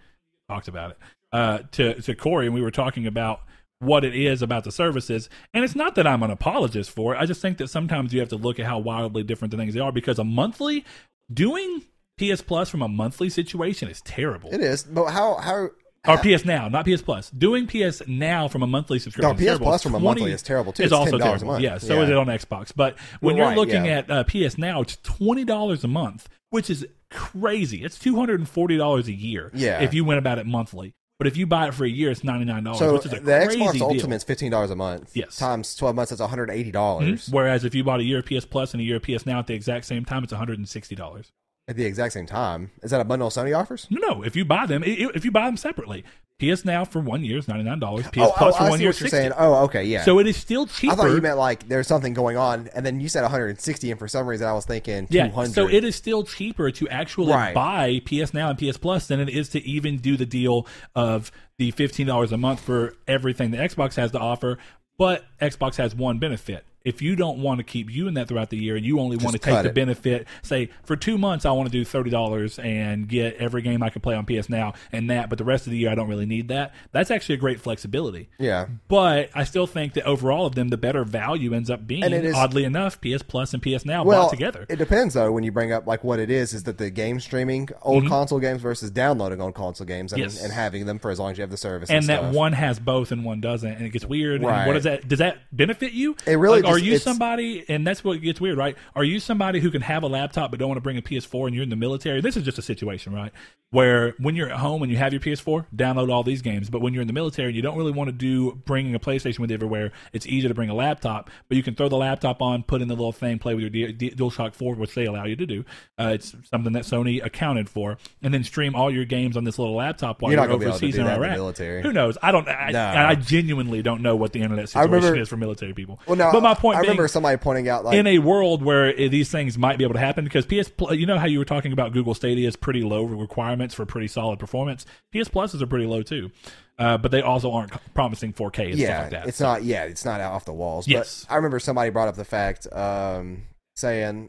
talked 0.48 0.66
about 0.66 0.90
it 0.92 0.98
uh, 1.32 1.58
to 1.72 2.00
to 2.02 2.14
Corey, 2.16 2.46
and 2.46 2.54
we 2.54 2.62
were 2.62 2.72
talking 2.72 3.06
about 3.06 3.42
what 3.80 4.04
it 4.04 4.14
is 4.14 4.42
about 4.42 4.64
the 4.64 4.72
services. 4.72 5.28
And 5.54 5.64
it's 5.64 5.74
not 5.76 5.94
that 5.94 6.06
I'm 6.06 6.22
an 6.22 6.30
apologist 6.30 6.90
for 6.90 7.14
it. 7.14 7.18
I 7.18 7.26
just 7.26 7.40
think 7.40 7.58
that 7.58 7.68
sometimes 7.68 8.12
you 8.12 8.20
have 8.20 8.28
to 8.30 8.36
look 8.36 8.58
at 8.58 8.66
how 8.66 8.78
wildly 8.78 9.22
different 9.22 9.50
the 9.52 9.56
things 9.56 9.74
they 9.74 9.80
are. 9.80 9.92
Because 9.92 10.18
a 10.18 10.24
monthly 10.24 10.84
doing 11.32 11.82
PS 12.18 12.40
Plus 12.42 12.68
from 12.68 12.82
a 12.82 12.88
monthly 12.88 13.28
situation 13.30 13.88
is 13.88 14.00
terrible. 14.02 14.50
It 14.52 14.60
is, 14.60 14.82
but 14.82 15.06
how 15.10 15.36
how 15.36 15.68
Or 16.06 16.18
PS 16.18 16.44
Now, 16.44 16.68
not 16.68 16.86
PS 16.86 17.02
Plus. 17.02 17.30
Doing 17.30 17.66
PS 17.68 18.02
Now 18.08 18.48
from 18.48 18.62
a 18.62 18.66
monthly 18.66 18.98
subscription. 18.98 19.28
No, 19.30 19.34
is 19.34 19.38
PS 19.40 19.44
terrible. 19.44 19.66
Plus 19.66 19.82
from 19.84 19.94
a 19.94 20.00
monthly 20.00 20.32
is 20.32 20.42
terrible, 20.42 20.72
too. 20.72 20.82
It's, 20.82 20.92
It's 20.92 20.98
also 20.98 21.12
$10 21.18 21.20
a 21.20 21.22
terrible. 21.22 21.46
month. 21.46 21.62
Yeah, 21.62 21.78
so 21.78 21.94
Yeah. 21.94 22.02
is 22.02 22.10
it 22.10 22.16
on 22.16 22.26
Xbox. 22.26 22.72
But 22.74 22.98
when 23.20 23.36
you're 23.36 23.46
right, 23.46 23.56
looking 23.56 23.84
yeah. 23.86 23.98
at 23.98 24.10
uh, 24.10 24.24
PS 24.24 24.58
Now, 24.58 24.80
it's 24.80 24.96
twenty 25.04 25.44
dollars 25.44 25.84
a 25.84 25.88
month, 25.88 26.28
which 26.50 26.68
is 26.70 26.84
crazy. 27.10 27.84
It's 27.84 27.98
two 27.98 28.16
hundred 28.16 28.40
and 28.40 28.48
forty 28.48 28.76
dollars 28.76 29.06
a 29.06 29.12
year. 29.12 29.50
Yeah. 29.54 29.80
if 29.80 29.94
you 29.94 30.04
went 30.04 30.18
about 30.18 30.38
it 30.38 30.46
monthly. 30.46 30.94
But 31.18 31.26
if 31.26 31.36
you 31.36 31.48
buy 31.48 31.66
it 31.66 31.74
for 31.74 31.84
a 31.84 31.88
year, 31.88 32.12
it's 32.12 32.22
ninety 32.22 32.44
nine 32.44 32.62
dollars, 32.62 32.78
so 32.78 32.92
which 32.92 33.06
is 33.06 33.12
a 33.12 33.20
the 33.20 33.44
crazy 33.44 33.60
Xbox. 33.60 33.80
Ultimate's 33.80 34.22
fifteen 34.22 34.52
dollars 34.52 34.70
a 34.70 34.76
month. 34.76 35.16
Yes. 35.16 35.36
times 35.36 35.74
twelve 35.74 35.96
months, 35.96 36.10
that's 36.10 36.20
one 36.20 36.30
hundred 36.30 36.50
eighty 36.50 36.70
dollars 36.70 37.24
mm-hmm. 37.24 37.36
Whereas 37.36 37.64
if 37.64 37.74
you 37.74 37.82
bought 37.82 37.98
a 37.98 38.04
year 38.04 38.22
PS 38.22 38.44
Plus 38.44 38.72
and 38.72 38.80
a 38.80 38.84
year 38.84 38.96
of 38.96 39.02
PS 39.02 39.26
Now 39.26 39.40
at 39.40 39.48
the 39.48 39.54
exact 39.54 39.86
same 39.86 40.04
time, 40.04 40.22
it's 40.22 40.32
one 40.32 40.38
hundred 40.38 40.58
and 40.58 40.68
sixty 40.68 40.94
dollars. 40.94 41.32
At 41.68 41.76
the 41.76 41.84
exact 41.84 42.14
same 42.14 42.26
time. 42.26 42.70
Is 42.82 42.90
that 42.90 43.00
a 43.00 43.04
bundle 43.04 43.28
Sony 43.28 43.56
offers? 43.56 43.86
No, 43.90 44.00
no. 44.00 44.22
If 44.24 44.34
you 44.34 44.44
buy 44.44 44.66
them, 44.66 44.82
if 44.84 45.24
you 45.24 45.30
buy 45.30 45.44
them 45.46 45.56
separately, 45.58 46.02
PS 46.40 46.64
Now 46.64 46.84
for 46.84 47.00
one 47.00 47.24
year 47.24 47.38
is 47.38 47.46
ninety 47.48 47.64
nine 47.64 47.78
dollars. 47.78 48.06
Oh, 48.06 48.10
PS 48.10 48.18
oh, 48.20 48.32
Plus 48.36 48.54
oh, 48.54 48.58
for 48.64 48.70
one 48.70 48.80
year 48.80 48.90
is 48.90 48.98
60. 48.98 49.10
saying. 49.16 49.32
Oh, 49.36 49.64
okay, 49.64 49.84
yeah. 49.84 50.04
So 50.04 50.18
it 50.18 50.26
is 50.26 50.36
still 50.36 50.66
cheaper. 50.66 50.94
I 50.94 50.96
thought 50.96 51.10
you 51.10 51.20
meant 51.20 51.36
like 51.36 51.68
there's 51.68 51.86
something 51.86 52.14
going 52.14 52.36
on, 52.36 52.68
and 52.74 52.86
then 52.86 53.00
you 53.00 53.08
said 53.08 53.22
160, 53.22 53.90
and 53.90 53.98
for 53.98 54.08
some 54.08 54.26
reason 54.26 54.46
I 54.46 54.52
was 54.52 54.64
thinking 54.64 55.08
Yeah, 55.10 55.26
200. 55.28 55.52
so 55.52 55.68
it 55.68 55.84
is 55.84 55.94
still 55.96 56.22
cheaper 56.24 56.70
to 56.70 56.88
actually 56.88 57.32
Right. 57.32 57.54
buy 57.54 58.00
PS 58.06 58.32
Now 58.32 58.50
and 58.50 58.58
PS 58.58 58.76
Plus 58.78 59.08
than 59.08 59.20
it 59.20 59.28
is 59.28 59.48
to 59.50 59.64
even 59.68 59.98
do 59.98 60.16
the 60.16 60.26
deal 60.26 60.66
of 60.94 61.30
the 61.58 61.70
fifteen 61.72 62.06
dollars 62.06 62.32
a 62.32 62.38
month 62.38 62.60
for 62.60 62.94
everything 63.06 63.50
that 63.50 63.70
Xbox 63.70 63.96
has 63.96 64.12
to 64.12 64.18
offer. 64.18 64.58
But 64.96 65.24
Xbox 65.40 65.76
has 65.76 65.94
one 65.94 66.18
benefit. 66.18 66.64
If 66.84 67.02
you 67.02 67.16
don't 67.16 67.42
want 67.42 67.58
to 67.58 67.64
keep 67.64 67.90
using 67.90 68.14
that 68.14 68.28
throughout 68.28 68.50
the 68.50 68.56
year 68.56 68.76
and 68.76 68.84
you 68.86 68.98
only 69.00 69.16
want 69.16 69.32
to 69.32 69.38
take 69.38 69.62
the 69.62 69.68
it. 69.70 69.74
benefit, 69.74 70.26
say 70.42 70.70
for 70.84 70.96
two 70.96 71.18
months 71.18 71.44
I 71.44 71.50
want 71.50 71.66
to 71.70 71.72
do 71.72 71.84
thirty 71.84 72.08
dollars 72.10 72.58
and 72.58 73.06
get 73.08 73.34
every 73.36 73.62
game 73.62 73.82
I 73.82 73.90
can 73.90 74.00
play 74.00 74.14
on 74.14 74.24
PS 74.24 74.48
Now 74.48 74.74
and 74.92 75.10
that, 75.10 75.28
but 75.28 75.38
the 75.38 75.44
rest 75.44 75.66
of 75.66 75.72
the 75.72 75.76
year 75.76 75.90
I 75.90 75.94
don't 75.94 76.08
really 76.08 76.24
need 76.24 76.48
that. 76.48 76.72
That's 76.92 77.10
actually 77.10 77.34
a 77.34 77.38
great 77.38 77.60
flexibility. 77.60 78.28
yeah. 78.38 78.66
But 78.88 79.30
I 79.34 79.44
still 79.44 79.66
think 79.66 79.94
that 79.94 80.04
overall 80.04 80.46
of 80.46 80.54
them, 80.54 80.68
the 80.68 80.76
better 80.76 81.04
value 81.04 81.52
ends 81.52 81.68
up 81.68 81.86
being, 81.86 82.02
And 82.04 82.14
it 82.14 82.24
is- 82.24 82.34
oddly 82.34 82.64
enough, 82.64 83.00
PS 83.00 83.22
Plus 83.22 83.52
and 83.52 83.62
PS 83.62 83.84
Now 83.84 84.04
Well, 84.04 84.22
bought 84.22 84.30
together. 84.30 84.64
it 84.68 84.76
depends 84.76 85.14
though. 85.14 85.30
When 85.32 85.44
you 85.44 85.52
bring 85.52 85.72
up 85.72 85.86
like 85.86 86.04
what 86.04 86.18
it 86.20 86.30
is, 86.30 86.54
is 86.54 86.62
that 86.62 86.78
the 86.78 86.90
game 86.90 87.20
streaming 87.20 87.68
old 87.82 88.06
console 88.08 88.38
games 88.38 88.62
versus 88.62 88.90
downloading 88.90 89.40
old 89.40 89.54
console 89.54 89.86
games 89.86 90.12
and, 90.12 90.22
Mm-hmm. 90.22 90.30
Yes. 90.30 90.42
and 90.42 90.52
having 90.52 90.86
them 90.86 90.98
for 90.98 91.10
as 91.10 91.18
long 91.18 91.32
as 91.32 91.38
you 91.38 91.42
have 91.42 91.50
the 91.50 91.56
service. 91.56 91.90
And, 91.90 91.98
and 91.98 92.08
that 92.08 92.20
stuff. 92.20 92.34
one 92.34 92.52
has 92.54 92.78
both 92.78 93.12
and 93.12 93.24
one 93.24 93.40
doesn't, 93.40 93.70
and 93.70 93.84
it 93.84 93.90
gets 93.90 94.04
weird. 94.04 94.36
And 94.40 94.46
Right. 94.48 94.66
what 94.66 94.72
does 94.74 94.84
that? 94.84 95.06
Does 95.06 95.18
that 95.18 95.38
benefit 95.52 95.92
you? 95.92 96.16
It 96.26 96.36
really 96.38 96.62
Like, 96.62 96.67
are 96.68 96.78
you 96.78 96.98
somebody, 96.98 97.64
and 97.68 97.86
that's 97.86 98.02
what 98.04 98.20
gets 98.20 98.40
weird, 98.40 98.58
right? 98.58 98.76
Are 98.94 99.04
you 99.04 99.20
somebody 99.20 99.60
who 99.60 99.70
can 99.70 99.82
have 99.82 100.02
a 100.02 100.06
laptop 100.06 100.50
but 100.50 100.58
don't 100.60 100.68
want 100.68 100.76
to 100.78 100.82
bring 100.82 100.96
a 100.98 101.02
PS4 101.02 101.46
and 101.46 101.54
you're 101.54 101.62
in 101.64 101.70
the 101.70 101.76
military? 101.76 102.20
This 102.20 102.36
is 102.36 102.44
just 102.44 102.58
a 102.58 102.62
situation, 102.62 103.12
right? 103.12 103.32
Where 103.70 104.14
when 104.18 104.34
you're 104.34 104.48
at 104.48 104.56
home 104.58 104.82
and 104.82 104.90
you 104.90 104.96
have 104.96 105.12
your 105.12 105.20
PS4, 105.20 105.66
download 105.76 106.10
all 106.10 106.22
these 106.22 106.40
games. 106.40 106.70
But 106.70 106.80
when 106.80 106.94
you're 106.94 107.02
in 107.02 107.06
the 107.06 107.12
military 107.12 107.48
and 107.48 107.56
you 107.56 107.60
don't 107.60 107.76
really 107.76 107.92
want 107.92 108.08
to 108.08 108.12
do 108.12 108.54
bringing 108.64 108.94
a 108.94 108.98
PlayStation 108.98 109.40
with 109.40 109.50
you 109.50 109.54
everywhere, 109.54 109.92
it's 110.14 110.26
easier 110.26 110.48
to 110.48 110.54
bring 110.54 110.70
a 110.70 110.74
laptop. 110.74 111.28
But 111.48 111.56
you 111.58 111.62
can 111.62 111.74
throw 111.74 111.90
the 111.90 111.96
laptop 111.98 112.40
on, 112.40 112.62
put 112.62 112.80
in 112.80 112.88
the 112.88 112.94
little 112.94 113.12
thing, 113.12 113.38
play 113.38 113.52
with 113.54 113.60
your 113.62 113.70
D- 113.70 113.92
D- 113.92 114.10
DualShock 114.12 114.54
4, 114.54 114.74
which 114.76 114.94
they 114.94 115.04
allow 115.04 115.26
you 115.26 115.36
to 115.36 115.44
do. 115.44 115.64
Uh, 115.98 116.12
it's 116.14 116.34
something 116.50 116.72
that 116.72 116.84
Sony 116.84 117.22
accounted 117.22 117.68
for, 117.68 117.98
and 118.22 118.32
then 118.32 118.42
stream 118.42 118.74
all 118.74 118.90
your 118.90 119.04
games 119.04 119.36
on 119.36 119.44
this 119.44 119.58
little 119.58 119.74
laptop 119.76 120.22
while 120.22 120.32
You're 120.32 120.38
you're, 120.40 120.46
not 120.46 120.52
gonna 120.52 120.58
be 120.60 120.64
able 120.66 120.78
to 120.78 120.84
overseas 120.86 120.96
in 120.98 121.04
that 121.04 121.14
in 121.16 121.20
the 121.20 121.26
Iraq. 121.26 121.36
military. 121.36 121.82
Who 121.82 121.92
knows? 121.92 122.16
I 122.22 122.32
don't. 122.32 122.48
I, 122.48 122.70
No. 122.70 122.80
I 122.86 123.14
genuinely 123.16 123.82
don't 123.82 124.00
know 124.00 124.16
what 124.16 124.32
the 124.32 124.40
internet 124.40 124.70
situation 124.70 124.92
remember- 124.94 125.20
is 125.20 125.28
for 125.28 125.36
military 125.36 125.74
people. 125.74 126.00
Well, 126.06 126.16
no, 126.16 126.32
but 126.32 126.42
my 126.42 126.54
point 126.58 126.76
I 126.76 126.80
being, 126.82 126.90
remember 126.90 127.08
somebody 127.08 127.36
pointing 127.38 127.68
out 127.68 127.84
like 127.84 127.96
in 127.96 128.06
a 128.06 128.18
world 128.18 128.62
where 128.62 128.92
these 128.92 129.30
things 129.30 129.56
might 129.56 129.78
be 129.78 129.84
able 129.84 129.94
to 129.94 130.00
happen 130.00 130.24
because 130.24 130.44
PS 130.44 130.70
you 130.90 131.06
know 131.06 131.18
how 131.18 131.26
you 131.26 131.38
were 131.38 131.44
talking 131.44 131.72
about 131.72 131.92
Google 131.92 132.14
Stadia's 132.14 132.56
pretty 132.56 132.82
low 132.82 133.04
requirements 133.04 133.74
for 133.74 133.86
pretty 133.86 134.08
solid 134.08 134.38
performance. 134.38 134.84
PS 135.12 135.28
Pluses 135.28 135.62
are 135.62 135.66
pretty 135.66 135.86
low 135.86 136.02
too, 136.02 136.30
uh, 136.78 136.98
but 136.98 137.10
they 137.10 137.22
also 137.22 137.52
aren't 137.52 137.72
promising 137.94 138.32
4K 138.32 138.70
and 138.70 138.74
yeah, 138.74 138.86
stuff 138.86 139.02
like 139.02 139.10
that. 139.10 139.28
it's 139.28 139.40
not. 139.40 139.62
Yeah, 139.62 139.84
it's 139.84 140.04
not 140.04 140.20
off 140.20 140.44
the 140.44 140.52
walls. 140.52 140.86
Yes. 140.86 141.24
But 141.24 141.34
I 141.34 141.36
remember 141.36 141.58
somebody 141.58 141.90
brought 141.90 142.08
up 142.08 142.16
the 142.16 142.24
fact, 142.24 142.66
um, 142.72 143.44
saying 143.76 144.28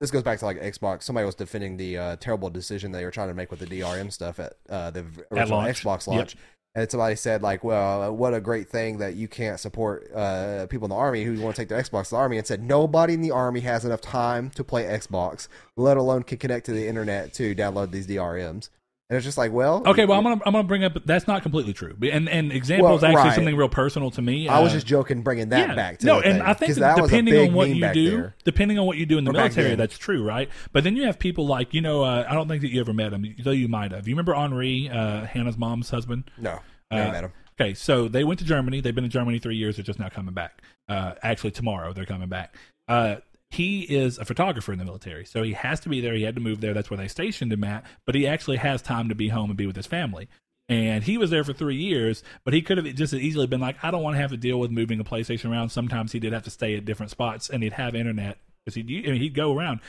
this 0.00 0.10
goes 0.10 0.22
back 0.22 0.38
to 0.40 0.44
like 0.44 0.60
Xbox. 0.60 1.04
Somebody 1.04 1.24
was 1.24 1.34
defending 1.34 1.76
the 1.76 1.96
uh, 1.96 2.16
terrible 2.16 2.50
decision 2.50 2.92
they 2.92 3.04
were 3.04 3.10
trying 3.10 3.28
to 3.28 3.34
make 3.34 3.50
with 3.50 3.60
the 3.60 3.66
DRM 3.66 4.12
stuff 4.12 4.38
at 4.38 4.54
uh, 4.68 4.90
the 4.90 5.06
original 5.32 5.58
launch. 5.58 5.82
Xbox 5.82 6.12
Yep. 6.12 6.30
And 6.76 6.90
somebody 6.90 7.16
said, 7.16 7.40
like, 7.40 7.64
well, 7.64 8.14
what 8.14 8.34
a 8.34 8.40
great 8.40 8.68
thing 8.68 8.98
that 8.98 9.16
you 9.16 9.28
can't 9.28 9.58
support 9.58 10.12
uh, 10.14 10.66
people 10.66 10.84
in 10.84 10.90
the 10.90 10.96
army 10.96 11.24
who 11.24 11.40
want 11.40 11.56
to 11.56 11.62
take 11.62 11.70
their 11.70 11.82
Xbox 11.82 12.04
to 12.04 12.10
the 12.10 12.16
army. 12.16 12.36
And 12.36 12.46
said, 12.46 12.62
nobody 12.62 13.14
in 13.14 13.22
the 13.22 13.30
army 13.30 13.60
has 13.60 13.86
enough 13.86 14.02
time 14.02 14.50
to 14.50 14.62
play 14.62 14.84
Xbox, 14.84 15.48
let 15.76 15.96
alone 15.96 16.22
can 16.22 16.36
connect 16.36 16.66
to 16.66 16.72
the 16.72 16.86
internet 16.86 17.32
to 17.34 17.54
download 17.54 17.92
these 17.92 18.06
DRMs. 18.06 18.68
And 19.08 19.16
it's 19.16 19.24
just 19.24 19.38
like, 19.38 19.52
well, 19.52 19.84
Okay, 19.86 20.04
well, 20.04 20.18
I'm 20.18 20.24
gonna 20.24 20.40
I'm 20.44 20.52
gonna 20.52 20.66
bring 20.66 20.82
up 20.82 20.96
that's 21.04 21.28
not 21.28 21.42
completely 21.42 21.72
true, 21.72 21.94
and 22.10 22.28
and 22.28 22.50
example 22.50 22.96
is 22.96 23.02
Well, 23.02 23.10
actually 23.12 23.28
right. 23.28 23.34
something 23.36 23.54
real 23.56 23.68
personal 23.68 24.10
to 24.10 24.20
me. 24.20 24.48
I 24.48 24.58
was 24.58 24.72
Uh, 24.72 24.76
just 24.76 24.86
joking, 24.88 25.22
bringing 25.22 25.48
that 25.50 25.76
back 25.76 25.98
to 25.98 26.06
no, 26.06 26.14
and 26.20 26.38
thing, 26.38 26.42
I 26.42 26.54
think 26.54 26.74
that 26.74 26.96
depending 26.96 27.48
on 27.48 27.54
what 27.54 27.68
you 27.70 27.92
do, 27.92 28.10
there. 28.16 28.34
depending 28.44 28.80
on 28.80 28.86
what 28.86 28.96
you 28.96 29.06
do 29.06 29.16
in 29.16 29.24
the 29.24 29.32
military, 29.32 29.76
that's 29.76 29.96
true, 29.96 30.24
right? 30.24 30.48
But 30.72 30.82
then 30.82 30.96
you 30.96 31.04
have 31.04 31.20
people 31.20 31.46
like 31.46 31.72
you 31.72 31.82
know, 31.82 32.02
uh, 32.02 32.26
I 32.28 32.34
don't 32.34 32.48
think 32.48 32.62
that 32.62 32.72
you 32.72 32.80
ever 32.80 32.92
met 32.92 33.12
him, 33.12 33.32
though 33.44 33.52
you 33.52 33.68
might 33.68 33.92
have. 33.92 34.08
You 34.08 34.14
remember 34.14 34.34
Henri, 34.34 34.90
uh, 34.90 35.24
Hannah's 35.26 35.56
mom's 35.56 35.90
husband? 35.90 36.24
No, 36.36 36.58
never 36.90 37.08
Uh, 37.08 37.12
met 37.12 37.24
him. 37.24 37.32
Okay, 37.60 37.74
so 37.74 38.08
they 38.08 38.24
went 38.24 38.40
to 38.40 38.44
Germany. 38.44 38.80
They've 38.80 38.94
been 38.94 39.04
in 39.04 39.10
Germany 39.10 39.38
three 39.38 39.56
years. 39.56 39.76
They're 39.76 39.84
just 39.84 40.00
now 40.00 40.08
coming 40.08 40.34
back. 40.34 40.62
Uh, 40.88 41.12
actually, 41.22 41.52
tomorrow 41.52 41.92
they're 41.92 42.04
coming 42.06 42.28
back. 42.28 42.56
He 43.50 43.82
is 43.82 44.18
a 44.18 44.24
photographer 44.24 44.72
in 44.72 44.78
the 44.78 44.84
military, 44.84 45.24
so 45.24 45.42
he 45.42 45.52
has 45.52 45.80
to 45.80 45.88
be 45.88 46.00
there. 46.00 46.14
He 46.14 46.24
had 46.24 46.34
to 46.34 46.40
move 46.40 46.60
there. 46.60 46.74
That's 46.74 46.90
where 46.90 46.98
they 46.98 47.08
stationed 47.08 47.52
him 47.52 47.64
at. 47.64 47.84
But 48.04 48.14
he 48.14 48.26
actually 48.26 48.56
has 48.58 48.82
time 48.82 49.08
to 49.08 49.14
be 49.14 49.28
home 49.28 49.50
and 49.50 49.56
be 49.56 49.66
with 49.66 49.76
his 49.76 49.86
family. 49.86 50.28
And 50.68 51.04
he 51.04 51.16
was 51.16 51.30
there 51.30 51.44
for 51.44 51.52
three 51.52 51.76
years, 51.76 52.24
but 52.44 52.52
he 52.52 52.60
could 52.60 52.76
have 52.78 52.86
just 52.96 53.12
as 53.12 53.20
easily 53.20 53.46
been 53.46 53.60
like, 53.60 53.76
I 53.84 53.92
don't 53.92 54.02
want 54.02 54.16
to 54.16 54.20
have 54.20 54.32
to 54.32 54.36
deal 54.36 54.58
with 54.58 54.72
moving 54.72 54.98
a 54.98 55.04
PlayStation 55.04 55.50
around. 55.50 55.68
Sometimes 55.68 56.10
he 56.10 56.18
did 56.18 56.32
have 56.32 56.42
to 56.42 56.50
stay 56.50 56.76
at 56.76 56.84
different 56.84 57.10
spots, 57.10 57.48
and 57.48 57.62
he'd 57.62 57.74
have 57.74 57.94
internet 57.94 58.38
because 58.64 58.74
he'd, 58.74 59.06
I 59.06 59.12
mean, 59.12 59.20
he'd 59.20 59.34
go 59.34 59.56
around 59.56 59.80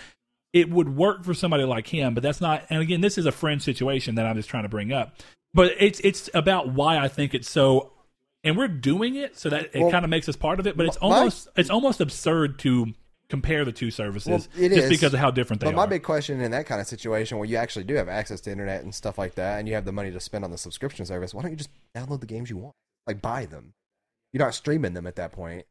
it 0.54 0.70
would 0.70 0.96
work 0.96 1.24
for 1.24 1.34
somebody 1.34 1.64
like 1.64 1.88
him, 1.88 2.14
but 2.14 2.24
that's 2.24 2.42
not. 2.42 2.64
And 2.70 2.82
again, 2.82 3.02
this 3.02 3.18
is 3.18 3.26
a 3.26 3.32
friend 3.32 3.62
situation 3.62 4.16
that 4.16 4.26
I'm 4.26 4.36
just 4.36 4.50
trying 4.50 4.64
to 4.64 4.70
bring 4.70 4.92
up. 4.94 5.16
But 5.54 5.74
it's 5.80 6.00
it's 6.02 6.30
about 6.34 6.70
why 6.70 6.98
I 6.98 7.08
think 7.08 7.34
it's 7.34 7.50
so, 7.50 7.94
and 8.44 8.58
we're 8.58 8.68
doing 8.68 9.16
it 9.16 9.38
so 9.38 9.50
that 9.50 9.72
it 9.74 9.82
Well, 9.82 9.92
kind 9.92 10.06
of 10.06 10.10
makes 10.10 10.30
us 10.30 10.36
part 10.36 10.60
of 10.60 10.68
it. 10.68 10.78
But 10.78 10.88
it's 10.88 11.02
my- 11.02 11.08
almost 11.08 11.48
it's 11.56 11.70
almost 11.70 12.02
absurd 12.02 12.60
to 12.60 12.94
compare 13.30 13.66
the 13.66 13.72
two 13.72 13.92
services 13.92 14.28
Well, 14.28 14.64
it 14.66 14.70
just 14.70 14.84
is. 14.84 14.90
because 14.90 15.14
of 15.14 15.20
how 15.20 15.32
different 15.32 15.62
they 15.62 15.68
are. 15.68 15.72
But 15.72 15.76
my 15.78 15.86
big 15.86 16.04
question 16.04 16.40
in 16.40 16.52
that 16.52 16.66
kind 16.66 16.80
of 16.80 16.88
situation 16.88 17.38
where 17.38 17.48
you 17.48 17.58
actually 17.58 17.84
do 17.86 17.96
have 17.96 18.08
access 18.08 18.40
to 18.42 18.52
internet 18.52 18.84
and 18.84 18.96
stuff 18.96 19.18
like 19.18 19.36
that, 19.36 19.60
and 19.60 19.68
you 19.68 19.74
have 19.76 19.86
the 19.86 19.92
money 19.92 20.12
to 20.12 20.20
spend 20.20 20.44
on 20.46 20.52
the 20.52 20.58
subscription 20.58 21.06
service, 21.06 21.34
why 21.34 21.42
don't 21.42 21.52
you 21.52 21.58
just 21.58 21.70
download 21.96 22.22
the 22.22 22.26
games 22.26 22.50
you 22.50 22.58
want? 22.58 22.74
Like 23.06 23.22
buy 23.22 23.46
them. 23.46 23.74
You're 24.34 24.44
not 24.44 24.54
streaming 24.56 24.94
them 24.94 25.08
at 25.08 25.16
that 25.18 25.32
point. 25.32 25.66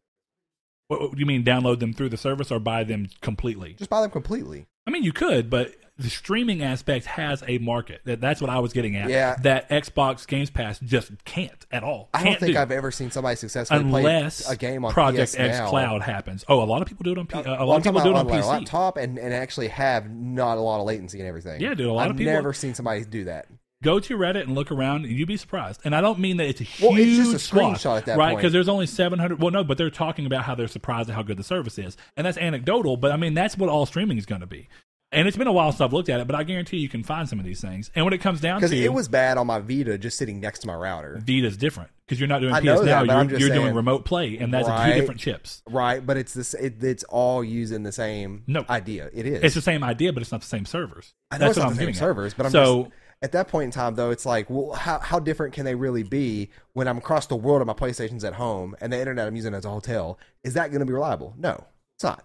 what, 0.88 1.00
what 1.00 1.12
do 1.12 1.18
you 1.18 1.26
mean 1.26 1.44
download 1.44 1.78
them 1.80 1.92
through 1.92 2.10
the 2.10 2.16
service 2.16 2.50
or 2.50 2.58
buy 2.58 2.84
them 2.84 3.08
completely? 3.20 3.74
Just 3.74 3.90
buy 3.90 4.00
them 4.02 4.10
completely. 4.10 4.66
I 4.86 4.90
mean, 4.90 5.02
you 5.02 5.12
could, 5.12 5.50
but 5.50 5.74
the 5.98 6.10
streaming 6.10 6.62
aspect 6.62 7.06
has 7.06 7.42
a 7.48 7.58
market. 7.58 8.02
That, 8.04 8.20
that's 8.20 8.40
what 8.40 8.50
I 8.50 8.58
was 8.58 8.72
getting 8.72 8.96
at. 8.96 9.08
Yeah. 9.08 9.36
That 9.42 9.68
Xbox 9.70 10.26
Games 10.26 10.50
Pass 10.50 10.78
just 10.80 11.24
can't 11.24 11.64
at 11.70 11.82
all. 11.82 12.10
I 12.12 12.22
don't 12.24 12.38
think 12.38 12.52
do. 12.54 12.58
I've 12.58 12.70
ever 12.70 12.90
seen 12.90 13.10
somebody 13.10 13.36
successfully 13.36 13.80
unless 13.80 14.42
play 14.44 14.54
a 14.54 14.56
game 14.58 14.84
on 14.84 14.92
Project 14.92 15.32
PS 15.32 15.38
X 15.38 15.58
now. 15.58 15.68
Cloud 15.70 16.02
happens. 16.02 16.44
Oh, 16.48 16.62
a 16.62 16.64
lot 16.64 16.82
of 16.82 16.88
people 16.88 17.04
do 17.04 17.12
it 17.12 17.18
on 17.18 17.26
P- 17.26 17.38
uh, 17.38 17.62
a 17.62 17.64
lot 17.64 17.78
of 17.78 17.82
people 17.84 18.02
do 18.02 18.10
it 18.10 18.16
on 18.16 18.26
a 18.26 18.30
PC. 18.30 18.46
laptop 18.46 18.96
and, 18.98 19.18
and 19.18 19.32
actually 19.32 19.68
have 19.68 20.10
not 20.10 20.58
a 20.58 20.60
lot 20.60 20.80
of 20.80 20.86
latency 20.86 21.18
and 21.18 21.28
everything. 21.28 21.60
Yeah, 21.60 21.74
dude, 21.74 21.86
a 21.86 21.92
lot 21.92 22.04
I've 22.04 22.10
of 22.10 22.16
people- 22.18 22.32
have 22.32 22.42
never 22.42 22.52
seen 22.52 22.74
somebody 22.74 23.04
do 23.04 23.24
that. 23.24 23.46
Go 23.82 24.00
to 24.00 24.16
Reddit 24.16 24.42
and 24.42 24.54
look 24.54 24.72
around, 24.72 25.04
and 25.04 25.12
you'd 25.14 25.28
be 25.28 25.36
surprised. 25.36 25.82
And 25.84 25.94
I 25.94 26.00
don't 26.00 26.18
mean 26.18 26.38
that 26.38 26.48
it's 26.48 26.62
a 26.62 26.64
huge 26.64 26.90
Well, 26.90 26.98
it's 26.98 27.16
just 27.16 27.34
a 27.34 27.38
swath, 27.38 27.78
screenshot 27.78 27.98
at 27.98 28.06
that 28.06 28.16
right? 28.18 28.34
Because 28.34 28.52
there's 28.52 28.70
only 28.70 28.86
700. 28.86 29.40
Well, 29.40 29.50
no, 29.50 29.64
but 29.64 29.76
they're 29.76 29.90
talking 29.90 30.24
about 30.24 30.44
how 30.44 30.54
they're 30.54 30.66
surprised 30.66 31.10
at 31.10 31.14
how 31.14 31.22
good 31.22 31.36
the 31.36 31.44
service 31.44 31.78
is, 31.78 31.96
and 32.16 32.26
that's 32.26 32.38
anecdotal. 32.38 32.96
But 32.96 33.12
I 33.12 33.16
mean, 33.16 33.34
that's 33.34 33.56
what 33.56 33.68
all 33.68 33.84
streaming 33.84 34.16
is 34.16 34.24
going 34.24 34.40
to 34.40 34.46
be. 34.46 34.68
And 35.16 35.26
it's 35.26 35.36
been 35.36 35.46
a 35.46 35.52
while 35.52 35.72
since 35.72 35.80
I've 35.80 35.92
looked 35.92 36.08
at 36.08 36.20
it, 36.20 36.26
but 36.26 36.36
I 36.36 36.44
guarantee 36.44 36.76
you 36.76 36.88
can 36.88 37.02
find 37.02 37.28
some 37.28 37.38
of 37.38 37.44
these 37.44 37.60
things. 37.60 37.90
And 37.94 38.04
when 38.04 38.12
it 38.14 38.18
comes 38.18 38.40
down 38.40 38.60
to 38.60 38.66
it 38.66 38.72
it 38.72 38.92
was 38.92 39.08
bad 39.08 39.38
on 39.38 39.46
my 39.46 39.58
Vita 39.60 39.96
just 39.98 40.18
sitting 40.18 40.40
next 40.40 40.60
to 40.60 40.66
my 40.66 40.74
router. 40.74 41.18
Vita's 41.24 41.56
different 41.56 41.90
because 42.06 42.20
you're 42.20 42.28
not 42.28 42.40
doing 42.40 42.52
I 42.52 42.60
PS 42.60 42.64
know 42.66 42.82
now. 42.82 43.04
but 43.04 43.30
You're, 43.30 43.40
you're 43.40 43.48
doing 43.48 43.74
remote 43.74 44.04
play, 44.04 44.36
and 44.38 44.52
that's 44.52 44.68
Right. 44.68 44.92
two 44.94 45.00
different 45.00 45.20
chips. 45.20 45.62
Right, 45.68 46.04
but 46.04 46.16
it's 46.16 46.34
this. 46.34 46.54
It, 46.54 46.82
it's 46.84 47.02
all 47.04 47.42
using 47.42 47.82
the 47.82 47.92
same 47.92 48.44
No. 48.46 48.64
idea. 48.68 49.10
It 49.12 49.26
is. 49.26 49.42
It's 49.42 49.54
the 49.54 49.62
same 49.62 49.82
idea, 49.82 50.12
but 50.12 50.22
it's 50.22 50.30
not 50.32 50.42
the 50.42 50.46
same 50.46 50.66
servers. 50.66 51.14
I 51.30 51.38
know 51.38 51.46
That's 51.46 51.50
it's 51.52 51.58
what 51.58 51.62
not 51.64 51.70
I'm 51.70 51.76
the 51.76 51.80
same 51.82 51.88
at. 51.90 51.96
servers, 51.96 52.34
but 52.34 52.46
I'm 52.46 52.52
so 52.52 52.82
just 52.84 52.94
at 53.22 53.32
that 53.32 53.48
point 53.48 53.64
in 53.64 53.70
time 53.70 53.94
though, 53.94 54.10
it's 54.10 54.26
like, 54.26 54.50
well, 54.50 54.72
how 54.74 54.98
how 54.98 55.18
different 55.18 55.54
can 55.54 55.64
they 55.64 55.74
really 55.74 56.02
be 56.02 56.50
when 56.74 56.86
I'm 56.86 56.98
across 56.98 57.26
the 57.26 57.36
world 57.36 57.62
and 57.62 57.66
my 57.66 57.72
PlayStation's 57.72 58.24
at 58.24 58.34
home 58.34 58.76
and 58.82 58.92
the 58.92 58.98
internet 58.98 59.26
I'm 59.26 59.34
using 59.34 59.54
as 59.54 59.64
a 59.64 59.70
hotel? 59.70 60.18
Is 60.44 60.52
that 60.54 60.68
going 60.70 60.80
to 60.80 60.86
be 60.86 60.92
reliable? 60.92 61.34
No, 61.38 61.64
it's 61.96 62.04
not. 62.04 62.22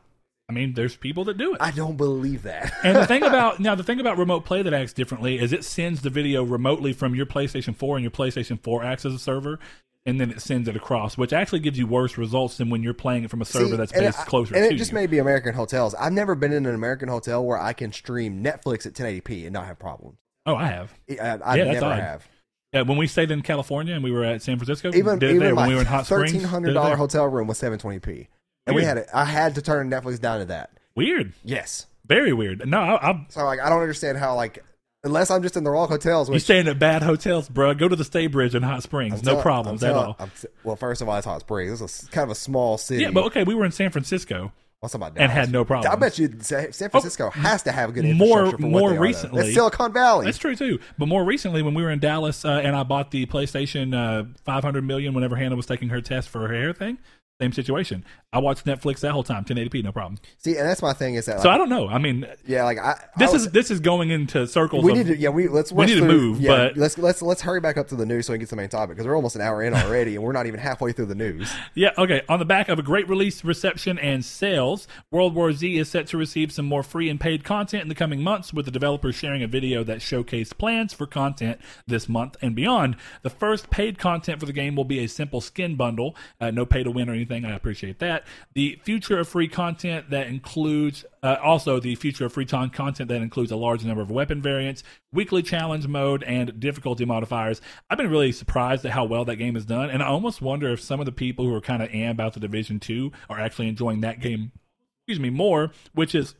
I 0.51 0.53
mean, 0.53 0.73
there's 0.73 0.95
people 0.95 1.23
that 1.25 1.37
do 1.37 1.53
it. 1.53 1.61
I 1.61 1.71
don't 1.71 1.95
believe 1.97 2.43
that. 2.43 2.71
And 2.83 2.97
the 2.97 3.07
thing 3.07 3.23
about 3.23 3.59
now, 3.59 3.75
the 3.75 3.83
thing 3.83 3.99
about 3.99 4.17
remote 4.17 4.43
play 4.45 4.61
that 4.61 4.73
acts 4.73 4.93
differently 4.93 5.39
is 5.39 5.53
it 5.53 5.63
sends 5.63 6.01
the 6.01 6.09
video 6.09 6.43
remotely 6.43 6.93
from 6.93 7.15
your 7.15 7.25
PlayStation 7.25 7.75
4 7.75 7.97
and 7.97 8.03
your 8.03 8.11
PlayStation 8.11 8.61
4 8.61 8.83
acts 8.83 9.05
as 9.05 9.13
a 9.13 9.19
server, 9.19 9.59
and 10.05 10.19
then 10.19 10.29
it 10.31 10.41
sends 10.41 10.67
it 10.67 10.75
across, 10.75 11.17
which 11.17 11.31
actually 11.31 11.59
gives 11.59 11.77
you 11.77 11.87
worse 11.87 12.17
results 12.17 12.57
than 12.57 12.69
when 12.69 12.83
you're 12.83 12.93
playing 12.93 13.23
it 13.23 13.29
from 13.29 13.41
a 13.41 13.45
server 13.45 13.67
See, 13.69 13.75
that's 13.77 13.91
based 13.91 14.19
I- 14.19 14.23
closer 14.25 14.55
and 14.55 14.67
to 14.67 14.73
it 14.75 14.77
just 14.77 14.91
you. 14.91 14.95
may 14.95 15.07
be 15.07 15.19
American 15.19 15.53
hotels. 15.53 15.95
I've 15.95 16.11
never 16.13 16.35
been 16.35 16.51
in 16.51 16.65
an 16.65 16.75
American 16.75 17.07
hotel 17.07 17.45
where 17.45 17.57
I 17.59 17.73
can 17.73 17.91
stream 17.93 18.43
Netflix 18.43 18.85
at 18.85 18.93
1080p 18.93 19.43
and 19.45 19.53
not 19.53 19.65
have 19.67 19.79
problems. 19.79 20.17
oh, 20.45 20.55
I 20.55 20.67
have. 20.67 20.93
I, 21.09 21.13
I 21.43 21.55
Yeah, 21.55 21.71
never 21.71 21.95
have. 21.95 22.27
Yeah, 22.73 22.81
when 22.83 22.97
we 22.97 23.05
stayed 23.07 23.31
in 23.31 23.41
California 23.41 23.93
and 23.93 24.03
we 24.03 24.11
were 24.11 24.23
at 24.23 24.41
San 24.41 24.57
Francisco, 24.57 24.89
Even 24.93 25.21
even 25.21 25.39
there. 25.39 25.53
my 25.53 25.61
when 25.63 25.69
we 25.69 25.75
were 25.75 25.81
in 25.81 25.87
Hot 25.87 26.05
Springs, 26.05 26.31
thirteen 26.31 26.47
hundred 26.47 26.73
dollar 26.73 26.95
hotel 26.95 27.27
room 27.27 27.47
was 27.47 27.59
720p, 27.61 28.27
and 28.67 28.75
we 28.75 28.83
had 28.83 28.97
it. 28.97 29.07
I 29.13 29.25
had 29.25 29.55
to 29.55 29.61
turn 29.61 29.89
Netflix 29.89 30.19
down 30.19 30.39
to 30.39 30.45
that. 30.45 30.71
Weird, 30.95 31.33
Yes. 31.43 31.87
very 32.05 32.33
weird. 32.33 32.67
No, 32.67 32.79
I, 32.79 33.11
I, 33.11 33.25
So 33.29 33.43
like, 33.45 33.59
I 33.61 33.69
don't 33.69 33.81
understand 33.81 34.17
how 34.17 34.35
like, 34.35 34.63
unless 35.03 35.31
I'm 35.31 35.41
just 35.41 35.55
in 35.57 35.63
the 35.63 35.71
wrong 35.71 35.87
hotels. 35.87 36.27
you 36.29 36.33
Which 36.33 36.43
staying 36.43 36.67
at 36.67 36.77
bad 36.77 37.01
hotels, 37.03 37.47
bro. 37.49 37.73
Go 37.73 37.87
to 37.87 37.95
the 37.95 38.03
Staybridge 38.03 38.53
in 38.55 38.63
Hot 38.63 38.83
Springs. 38.83 39.19
I'm 39.19 39.25
no 39.25 39.33
tell- 39.35 39.41
problems 39.41 39.83
I'm 39.83 39.89
at 39.89 39.93
tell- 39.93 40.03
all. 40.03 40.15
I'm 40.19 40.29
t- 40.39 40.47
well, 40.63 40.75
first 40.75 41.01
of 41.01 41.09
all, 41.09 41.17
it's 41.17 41.25
Hot 41.25 41.39
Springs. 41.41 41.81
Is 41.81 42.03
a, 42.07 42.11
kind 42.11 42.23
of 42.25 42.31
a 42.31 42.35
small 42.39 42.77
city. 42.77 43.03
Yeah, 43.03 43.11
but 43.11 43.23
okay, 43.25 43.43
we 43.43 43.55
were 43.55 43.65
in 43.65 43.71
San 43.71 43.89
Francisco. 43.89 44.51
What's 44.81 44.95
about 44.95 45.13
and 45.15 45.31
had 45.31 45.51
no 45.51 45.63
problems. 45.63 45.93
I 45.95 45.95
bet 45.99 46.17
you 46.17 46.27
Sa- 46.39 46.71
San 46.71 46.89
Francisco 46.89 47.29
has 47.29 47.61
to 47.63 47.71
have 47.71 47.91
a 47.91 47.93
good 47.93 48.03
more- 48.15 48.45
infrastructure 48.45 48.57
for 48.57 48.67
more 48.67 48.79
they 48.89 48.95
are, 48.95 48.97
though. 48.97 49.01
recently- 49.03 49.41
It's 49.45 49.53
Silicon 49.53 49.93
Valley. 49.93 50.25
That's 50.25 50.39
true 50.39 50.55
too. 50.55 50.79
But 50.97 51.05
more 51.07 51.23
recently, 51.23 51.61
when 51.61 51.75
we 51.75 51.83
were 51.83 51.91
in 51.91 51.99
Dallas 51.99 52.43
uh, 52.43 52.49
and 52.63 52.75
I 52.75 52.81
bought 52.81 53.11
the 53.11 53.27
PlayStation 53.27 53.93
uh, 53.95 54.25
500 54.43 54.83
million 54.83 55.13
whenever 55.13 55.35
Hannah 55.35 55.55
was 55.55 55.67
taking 55.67 55.89
her 55.89 56.01
test 56.01 56.29
for 56.29 56.47
her 56.47 56.53
hair 56.53 56.73
thing, 56.73 56.97
same 57.41 57.51
situation. 57.51 58.05
I 58.31 58.39
watched 58.39 58.65
Netflix 58.65 58.99
that 58.99 59.11
whole 59.11 59.23
time, 59.23 59.43
1080p, 59.43 59.83
no 59.83 59.91
problem. 59.91 60.19
See, 60.37 60.55
and 60.57 60.67
that's 60.67 60.81
my 60.81 60.93
thing 60.93 61.15
is 61.15 61.25
that 61.25 61.37
like, 61.37 61.43
So 61.43 61.49
I 61.49 61.57
don't 61.57 61.69
know. 61.69 61.87
I 61.87 61.97
mean, 61.97 62.27
yeah, 62.45 62.63
like 62.63 62.77
I 62.77 62.99
this 63.17 63.29
I 63.29 63.33
was- 63.33 63.45
is 63.47 63.51
this 63.51 63.71
is 63.71 63.79
going 63.79 64.11
into 64.11 64.45
circles. 64.47 64.85
we 64.85 64.91
of, 64.91 64.97
need 64.99 65.07
to 65.07 65.17
yeah 65.17 65.29
we 65.29 65.47
let's 65.47 65.71
we 65.71 65.87
need 65.87 65.95
to 65.95 66.05
move, 66.05 66.39
yeah, 66.39 66.49
but- 66.69 66.77
let's 66.77 66.97
let's 66.97 67.21
let's 67.21 67.41
hurry 67.41 67.59
back 67.59 67.77
up 67.77 67.87
to 67.89 67.95
the 67.95 68.05
news 68.05 68.27
so 68.27 68.33
we 68.33 68.37
can 68.37 68.41
get 68.41 68.49
to 68.49 68.55
the 68.55 68.61
main 68.61 68.69
topic 68.69 68.95
because 68.95 69.07
we're 69.07 69.15
almost 69.15 69.35
an 69.35 69.41
hour 69.41 69.63
in 69.63 69.73
already 69.73 70.15
and 70.15 70.23
we're 70.23 70.31
not 70.31 70.45
even 70.45 70.59
halfway 70.59 70.91
through 70.91 71.07
the 71.07 71.15
news. 71.15 71.51
Yeah, 71.73 71.91
okay. 71.97 72.21
On 72.27 72.37
the 72.37 72.45
back 72.45 72.67
of 72.69 72.77
a 72.79 72.83
great 72.83 73.07
release, 73.07 73.43
reception, 73.45 73.97
and 73.97 74.23
sales, 74.25 74.87
World 75.09 75.33
War 75.33 75.53
Z 75.53 75.77
is 75.77 75.89
set 75.89 76.05
to 76.07 76.17
receive 76.17 76.51
some 76.51 76.65
more 76.65 76.83
free 76.83 77.09
and 77.09 77.19
paid 77.19 77.43
content 77.43 77.81
in 77.83 77.87
the 77.89 77.95
coming 77.95 78.21
months, 78.21 78.53
with 78.53 78.65
the 78.65 78.71
developers 78.71 79.15
sharing 79.15 79.41
a 79.41 79.47
video 79.47 79.83
that 79.85 79.99
showcased 79.99 80.57
plans 80.57 80.93
for 80.93 81.07
content 81.07 81.59
this 81.87 82.09
month 82.09 82.35
and 82.41 82.55
beyond. 82.55 82.97
The 83.21 83.29
first 83.29 83.69
paid 83.69 83.97
content 83.97 84.39
for 84.39 84.45
the 84.45 84.53
game 84.53 84.75
will 84.75 84.83
be 84.83 84.99
a 84.99 85.07
simple 85.07 85.39
skin 85.39 85.75
bundle, 85.75 86.15
uh, 86.41 86.51
no 86.51 86.65
pay 86.65 86.83
to 86.83 86.91
win 86.91 87.09
or 87.09 87.13
anything 87.13 87.30
anything. 87.31 87.51
I 87.51 87.55
appreciate 87.55 87.99
that. 87.99 88.25
The 88.53 88.79
future 88.83 89.19
of 89.19 89.27
free 89.27 89.47
content 89.47 90.09
that 90.09 90.27
includes 90.27 91.05
uh, 91.23 91.37
also 91.43 91.79
the 91.79 91.95
future 91.95 92.25
of 92.25 92.33
free 92.33 92.45
ton- 92.45 92.69
content 92.69 93.09
that 93.09 93.21
includes 93.21 93.51
a 93.51 93.55
large 93.55 93.83
number 93.83 94.01
of 94.01 94.11
weapon 94.11 94.41
variants, 94.41 94.83
weekly 95.11 95.41
challenge 95.41 95.87
mode, 95.87 96.23
and 96.23 96.59
difficulty 96.59 97.05
modifiers. 97.05 97.61
I've 97.89 97.97
been 97.97 98.09
really 98.09 98.31
surprised 98.31 98.85
at 98.85 98.91
how 98.91 99.05
well 99.05 99.25
that 99.25 99.37
game 99.37 99.55
is 99.55 99.65
done, 99.65 99.89
and 99.89 100.03
I 100.03 100.07
almost 100.07 100.41
wonder 100.41 100.71
if 100.71 100.81
some 100.81 100.99
of 100.99 101.05
the 101.05 101.11
people 101.11 101.45
who 101.45 101.53
are 101.53 101.61
kind 101.61 101.81
of 101.81 101.89
am 101.93 102.11
about 102.11 102.33
the 102.33 102.39
Division 102.39 102.79
Two 102.79 103.11
are 103.29 103.39
actually 103.39 103.67
enjoying 103.67 104.01
that 104.01 104.19
game. 104.19 104.51
Excuse 104.99 105.19
me, 105.19 105.29
more, 105.29 105.71
which 105.93 106.13
is 106.13 106.35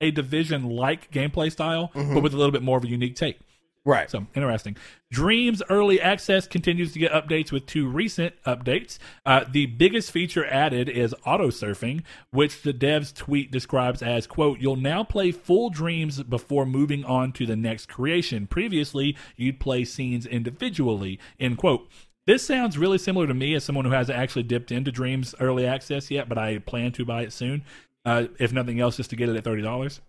a 0.00 0.10
division 0.10 0.68
like 0.70 1.10
gameplay 1.10 1.50
style, 1.50 1.90
but 1.94 2.22
with 2.22 2.32
a 2.32 2.36
little 2.36 2.52
bit 2.52 2.62
more 2.62 2.78
of 2.78 2.84
a 2.84 2.88
unique 2.88 3.16
take. 3.16 3.40
Right. 3.84 4.10
So 4.10 4.26
interesting. 4.34 4.76
Dreams 5.10 5.62
Early 5.70 5.98
Access 5.98 6.46
continues 6.46 6.92
to 6.92 6.98
get 6.98 7.12
updates 7.12 7.50
with 7.50 7.64
two 7.64 7.88
recent 7.88 8.34
updates. 8.44 8.98
Uh, 9.24 9.44
the 9.50 9.64
biggest 9.64 10.10
feature 10.10 10.44
added 10.44 10.90
is 10.90 11.14
auto 11.24 11.48
surfing, 11.48 12.02
which 12.30 12.62
the 12.62 12.74
devs 12.74 13.14
tweet 13.14 13.50
describes 13.50 14.02
as 14.02 14.26
quote, 14.26 14.60
You'll 14.60 14.76
now 14.76 15.04
play 15.04 15.30
full 15.30 15.70
dreams 15.70 16.22
before 16.22 16.66
moving 16.66 17.04
on 17.04 17.32
to 17.32 17.46
the 17.46 17.56
next 17.56 17.86
creation. 17.86 18.46
Previously, 18.46 19.16
you'd 19.36 19.60
play 19.60 19.84
scenes 19.84 20.26
individually, 20.26 21.18
end 21.40 21.56
quote. 21.56 21.88
This 22.26 22.46
sounds 22.46 22.76
really 22.76 22.98
similar 22.98 23.26
to 23.26 23.32
me 23.32 23.54
as 23.54 23.64
someone 23.64 23.86
who 23.86 23.92
hasn't 23.92 24.18
actually 24.18 24.42
dipped 24.42 24.70
into 24.70 24.92
Dreams 24.92 25.34
Early 25.40 25.66
Access 25.66 26.10
yet, 26.10 26.28
but 26.28 26.36
I 26.36 26.58
plan 26.58 26.92
to 26.92 27.06
buy 27.06 27.22
it 27.22 27.32
soon. 27.32 27.64
Uh, 28.04 28.26
if 28.38 28.52
nothing 28.52 28.80
else, 28.80 28.98
just 28.98 29.08
to 29.10 29.16
get 29.16 29.30
it 29.30 29.36
at 29.36 29.44
thirty 29.44 29.62
dollars 29.62 30.02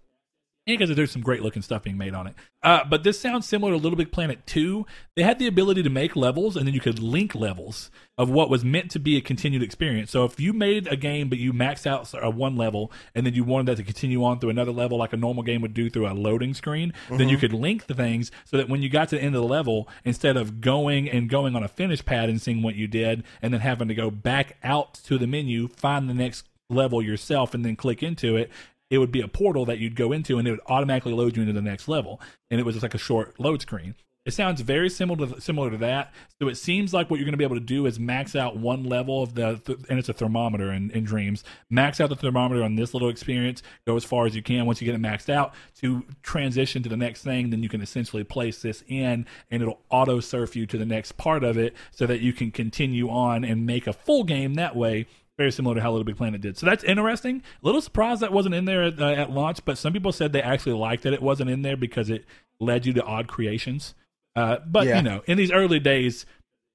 because 0.77 0.95
there's 0.95 1.11
some 1.11 1.21
great 1.21 1.41
looking 1.41 1.61
stuff 1.61 1.83
being 1.83 1.97
made 1.97 2.13
on 2.13 2.27
it. 2.27 2.35
Uh, 2.61 2.83
but 2.83 3.03
this 3.03 3.19
sounds 3.19 3.47
similar 3.47 3.71
to 3.71 3.77
Little 3.77 3.97
Big 3.97 4.11
Planet 4.11 4.45
2. 4.45 4.85
They 5.15 5.23
had 5.23 5.39
the 5.39 5.47
ability 5.47 5.83
to 5.83 5.89
make 5.89 6.15
levels 6.15 6.55
and 6.57 6.67
then 6.67 6.73
you 6.73 6.81
could 6.81 6.99
link 6.99 7.33
levels 7.33 7.89
of 8.17 8.29
what 8.29 8.49
was 8.49 8.65
meant 8.65 8.91
to 8.91 8.99
be 8.99 9.15
a 9.15 9.21
continued 9.21 9.63
experience. 9.63 10.11
So 10.11 10.25
if 10.25 10.39
you 10.39 10.51
made 10.51 10.87
a 10.87 10.97
game 10.97 11.29
but 11.29 11.37
you 11.37 11.53
maxed 11.53 11.87
out 11.87 12.13
a 12.21 12.29
one 12.29 12.57
level 12.57 12.91
and 13.15 13.25
then 13.25 13.33
you 13.33 13.43
wanted 13.43 13.67
that 13.67 13.77
to 13.77 13.83
continue 13.83 14.23
on 14.23 14.39
through 14.39 14.49
another 14.49 14.71
level 14.71 14.97
like 14.97 15.13
a 15.13 15.17
normal 15.17 15.43
game 15.43 15.61
would 15.61 15.73
do 15.73 15.89
through 15.89 16.07
a 16.07 16.13
loading 16.13 16.53
screen, 16.53 16.93
then 17.09 17.29
you 17.29 17.37
could 17.37 17.53
link 17.53 17.87
the 17.87 17.93
things 17.93 18.31
so 18.45 18.57
that 18.57 18.67
when 18.67 18.81
you 18.81 18.89
got 18.89 19.09
to 19.09 19.15
the 19.15 19.21
end 19.21 19.35
of 19.35 19.41
the 19.41 19.47
level, 19.47 19.87
instead 20.03 20.35
of 20.35 20.59
going 20.59 21.09
and 21.09 21.29
going 21.29 21.55
on 21.55 21.63
a 21.63 21.67
finish 21.67 22.03
pad 22.03 22.29
and 22.29 22.41
seeing 22.41 22.61
what 22.61 22.75
you 22.75 22.87
did 22.87 23.23
and 23.41 23.53
then 23.53 23.61
having 23.61 23.87
to 23.87 23.95
go 23.95 24.11
back 24.11 24.57
out 24.63 24.95
to 24.95 25.17
the 25.17 25.27
menu, 25.27 25.67
find 25.69 26.09
the 26.09 26.13
next 26.13 26.45
level 26.69 27.01
yourself 27.01 27.53
and 27.53 27.65
then 27.65 27.75
click 27.75 28.03
into 28.03 28.35
it 28.35 28.51
it 28.89 28.97
would 28.97 29.11
be 29.11 29.21
a 29.21 29.27
portal 29.27 29.65
that 29.65 29.79
you'd 29.79 29.95
go 29.95 30.11
into 30.11 30.37
and 30.37 30.47
it 30.47 30.51
would 30.51 30.61
automatically 30.67 31.13
load 31.13 31.35
you 31.35 31.41
into 31.41 31.53
the 31.53 31.61
next 31.61 31.87
level. 31.87 32.19
And 32.49 32.59
it 32.59 32.65
was 32.65 32.75
just 32.75 32.83
like 32.83 32.95
a 32.95 32.99
short 32.99 33.39
load 33.39 33.61
screen. 33.61 33.95
It 34.25 34.33
sounds 34.33 34.61
very 34.61 34.89
similar 34.89 35.27
to 35.27 35.41
similar 35.41 35.71
to 35.71 35.77
that. 35.77 36.13
So 36.39 36.49
it 36.49 36.55
seems 36.55 36.93
like 36.93 37.09
what 37.09 37.17
you're 37.17 37.25
going 37.25 37.33
to 37.33 37.37
be 37.37 37.45
able 37.45 37.55
to 37.55 37.61
do 37.61 37.85
is 37.85 37.99
max 37.99 38.35
out 38.35 38.57
one 38.57 38.83
level 38.83 39.23
of 39.23 39.33
the 39.33 39.57
th- 39.57 39.79
and 39.89 39.97
it's 39.97 40.09
a 40.09 40.13
thermometer 40.13 40.71
in, 40.73 40.91
in 40.91 41.03
dreams. 41.03 41.43
Max 41.69 42.01
out 42.01 42.09
the 42.09 42.15
thermometer 42.15 42.61
on 42.61 42.75
this 42.75 42.93
little 42.93 43.09
experience 43.09 43.63
go 43.87 43.95
as 43.95 44.03
far 44.03 44.25
as 44.25 44.35
you 44.35 44.43
can. 44.43 44.65
Once 44.65 44.81
you 44.81 44.85
get 44.85 44.93
it 44.93 45.01
maxed 45.01 45.33
out 45.33 45.53
to 45.77 46.05
transition 46.21 46.83
to 46.83 46.89
the 46.89 46.97
next 46.97 47.23
thing 47.23 47.49
then 47.49 47.63
you 47.63 47.69
can 47.69 47.81
essentially 47.81 48.23
place 48.23 48.61
this 48.61 48.83
in 48.87 49.25
and 49.49 49.61
it'll 49.63 49.81
auto 49.89 50.19
surf 50.19 50.55
you 50.55 50.67
to 50.67 50.77
the 50.77 50.85
next 50.85 51.13
part 51.13 51.43
of 51.43 51.57
it 51.57 51.73
so 51.89 52.05
that 52.05 52.19
you 52.19 52.33
can 52.33 52.51
continue 52.51 53.09
on 53.09 53.43
and 53.43 53.65
make 53.65 53.87
a 53.87 53.93
full 53.93 54.25
game 54.25 54.55
that 54.55 54.75
way 54.75 55.07
very 55.39 55.51
similar 55.51 55.73
to 55.75 55.81
how 55.81 55.89
Little 55.91 56.03
Big 56.03 56.17
Planet 56.17 56.41
did. 56.41 56.57
So 56.57 56.65
that's 56.67 56.83
interesting. 56.83 57.37
A 57.63 57.65
little 57.65 57.81
surprised 57.81 58.21
that 58.21 58.31
wasn't 58.33 58.53
in 58.55 58.65
there 58.65 58.83
at, 58.83 58.99
uh, 59.01 59.05
at 59.05 59.31
launch, 59.31 59.63
but 59.65 59.77
some 59.77 59.93
people 59.93 60.11
said 60.11 60.33
they 60.33 60.41
actually 60.41 60.73
liked 60.73 61.03
that 61.03 61.13
it 61.13 61.21
wasn't 61.21 61.49
in 61.49 61.61
there 61.63 61.77
because 61.77 62.09
it 62.09 62.25
led 62.59 62.85
you 62.85 62.91
to 62.93 63.03
odd 63.03 63.27
creations. 63.29 63.95
Uh, 64.35 64.57
but 64.67 64.85
Yeah. 64.85 64.97
you 64.97 65.01
know, 65.01 65.23
in 65.25 65.37
these 65.37 65.51
early 65.51 65.79
days, 65.79 66.25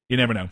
you 0.09 0.17
never 0.17 0.33
know. 0.35 0.49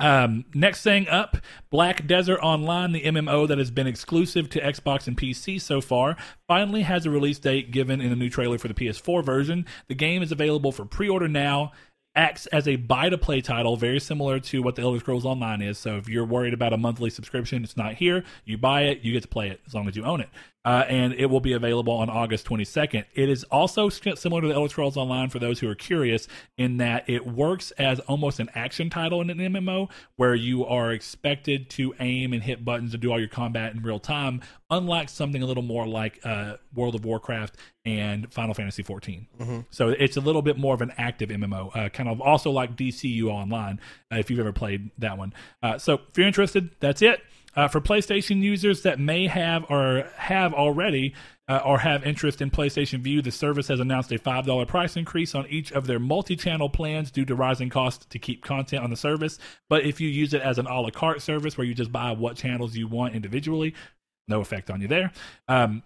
Um, 0.00 0.44
next 0.54 0.82
thing 0.82 1.06
up, 1.08 1.36
Black 1.70 2.06
Desert 2.06 2.40
Online, 2.40 2.90
the 2.92 3.02
MMO 3.04 3.46
that 3.46 3.58
has 3.58 3.70
been 3.70 3.86
exclusive 3.86 4.48
to 4.50 4.60
Xbox 4.60 5.06
and 5.06 5.16
PC 5.16 5.60
so 5.60 5.80
far, 5.80 6.16
finally 6.48 6.82
has 6.82 7.06
a 7.06 7.10
release 7.10 7.38
date 7.38 7.70
given 7.70 8.00
in 8.00 8.10
a 8.10 8.16
new 8.16 8.28
trailer 8.28 8.58
for 8.58 8.66
the 8.66 8.74
PS4 8.74 9.24
version. 9.24 9.64
The 9.88 9.94
game 9.94 10.20
is 10.22 10.32
available 10.32 10.72
for 10.72 10.84
pre-order 10.84 11.28
now. 11.28 11.72
Acts 12.16 12.46
as 12.46 12.68
a 12.68 12.76
buy-to-play 12.76 13.40
title, 13.40 13.76
very 13.76 13.98
similar 13.98 14.38
to 14.38 14.62
what 14.62 14.76
the 14.76 14.82
Elder 14.82 15.00
Scrolls 15.00 15.24
Online 15.24 15.60
is. 15.60 15.78
So 15.78 15.96
if 15.96 16.08
you're 16.08 16.24
worried 16.24 16.54
about 16.54 16.72
a 16.72 16.76
monthly 16.76 17.10
subscription, 17.10 17.64
it's 17.64 17.76
not 17.76 17.94
here. 17.94 18.22
You 18.44 18.56
buy 18.56 18.82
it, 18.82 19.00
you 19.00 19.12
get 19.12 19.22
to 19.22 19.28
play 19.28 19.48
it 19.48 19.60
as 19.66 19.74
long 19.74 19.88
as 19.88 19.96
you 19.96 20.04
own 20.04 20.20
it. 20.20 20.28
Uh, 20.64 20.84
and 20.88 21.12
it 21.14 21.26
will 21.26 21.40
be 21.40 21.52
available 21.52 21.92
on 21.92 22.08
August 22.08 22.46
22nd. 22.46 23.04
It 23.14 23.28
is 23.28 23.44
also 23.44 23.88
similar 23.88 24.40
to 24.40 24.48
the 24.48 24.54
Elder 24.54 24.68
Scrolls 24.68 24.96
Online 24.96 25.28
for 25.28 25.38
those 25.38 25.58
who 25.58 25.68
are 25.68 25.74
curious, 25.74 26.26
in 26.56 26.78
that 26.78 27.08
it 27.08 27.26
works 27.26 27.70
as 27.72 28.00
almost 28.00 28.40
an 28.40 28.48
action 28.54 28.88
title 28.88 29.20
in 29.20 29.28
an 29.28 29.38
MMO, 29.38 29.90
where 30.16 30.34
you 30.34 30.64
are 30.64 30.92
expected 30.92 31.68
to 31.70 31.94
aim 32.00 32.32
and 32.32 32.42
hit 32.42 32.64
buttons 32.64 32.94
and 32.94 33.02
do 33.02 33.12
all 33.12 33.18
your 33.18 33.28
combat 33.28 33.74
in 33.74 33.82
real 33.82 33.98
time, 33.98 34.40
unlike 34.70 35.10
something 35.10 35.42
a 35.42 35.46
little 35.46 35.62
more 35.62 35.86
like 35.86 36.20
uh, 36.24 36.56
World 36.72 36.94
of 36.94 37.04
Warcraft 37.04 37.56
and 37.84 38.32
Final 38.32 38.54
Fantasy 38.54 38.82
14. 38.82 39.26
So 39.70 39.88
it's 39.88 40.16
a 40.16 40.20
little 40.20 40.42
bit 40.42 40.56
more 40.58 40.74
of 40.74 40.80
an 40.80 40.92
active 40.96 41.28
MMO, 41.28 41.76
uh, 41.76 41.88
kind 41.90 42.08
of 42.08 42.20
also 42.20 42.50
like 42.50 42.76
DCU 42.76 43.26
Online, 43.26 43.78
uh, 44.12 44.16
if 44.16 44.30
you've 44.30 44.40
ever 44.40 44.52
played 44.52 44.90
that 44.98 45.18
one. 45.18 45.34
Uh, 45.62 45.78
so 45.78 46.00
if 46.08 46.16
you're 46.16 46.26
interested, 46.26 46.70
that's 46.80 47.02
it. 47.02 47.20
Uh, 47.56 47.68
for 47.68 47.80
PlayStation 47.80 48.42
users 48.42 48.82
that 48.82 48.98
may 48.98 49.26
have 49.28 49.64
or 49.70 50.08
have 50.16 50.52
already 50.54 51.14
uh, 51.48 51.60
or 51.64 51.78
have 51.78 52.04
interest 52.04 52.40
in 52.40 52.50
PlayStation 52.50 53.00
Vue, 53.00 53.22
the 53.22 53.30
service 53.30 53.68
has 53.68 53.78
announced 53.78 54.10
a 54.10 54.18
$5 54.18 54.66
price 54.66 54.96
increase 54.96 55.34
on 55.34 55.46
each 55.48 55.70
of 55.72 55.86
their 55.86 56.00
multi 56.00 56.36
channel 56.36 56.68
plans 56.68 57.10
due 57.10 57.24
to 57.26 57.34
rising 57.34 57.68
costs 57.68 58.06
to 58.06 58.18
keep 58.18 58.42
content 58.42 58.82
on 58.82 58.90
the 58.90 58.96
service. 58.96 59.38
But 59.68 59.84
if 59.84 60.00
you 60.00 60.08
use 60.08 60.34
it 60.34 60.42
as 60.42 60.58
an 60.58 60.66
a 60.66 60.80
la 60.80 60.90
carte 60.90 61.22
service 61.22 61.56
where 61.56 61.66
you 61.66 61.74
just 61.74 61.92
buy 61.92 62.12
what 62.12 62.36
channels 62.36 62.74
you 62.74 62.88
want 62.88 63.14
individually, 63.14 63.74
no 64.26 64.40
effect 64.40 64.70
on 64.70 64.80
you 64.80 64.88
there. 64.88 65.12
Um, 65.46 65.82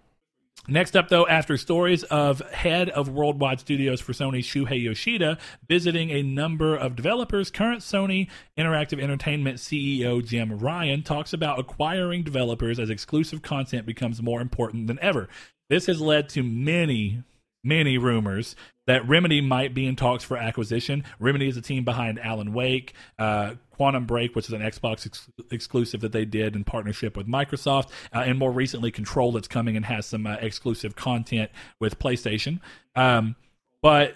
Next 0.71 0.99
up, 0.99 1.09
though, 1.09 1.27
after 1.27 1.57
stories 1.57 2.03
of 2.05 2.41
head 2.51 2.91
of 2.91 3.09
worldwide 3.09 3.59
studios 3.59 4.03
for 4.03 4.13
Sony 4.13 4.41
Shuhei 4.41 4.83
Yoshida 4.83 5.39
visiting 5.67 6.11
a 6.11 6.23
number 6.23 6.77
of 6.77 6.95
developers, 6.95 7.51
current 7.51 7.81
Sony 7.81 8.29
Interactive 8.59 9.03
Entertainment 9.03 9.57
CEO 9.57 10.23
Jim 10.23 10.59
Ryan 10.59 11.03
talks 11.03 11.33
about 11.33 11.59
acquiring 11.59 12.23
developers 12.23 12.79
as 12.79 12.91
exclusive 12.91 13.41
content 13.41 13.87
becomes 13.87 14.21
more 14.21 14.43
important 14.43 14.89
than 14.89 14.99
ever. 15.01 15.31
This 15.71 15.87
has 15.87 16.03
led 16.03 16.29
to 16.31 16.43
many, 16.43 17.23
many 17.65 17.97
rumors 17.97 18.55
that 18.89 19.07
Remedy 19.07 19.43
might 19.43 19.75
be 19.75 19.87
in 19.87 19.97
talks 19.97 20.25
for 20.25 20.39
acquisition. 20.39 21.05
Remedy 21.21 21.47
is 21.47 21.59
a 21.59 21.61
team 21.61 21.85
behind 21.85 22.19
Alan 22.19 22.55
Wake, 22.55 22.95
uh, 23.19 23.53
Quantum 23.71 24.07
Break, 24.07 24.35
which 24.35 24.47
is 24.47 24.55
an 24.55 24.63
Xbox 24.63 25.05
ex- 25.05 25.29
exclusive 25.51 26.01
that 26.01 26.13
they 26.13 26.25
did 26.25 26.57
in 26.57 26.65
partnership 26.65 27.15
with 27.15 27.29
Microsoft, 27.29 27.91
uh, 28.15 28.21
and 28.21 28.39
more 28.39 28.51
recently 28.51 28.91
Control 28.91 29.31
that's 29.31 29.47
coming 29.47 29.77
and 29.77 29.85
has 29.85 30.07
some 30.07 30.27
uh, 30.27 30.37
exclusive 30.41 30.97
content 30.97 31.51
with 31.79 31.99
PlayStation. 31.99 32.61
Um, 32.97 33.37
but 33.83 34.15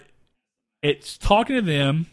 it's 0.81 1.19
talking 1.19 1.55
to 1.55 1.61
them 1.61 2.07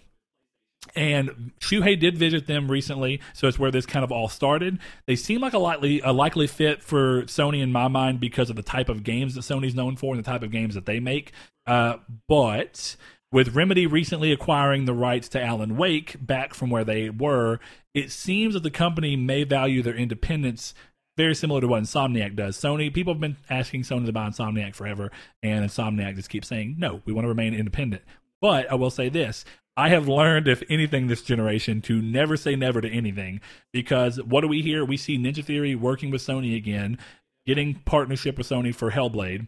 and 0.94 1.52
Shuhei 1.60 1.98
did 1.98 2.16
visit 2.16 2.46
them 2.46 2.70
recently, 2.70 3.20
so 3.32 3.46
it's 3.46 3.58
where 3.58 3.70
this 3.70 3.86
kind 3.86 4.04
of 4.04 4.10
all 4.10 4.28
started. 4.28 4.78
They 5.06 5.16
seem 5.16 5.40
like 5.40 5.52
a 5.52 5.58
likely 5.58 6.00
a 6.00 6.12
likely 6.12 6.46
fit 6.46 6.82
for 6.82 7.22
Sony 7.24 7.62
in 7.62 7.70
my 7.70 7.88
mind 7.88 8.20
because 8.20 8.50
of 8.50 8.56
the 8.56 8.62
type 8.62 8.88
of 8.88 9.04
games 9.04 9.34
that 9.34 9.42
Sony's 9.42 9.74
known 9.74 9.96
for 9.96 10.14
and 10.14 10.24
the 10.24 10.28
type 10.28 10.42
of 10.42 10.50
games 10.50 10.74
that 10.74 10.86
they 10.86 10.98
make. 10.98 11.32
Uh, 11.66 11.98
but 12.28 12.96
with 13.30 13.54
Remedy 13.54 13.86
recently 13.86 14.32
acquiring 14.32 14.86
the 14.86 14.94
rights 14.94 15.28
to 15.30 15.42
Alan 15.42 15.76
Wake 15.76 16.16
back 16.24 16.54
from 16.54 16.70
where 16.70 16.84
they 16.84 17.10
were, 17.10 17.60
it 17.94 18.10
seems 18.10 18.54
that 18.54 18.62
the 18.62 18.70
company 18.70 19.16
may 19.16 19.44
value 19.44 19.82
their 19.82 19.94
independence 19.94 20.74
very 21.16 21.34
similar 21.34 21.60
to 21.60 21.68
what 21.68 21.82
Insomniac 21.82 22.34
does. 22.34 22.56
Sony, 22.56 22.92
people 22.92 23.12
have 23.12 23.20
been 23.20 23.36
asking 23.50 23.82
Sony 23.82 24.06
to 24.06 24.12
buy 24.12 24.28
Insomniac 24.28 24.74
forever, 24.74 25.10
and 25.42 25.64
Insomniac 25.64 26.16
just 26.16 26.30
keeps 26.30 26.48
saying, 26.48 26.76
no, 26.78 27.02
we 27.04 27.12
want 27.12 27.24
to 27.24 27.28
remain 27.28 27.52
independent. 27.52 28.02
But 28.40 28.70
I 28.70 28.74
will 28.76 28.90
say 28.90 29.10
this 29.10 29.44
I 29.80 29.88
have 29.88 30.08
learned, 30.08 30.46
if 30.46 30.62
anything, 30.68 31.06
this 31.06 31.22
generation 31.22 31.80
to 31.82 32.02
never 32.02 32.36
say 32.36 32.54
never 32.54 32.82
to 32.82 32.88
anything 32.90 33.40
because 33.72 34.22
what 34.22 34.42
do 34.42 34.48
we 34.48 34.60
hear? 34.60 34.84
We 34.84 34.98
see 34.98 35.16
Ninja 35.16 35.42
Theory 35.42 35.74
working 35.74 36.10
with 36.10 36.20
Sony 36.20 36.54
again, 36.54 36.98
getting 37.46 37.76
partnership 37.86 38.36
with 38.36 38.46
Sony 38.46 38.74
for 38.74 38.90
Hellblade, 38.90 39.46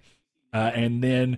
uh, 0.55 0.71
and 0.75 1.05
then 1.05 1.37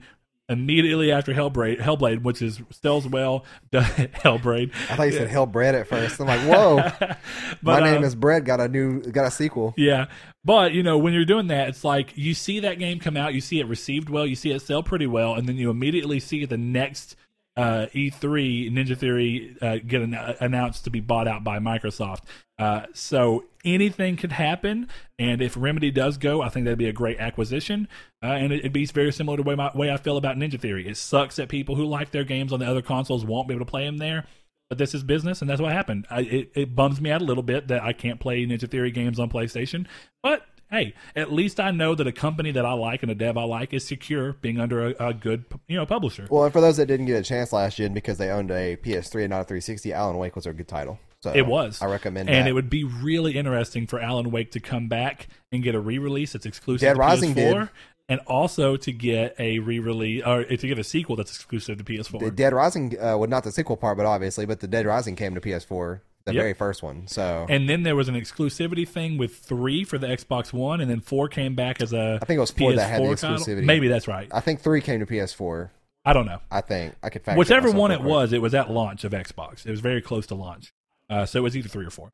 immediately 0.49 1.11
after 1.11 1.34
Hellblade, 1.34 1.80
Hellblade, 1.80 2.22
which 2.22 2.40
is 2.40 2.62
sells 2.70 3.09
well, 3.09 3.45
Hellblade. 3.72 4.72
I 4.88 4.95
thought 4.95 5.03
you 5.09 5.12
said 5.12 5.26
hell 5.26 5.47
bread 5.47 5.74
at 5.74 5.88
first. 5.88 6.20
I'm 6.20 6.28
like, 6.28 6.42
whoa. 6.42 6.76
My 7.01 7.16
But, 7.64 7.82
uh, 7.82 7.90
name 7.90 8.05
is 8.05 8.14
Bread. 8.14 8.45
Got 8.45 8.61
a 8.61 8.68
new, 8.68 9.01
got 9.01 9.26
a 9.26 9.30
sequel. 9.32 9.74
Yeah. 9.76 10.07
But, 10.45 10.72
you 10.72 10.84
know, 10.84 10.99
when 10.99 11.14
you're 11.14 11.24
doing 11.24 11.49
that, 11.49 11.68
it's 11.68 11.82
like 11.82 12.12
you 12.14 12.32
see 12.32 12.61
that 12.61 12.78
game 12.78 13.01
come 13.01 13.16
out, 13.16 13.34
you 13.34 13.40
see 13.40 13.59
it 13.59 13.66
received 13.66 14.09
well, 14.09 14.24
you 14.24 14.36
see 14.36 14.53
it 14.53 14.62
sell 14.62 14.84
pretty 14.84 15.09
well, 15.09 15.34
and 15.34 15.49
then 15.49 15.57
you 15.57 15.68
immediately 15.68 16.20
see 16.20 16.45
the 16.45 16.59
next 16.59 17.16
uh, 17.57 17.86
E3 17.94 18.72
Ninja 18.72 18.96
Theory 18.96 19.57
uh, 19.62 19.78
get 19.86 20.02
an- 20.02 20.14
announced 20.40 20.84
to 20.84 20.90
be 20.90 21.00
bought 21.00 21.28
out 21.28 21.44
by 21.44 21.59
Microsoft. 21.59 22.22
Uh, 22.59 22.86
so 22.92 23.44
anything 23.64 24.16
could 24.16 24.32
happen, 24.32 24.88
and 25.18 25.40
if 25.42 25.57
Remedy 25.57 25.90
does 25.90 26.18
go, 26.18 26.42
I 26.42 26.48
think 26.48 26.64
that'd 26.64 26.78
be 26.78 26.88
a 26.88 26.92
great 26.92 27.18
acquisition. 27.18 27.88
Uh, 28.22 28.26
and 28.28 28.52
it, 28.52 28.61
it'd 28.61 28.72
be 28.72 28.86
very 28.86 29.12
similar 29.12 29.36
to 29.36 29.42
the 29.42 29.48
way, 29.48 29.55
my, 29.55 29.70
way 29.74 29.90
I 29.90 29.96
feel 29.96 30.16
about 30.16 30.36
Ninja 30.36 30.61
Theory. 30.61 30.86
It 30.88 30.96
sucks 30.96 31.36
that 31.36 31.48
people 31.48 31.74
who 31.76 31.84
like 31.86 32.11
their 32.11 32.24
games 32.24 32.52
on 32.52 32.61
the 32.61 32.66
other 32.66 32.82
consoles 32.82 33.24
won't 33.24 33.48
be 33.48 33.55
able 33.55 33.64
to 33.66 33.70
play 33.70 33.84
them 33.84 33.98
there. 33.98 34.26
but 34.68 34.78
this 34.78 34.94
is 34.94 35.02
business, 35.02 35.40
and 35.40 35.48
that's 35.50 35.61
what 35.61 35.72
happened. 35.72 36.07
I, 36.11 36.20
it, 36.20 36.52
it 36.55 36.74
bums 36.74 37.00
me 37.00 37.11
out 37.11 37.22
a 37.22 37.24
little 37.24 37.42
bit 37.42 37.68
that 37.68 37.82
I 37.82 37.92
can't 37.92 38.18
play 38.20 38.44
Ninja 38.46 38.68
Theory 38.70 38.90
games 38.90 39.18
on 39.20 39.30
PlayStation, 39.30 39.86
but 40.22 40.42
hey, 40.74 40.94
at 41.14 41.32
least 41.32 41.60
I 41.60 41.70
know 41.70 41.94
that 41.94 42.06
a 42.06 42.12
company 42.12 42.50
that 42.52 42.66
I 42.66 42.72
like 42.72 43.02
and 43.02 43.10
a 43.10 43.14
dev 43.14 43.36
I 43.36 43.44
like 43.44 43.72
is 43.72 43.86
secure 43.86 44.32
being 44.34 44.60
under 44.60 44.88
a, 44.88 45.08
a 45.08 45.14
good, 45.14 45.44
you 45.68 45.76
know, 45.76 45.86
publisher. 45.86 46.26
Well, 46.30 46.44
and 46.44 46.52
for 46.52 46.60
those 46.60 46.76
that 46.78 46.86
didn't 46.86 47.06
get 47.06 47.16
a 47.16 47.22
chance 47.22 47.52
last 47.52 47.76
gen 47.76 47.94
because 47.94 48.18
they 48.18 48.30
owned 48.30 48.50
a 48.50 48.76
PS3 48.76 49.22
and 49.22 49.30
not 49.30 49.42
a 49.42 49.44
360, 49.44 49.92
Alan 49.92 50.18
Wake 50.18 50.34
was 50.36 50.46
a 50.46 50.52
good 50.52 50.68
title. 50.68 50.98
So 51.22 51.32
It 51.34 51.46
was. 51.46 51.80
I 51.80 51.86
recommend 51.86 52.28
and 52.28 52.44
that. 52.44 52.50
it 52.50 52.52
would 52.52 52.68
be 52.68 52.84
really 52.84 53.36
interesting 53.36 53.86
for 53.86 53.98
Alan 53.98 54.30
Wake 54.30 54.50
to 54.52 54.60
come 54.60 54.88
back 54.88 55.28
and 55.50 55.62
get 55.62 55.74
a 55.74 55.80
re-release 55.80 56.34
that's 56.34 56.44
exclusive 56.44 56.86
Dead 56.86 56.94
to 56.94 56.98
Rising 56.98 57.34
PS4, 57.34 57.60
did. 57.60 57.70
and 58.10 58.20
also 58.26 58.76
to 58.76 58.92
get 58.92 59.34
a 59.38 59.58
re-release 59.60 60.22
or 60.26 60.44
to 60.44 60.56
get 60.68 60.78
a 60.78 60.84
sequel 60.84 61.16
that's 61.16 61.34
exclusive 61.34 61.78
to 61.78 61.84
PS4. 61.84 62.20
The 62.20 62.30
Dead 62.30 62.52
Rising, 62.52 62.98
uh, 63.00 63.16
well, 63.16 63.28
not 63.28 63.44
the 63.44 63.52
sequel 63.52 63.78
part, 63.78 63.96
but 63.96 64.04
obviously, 64.04 64.44
but 64.44 64.60
the 64.60 64.68
Dead 64.68 64.84
Rising 64.84 65.16
came 65.16 65.34
to 65.34 65.40
PS4, 65.40 66.00
the 66.26 66.32
Yep. 66.34 66.40
very 66.42 66.54
first 66.54 66.82
one. 66.82 67.06
So 67.06 67.46
and 67.48 67.68
then 67.68 67.82
there 67.82 67.94
was 67.96 68.08
an 68.08 68.14
exclusivity 68.14 68.88
thing 68.88 69.18
with 69.18 69.36
three 69.36 69.84
for 69.84 69.98
the 69.98 70.06
Xbox 70.06 70.52
One, 70.52 70.80
and 70.80 70.90
then 70.90 71.00
four 71.00 71.28
came 71.28 71.54
back 71.54 71.82
as 71.82 71.92
a. 71.92 72.18
I 72.22 72.24
think 72.24 72.38
it 72.38 72.40
was 72.40 72.50
four 72.50 72.70
PS4 72.72 72.76
that 72.76 72.88
had 72.90 73.02
the 73.02 73.16
title. 73.16 73.36
exclusivity. 73.36 73.64
Maybe 73.64 73.88
that's 73.88 74.08
right. 74.08 74.28
I 74.32 74.40
think 74.40 74.60
three 74.60 74.80
came 74.80 75.00
to 75.00 75.06
PS4. 75.06 75.70
I 76.06 76.12
don't 76.12 76.26
know. 76.26 76.40
I 76.50 76.60
think 76.60 76.94
I 77.02 77.08
could 77.10 77.22
fact 77.22 77.38
Whichever 77.38 77.70
one 77.70 77.90
it 77.90 78.02
was, 78.02 78.32
it 78.32 78.42
was 78.42 78.54
at 78.54 78.70
launch 78.70 79.04
of 79.04 79.12
Xbox. 79.12 79.64
It 79.66 79.70
was 79.70 79.80
very 79.80 80.02
close 80.02 80.26
to 80.28 80.34
launch, 80.34 80.72
uh, 81.08 81.24
so 81.26 81.38
it 81.38 81.42
was 81.42 81.56
either 81.56 81.68
three 81.68 81.86
or 81.86 81.90
four. 81.90 82.10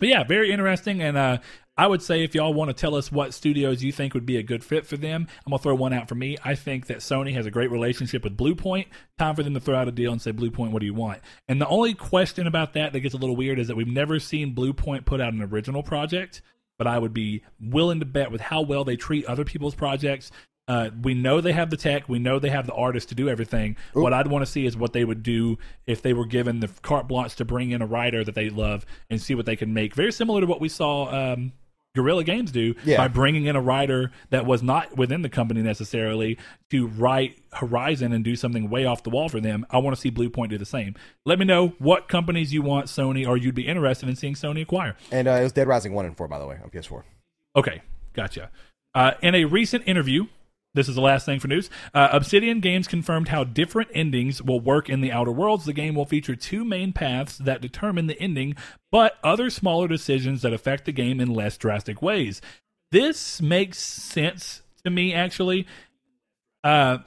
But 0.00 0.08
yeah, 0.08 0.22
very 0.24 0.50
interesting. 0.52 1.00
And 1.02 1.16
uh, 1.16 1.38
I 1.78 1.86
would 1.86 2.02
say 2.02 2.24
if 2.24 2.34
y'all 2.34 2.52
want 2.52 2.70
to 2.70 2.74
tell 2.74 2.96
us 2.96 3.12
what 3.12 3.32
studios 3.32 3.84
you 3.84 3.92
think 3.92 4.12
would 4.12 4.26
be 4.26 4.36
a 4.36 4.42
good 4.42 4.64
fit 4.64 4.84
for 4.84 4.96
them, 4.96 5.28
I'm 5.46 5.50
gonna 5.50 5.62
throw 5.62 5.76
one 5.76 5.92
out 5.92 6.08
for 6.08 6.16
me. 6.16 6.36
I 6.44 6.56
think 6.56 6.88
that 6.88 6.98
Sony 6.98 7.32
has 7.34 7.46
a 7.46 7.52
great 7.52 7.70
relationship 7.70 8.24
with 8.24 8.36
Bluepoint. 8.36 8.86
Time 9.16 9.36
for 9.36 9.44
them 9.44 9.54
to 9.54 9.60
throw 9.60 9.76
out 9.76 9.86
a 9.86 9.92
deal 9.92 10.10
and 10.10 10.20
say, 10.20 10.32
Bluepoint, 10.32 10.72
what 10.72 10.80
do 10.80 10.86
you 10.86 10.94
want? 10.94 11.20
And 11.46 11.60
the 11.60 11.68
only 11.68 11.94
question 11.94 12.48
about 12.48 12.72
that 12.72 12.92
that 12.92 13.00
gets 13.00 13.14
a 13.14 13.18
little 13.18 13.36
weird 13.36 13.60
is 13.60 13.68
that 13.68 13.76
we've 13.76 13.86
never 13.86 14.18
seen 14.18 14.56
Bluepoint 14.56 15.04
put 15.04 15.20
out 15.20 15.32
an 15.32 15.40
original 15.40 15.84
project. 15.84 16.42
But 16.78 16.88
I 16.88 16.98
would 16.98 17.14
be 17.14 17.42
willing 17.60 18.00
to 18.00 18.06
bet 18.06 18.32
with 18.32 18.40
how 18.40 18.62
well 18.62 18.84
they 18.84 18.96
treat 18.96 19.24
other 19.26 19.44
people's 19.44 19.74
projects. 19.74 20.32
Uh, 20.66 20.90
we 21.02 21.14
know 21.14 21.40
they 21.40 21.52
have 21.52 21.70
the 21.70 21.76
tech. 21.76 22.08
We 22.08 22.18
know 22.18 22.38
they 22.38 22.50
have 22.50 22.66
the 22.66 22.74
artists 22.74 23.08
to 23.08 23.14
do 23.14 23.28
everything. 23.28 23.76
What 23.94 24.12
I'd 24.12 24.26
want 24.26 24.44
to 24.44 24.50
see 24.50 24.66
is 24.66 24.76
what 24.76 24.92
they 24.92 25.04
would 25.04 25.22
do 25.22 25.58
if 25.86 26.02
they 26.02 26.12
were 26.12 26.26
given 26.26 26.60
the 26.60 26.68
carte 26.82 27.08
blanche 27.08 27.36
to 27.36 27.44
bring 27.44 27.70
in 27.70 27.82
a 27.82 27.86
writer 27.86 28.22
that 28.22 28.34
they 28.34 28.50
love 28.50 28.84
and 29.08 29.20
see 29.20 29.34
what 29.34 29.46
they 29.46 29.56
can 29.56 29.72
make. 29.72 29.94
Very 29.94 30.12
similar 30.12 30.40
to 30.40 30.46
what 30.46 30.60
we 30.60 30.68
saw 30.68 31.32
um, 31.32 31.52
Guerrilla 31.98 32.22
Games 32.22 32.52
do 32.52 32.74
Yeah. 32.84 32.98
by 32.98 33.08
bringing 33.08 33.46
in 33.46 33.56
a 33.56 33.60
writer 33.60 34.12
that 34.30 34.46
was 34.46 34.62
not 34.62 34.96
within 34.96 35.22
the 35.22 35.28
company 35.28 35.62
necessarily 35.62 36.38
to 36.70 36.86
write 36.86 37.36
Horizon 37.52 38.12
and 38.12 38.22
do 38.22 38.36
something 38.36 38.70
way 38.70 38.84
off 38.84 39.02
the 39.02 39.10
wall 39.10 39.28
for 39.28 39.40
them. 39.40 39.66
I 39.70 39.78
want 39.78 39.96
to 39.96 40.00
see 40.00 40.10
Bluepoint 40.10 40.50
do 40.50 40.58
the 40.58 40.64
same. 40.64 40.94
Let 41.24 41.38
me 41.40 41.44
know 41.44 41.74
what 41.78 42.06
companies 42.08 42.52
you 42.52 42.62
want 42.62 42.86
Sony 42.86 43.26
or 43.26 43.36
you'd 43.36 43.54
be 43.54 43.66
interested 43.66 44.08
in 44.08 44.14
seeing 44.14 44.34
Sony 44.34 44.62
acquire. 44.62 44.96
And 45.10 45.26
uh, 45.26 45.32
it 45.32 45.42
was 45.42 45.52
Dead 45.52 45.66
Rising 45.66 45.92
one 45.92 46.04
and 46.06 46.16
four, 46.16 46.28
by 46.28 46.38
the 46.38 46.46
way, 46.46 46.58
on 46.62 46.70
PS4. 46.70 47.02
Okay, 47.56 47.82
gotcha. 48.12 48.50
Uh, 48.94 49.12
in 49.22 49.34
a 49.34 49.44
recent 49.44 49.82
interview, 49.88 50.26
this 50.74 50.88
is 50.88 50.94
the 50.94 51.00
last 51.00 51.26
thing 51.26 51.40
for 51.40 51.48
news. 51.48 51.70
Uh, 51.94 52.08
Obsidian 52.12 52.60
Games 52.60 52.86
confirmed 52.86 53.28
how 53.28 53.44
different 53.44 53.90
endings 53.94 54.42
will 54.42 54.60
work 54.60 54.88
in 54.88 55.00
the 55.00 55.12
Outer 55.12 55.32
Worlds. 55.32 55.64
The 55.64 55.72
game 55.72 55.94
will 55.94 56.04
feature 56.04 56.36
two 56.36 56.64
main 56.64 56.92
paths 56.92 57.38
that 57.38 57.60
determine 57.60 58.06
the 58.06 58.20
ending, 58.20 58.54
but 58.90 59.14
other 59.24 59.50
smaller 59.50 59.88
decisions 59.88 60.42
that 60.42 60.52
affect 60.52 60.84
the 60.84 60.92
game 60.92 61.20
in 61.20 61.32
less 61.32 61.56
drastic 61.56 62.02
ways. 62.02 62.40
This 62.90 63.40
makes 63.40 63.78
sense 63.78 64.62
to 64.84 64.90
me, 64.90 65.12
actually. 65.12 65.66
Uh, 66.62 66.98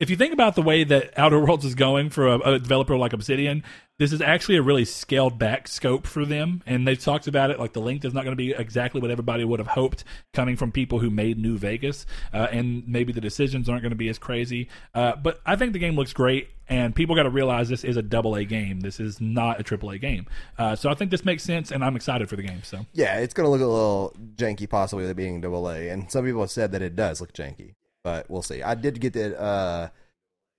if 0.00 0.10
you 0.10 0.16
think 0.16 0.32
about 0.32 0.56
the 0.56 0.62
way 0.62 0.82
that 0.84 1.16
Outer 1.16 1.38
Worlds 1.38 1.64
is 1.64 1.74
going 1.74 2.10
for 2.10 2.26
a, 2.26 2.38
a 2.40 2.58
developer 2.58 2.96
like 2.96 3.12
Obsidian, 3.12 3.62
this 3.98 4.12
is 4.12 4.20
actually 4.20 4.56
a 4.56 4.62
really 4.62 4.84
scaled 4.84 5.38
back 5.38 5.68
scope 5.68 6.04
for 6.04 6.24
them. 6.24 6.62
And 6.66 6.86
they've 6.86 6.98
talked 6.98 7.28
about 7.28 7.52
it 7.52 7.60
like 7.60 7.74
the 7.74 7.80
length 7.80 8.04
is 8.04 8.12
not 8.12 8.24
going 8.24 8.36
to 8.36 8.36
be 8.36 8.50
exactly 8.50 9.00
what 9.00 9.12
everybody 9.12 9.44
would 9.44 9.60
have 9.60 9.68
hoped 9.68 10.02
coming 10.32 10.56
from 10.56 10.72
people 10.72 10.98
who 10.98 11.10
made 11.10 11.38
New 11.38 11.56
Vegas. 11.56 12.06
Uh, 12.32 12.48
and 12.50 12.86
maybe 12.88 13.12
the 13.12 13.20
decisions 13.20 13.68
aren't 13.68 13.82
going 13.82 13.90
to 13.90 13.96
be 13.96 14.08
as 14.08 14.18
crazy. 14.18 14.68
Uh, 14.94 15.14
but 15.14 15.40
I 15.46 15.54
think 15.54 15.72
the 15.72 15.78
game 15.78 15.94
looks 15.94 16.12
great. 16.12 16.48
And 16.68 16.94
people 16.94 17.14
got 17.14 17.24
to 17.24 17.30
realize 17.30 17.68
this 17.68 17.84
is 17.84 17.96
a 17.96 18.02
double 18.02 18.34
A 18.34 18.44
game. 18.44 18.80
This 18.80 18.98
is 18.98 19.20
not 19.20 19.60
a 19.60 19.62
triple 19.62 19.90
A 19.90 19.98
game. 19.98 20.26
Uh, 20.58 20.74
so 20.74 20.90
I 20.90 20.94
think 20.94 21.10
this 21.10 21.24
makes 21.24 21.42
sense, 21.42 21.70
and 21.70 21.84
I'm 21.84 21.94
excited 21.94 22.28
for 22.28 22.36
the 22.36 22.42
game. 22.42 22.62
So 22.62 22.86
Yeah, 22.94 23.18
it's 23.18 23.34
going 23.34 23.44
to 23.44 23.50
look 23.50 23.60
a 23.60 23.66
little 23.66 24.16
janky, 24.34 24.68
possibly 24.68 25.12
being 25.12 25.42
double 25.42 25.68
A. 25.68 25.90
And 25.90 26.10
some 26.10 26.24
people 26.24 26.40
have 26.40 26.50
said 26.50 26.72
that 26.72 26.80
it 26.80 26.96
does 26.96 27.20
look 27.20 27.34
janky, 27.34 27.74
but 28.04 28.30
we'll 28.30 28.42
see. 28.42 28.62
I 28.62 28.74
did 28.74 29.00
get 29.00 29.16
it 29.16 29.34
uh, 29.36 29.88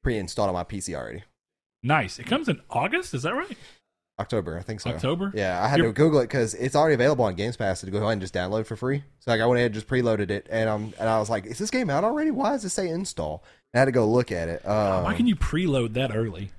pre-installed 0.04 0.50
on 0.50 0.54
my 0.56 0.64
PC 0.66 0.94
already. 0.96 1.24
nice. 1.84 2.20
It 2.20 2.26
comes 2.26 2.50
in 2.50 2.60
August. 2.70 3.14
Is 3.14 3.24
that 3.24 3.34
right? 3.36 3.58
October, 4.18 4.58
I 4.58 4.62
think 4.62 4.80
so. 4.80 4.90
October? 4.92 5.32
Yeah, 5.36 5.62
I 5.62 5.68
had 5.68 5.78
You're- 5.78 5.90
to 5.90 5.94
Google 5.94 6.20
it 6.22 6.24
because 6.28 6.54
it's 6.54 6.74
already 6.76 6.96
available 6.96 7.26
on 7.26 7.36
Games 7.36 7.58
Pass 7.58 7.82
to 7.82 7.92
go 7.92 7.98
ahead 7.98 8.14
and 8.14 8.22
just 8.22 8.34
download 8.34 8.66
for 8.66 8.76
free. 8.78 9.04
So 9.20 9.30
like, 9.32 9.42
I 9.42 9.46
went 9.46 9.58
ahead 9.60 9.68
and 9.68 9.76
just 9.76 9.88
preloaded 9.88 10.30
it, 10.32 10.48
and 10.50 10.70
um, 10.70 10.94
and 11.00 11.10
I 11.10 11.20
was 11.20 11.30
like, 11.30 11.46
"Is 11.46 11.58
this 11.58 11.70
game 11.70 11.90
out 11.90 12.04
already? 12.06 12.32
Why 12.32 12.52
does 12.52 12.64
it 12.64 12.70
say 12.70 12.88
install?" 12.88 13.44
And 13.74 13.80
I 13.80 13.82
had 13.82 13.86
to 13.86 13.92
go 13.92 14.08
look 14.10 14.32
at 14.32 14.48
it. 14.48 14.66
Um, 14.66 15.04
Why 15.04 15.16
can 15.16 15.28
you 15.28 15.36
preload 15.36 15.94
that 15.96 16.16
early? 16.16 16.52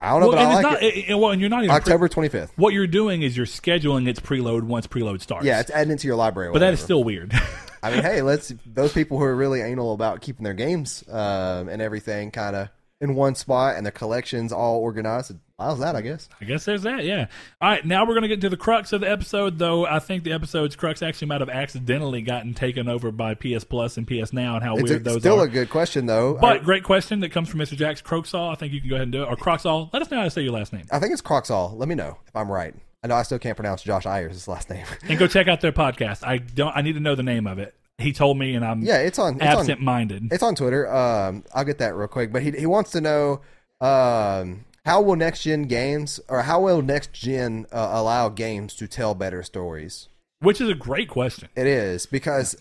I 0.00 0.10
don't 0.10 0.20
know, 0.20 0.28
well, 0.28 0.36
but 0.36 0.42
and 0.42 0.48
I 0.48 0.56
it's 0.56 0.64
like 0.64 0.72
not. 0.72 0.82
it. 0.82 1.10
it- 1.10 1.14
well, 1.18 1.30
and 1.30 1.40
you're 1.40 1.50
not 1.50 1.58
even 1.64 1.68
pre- 1.70 1.76
October 1.76 2.08
twenty 2.08 2.28
fifth. 2.30 2.52
what 2.56 2.72
you're 2.72 2.86
doing 2.86 3.22
is 3.22 3.36
you're 3.36 3.44
scheduling 3.46 4.08
its 4.08 4.18
preload 4.20 4.62
once 4.62 4.86
preload 4.86 5.20
starts. 5.20 5.44
Yeah, 5.44 5.60
it's 5.60 5.70
adding 5.70 5.92
it 5.92 5.98
to 6.00 6.06
your 6.06 6.16
library. 6.16 6.52
but 6.52 6.60
that 6.60 6.72
is 6.72 6.80
still 6.80 7.04
weird. 7.04 7.32
I 7.82 7.90
mean, 7.90 8.02
hey, 8.02 8.22
let's 8.22 8.52
those 8.66 8.92
people 8.92 9.18
who 9.18 9.24
are 9.24 9.34
really 9.36 9.60
anal 9.60 9.92
about 9.94 10.20
keeping 10.20 10.44
their 10.44 10.54
games 10.54 11.04
um, 11.10 11.68
and 11.68 11.80
everything 11.82 12.30
kind 12.30 12.54
of 12.56 12.68
in 13.00 13.14
one 13.14 13.34
spot 13.34 13.76
and 13.76 13.84
their 13.86 13.90
collections 13.92 14.52
all 14.52 14.78
organized. 14.80 15.32
How's 15.60 15.78
that? 15.80 15.94
I 15.94 16.00
guess. 16.00 16.28
I 16.40 16.44
guess 16.44 16.64
there's 16.64 16.82
that. 16.82 17.04
Yeah. 17.04 17.26
All 17.60 17.70
right. 17.70 17.84
Now 17.84 18.06
we're 18.06 18.14
gonna 18.14 18.28
get 18.28 18.40
to 18.40 18.48
the 18.48 18.56
crux 18.56 18.92
of 18.92 19.02
the 19.02 19.10
episode, 19.10 19.58
though. 19.58 19.86
I 19.86 19.98
think 19.98 20.24
the 20.24 20.32
episode's 20.32 20.74
crux 20.74 21.02
actually 21.02 21.28
might 21.28 21.40
have 21.40 21.50
accidentally 21.50 22.22
gotten 22.22 22.54
taken 22.54 22.88
over 22.88 23.12
by 23.12 23.34
PS 23.34 23.64
Plus 23.64 23.96
and 23.96 24.06
PS 24.08 24.32
Now, 24.32 24.54
and 24.56 24.64
how 24.64 24.74
It's 24.76 24.90
weird 24.90 25.02
a, 25.02 25.04
those 25.04 25.20
still 25.20 25.40
are. 25.40 25.44
a 25.44 25.48
good 25.48 25.70
question 25.70 26.06
though. 26.06 26.38
but 26.40 26.56
I, 26.56 26.64
great 26.64 26.82
question 26.84 27.20
that 27.20 27.30
comes 27.30 27.48
from 27.48 27.60
Mr. 27.60 27.76
Jax 27.76 28.00
Croxall. 28.02 28.50
I 28.50 28.54
think 28.54 28.72
you 28.72 28.80
can 28.80 28.88
go 28.88 28.96
ahead 28.96 29.04
and 29.04 29.12
do 29.12 29.22
it. 29.22 29.26
Or 29.26 29.36
Croxall. 29.36 29.92
Let 29.92 30.02
us 30.02 30.10
know 30.10 30.18
how 30.18 30.24
to 30.24 30.30
say 30.30 30.42
your 30.42 30.52
last 30.52 30.72
name. 30.72 30.86
I 30.90 30.98
think 30.98 31.12
it's 31.12 31.22
Croxall. 31.22 31.76
Let 31.76 31.88
me 31.88 31.94
know 31.94 32.16
if 32.26 32.34
I'm 32.34 32.50
right. 32.50 32.74
I 33.02 33.08
know 33.08 33.14
I 33.14 33.22
still 33.22 33.38
can't 33.38 33.56
pronounce 33.56 33.82
Josh 33.82 34.04
Ayers' 34.06 34.46
last 34.48 34.68
name. 34.70 34.84
And 35.08 35.18
go 35.18 35.26
check 35.26 35.48
out 35.48 35.60
their 35.60 35.72
podcast. 35.84 36.26
I 36.26 36.38
don't. 36.38 36.76
I 36.76 36.82
need 36.82 36.94
to 36.94 37.00
know 37.00 37.14
the 37.14 37.22
name 37.22 37.46
of 37.46 37.58
it. 37.58 37.74
He 37.98 38.12
told 38.12 38.38
me, 38.38 38.54
and 38.54 38.64
I'm 38.64 38.82
yeah, 38.82 38.98
it's 38.98 39.18
on. 39.18 39.34
It's 39.36 39.42
on, 39.42 39.48
absent-minded. 39.60 40.28
It's 40.32 40.42
on 40.42 40.54
Twitter. 40.54 40.90
Um, 40.90 41.44
I'll 41.54 41.64
get 41.64 41.78
that 41.78 41.94
real 41.94 42.08
quick. 42.08 42.32
But 42.32 42.42
he 42.42 42.50
he 42.52 42.66
wants 42.66 42.92
to 42.92 43.00
know 43.02 43.40
um, 43.80 44.64
how 44.84 45.02
will 45.02 45.16
next 45.16 45.42
gen 45.42 45.64
games 45.64 46.20
or 46.28 46.42
how 46.42 46.60
will 46.60 46.82
next 46.82 47.12
gen 47.12 47.66
uh, 47.72 47.90
allow 47.92 48.28
games 48.28 48.74
to 48.76 48.88
tell 48.88 49.14
better 49.14 49.42
stories? 49.42 50.08
which 50.40 50.60
is 50.60 50.68
a 50.68 50.74
great 50.74 51.08
question. 51.08 51.48
It 51.54 51.66
is 51.66 52.06
because 52.06 52.56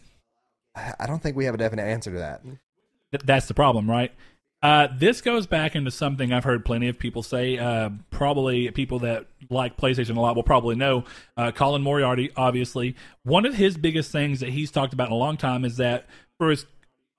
I 0.75 1.07
don't 1.07 1.21
think 1.21 1.35
we 1.35 1.45
have 1.45 1.55
a 1.55 1.57
definite 1.57 1.83
answer 1.83 2.11
to 2.11 2.19
that. 2.19 2.43
Th- 2.43 3.23
that's 3.25 3.47
the 3.47 3.53
problem, 3.53 3.89
right? 3.89 4.13
Uh, 4.61 4.89
this 4.97 5.21
goes 5.21 5.47
back 5.47 5.73
into 5.73 5.89
something 5.89 6.33
I've 6.33 6.43
heard 6.43 6.65
plenty 6.65 6.89
of 6.89 6.99
people 6.99 7.23
say. 7.23 7.57
Uh, 7.57 7.91
probably 8.11 8.69
people 8.71 8.99
that 8.99 9.25
like 9.49 9.77
PlayStation 9.77 10.17
a 10.17 10.19
lot 10.19 10.35
will 10.35 10.43
probably 10.43 10.75
know. 10.75 11.05
Uh, 11.37 11.51
Colin 11.51 11.81
Moriarty, 11.81 12.29
obviously, 12.35 12.95
one 13.23 13.45
of 13.45 13.55
his 13.55 13.77
biggest 13.77 14.11
things 14.11 14.41
that 14.41 14.49
he's 14.49 14.69
talked 14.69 14.91
about 14.93 15.07
in 15.07 15.13
a 15.13 15.17
long 15.17 15.37
time 15.37 15.63
is 15.63 15.77
that 15.77 16.07
for 16.37 16.51
as 16.51 16.65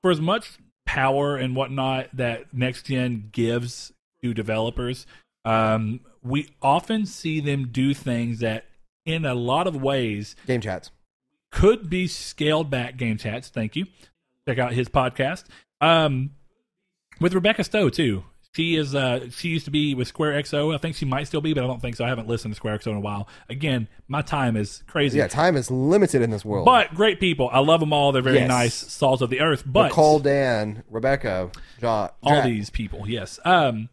for 0.03 0.11
as 0.11 0.20
much 0.20 0.59
power 0.84 1.36
and 1.36 1.57
whatnot 1.57 2.09
that 2.12 2.53
next 2.53 2.86
gen 2.86 3.30
gives 3.32 3.92
to 4.23 4.35
developers, 4.35 5.07
um, 5.45 6.01
we 6.23 6.49
often 6.62 7.07
see 7.07 7.41
them 7.41 7.68
do 7.68 7.95
things 7.95 8.41
that, 8.41 8.66
in 9.07 9.25
a 9.25 9.35
lot 9.35 9.66
of 9.66 9.81
ways, 9.81 10.37
Game 10.47 10.61
chats. 10.61 10.91
could 11.51 11.89
be 11.89 12.07
scaled 12.07 12.71
back 12.71 12.97
game 12.97 13.16
chats. 13.16 13.49
Thank 13.49 13.77
you. 13.77 13.87
Check 14.47 14.59
out 14.59 14.73
his 14.73 14.89
podcast. 14.89 15.45
Um, 15.81 16.31
with 17.21 17.35
Rebecca 17.35 17.64
Stowe 17.64 17.89
too. 17.89 18.25
She 18.57 18.75
is 18.75 18.97
uh 18.97 19.31
she 19.31 19.49
used 19.49 19.64
to 19.66 19.71
be 19.71 19.95
with 19.95 20.09
Square 20.09 20.33
XO. 20.43 20.75
I 20.75 20.79
think 20.79 20.97
she 20.97 21.05
might 21.05 21.29
still 21.29 21.41
be, 21.41 21.55
but 21.55 21.62
I 21.62 21.68
don't 21.68 21.81
think 21.81 21.95
so. 21.95 22.05
I 22.05 22.09
haven't 22.09 22.27
listened 22.27 22.53
to 22.53 22.57
Square 22.57 22.79
XO 22.81 22.89
in 22.89 22.97
a 22.97 23.01
while. 23.01 23.29
Again, 23.49 23.87
my 24.09 24.23
time 24.23 24.57
is 24.57 24.83
crazy. 24.89 25.18
Yeah, 25.18 25.29
time 25.29 25.57
is 25.57 25.71
limited 25.71 26.21
in 26.21 26.31
this 26.31 26.45
world. 26.45 26.64
But 26.66 26.93
great 26.93 27.21
people. 27.21 27.49
I 27.53 27.61
love 27.61 27.79
them 27.79 27.93
all. 27.93 28.11
They're 28.11 28.23
very 28.23 28.39
Yes. 28.39 28.49
nice, 28.49 28.75
salts 28.75 29.23
of 29.23 29.31
the 29.31 29.41
earth. 29.41 29.62
But 29.64 29.85
Nicole, 29.89 30.18
Dan, 30.18 30.83
Rebecca, 30.91 31.53
John, 31.81 32.11
all 32.25 32.43
these 32.43 32.71
people 32.71 33.09
yes 33.09 33.39
um 33.45 33.89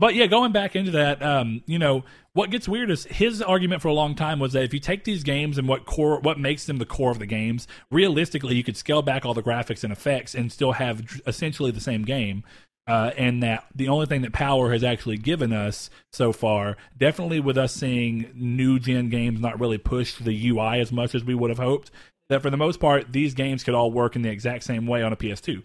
but 0.00 0.16
yeah 0.16 0.26
going 0.26 0.50
back 0.50 0.74
into 0.74 0.90
that 0.90 1.22
um 1.22 1.62
you 1.66 1.78
know 1.78 2.02
what 2.32 2.50
gets 2.50 2.68
weird 2.68 2.90
is 2.90 3.04
his 3.04 3.40
argument 3.40 3.80
for 3.82 3.88
a 3.88 3.92
long 3.92 4.16
time 4.16 4.40
was 4.40 4.52
that 4.54 4.64
if 4.64 4.74
you 4.74 4.80
take 4.80 5.04
these 5.04 5.22
games 5.22 5.58
and 5.58 5.68
what 5.68 5.86
core 5.86 6.18
what 6.18 6.40
makes 6.40 6.64
them 6.66 6.78
the 6.78 6.86
core 6.86 7.12
of 7.12 7.20
the 7.20 7.26
games 7.26 7.68
realistically 7.92 8.56
you 8.56 8.64
could 8.64 8.76
scale 8.76 9.02
back 9.02 9.24
all 9.24 9.34
the 9.34 9.42
graphics 9.42 9.84
and 9.84 9.92
effects 9.92 10.34
and 10.34 10.50
still 10.50 10.72
have 10.72 11.20
essentially 11.26 11.70
the 11.70 11.80
same 11.80 12.04
game 12.04 12.42
uh, 12.86 13.12
and 13.16 13.40
that 13.40 13.66
the 13.72 13.88
only 13.88 14.06
thing 14.06 14.22
that 14.22 14.32
power 14.32 14.72
has 14.72 14.82
actually 14.82 15.16
given 15.16 15.52
us 15.52 15.90
so 16.12 16.32
far, 16.32 16.76
definitely 16.98 17.38
with 17.38 17.56
us 17.56 17.72
seeing 17.72 18.28
new 18.34 18.80
gen 18.80 19.08
games 19.08 19.38
not 19.38 19.60
really 19.60 19.78
push 19.78 20.16
the 20.16 20.48
UI 20.48 20.80
as 20.80 20.90
much 20.90 21.14
as 21.14 21.22
we 21.22 21.32
would 21.32 21.50
have 21.50 21.58
hoped, 21.58 21.92
that 22.30 22.42
for 22.42 22.50
the 22.50 22.56
most 22.56 22.80
part, 22.80 23.12
these 23.12 23.32
games 23.34 23.62
could 23.62 23.74
all 23.74 23.92
work 23.92 24.16
in 24.16 24.22
the 24.22 24.30
exact 24.30 24.64
same 24.64 24.88
way 24.88 25.04
on 25.04 25.12
a 25.12 25.16
PS2. 25.16 25.62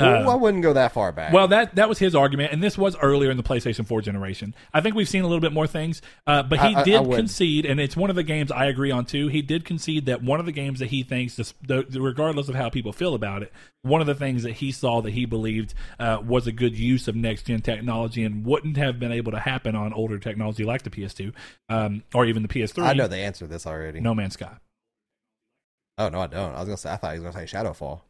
Ooh, 0.00 0.28
I 0.28 0.34
wouldn't 0.34 0.62
go 0.62 0.72
that 0.72 0.92
far 0.92 1.12
back. 1.12 1.32
Well, 1.32 1.48
that 1.48 1.74
that 1.76 1.88
was 1.88 1.98
his 1.98 2.14
argument, 2.14 2.52
and 2.52 2.62
this 2.62 2.76
was 2.78 2.96
earlier 2.96 3.30
in 3.30 3.36
the 3.36 3.42
PlayStation 3.42 3.86
4 3.86 4.00
generation. 4.02 4.54
I 4.72 4.80
think 4.80 4.94
we've 4.94 5.08
seen 5.08 5.22
a 5.22 5.26
little 5.26 5.40
bit 5.40 5.52
more 5.52 5.66
things, 5.66 6.02
uh, 6.26 6.42
but 6.42 6.60
he 6.60 6.74
I- 6.74 6.80
I- 6.80 6.84
did 6.84 6.94
I 6.96 7.00
would. 7.00 7.16
concede, 7.16 7.64
and 7.66 7.78
it's 7.80 7.96
one 7.96 8.10
of 8.10 8.16
the 8.16 8.22
games 8.22 8.50
I 8.50 8.66
agree 8.66 8.90
on 8.90 9.04
too. 9.04 9.28
He 9.28 9.42
did 9.42 9.64
concede 9.64 10.06
that 10.06 10.22
one 10.22 10.40
of 10.40 10.46
the 10.46 10.52
games 10.52 10.78
that 10.80 10.86
he 10.90 11.02
thinks, 11.02 11.54
regardless 11.68 12.48
of 12.48 12.54
how 12.54 12.68
people 12.70 12.92
feel 12.92 13.14
about 13.14 13.42
it, 13.42 13.52
one 13.82 14.00
of 14.00 14.06
the 14.06 14.14
things 14.14 14.42
that 14.44 14.52
he 14.54 14.72
saw 14.72 15.00
that 15.02 15.12
he 15.12 15.24
believed 15.26 15.74
uh, 16.00 16.18
was 16.24 16.46
a 16.46 16.52
good 16.52 16.76
use 16.76 17.06
of 17.08 17.14
next 17.14 17.42
gen 17.46 17.60
technology 17.60 18.24
and 18.24 18.44
wouldn't 18.44 18.76
have 18.76 18.98
been 18.98 19.12
able 19.12 19.30
to 19.32 19.38
happen 19.40 19.74
on 19.76 19.92
older 19.92 20.18
technology 20.18 20.64
like 20.64 20.82
the 20.82 20.90
PS2 20.90 21.32
um, 21.68 22.02
or 22.14 22.24
even 22.26 22.42
the 22.42 22.48
PS3. 22.48 22.82
I 22.84 22.92
know 22.94 23.06
the 23.08 23.18
answer 23.18 23.44
to 23.46 23.50
this 23.52 23.66
already. 23.66 24.00
No 24.00 24.14
Man's 24.14 24.34
Sky. 24.34 24.56
Oh 25.98 26.08
no, 26.08 26.20
I 26.22 26.26
don't. 26.26 26.54
I 26.54 26.58
was 26.58 26.64
gonna 26.66 26.76
say. 26.76 26.90
I 26.92 26.96
thought 26.96 27.14
he 27.14 27.20
was 27.20 27.32
gonna 27.32 27.46
say 27.46 27.56
Shadowfall. 27.56 28.00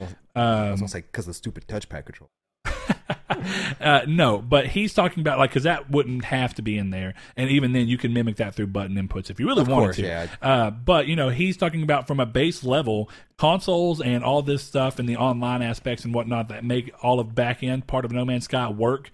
Nope. 0.00 0.08
I 0.34 0.40
Um, 0.40 0.70
was 0.72 0.80
gonna 0.80 0.88
say 0.88 1.00
because 1.02 1.26
the 1.26 1.34
stupid 1.34 1.66
touchpad 1.68 2.06
control. 2.06 2.30
uh, 3.80 4.02
no, 4.06 4.38
but 4.38 4.66
he's 4.66 4.92
talking 4.94 5.20
about 5.20 5.38
like 5.38 5.50
because 5.50 5.62
that 5.64 5.90
wouldn't 5.90 6.24
have 6.26 6.54
to 6.54 6.62
be 6.62 6.76
in 6.76 6.90
there, 6.90 7.14
and 7.36 7.48
even 7.50 7.72
then 7.72 7.86
you 7.88 7.96
can 7.96 8.12
mimic 8.12 8.36
that 8.36 8.54
through 8.54 8.66
button 8.66 8.96
inputs 8.96 9.30
if 9.30 9.38
you 9.40 9.46
really 9.46 9.62
Of 9.62 9.68
wanted 9.68 9.84
course, 9.86 9.96
to. 9.96 10.02
yeah. 10.02 10.26
Uh, 10.42 10.70
but 10.70 11.06
you 11.06 11.16
know 11.16 11.28
he's 11.28 11.56
talking 11.56 11.82
about 11.82 12.06
from 12.06 12.20
a 12.20 12.26
base 12.26 12.64
level 12.64 13.08
consoles 13.38 14.00
and 14.00 14.22
all 14.24 14.42
this 14.42 14.62
stuff 14.62 14.98
and 14.98 15.08
the 15.08 15.16
online 15.16 15.62
aspects 15.62 16.04
and 16.04 16.12
whatnot 16.14 16.48
that 16.48 16.64
make 16.64 16.92
all 17.02 17.20
of 17.20 17.34
back 17.34 17.62
end 17.62 17.86
part 17.86 18.04
of 18.04 18.12
No 18.12 18.24
Man's 18.24 18.44
Sky 18.44 18.68
work. 18.68 19.10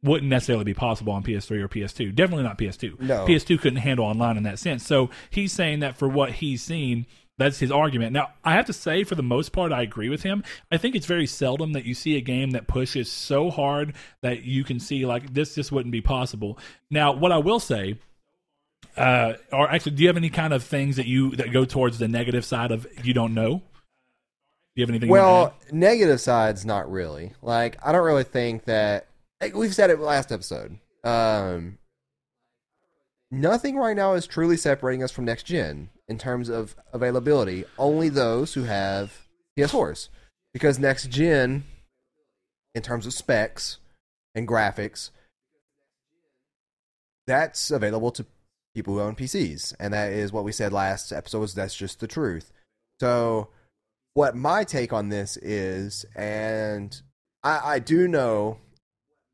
Wouldn't 0.00 0.30
necessarily 0.30 0.64
be 0.64 0.74
possible 0.74 1.12
on 1.12 1.24
PS3 1.24 1.60
or 1.60 1.68
PS2. 1.68 2.14
Definitely 2.14 2.44
not 2.44 2.56
PS2. 2.56 3.00
No. 3.00 3.26
PS2 3.26 3.60
couldn't 3.60 3.80
handle 3.80 4.04
online 4.04 4.36
in 4.36 4.44
that 4.44 4.60
sense. 4.60 4.86
So 4.86 5.10
he's 5.28 5.50
saying 5.52 5.80
that 5.80 5.96
for 5.96 6.08
what 6.08 6.34
he's 6.34 6.62
seen, 6.62 7.04
that's 7.38 7.58
his 7.58 7.70
argument. 7.70 8.12
Now, 8.12 8.32
I 8.44 8.54
have 8.54 8.66
to 8.66 8.72
say, 8.72 9.04
for 9.04 9.14
the 9.14 9.22
most 9.22 9.52
part, 9.52 9.72
I 9.72 9.82
agree 9.82 10.08
with 10.08 10.22
him. 10.24 10.44
I 10.70 10.76
think 10.76 10.94
it's 10.94 11.06
very 11.06 11.26
seldom 11.26 11.72
that 11.72 11.84
you 11.84 11.94
see 11.94 12.16
a 12.16 12.20
game 12.20 12.50
that 12.50 12.66
pushes 12.66 13.10
so 13.10 13.50
hard 13.50 13.94
that 14.22 14.42
you 14.42 14.64
can 14.64 14.80
see, 14.80 15.06
like, 15.06 15.32
this 15.32 15.54
just 15.54 15.72
wouldn't 15.72 15.92
be 15.92 16.00
possible. 16.00 16.58
Now, 16.90 17.12
what 17.12 17.32
I 17.32 17.38
will 17.38 17.60
say, 17.60 17.96
uh, 18.96 19.34
or 19.52 19.70
actually, 19.70 19.92
do 19.92 20.02
you 20.02 20.08
have 20.08 20.16
any 20.16 20.30
kind 20.30 20.52
of 20.52 20.64
things 20.64 20.96
that 20.96 21.06
you 21.06 21.36
that 21.36 21.52
go 21.52 21.64
towards 21.64 21.98
the 21.98 22.08
negative 22.08 22.44
side 22.44 22.72
of 22.72 22.86
you 23.04 23.14
don't 23.14 23.34
know? 23.34 23.58
Do 23.58 23.62
you 24.74 24.82
have 24.82 24.90
anything? 24.90 25.08
Well, 25.08 25.54
negative 25.70 26.20
sides, 26.20 26.66
not 26.66 26.90
really. 26.90 27.32
Like, 27.40 27.78
I 27.84 27.92
don't 27.92 28.04
really 28.04 28.24
think 28.24 28.64
that. 28.64 29.06
Like 29.40 29.54
we've 29.54 29.74
said 29.74 29.90
it 29.90 30.00
last 30.00 30.32
episode. 30.32 30.78
Um, 31.04 31.78
nothing 33.30 33.76
right 33.76 33.96
now 33.96 34.14
is 34.14 34.26
truly 34.26 34.56
separating 34.56 35.04
us 35.04 35.12
from 35.12 35.26
next 35.26 35.44
gen 35.44 35.90
in 36.08 36.18
terms 36.18 36.48
of 36.48 36.76
availability. 36.92 37.64
Only 37.78 38.08
those 38.08 38.54
who 38.54 38.64
have 38.64 39.26
PS4s, 39.58 40.08
because 40.52 40.78
next 40.78 41.10
gen, 41.10 41.64
in 42.74 42.82
terms 42.82 43.06
of 43.06 43.12
specs 43.12 43.78
and 44.34 44.48
graphics, 44.48 45.10
that's 47.26 47.70
available 47.70 48.10
to 48.12 48.24
people 48.74 48.94
who 48.94 49.00
own 49.00 49.16
PCs, 49.16 49.74
and 49.78 49.92
that 49.92 50.12
is 50.12 50.32
what 50.32 50.44
we 50.44 50.52
said 50.52 50.72
last 50.72 51.12
episode. 51.12 51.40
Was 51.40 51.54
that's 51.54 51.76
just 51.76 52.00
the 52.00 52.06
truth. 52.06 52.52
So 53.00 53.48
what 54.14 54.34
my 54.34 54.64
take 54.64 54.92
on 54.92 55.10
this 55.10 55.36
is, 55.36 56.06
and 56.16 57.00
I, 57.42 57.74
I 57.74 57.78
do 57.78 58.08
know 58.08 58.58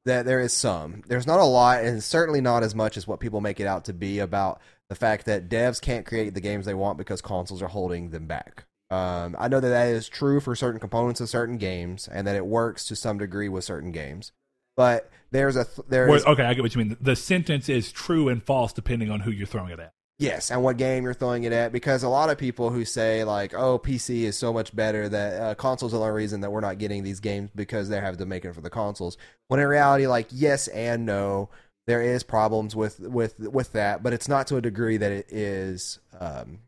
that 0.04 0.26
there 0.26 0.40
is 0.40 0.52
some. 0.52 1.02
There's 1.06 1.26
not 1.26 1.40
a 1.40 1.44
lot, 1.44 1.84
and 1.84 2.02
certainly 2.02 2.40
not 2.40 2.62
as 2.62 2.74
much 2.74 2.96
as 2.96 3.06
what 3.06 3.20
people 3.20 3.40
make 3.40 3.60
it 3.60 3.66
out 3.66 3.86
to 3.86 3.92
be 3.92 4.18
about 4.18 4.60
the 4.95 5.01
fact 5.01 5.26
that 5.26 5.49
devs 5.49 5.80
can't 5.80 6.07
create 6.07 6.34
the 6.34 6.40
games 6.40 6.66
they 6.66 6.74
want 6.74 6.97
because 6.97 7.20
consoles 7.20 7.61
are 7.61 7.68
holding 7.68 8.11
them 8.11 8.26
back. 8.26 8.64
Um, 8.90 9.34
I 9.38 9.49
know 9.49 9.59
that 9.59 9.68
that 9.68 9.88
is 9.88 10.09
true 10.09 10.38
for 10.38 10.55
certain 10.55 10.78
components 10.78 11.20
of 11.20 11.28
certain 11.28 11.59
games, 11.59 12.07
and 12.07 12.26
that 12.28 12.36
it 12.36 12.47
works 12.47 12.84
to 12.86 12.97
some 12.97 13.18
degree 13.18 13.49
with 13.49 13.64
certain 13.64 13.90
games. 13.90 14.30
But 14.76 15.11
there's 15.32 15.57
a 15.57 15.64
th- 15.64 15.88
there's 15.88 16.09
Well, 16.09 16.32
okay, 16.34 16.45
I 16.45 16.55
get 16.55 16.62
what 16.62 16.74
you 16.76 16.84
mean. 16.84 16.97
The 17.01 17.16
sentence 17.16 17.68
is 17.68 17.90
true 17.90 18.28
and 18.28 18.42
false 18.42 18.72
depending 18.72 19.11
on 19.11 19.20
who 19.20 19.32
you're 19.32 19.49
throwing 19.49 19.72
it 19.72 19.80
at. 19.80 19.92
Yes, 20.16 20.53
and 20.53 20.62
what 20.62 20.76
game 20.76 21.03
you're 21.03 21.12
throwing 21.12 21.42
it 21.42 21.53
at 21.53 21.72
because 21.72 22.05
a 22.05 22.09
lot 22.09 22.30
of 22.30 22.38
people 22.38 22.70
who 22.70 22.84
say 22.84 23.24
like, 23.24 23.53
"Oh, 23.53 23.80
PC 23.80 24.22
is 24.22 24.36
so 24.36 24.53
much 24.53 24.74
better 24.76 25.09
that 25.09 25.40
uh, 25.40 25.55
consoles 25.57 25.92
are 25.92 25.99
the 25.99 26.05
only 26.05 26.14
reason 26.14 26.40
that 26.42 26.53
we're 26.53 26.61
not 26.61 26.78
getting 26.78 27.03
these 27.03 27.18
games 27.18 27.51
because 27.57 27.88
they're 27.88 28.01
having 28.01 28.18
to 28.18 28.26
make 28.26 28.45
it 28.45 28.55
for 28.55 28.61
the 28.61 28.70
consoles." 28.70 29.18
When 29.49 29.59
in 29.59 29.66
reality, 29.66 30.07
like, 30.07 30.28
yes 30.30 30.68
and 30.68 31.05
no, 31.05 31.51
there 31.87 32.03
is 32.03 32.22
problems 32.22 32.74
with 32.74 33.01
with 33.01 33.39
with 33.39 33.72
that, 33.72 34.03
but 34.03 34.12
it's 34.12 34.28
not 34.28 34.47
to 34.49 34.57
a 34.57 34.62
degree 34.62 34.97
that 34.97 35.12
it 35.12 35.26
is 35.30 35.99
um, 36.18 36.61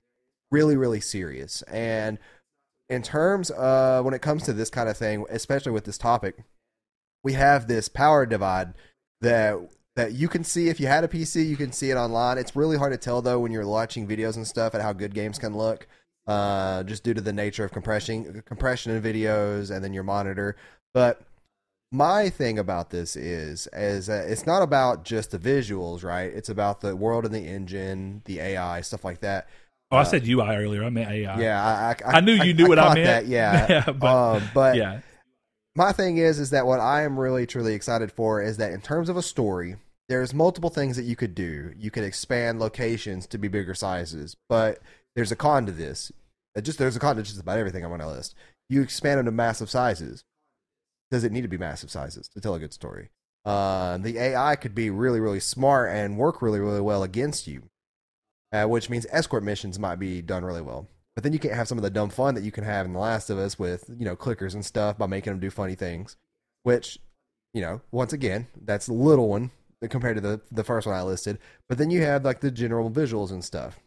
really 0.50 0.76
really 0.76 1.00
serious. 1.00 1.62
And 1.62 2.18
in 2.88 3.02
terms 3.02 3.50
of 3.50 4.04
when 4.04 4.14
it 4.14 4.22
comes 4.22 4.44
to 4.44 4.52
this 4.52 4.70
kind 4.70 4.88
of 4.88 4.96
thing, 4.96 5.24
especially 5.30 5.72
with 5.72 5.84
this 5.84 5.98
topic, 5.98 6.36
we 7.24 7.32
have 7.32 7.66
this 7.66 7.88
power 7.88 8.26
divide 8.26 8.74
that 9.20 9.58
that 9.96 10.12
you 10.12 10.28
can 10.28 10.44
see 10.44 10.68
if 10.68 10.78
you 10.78 10.86
had 10.86 11.04
a 11.04 11.08
PC, 11.08 11.48
you 11.48 11.56
can 11.56 11.72
see 11.72 11.90
it 11.90 11.96
online. 11.96 12.36
It's 12.36 12.54
really 12.54 12.76
hard 12.76 12.92
to 12.92 12.98
tell 12.98 13.22
though 13.22 13.40
when 13.40 13.50
you're 13.50 13.66
watching 13.66 14.06
videos 14.06 14.36
and 14.36 14.46
stuff 14.46 14.74
at 14.74 14.82
how 14.82 14.92
good 14.92 15.14
games 15.14 15.38
can 15.38 15.56
look, 15.56 15.88
uh, 16.26 16.82
just 16.82 17.02
due 17.02 17.14
to 17.14 17.20
the 17.22 17.32
nature 17.32 17.64
of 17.64 17.72
compression, 17.72 18.42
compression 18.44 18.92
in 18.94 19.02
videos, 19.02 19.74
and 19.74 19.82
then 19.82 19.94
your 19.94 20.04
monitor. 20.04 20.56
But 20.92 21.22
my 21.96 22.28
thing 22.28 22.58
about 22.58 22.90
this 22.90 23.16
is, 23.16 23.68
is 23.72 24.08
uh, 24.10 24.24
it's 24.28 24.46
not 24.46 24.62
about 24.62 25.04
just 25.04 25.30
the 25.30 25.38
visuals, 25.38 26.04
right? 26.04 26.32
It's 26.32 26.48
about 26.48 26.80
the 26.80 26.94
world 26.94 27.24
and 27.24 27.34
the 27.34 27.46
engine, 27.46 28.22
the 28.26 28.40
AI, 28.40 28.80
stuff 28.82 29.04
like 29.04 29.20
that. 29.20 29.48
Oh, 29.90 29.96
I 29.96 30.02
said 30.02 30.26
UI 30.26 30.56
earlier. 30.56 30.84
I 30.84 30.90
meant 30.90 31.10
AI. 31.10 31.40
Yeah, 31.40 31.64
I, 31.64 31.90
I, 32.04 32.16
I 32.16 32.20
knew 32.20 32.32
you 32.34 32.54
knew 32.54 32.68
what 32.68 32.78
I 32.78 32.94
meant. 32.94 33.06
That, 33.06 33.26
yeah, 33.26 33.66
Yeah, 33.70 33.92
but- 33.92 34.36
um, 34.36 34.42
but 34.52 34.76
yeah. 34.76 35.00
my 35.76 35.92
thing 35.92 36.18
is 36.18 36.38
is 36.38 36.50
that 36.50 36.66
what 36.66 36.80
I 36.80 37.02
am 37.02 37.18
really 37.18 37.46
truly 37.46 37.74
excited 37.74 38.10
for 38.12 38.42
is 38.42 38.56
that 38.58 38.72
in 38.72 38.80
terms 38.80 39.08
of 39.08 39.16
a 39.16 39.22
story, 39.22 39.76
there's 40.08 40.34
multiple 40.34 40.70
things 40.70 40.96
that 40.96 41.04
you 41.04 41.16
could 41.16 41.34
do. 41.34 41.72
You 41.76 41.90
could 41.90 42.04
expand 42.04 42.58
locations 42.60 43.26
to 43.28 43.38
be 43.38 43.48
bigger 43.48 43.74
sizes, 43.74 44.36
but 44.48 44.80
there's 45.14 45.32
a 45.32 45.36
con 45.36 45.66
to 45.66 45.72
this. 45.72 46.12
Uh, 46.56 46.60
Just 46.60 46.78
there's 46.78 46.96
a 46.96 47.00
con 47.00 47.16
to 47.16 47.22
just 47.22 47.40
about 47.40 47.58
everything 47.58 47.84
I 47.84 47.88
on 47.88 47.98
my 47.98 48.06
list. 48.06 48.34
You 48.68 48.82
expand 48.82 49.18
them 49.18 49.26
to 49.26 49.32
massive 49.32 49.70
sizes. 49.70 50.24
Does 51.10 51.24
it 51.24 51.32
need 51.32 51.42
to 51.42 51.48
be 51.48 51.58
massive 51.58 51.90
sizes 51.90 52.28
to 52.28 52.40
tell 52.40 52.54
a 52.54 52.58
good 52.58 52.72
story? 52.72 53.10
Uh, 53.44 53.98
the 53.98 54.18
AI 54.18 54.56
could 54.56 54.74
be 54.74 54.90
really, 54.90 55.20
really 55.20 55.40
smart 55.40 55.90
and 55.90 56.18
work 56.18 56.42
really, 56.42 56.58
really 56.58 56.80
well 56.80 57.04
against 57.04 57.46
you, 57.46 57.62
uh, 58.52 58.64
which 58.64 58.90
means 58.90 59.06
escort 59.10 59.44
missions 59.44 59.78
might 59.78 60.00
be 60.00 60.20
done 60.20 60.44
really 60.44 60.62
well. 60.62 60.88
But 61.14 61.22
then 61.22 61.32
you 61.32 61.38
can't 61.38 61.54
have 61.54 61.68
some 61.68 61.78
of 61.78 61.82
the 61.82 61.90
dumb 61.90 62.10
fun 62.10 62.34
that 62.34 62.44
you 62.44 62.52
can 62.52 62.64
have 62.64 62.84
in 62.84 62.92
The 62.92 62.98
Last 62.98 63.30
of 63.30 63.38
Us 63.38 63.58
with, 63.58 63.88
you 63.96 64.04
know, 64.04 64.16
clickers 64.16 64.54
and 64.54 64.64
stuff 64.64 64.98
by 64.98 65.06
making 65.06 65.32
them 65.32 65.40
do 65.40 65.50
funny 65.50 65.74
things. 65.74 66.16
Which, 66.64 66.98
you 67.54 67.62
know, 67.62 67.80
once 67.92 68.12
again, 68.12 68.48
that's 68.60 68.86
the 68.86 68.92
little 68.92 69.28
one 69.28 69.50
compared 69.88 70.16
to 70.16 70.20
the 70.20 70.40
the 70.50 70.64
first 70.64 70.86
one 70.86 70.96
I 70.96 71.02
listed. 71.02 71.38
But 71.68 71.78
then 71.78 71.90
you 71.90 72.02
have 72.02 72.24
like 72.24 72.40
the 72.40 72.50
general 72.50 72.90
visuals 72.90 73.30
and 73.30 73.44
stuff. 73.44 73.78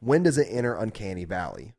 When 0.00 0.22
does 0.22 0.38
it 0.38 0.48
enter 0.50 0.74
Uncanny 0.74 1.24
Valley? 1.24 1.74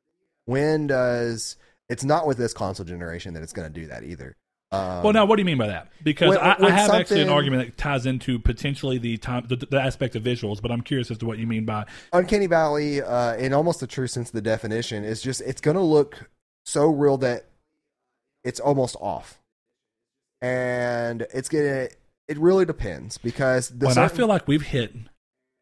When 0.45 0.87
does 0.87 1.55
it's 1.91 2.03
not 2.03 2.25
with 2.25 2.37
this 2.37 2.53
console 2.53 2.85
generation 2.85 3.33
that 3.33 3.43
it's 3.43 3.53
going 3.53 3.71
to 3.71 3.79
do 3.81 3.87
that 3.87 4.03
either. 4.03 4.37
Um, 4.71 5.03
Well, 5.03 5.11
now, 5.11 5.25
what 5.25 5.35
do 5.35 5.41
you 5.41 5.45
mean 5.45 5.57
by 5.57 5.67
that? 5.67 5.89
Because 6.01 6.29
when- 6.29 6.39
I, 6.39 6.55
I 6.59 6.69
have 6.71 6.89
actually 6.91 7.21
an 7.21 7.29
argument 7.29 7.65
that 7.67 7.77
ties 7.77 8.05
into 8.05 8.39
potentially 8.39 8.97
the 8.97 9.17
time, 9.17 9.45
the, 9.49 9.57
the 9.57 9.79
aspect 9.79 10.15
of 10.15 10.23
visuals, 10.23 10.61
but 10.61 10.71
I'm 10.71 10.81
curious 10.81 11.11
as 11.11 11.17
to 11.17 11.25
what 11.25 11.37
you 11.37 11.45
mean 11.45 11.65
by. 11.65 11.85
Uncanny 12.13 12.47
Valley, 12.47 13.01
uh, 13.01 13.35
in 13.35 13.51
almost 13.53 13.81
the 13.81 13.87
true 13.87 14.07
sense 14.07 14.29
of 14.29 14.33
the 14.33 14.41
definition, 14.41 15.03
is 15.03 15.21
just 15.21 15.41
it's 15.41 15.59
going 15.59 15.75
to 15.75 15.83
look 15.83 16.29
so 16.65 16.85
real 16.87 17.17
that 17.17 17.47
it's 18.45 18.61
almost 18.61 18.95
off, 19.01 19.41
and 20.41 21.27
it's 21.33 21.49
gonna. 21.49 21.89
It 22.27 22.37
really 22.37 22.65
depends 22.65 23.17
because 23.17 23.69
the 23.69 23.87
When 23.87 23.97
I 23.97 24.07
feel 24.07 24.27
like 24.27 24.47
we've 24.47 24.61
hit 24.61 24.93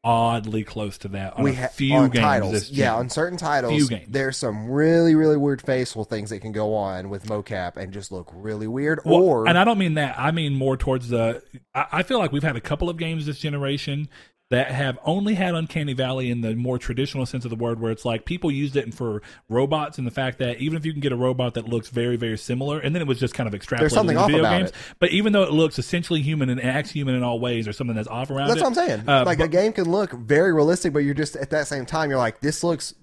oddly 0.04 0.64
close 0.64 0.98
to 1.00 1.10
that 1.10 1.38
on 1.38 1.44
we 1.44 1.52
a 1.52 1.56
ha- 1.56 1.68
few 1.68 1.94
on 1.96 2.10
games. 2.10 2.24
titles, 2.24 2.70
yeah, 2.70 2.96
on 2.96 3.10
certain 3.10 3.38
titles, 3.38 3.92
there's 4.08 4.38
some 4.38 4.70
really 4.70 5.16
really 5.16 5.38
weird 5.38 5.62
facial 5.62 6.06
things 6.06 6.30
that 6.30 6.40
can 6.40 6.52
go 6.52 6.74
on 6.76 7.10
with 7.10 7.26
mocap 7.26 7.76
and 7.76 7.92
just 7.92 8.12
look 8.12 8.32
really 8.34 8.68
weird. 8.68 9.02
Well, 9.06 9.22
or 9.22 9.48
and 9.48 9.58
I 9.58 9.64
don't 9.64 9.78
mean 9.78 9.96
that. 9.96 10.18
I 10.18 10.32
mean 10.32 10.56
more 10.56 10.78
towards 10.78 11.10
the. 11.10 11.44
I, 11.74 11.86
I 11.92 12.04
feel 12.04 12.20
like 12.20 12.32
we've 12.32 12.44
had 12.44 12.56
a 12.56 12.62
couple 12.62 12.90
of 12.90 12.98
games 12.98 13.26
this 13.26 13.40
generation 13.40 14.08
that 14.50 14.72
have 14.72 14.98
only 15.06 15.36
had 15.36 15.54
Uncanny 15.54 15.94
Valley 15.94 16.32
in 16.32 16.42
the 16.42 16.56
more 16.56 16.80
traditional 16.80 17.26
sense 17.26 17.46
of 17.46 17.50
the 17.52 17.56
word, 17.56 17.80
where 17.80 17.92
it's 17.92 18.04
like 18.04 18.26
people 18.26 18.50
used 18.50 18.76
it 18.76 18.94
for 18.94 19.22
robots, 19.48 19.98
and 19.98 20.08
the 20.08 20.12
fact 20.12 20.40
that 20.40 20.58
even 20.60 20.76
if 20.78 20.86
you 20.86 20.92
can 20.92 21.02
get 21.02 21.12
a 21.12 21.16
robot 21.16 21.54
that 21.54 21.68
looks 21.70 21.90
very, 21.90 22.16
very 22.16 22.38
similar, 22.38 22.80
and 22.80 22.96
then 22.96 23.02
it 23.02 23.08
was 23.08 23.20
just 23.20 23.34
kind 23.36 23.48
of 23.48 23.60
extrapolated 23.60 23.92
something 23.92 24.16
into 24.16 24.22
off 24.22 24.28
video 24.28 24.42
about 24.44 24.58
games. 24.58 24.70
it. 24.70 24.76
But 25.00 25.12
even 25.12 25.34
though 25.34 25.44
it 25.44 25.52
looks 25.52 25.78
essentially 25.78 26.22
human 26.22 26.50
and 26.50 26.62
acts 26.62 26.90
human 26.90 27.14
in 27.16 27.22
all 27.24 27.40
ways, 27.40 27.68
or 27.68 27.74
something 27.74 27.96
that's 27.96 28.08
off 28.08 28.32
around 28.32 28.48
that's 28.48 28.60
it, 28.60 28.64
what 28.64 28.70
I'm 28.70 28.88
saying. 28.88 29.04
uh, 29.08 29.24
like 29.26 29.38
but- 29.38 29.46
a 29.46 29.48
game 29.50 29.72
can 29.72 29.90
look 29.90 30.12
very 30.14 30.52
realistic, 30.52 30.94
but 30.94 31.00
you're 31.00 31.14
just 31.14 31.36
at 31.36 31.52
that 31.52 31.68
same 31.68 31.86
time 31.86 32.10
you're 32.10 32.18
like, 32.18 32.40
this 32.42 32.64
looks 32.64 32.96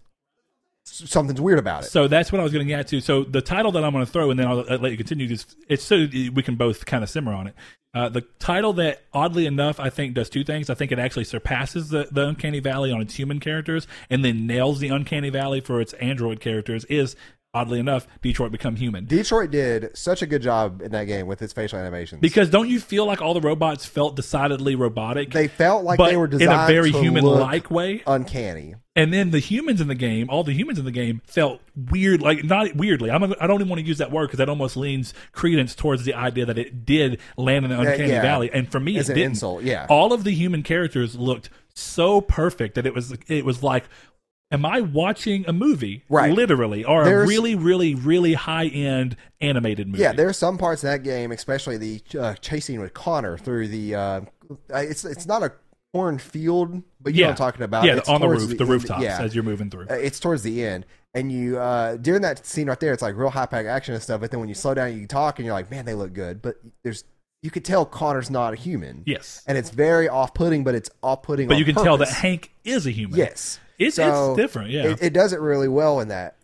something's 0.86 1.40
weird 1.40 1.58
about 1.58 1.84
it. 1.84 1.90
So 1.90 2.08
that's 2.08 2.32
what 2.32 2.40
I 2.40 2.44
was 2.44 2.52
going 2.52 2.66
to 2.66 2.72
get 2.72 2.88
to. 2.88 3.00
So 3.00 3.24
the 3.24 3.42
title 3.42 3.72
that 3.72 3.84
I'm 3.84 3.92
going 3.92 4.04
to 4.04 4.10
throw, 4.10 4.30
and 4.30 4.38
then 4.38 4.46
I'll, 4.46 4.64
I'll 4.70 4.78
let 4.78 4.92
you 4.92 4.96
continue. 4.96 5.26
Just 5.26 5.56
it's 5.68 5.84
so 5.84 6.06
we 6.12 6.42
can 6.42 6.56
both 6.56 6.86
kind 6.86 7.02
of 7.02 7.10
simmer 7.10 7.32
on 7.32 7.48
it. 7.48 7.54
Uh, 7.94 8.10
the 8.10 8.20
title 8.38 8.74
that, 8.74 9.02
oddly 9.14 9.46
enough, 9.46 9.80
I 9.80 9.88
think 9.88 10.12
does 10.14 10.28
two 10.28 10.44
things. 10.44 10.68
I 10.68 10.74
think 10.74 10.92
it 10.92 10.98
actually 10.98 11.24
surpasses 11.24 11.88
the, 11.88 12.06
the 12.12 12.28
Uncanny 12.28 12.60
Valley 12.60 12.92
on 12.92 13.00
its 13.00 13.14
human 13.14 13.40
characters, 13.40 13.86
and 14.10 14.22
then 14.22 14.46
nails 14.46 14.80
the 14.80 14.88
Uncanny 14.88 15.30
Valley 15.30 15.60
for 15.60 15.80
its 15.80 15.94
android 15.94 16.40
characters. 16.40 16.84
Is 16.86 17.16
oddly 17.56 17.80
enough, 17.80 18.06
Detroit 18.20 18.52
become 18.52 18.76
human. 18.76 19.06
Detroit 19.06 19.50
did 19.50 19.96
such 19.96 20.20
a 20.20 20.26
good 20.26 20.42
job 20.42 20.82
in 20.82 20.92
that 20.92 21.04
game 21.04 21.26
with 21.26 21.40
its 21.40 21.52
facial 21.52 21.78
animations. 21.78 22.20
Because 22.20 22.50
don't 22.50 22.68
you 22.68 22.78
feel 22.78 23.06
like 23.06 23.22
all 23.22 23.32
the 23.32 23.40
robots 23.40 23.86
felt 23.86 24.14
decidedly 24.14 24.74
robotic? 24.74 25.32
they 25.32 25.48
felt 25.48 25.84
like 25.84 25.98
they 25.98 26.16
were 26.16 26.26
designed 26.26 26.50
in 26.50 26.58
a 26.58 26.66
very 26.66 26.90
human-like 26.92 27.70
way. 27.70 28.02
uncanny. 28.06 28.74
And 28.94 29.12
then 29.12 29.30
the 29.30 29.38
humans 29.38 29.80
in 29.80 29.88
the 29.88 29.94
game, 29.94 30.28
all 30.30 30.42
the 30.42 30.52
humans 30.54 30.78
in 30.78 30.84
the 30.84 30.90
game 30.90 31.20
felt 31.26 31.60
weird, 31.74 32.22
like 32.22 32.44
not 32.44 32.74
weirdly. 32.76 33.10
I'm, 33.10 33.22
I 33.40 33.46
don't 33.46 33.60
even 33.60 33.68
want 33.68 33.80
to 33.80 33.86
use 33.86 33.98
that 33.98 34.10
word 34.10 34.26
because 34.26 34.38
that 34.38 34.48
almost 34.48 34.76
leans 34.76 35.12
credence 35.32 35.74
towards 35.74 36.04
the 36.04 36.14
idea 36.14 36.46
that 36.46 36.56
it 36.58 36.84
did 36.86 37.20
land 37.36 37.64
in 37.64 37.70
the 37.70 37.78
uncanny 37.78 38.08
yeah. 38.08 38.22
valley. 38.22 38.50
And 38.52 38.70
for 38.70 38.80
me, 38.80 38.96
As 38.96 39.08
it 39.08 39.12
an 39.12 39.18
didn't. 39.18 39.30
insult, 39.32 39.62
yeah. 39.64 39.86
All 39.90 40.12
of 40.14 40.24
the 40.24 40.30
human 40.32 40.62
characters 40.62 41.14
looked 41.14 41.50
so 41.74 42.22
perfect 42.22 42.74
that 42.76 42.86
it 42.86 42.94
was 42.94 43.14
it 43.28 43.44
was 43.44 43.62
like. 43.62 43.84
Am 44.52 44.64
I 44.64 44.80
watching 44.80 45.44
a 45.48 45.52
movie, 45.52 46.04
Right. 46.08 46.32
literally, 46.32 46.84
or 46.84 47.02
a 47.02 47.26
really, 47.26 47.56
really, 47.56 47.94
really 47.96 48.34
high 48.34 48.66
end 48.68 49.16
animated 49.40 49.88
movie? 49.88 50.02
Yeah, 50.02 50.12
there's 50.12 50.36
some 50.38 50.56
parts 50.56 50.84
of 50.84 50.90
that 50.90 51.02
game, 51.02 51.32
especially 51.32 51.76
the 51.78 52.02
uh, 52.18 52.34
chasing 52.34 52.80
with 52.80 52.94
Connor 52.94 53.38
through 53.38 53.68
the. 53.68 53.94
Uh, 53.96 54.20
it's 54.70 55.04
it's 55.04 55.26
not 55.26 55.42
a 55.42 55.52
cornfield, 55.92 56.82
but 57.00 57.14
you 57.14 57.22
know 57.22 57.28
what 57.28 57.30
I'm 57.32 57.36
talking 57.36 57.62
about. 57.62 57.84
Yeah, 57.84 57.96
It's 57.96 58.08
on 58.08 58.20
the 58.20 58.28
roof, 58.28 58.56
the, 58.56 58.64
rooftops 58.64 59.02
Yeah, 59.02 59.20
as 59.20 59.34
you're 59.34 59.42
moving 59.44 59.70
through. 59.70 59.86
Uh, 59.90 59.94
it's 59.94 60.20
towards 60.20 60.42
the 60.42 60.62
end, 60.64 60.86
and 61.14 61.32
you 61.32 61.58
uh, 61.58 61.96
during 61.96 62.22
that 62.22 62.46
scene 62.46 62.68
right 62.68 62.78
there, 62.78 62.92
it's 62.92 63.02
like 63.02 63.16
real 63.16 63.30
high 63.30 63.46
pack 63.46 63.66
action 63.66 63.94
and 63.94 64.02
stuff. 64.02 64.20
But 64.20 64.30
then 64.30 64.38
when 64.40 64.48
you 64.48 64.54
slow 64.54 64.74
down, 64.74 64.96
you 64.98 65.06
talk, 65.06 65.38
and 65.38 65.46
you're 65.46 65.54
like, 65.54 65.70
man, 65.70 65.84
they 65.84 65.94
look 65.94 66.12
good. 66.12 66.40
But 66.42 66.56
there's 66.84 67.02
you 67.42 67.50
could 67.50 67.64
tell 67.64 67.84
Connor's 67.84 68.30
not 68.30 68.52
a 68.52 68.56
human. 68.56 69.02
yes, 69.06 69.42
and 69.48 69.58
it's 69.58 69.70
very 69.70 70.08
off 70.08 70.34
putting, 70.34 70.62
but 70.62 70.74
it's 70.76 70.90
off 71.02 71.22
putting. 71.22 71.48
but 71.48 71.58
you 71.58 71.64
can 71.64 71.74
tell 71.74 71.96
that 71.96 72.08
Hank 72.08 72.52
is 72.64 72.86
a 72.86 72.90
human. 72.90 73.18
Yes, 73.18 73.58
it's 73.78 73.96
So, 73.96 74.32
it's 74.32 74.36
different. 74.40 74.70
Yeah, 74.70 74.88
it, 74.88 75.02
it 75.02 75.12
does 75.12 75.32
it 75.32 75.40
really 75.40 75.68
well 75.68 76.00
in 76.00 76.08
that. 76.08 76.36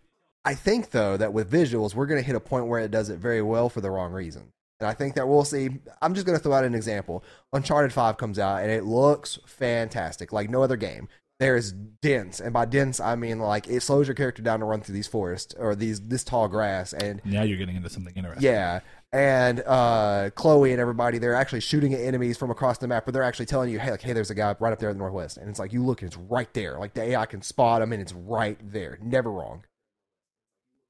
I 0.44 0.54
think 0.54 0.90
though 0.90 1.16
that 1.16 1.32
with 1.32 1.50
visuals, 1.50 1.94
we're 1.94 2.06
going 2.06 2.20
to 2.20 2.26
hit 2.26 2.34
a 2.34 2.40
point 2.40 2.66
where 2.66 2.80
it 2.80 2.90
does 2.90 3.08
it 3.08 3.18
very 3.18 3.42
well 3.42 3.68
for 3.68 3.80
the 3.80 3.90
wrong 3.90 4.12
reason. 4.12 4.50
And 4.80 4.88
I 4.88 4.94
think 4.94 5.14
that 5.14 5.28
we'll 5.28 5.44
see. 5.44 5.70
I'm 6.00 6.14
just 6.14 6.26
going 6.26 6.36
to 6.36 6.42
throw 6.42 6.54
out 6.54 6.64
an 6.64 6.74
example. 6.74 7.22
Uncharted 7.52 7.92
5 7.92 8.16
comes 8.16 8.38
out 8.40 8.62
and 8.62 8.70
it 8.70 8.84
looks 8.84 9.38
fantastic, 9.46 10.32
like 10.32 10.50
no 10.50 10.62
other 10.62 10.76
game. 10.76 11.08
There 11.38 11.56
is 11.56 11.72
dense, 11.72 12.38
and 12.38 12.52
by 12.52 12.66
dense 12.66 13.00
I 13.00 13.16
mean 13.16 13.40
like 13.40 13.66
it 13.66 13.82
slows 13.82 14.06
your 14.06 14.14
character 14.14 14.42
down 14.42 14.60
to 14.60 14.64
run 14.64 14.80
through 14.80 14.94
these 14.94 15.08
forests 15.08 15.54
or 15.58 15.74
these 15.74 16.00
this 16.00 16.22
tall 16.22 16.46
grass, 16.46 16.92
and 16.92 17.20
now 17.24 17.42
you're 17.42 17.58
getting 17.58 17.74
into 17.74 17.90
something 17.90 18.14
interesting. 18.14 18.44
yeah, 18.44 18.78
and 19.12 19.60
uh, 19.66 20.30
Chloe 20.34 20.72
and 20.72 20.80
everybody 20.80 21.18
they're 21.18 21.34
actually 21.34 21.60
shooting 21.60 21.92
at 21.92 22.00
enemies 22.00 22.38
from 22.38 22.50
across 22.50 22.78
the 22.78 22.88
map, 22.88 23.04
but 23.04 23.12
they're 23.12 23.22
actually 23.22 23.46
telling 23.46 23.70
you, 23.70 23.78
hey, 23.78 23.90
like, 23.90 24.02
hey, 24.02 24.12
there's 24.12 24.30
a 24.30 24.34
guy 24.34 24.54
right 24.58 24.72
up 24.72 24.78
there 24.78 24.90
in 24.90 24.96
the 24.96 25.00
northwest, 25.00 25.36
and 25.36 25.48
it's 25.48 25.58
like 25.58 25.72
you 25.72 25.84
look, 25.84 26.02
and 26.02 26.08
it's 26.08 26.16
right 26.16 26.52
there. 26.54 26.78
Like 26.78 26.94
the 26.94 27.02
AI 27.02 27.26
can 27.26 27.42
spot 27.42 27.82
him, 27.82 27.92
and 27.92 28.00
it's 28.00 28.12
right 28.12 28.58
there, 28.72 28.98
never 29.02 29.30
wrong. 29.30 29.64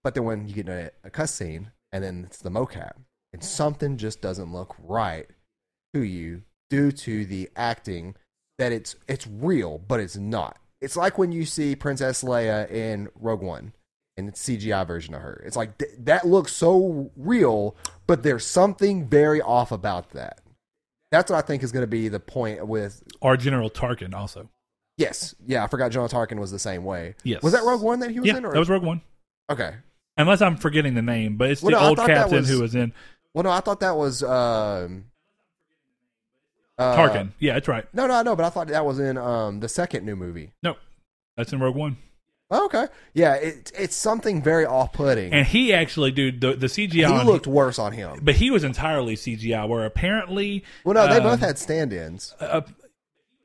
But 0.05 0.15
then 0.15 0.24
when 0.24 0.49
you 0.49 0.55
get 0.55 0.69
a, 0.69 0.93
a 1.05 1.11
cutscene, 1.11 1.73
and 1.93 2.03
then 2.03 2.24
it's 2.27 2.39
the 2.39 2.51
mocap, 2.51 2.93
and 3.32 3.43
something 3.43 3.97
just 3.97 4.20
doesn't 4.20 4.53
look 4.53 4.77
right 4.78 5.28
to 5.94 6.03
you 6.03 6.43
due 6.70 6.93
to 6.93 7.24
the 7.27 7.51
acting 7.57 8.15
that 8.59 8.73
it's 8.73 8.94
it's 9.09 9.27
real, 9.27 9.78
but 9.78 10.01
it's 10.01 10.16
not. 10.16 10.59
It's 10.81 10.97
like 10.97 11.19
when 11.19 11.32
you 11.32 11.44
see 11.44 11.77
Princess 11.77 12.23
Leia 12.23 12.70
in 12.70 13.09
Rogue 13.15 13.43
One 13.43 13.73
and 14.16 14.28
it's 14.28 14.47
CGI 14.47 14.86
version 14.86 15.14
of 15.14 15.22
her. 15.22 15.43
It's 15.47 15.56
like 15.56 15.78
th- 15.78 15.93
that 16.01 16.26
looks 16.26 16.52
so 16.52 17.10
real, 17.16 17.76
but 18.06 18.22
there's 18.22 18.47
something 18.47 19.09
very 19.09 19.40
off 19.40 19.72
about 19.72 20.10
that. 20.10 20.40
That's 21.10 21.30
what 21.30 21.39
I 21.39 21.47
think 21.47 21.62
is 21.62 21.72
going 21.72 21.82
to 21.82 21.86
be 21.86 22.09
the 22.09 22.20
point 22.20 22.66
with. 22.66 23.02
our 23.22 23.36
General 23.36 23.70
Tarkin 23.70 24.14
also. 24.14 24.48
Yes, 24.98 25.34
yeah, 25.47 25.64
I 25.64 25.66
forgot 25.68 25.90
General 25.90 26.09
Tarkin 26.09 26.39
was 26.39 26.51
the 26.51 26.59
same 26.59 26.84
way. 26.84 27.14
Yes. 27.24 27.43
was 27.43 27.52
that 27.55 27.62
Rogue 27.64 27.82
One 27.82 28.01
that 28.01 28.10
he 28.10 28.20
was 28.20 28.26
Yeah, 28.28 28.36
in? 28.36 28.44
Or? 28.44 28.52
that 28.52 28.59
was 28.59 28.68
Rogue 28.70 28.82
One. 28.84 29.01
okay. 29.51 29.74
Unless 30.18 30.43
I'm 30.43 30.56
forgetting 30.59 30.93
the 30.94 31.01
name, 31.02 31.39
but 31.39 31.51
it's 31.51 31.62
Well, 31.62 31.70
the 31.72 31.80
no, 31.80 31.89
old 31.89 31.98
captain 31.98 32.36
was- 32.39 32.48
who 32.51 32.60
was 32.60 32.74
in 32.74 32.93
Well, 33.32 33.44
no, 33.44 33.51
I 33.51 33.60
thought 33.60 33.80
that 33.80 33.97
was 33.97 34.22
um, 34.22 35.06
uh, 36.78 36.97
Tarkin. 36.97 37.32
yeah, 37.39 37.55
that's 37.55 37.68
right. 37.68 37.86
No, 37.94 38.06
no, 38.06 38.14
I 38.14 38.22
know, 38.22 38.36
but 38.36 38.44
I 38.44 38.51
thought 38.51 38.68
that 38.68 38.84
was 38.84 38.98
in 38.98 39.16
um 39.16 39.60
the 39.60 39.68
second 39.68 40.05
new 40.05 40.16
movie. 40.16 40.52
No, 40.62 40.76
that's 41.36 41.52
in 41.52 41.60
Rogue 41.60 41.76
One. 41.76 41.97
Oh, 42.55 42.66
okay, 42.66 42.87
yeah, 43.15 43.35
it, 43.37 43.73
it's 43.77 43.97
something 43.97 44.43
very 44.43 44.66
off-putting. 44.66 45.33
And 45.33 45.47
he 45.47 45.73
actually, 45.73 46.11
dude, 46.12 46.41
the 46.43 46.53
the 46.55 46.66
CGI. 46.66 46.93
he 46.93 47.05
on- 47.05 47.24
looked 47.27 47.47
worse 47.47 47.79
on 47.79 47.93
him. 47.93 48.20
but 48.23 48.35
he 48.35 48.51
was 48.51 48.62
entirely 48.62 49.16
CGI. 49.16 49.66
Where 49.66 49.87
apparently, 49.87 50.62
Well, 50.85 50.95
no, 50.95 51.09
they 51.09 51.16
um, 51.16 51.23
both 51.23 51.41
had 51.41 51.59
stand-ins. 51.59 52.35
uh, 52.41 52.61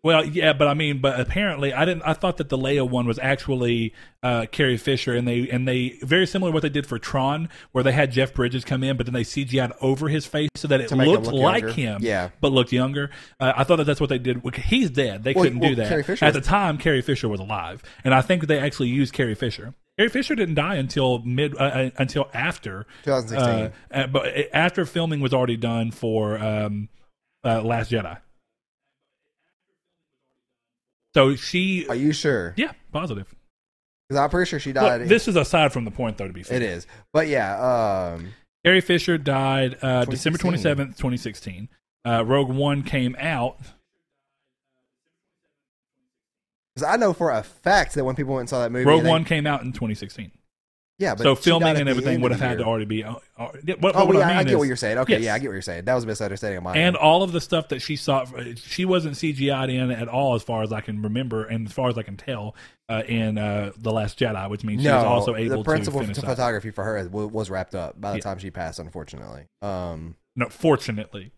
well, 0.08 0.26
yeah, 0.26 0.54
but 0.54 0.68
I 0.68 0.74
mean, 0.74 1.00
but 1.02 1.20
apparently, 1.20 1.74
I 1.74 1.84
didn't. 1.86 2.04
I 2.04 2.14
thought 2.14 2.38
that 2.38 2.48
the 2.50 2.58
Leia 2.58 2.90
one 2.90 3.06
was 3.06 3.20
actually 3.20 3.94
uh, 4.24 4.46
Carrie 4.52 4.78
Fisher, 4.78 5.14
and 5.14 5.28
they 5.28 5.50
and 5.50 5.68
they 5.68 6.00
very 6.02 6.26
similar 6.26 6.52
to 6.52 6.54
what 6.54 6.64
they 6.64 6.70
did 6.70 6.88
for 6.88 6.98
Tron, 6.98 7.50
where 7.74 7.84
they 7.84 7.92
had 7.92 8.12
Jeff 8.12 8.34
Bridges 8.34 8.64
come 8.64 8.84
in, 8.84 8.96
but 8.98 9.06
then 9.06 9.14
they 9.14 9.24
CGI'd 9.24 9.74
over 9.82 10.08
his 10.08 10.26
face 10.26 10.50
so 10.56 10.68
that 10.70 10.80
it 10.82 10.88
To 10.90 10.96
make 10.96 11.08
him 11.08 11.14
looked 11.14 11.26
look 11.28 11.36
like 11.36 11.62
younger. 11.64 11.74
him, 11.76 11.98
Yeah. 12.02 12.30
but 12.42 12.52
looked 12.54 12.72
younger. 12.72 13.10
Uh, 13.40 13.54
I 13.58 13.64
thought 13.66 13.76
that 13.76 13.84
that's 13.84 14.00
what 14.00 14.10
they 14.10 14.18
did. 14.20 14.42
He's 14.56 14.90
dead. 14.90 15.24
They 15.24 15.34
Well, 15.34 15.44
couldn't 15.44 15.60
well, 15.60 15.70
do 15.72 15.76
that 15.76 15.92
at 15.92 16.08
was- 16.22 16.34
the 16.34 16.42
time. 16.42 16.78
Carrie 16.78 17.02
Fisher 17.02 17.28
was 17.28 17.40
alive, 17.40 17.84
and 18.04 18.14
I 18.14 18.22
think 18.22 18.48
they 18.48 18.60
actually 18.60 18.88
used 18.90 19.14
Carrie 19.14 19.36
Fisher. 19.36 19.74
Carrie 19.98 20.10
Fisher 20.10 20.36
didn't 20.36 20.56
die 20.56 20.76
until 20.76 21.20
mid 21.26 21.56
uh, 21.56 21.64
uh, 21.64 21.90
until 21.98 22.30
after 22.34 22.86
2016. 23.04 23.50
uh, 23.50 23.70
uh, 23.92 24.08
but 24.08 24.28
after 24.54 24.86
filming 24.86 25.20
was 25.20 25.34
already 25.34 25.58
done 25.58 25.92
for 25.92 26.38
um, 26.38 26.88
uh, 27.44 27.62
Last 27.62 27.92
Jedi. 27.92 28.18
So 31.18 31.35
she, 31.35 31.88
Are 31.88 31.95
you 31.95 32.14
sure? 32.14 32.53
yeah, 32.57 32.73
positive. 32.91 33.26
Because 34.07 34.22
I'm 34.22 34.30
pretty 34.30 34.48
sure 34.48 34.60
she 34.60 34.72
died. 34.72 35.02
in- 35.02 35.07
this 35.07 35.27
is 35.27 35.35
aside 35.35 35.73
from 35.73 35.84
the 35.84 35.89
point, 35.89 36.15
though. 36.19 36.27
To 36.27 36.31
be 36.34 36.44
fair, 36.44 36.57
it 36.57 36.61
is, 36.61 36.85
but 37.11 37.27
yeah, 37.27 38.14
um, 38.14 38.34
Carrie 38.64 38.81
Fisher 38.81 39.18
died 39.18 39.80
uh, 39.81 40.06
December 40.06 40.38
twenty 40.38 40.60
seventh, 40.60 40.95
twenty 40.95 41.18
sixteen. 41.18 41.69
Uh, 42.06 42.23
Rogue 42.23 42.52
One 42.52 42.84
came 42.84 43.15
out. 43.18 43.57
because 46.76 46.88
I 46.88 46.98
know 46.98 47.14
for 47.14 47.31
a 47.31 47.41
fact 47.41 47.95
that 47.95 48.03
when 48.06 48.14
people 48.15 48.35
went 48.35 48.41
and 48.41 48.49
saw 48.49 48.60
that 48.61 48.72
movie, 48.72 48.85
Rogue 48.85 49.03
One 49.03 49.26
came 49.26 49.48
out 49.48 49.64
in 49.64 49.73
twenty 49.73 49.95
sixteen. 49.95 50.30
Yeah, 50.99 51.14
but 51.15 51.24
So 51.24 51.36
filming 51.36 51.78
and 51.78 51.88
everything 51.88 52.22
would 52.22 52.32
have 52.32 52.40
had 52.41 52.57
to 52.57 52.64
already 52.64 52.86
be. 52.86 53.03
Uh, 53.03 53.15
uh, 53.38 53.49
what, 53.80 53.95
Oh, 53.95 54.06
what 54.06 54.15
yeah, 54.15 54.28
I, 54.28 54.32
I, 54.32 54.38
mean 54.38 54.45
get 54.45 54.52
is- 54.53 54.57
what 54.57 54.68
you're 54.68 54.76
saying. 54.76 54.98
Okay, 54.99 55.14
Yes. 55.14 55.22
yeah, 55.24 55.34
I 55.36 55.40
get 55.40 55.48
what 55.48 55.53
you're 55.53 55.61
saying. 55.61 55.86
That 55.86 55.94
was 55.94 56.03
a 56.03 56.07
misunderstanding 56.07 56.57
of 56.57 56.64
mine. 56.64 56.78
And 56.78 56.95
all 56.95 57.22
of 57.24 57.32
the 57.32 57.41
stuff 57.41 57.68
that 57.69 57.82
she 57.82 57.95
saw, 57.95 58.26
she 58.56 58.86
wasn't 58.86 59.15
CGI'd 59.15 59.69
in 59.69 59.91
at 59.91 60.07
all, 60.07 60.34
as 60.36 60.44
far 60.44 60.64
as 60.64 60.74
I 60.74 60.82
can 60.82 61.02
remember, 61.02 61.44
and 61.45 61.68
as 61.68 61.74
far 61.74 61.90
as 61.90 61.98
I 61.98 62.03
can 62.03 62.18
tell, 62.18 62.56
uh, 62.90 63.03
in 63.07 63.38
uh, 63.38 63.72
the 63.78 63.91
Last 63.91 64.18
Jedi, 64.18 64.49
which 64.49 64.64
means 64.64 64.82
she 64.82 64.88
was 64.90 65.03
also 65.03 65.36
able 65.36 65.57
the 65.60 65.64
principal 65.64 65.99
to 65.99 66.06
finish 66.06 66.18
ph- 66.18 66.24
up. 66.26 66.32
photography 66.36 66.72
for 66.72 66.84
her 66.84 67.07
was, 67.10 67.32
was 67.32 67.49
wrapped 67.49 67.76
up 67.76 67.99
by 67.99 68.11
the 68.11 68.18
Yeah. 68.18 68.22
time 68.24 68.40
she 68.40 68.49
passed. 68.49 68.80
Unfortunately, 68.80 69.44
um, 69.61 70.15
No, 70.36 70.49
fortunately, 70.49 71.32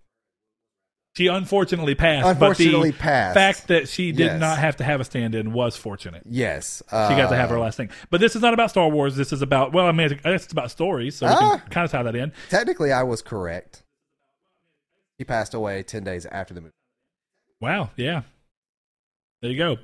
she 1.15 1.27
unfortunately 1.27 1.95
passed. 1.95 2.27
Unfortunately 2.27 2.91
but 2.91 2.97
the 2.97 3.01
passed. 3.03 3.33
fact 3.33 3.67
that 3.69 3.87
she 3.89 4.11
did 4.11 4.25
Yes. 4.25 4.39
not 4.39 4.57
have 4.59 4.77
to 4.77 4.83
have 4.83 5.01
a 5.01 5.03
stand-in 5.03 5.51
was 5.53 5.75
fortunate. 5.75 6.23
yes, 6.25 6.81
She 6.87 6.91
got 6.95 7.29
to 7.29 7.35
have 7.35 7.49
her 7.49 7.57
uh, 7.57 7.61
last 7.61 7.77
thing. 7.77 7.89
But 8.09 8.21
this 8.21 8.35
is 8.35 8.41
not 8.41 8.53
about 8.53 8.69
Star 8.69 8.87
Wars. 8.89 9.15
This 9.15 9.33
is 9.33 9.41
about 9.41 9.73
well, 9.73 9.85
I 9.87 9.91
mean, 9.91 10.11
it's, 10.11 10.21
it's 10.23 10.51
about 10.51 10.71
stories, 10.71 11.15
so 11.15 11.25
we 11.27 11.33
Ah. 11.33 11.57
can 11.57 11.69
kind 11.69 11.85
of 11.85 11.91
tie 11.91 12.03
that 12.03 12.15
in. 12.15 12.31
Technically, 12.49 12.91
I 12.91 13.03
was 13.03 13.21
correct. 13.21 13.83
He 15.17 15.23
passed 15.25 15.53
away 15.53 15.83
ten 15.83 16.03
days 16.03 16.25
after 16.25 16.53
the 16.53 16.61
movie. 16.61 16.73
Wow, 17.59 17.89
yeah. 17.97 18.21
There 19.41 19.51
you 19.51 19.57
go. 19.57 19.77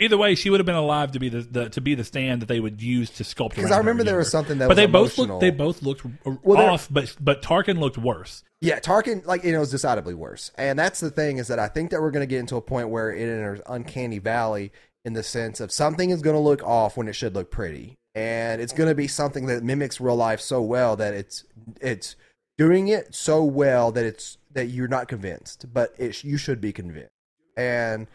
Either 0.00 0.16
way, 0.16 0.34
she 0.34 0.48
would 0.48 0.60
have 0.60 0.66
been 0.66 0.74
alive 0.74 1.12
to 1.12 1.18
be 1.18 1.28
the, 1.28 1.42
the 1.42 1.68
to 1.68 1.80
be 1.80 1.94
the 1.94 2.04
stand 2.04 2.40
that 2.40 2.46
they 2.46 2.58
would 2.58 2.80
use 2.80 3.10
to 3.10 3.22
sculpt. 3.22 3.50
Because 3.50 3.70
I 3.70 3.76
remember 3.76 4.02
there 4.02 4.16
was 4.16 4.30
something 4.30 4.56
that 4.58 4.66
but 4.66 4.70
was 4.70 4.76
they 4.76 4.86
both 4.86 5.18
looked 5.18 5.40
they 5.40 5.50
both 5.50 5.82
looked 5.82 6.04
Well, 6.42 6.70
off, 6.70 6.88
but 6.90 7.14
but 7.20 7.42
Tarkin 7.42 7.78
looked 7.78 7.98
worse. 7.98 8.42
Yeah, 8.62 8.80
Tarkin, 8.80 9.24
like 9.26 9.44
you 9.44 9.52
know, 9.52 9.60
is 9.60 9.70
decidedly 9.70 10.14
worse, 10.14 10.52
and 10.56 10.78
that's 10.78 11.00
the 11.00 11.10
thing 11.10 11.36
is 11.36 11.48
that 11.48 11.58
I 11.58 11.68
think 11.68 11.90
that 11.90 12.00
we're 12.00 12.10
going 12.10 12.26
to 12.26 12.30
get 12.30 12.40
into 12.40 12.56
a 12.56 12.62
point 12.62 12.88
where 12.88 13.12
it 13.12 13.22
enters 13.22 13.60
uncanny 13.66 14.18
valley 14.18 14.72
in 15.04 15.12
the 15.12 15.22
sense 15.22 15.60
of 15.60 15.70
something 15.70 16.10
is 16.10 16.22
going 16.22 16.36
to 16.36 16.40
look 16.40 16.62
off 16.62 16.96
when 16.96 17.06
it 17.06 17.12
should 17.12 17.34
look 17.34 17.50
pretty, 17.50 17.98
and 18.14 18.62
it's 18.62 18.72
going 18.72 18.88
to 18.88 18.94
be 18.94 19.06
something 19.06 19.46
that 19.46 19.62
mimics 19.62 20.00
real 20.00 20.16
life 20.16 20.40
so 20.40 20.62
well 20.62 20.96
that 20.96 21.12
it's 21.12 21.44
it's 21.80 22.16
doing 22.56 22.88
it 22.88 23.14
so 23.14 23.44
well 23.44 23.92
that 23.92 24.04
it's 24.06 24.38
that 24.52 24.66
you're 24.66 24.88
not 24.88 25.08
convinced, 25.08 25.66
but 25.72 25.94
it 25.98 26.24
you 26.24 26.38
should 26.38 26.60
be 26.60 26.72
convinced. 26.72 27.10
And 27.56 28.06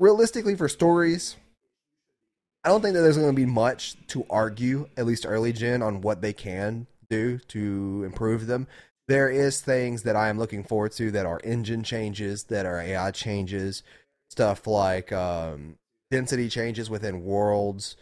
realistically, 0.00 0.56
for 0.56 0.68
stories, 0.68 1.36
I 2.64 2.68
don't 2.70 2.82
think 2.82 2.94
that 2.94 3.02
there's 3.02 3.16
going 3.16 3.30
to 3.30 3.36
be 3.36 3.46
much 3.46 3.94
to 4.08 4.26
argue, 4.28 4.88
at 4.96 5.06
least 5.06 5.24
early 5.26 5.52
gen, 5.52 5.82
on 5.82 6.00
what 6.00 6.20
they 6.20 6.32
can 6.32 6.88
do 7.08 7.38
to 7.48 8.02
improve 8.04 8.46
them. 8.46 8.66
There 9.06 9.28
is 9.28 9.60
things 9.60 10.02
that 10.02 10.16
I 10.16 10.28
am 10.28 10.38
looking 10.38 10.64
forward 10.64 10.92
to 10.92 11.10
that 11.12 11.26
are 11.26 11.40
engine 11.44 11.82
changes, 11.82 12.44
that 12.44 12.66
are 12.66 12.80
AI 12.80 13.10
changes, 13.12 13.82
stuff 14.30 14.66
like 14.66 15.12
um, 15.12 15.76
density 16.10 16.48
changes 16.48 16.88
within 16.88 17.24
worlds, 17.24 17.96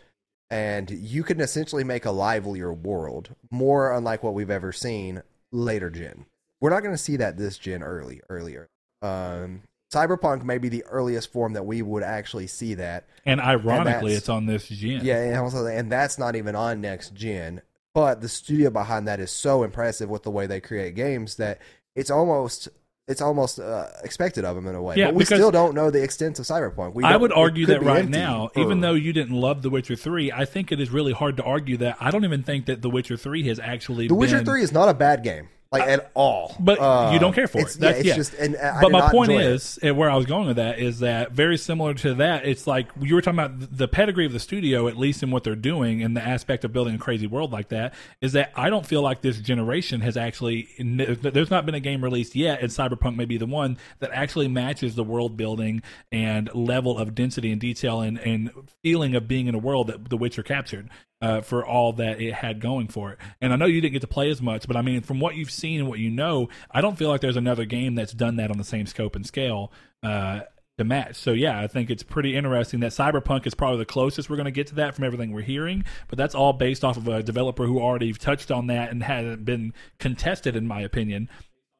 and 0.50 0.90
you 0.90 1.22
can 1.22 1.40
essentially 1.40 1.84
make 1.84 2.04
a 2.04 2.10
livelier 2.10 2.72
world, 2.72 3.34
more 3.50 3.92
unlike 3.92 4.22
what 4.22 4.34
we've 4.34 4.50
ever 4.50 4.72
seen 4.72 5.22
later 5.52 5.90
gen. 5.90 6.26
We're 6.60 6.70
not 6.70 6.82
going 6.82 6.94
to 6.94 6.98
see 6.98 7.16
that 7.16 7.36
this 7.36 7.58
gen 7.58 7.82
early, 7.82 8.20
earlier. 8.28 8.68
Um, 9.00 9.62
Cyberpunk 9.92 10.44
may 10.44 10.58
be 10.58 10.68
the 10.68 10.84
earliest 10.84 11.32
form 11.32 11.54
that 11.54 11.64
we 11.64 11.80
would 11.82 12.02
actually 12.02 12.46
see 12.46 12.74
that. 12.74 13.06
And 13.24 13.40
ironically, 13.40 13.84
that's- 14.12 14.18
it's 14.18 14.28
on 14.28 14.46
this 14.46 14.68
gen. 14.68 15.00
Yeah, 15.04 15.16
and 15.22 15.36
also, 15.36 15.64
and 15.66 15.90
that's 15.90 16.18
not 16.18 16.36
even 16.36 16.54
on 16.54 16.80
next 16.80 17.14
gen. 17.14 17.62
But 17.94 18.20
the 18.20 18.28
studio 18.28 18.70
behind 18.70 19.08
that 19.08 19.18
is 19.18 19.30
so 19.30 19.62
impressive 19.64 20.08
with 20.10 20.22
the 20.22 20.30
way 20.30 20.46
they 20.46 20.60
create 20.60 20.94
games 20.94 21.36
that 21.36 21.58
it's 21.96 22.10
almost 22.10 22.68
it's 23.08 23.22
almost 23.22 23.58
uh, 23.58 23.86
expected 24.04 24.44
of 24.44 24.54
them 24.54 24.66
in 24.66 24.74
a 24.74 24.82
way. 24.82 24.94
Yeah, 24.96 25.06
but 25.06 25.14
we 25.14 25.24
still 25.24 25.50
don't 25.50 25.74
know 25.74 25.90
the 25.90 26.02
extent 26.04 26.38
of 26.38 26.44
Cyberpunk. 26.44 26.92
We 26.94 27.04
I 27.04 27.16
would 27.16 27.32
argue 27.32 27.64
that 27.64 27.82
right 27.82 28.06
now, 28.06 28.50
or- 28.54 28.62
even 28.62 28.82
though 28.82 28.92
you 28.92 29.14
didn't 29.14 29.34
love 29.34 29.62
The 29.62 29.70
Witcher 29.70 29.96
3, 29.96 30.30
I 30.30 30.44
think 30.44 30.70
it 30.70 30.78
is 30.78 30.90
really 30.90 31.12
hard 31.14 31.38
to 31.38 31.42
argue 31.42 31.78
that. 31.78 31.96
I 32.00 32.10
don't 32.10 32.26
even 32.26 32.42
think 32.42 32.66
that 32.66 32.82
The 32.82 32.90
Witcher 32.90 33.16
3 33.16 33.44
has 33.48 33.58
actually 33.58 34.08
The 34.08 34.14
Witcher 34.14 34.36
been- 34.36 34.44
Three 34.44 34.62
is 34.62 34.72
not 34.72 34.90
a 34.90 34.94
bad 34.94 35.22
game, 35.24 35.48
like 35.70 35.82
at 35.82 36.10
all. 36.14 36.56
But 36.58 36.78
Uh, 36.80 37.10
you 37.12 37.18
don't 37.18 37.34
care 37.34 37.46
for 37.46 37.58
it. 37.58 37.76
That's, 37.78 37.78
yeah, 37.80 37.90
it's 37.90 38.06
yeah. 38.06 38.16
just. 38.16 38.34
And 38.34 38.56
I 38.56 38.80
but 38.80 38.90
my 38.90 39.10
point 39.10 39.32
it. 39.32 39.40
is, 39.40 39.78
and 39.82 39.96
where 39.96 40.10
I 40.10 40.16
was 40.16 40.24
going 40.26 40.46
with 40.46 40.56
that 40.56 40.78
is 40.78 41.00
that 41.00 41.32
very 41.32 41.58
similar 41.58 41.92
to 41.94 42.14
that, 42.14 42.46
it's 42.46 42.66
like 42.66 42.88
you 43.00 43.14
were 43.14 43.20
talking 43.20 43.38
about 43.38 43.76
the 43.76 43.86
pedigree 43.86 44.24
of 44.24 44.32
the 44.32 44.40
studio, 44.40 44.88
at 44.88 44.96
least 44.96 45.22
in 45.22 45.30
what 45.30 45.44
they're 45.44 45.54
doing, 45.54 46.02
and 46.02 46.16
the 46.16 46.26
aspect 46.26 46.64
of 46.64 46.72
building 46.72 46.94
a 46.94 46.98
crazy 46.98 47.26
world 47.26 47.52
like 47.52 47.68
that. 47.68 47.94
Is 48.20 48.32
that 48.32 48.52
I 48.56 48.70
don't 48.70 48.86
feel 48.86 49.02
like 49.02 49.20
this 49.20 49.38
generation 49.40 50.00
has 50.00 50.16
actually. 50.16 50.68
There's 50.78 51.50
not 51.50 51.66
been 51.66 51.74
a 51.74 51.80
game 51.80 52.02
released 52.02 52.34
yet, 52.34 52.60
and 52.62 52.70
Cyberpunk 52.70 53.16
may 53.16 53.26
be 53.26 53.36
the 53.36 53.46
one 53.46 53.76
that 53.98 54.10
actually 54.12 54.48
matches 54.48 54.94
the 54.94 55.04
world 55.04 55.36
building 55.36 55.82
and 56.10 56.52
level 56.54 56.98
of 56.98 57.14
density 57.14 57.52
and 57.52 57.60
detail 57.60 58.00
and, 58.00 58.18
and 58.18 58.50
feeling 58.82 59.14
of 59.14 59.28
being 59.28 59.46
in 59.48 59.54
a 59.54 59.58
world 59.58 59.88
that 59.88 60.08
The 60.08 60.16
Witcher 60.16 60.42
captured 60.42 60.88
uh, 61.20 61.40
for 61.40 61.66
all 61.66 61.92
that 61.94 62.20
it 62.20 62.34
had 62.34 62.60
going 62.60 62.88
for 62.88 63.12
it. 63.12 63.18
And 63.40 63.52
I 63.52 63.56
know 63.56 63.66
you 63.66 63.80
didn't 63.80 63.94
get 63.94 64.02
to 64.02 64.08
play 64.08 64.30
as 64.30 64.40
much, 64.40 64.66
but 64.66 64.76
I 64.76 64.82
mean, 64.82 65.00
from 65.00 65.20
what 65.20 65.36
you've 65.36 65.50
seen 65.50 65.80
and 65.80 65.88
what 65.88 65.98
you 65.98 66.10
know, 66.10 66.48
I 66.70 66.80
don't 66.80 66.96
feel 66.96 67.08
like 67.08 67.20
there's 67.20 67.36
another 67.36 67.64
game 67.64 67.94
that's 67.94 68.12
done 68.12 68.36
that 68.36 68.50
on 68.50 68.58
the 68.58 68.64
same 68.64 68.86
scope 68.86 69.16
and 69.16 69.26
scale 69.26 69.72
uh, 70.02 70.40
to 70.78 70.84
match. 70.84 71.16
So 71.16 71.32
yeah, 71.32 71.60
I 71.60 71.66
think 71.66 71.90
it's 71.90 72.04
pretty 72.04 72.36
interesting 72.36 72.80
that 72.80 72.92
Cyberpunk 72.92 73.46
is 73.46 73.54
probably 73.54 73.78
the 73.78 73.84
closest 73.84 74.30
we're 74.30 74.36
going 74.36 74.46
to 74.46 74.52
get 74.52 74.68
to 74.68 74.76
that 74.76 74.94
from 74.94 75.04
everything 75.04 75.32
we're 75.32 75.42
hearing. 75.42 75.84
But 76.06 76.18
that's 76.18 76.34
all 76.34 76.52
based 76.52 76.84
off 76.84 76.96
of 76.96 77.08
a 77.08 77.22
developer 77.22 77.66
who 77.66 77.80
already 77.80 78.12
touched 78.12 78.50
on 78.50 78.68
that 78.68 78.90
and 78.90 79.02
hasn't 79.02 79.44
been 79.44 79.74
contested, 79.98 80.56
in 80.56 80.68
my 80.68 80.80
opinion, 80.80 81.28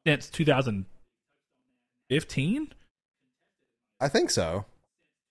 since 0.05 0.29
2015. 0.29 2.73
I 4.01 4.07
think 4.07 4.29
so. 4.29 4.63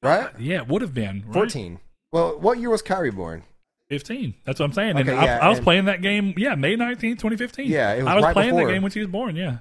Right? 0.02 0.28
Yeah, 0.38 0.58
it 0.58 0.68
would 0.68 0.82
have 0.82 0.92
been 0.94 1.24
right? 1.26 1.34
Fourteen. 1.34 1.80
Well, 2.12 2.38
what 2.38 2.58
year 2.58 2.70
was 2.70 2.82
Kyrie 2.82 3.10
born? 3.10 3.42
15. 3.90 4.34
That's 4.44 4.60
what 4.60 4.66
I'm 4.66 4.72
saying. 4.72 4.96
and 4.96 5.08
Okay, 5.08 5.16
I, 5.16 5.24
yeah, 5.24 5.38
I 5.40 5.48
was 5.48 5.58
and- 5.58 5.64
playing 5.64 5.84
that 5.86 6.02
game, 6.02 6.34
yeah, 6.36 6.54
May 6.54 6.76
19th, 6.76 7.00
2015. 7.18 7.66
Yeah, 7.70 7.94
it 7.94 8.02
was 8.02 8.06
I 8.06 8.14
was 8.14 8.24
right 8.24 8.32
playing 8.34 8.50
before. 8.50 8.66
that 8.66 8.72
game 8.72 8.82
when 8.82 8.92
she 8.92 9.00
was 9.00 9.08
born, 9.08 9.36
yeah. 9.36 9.58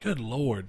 Good 0.00 0.20
Lord. 0.20 0.68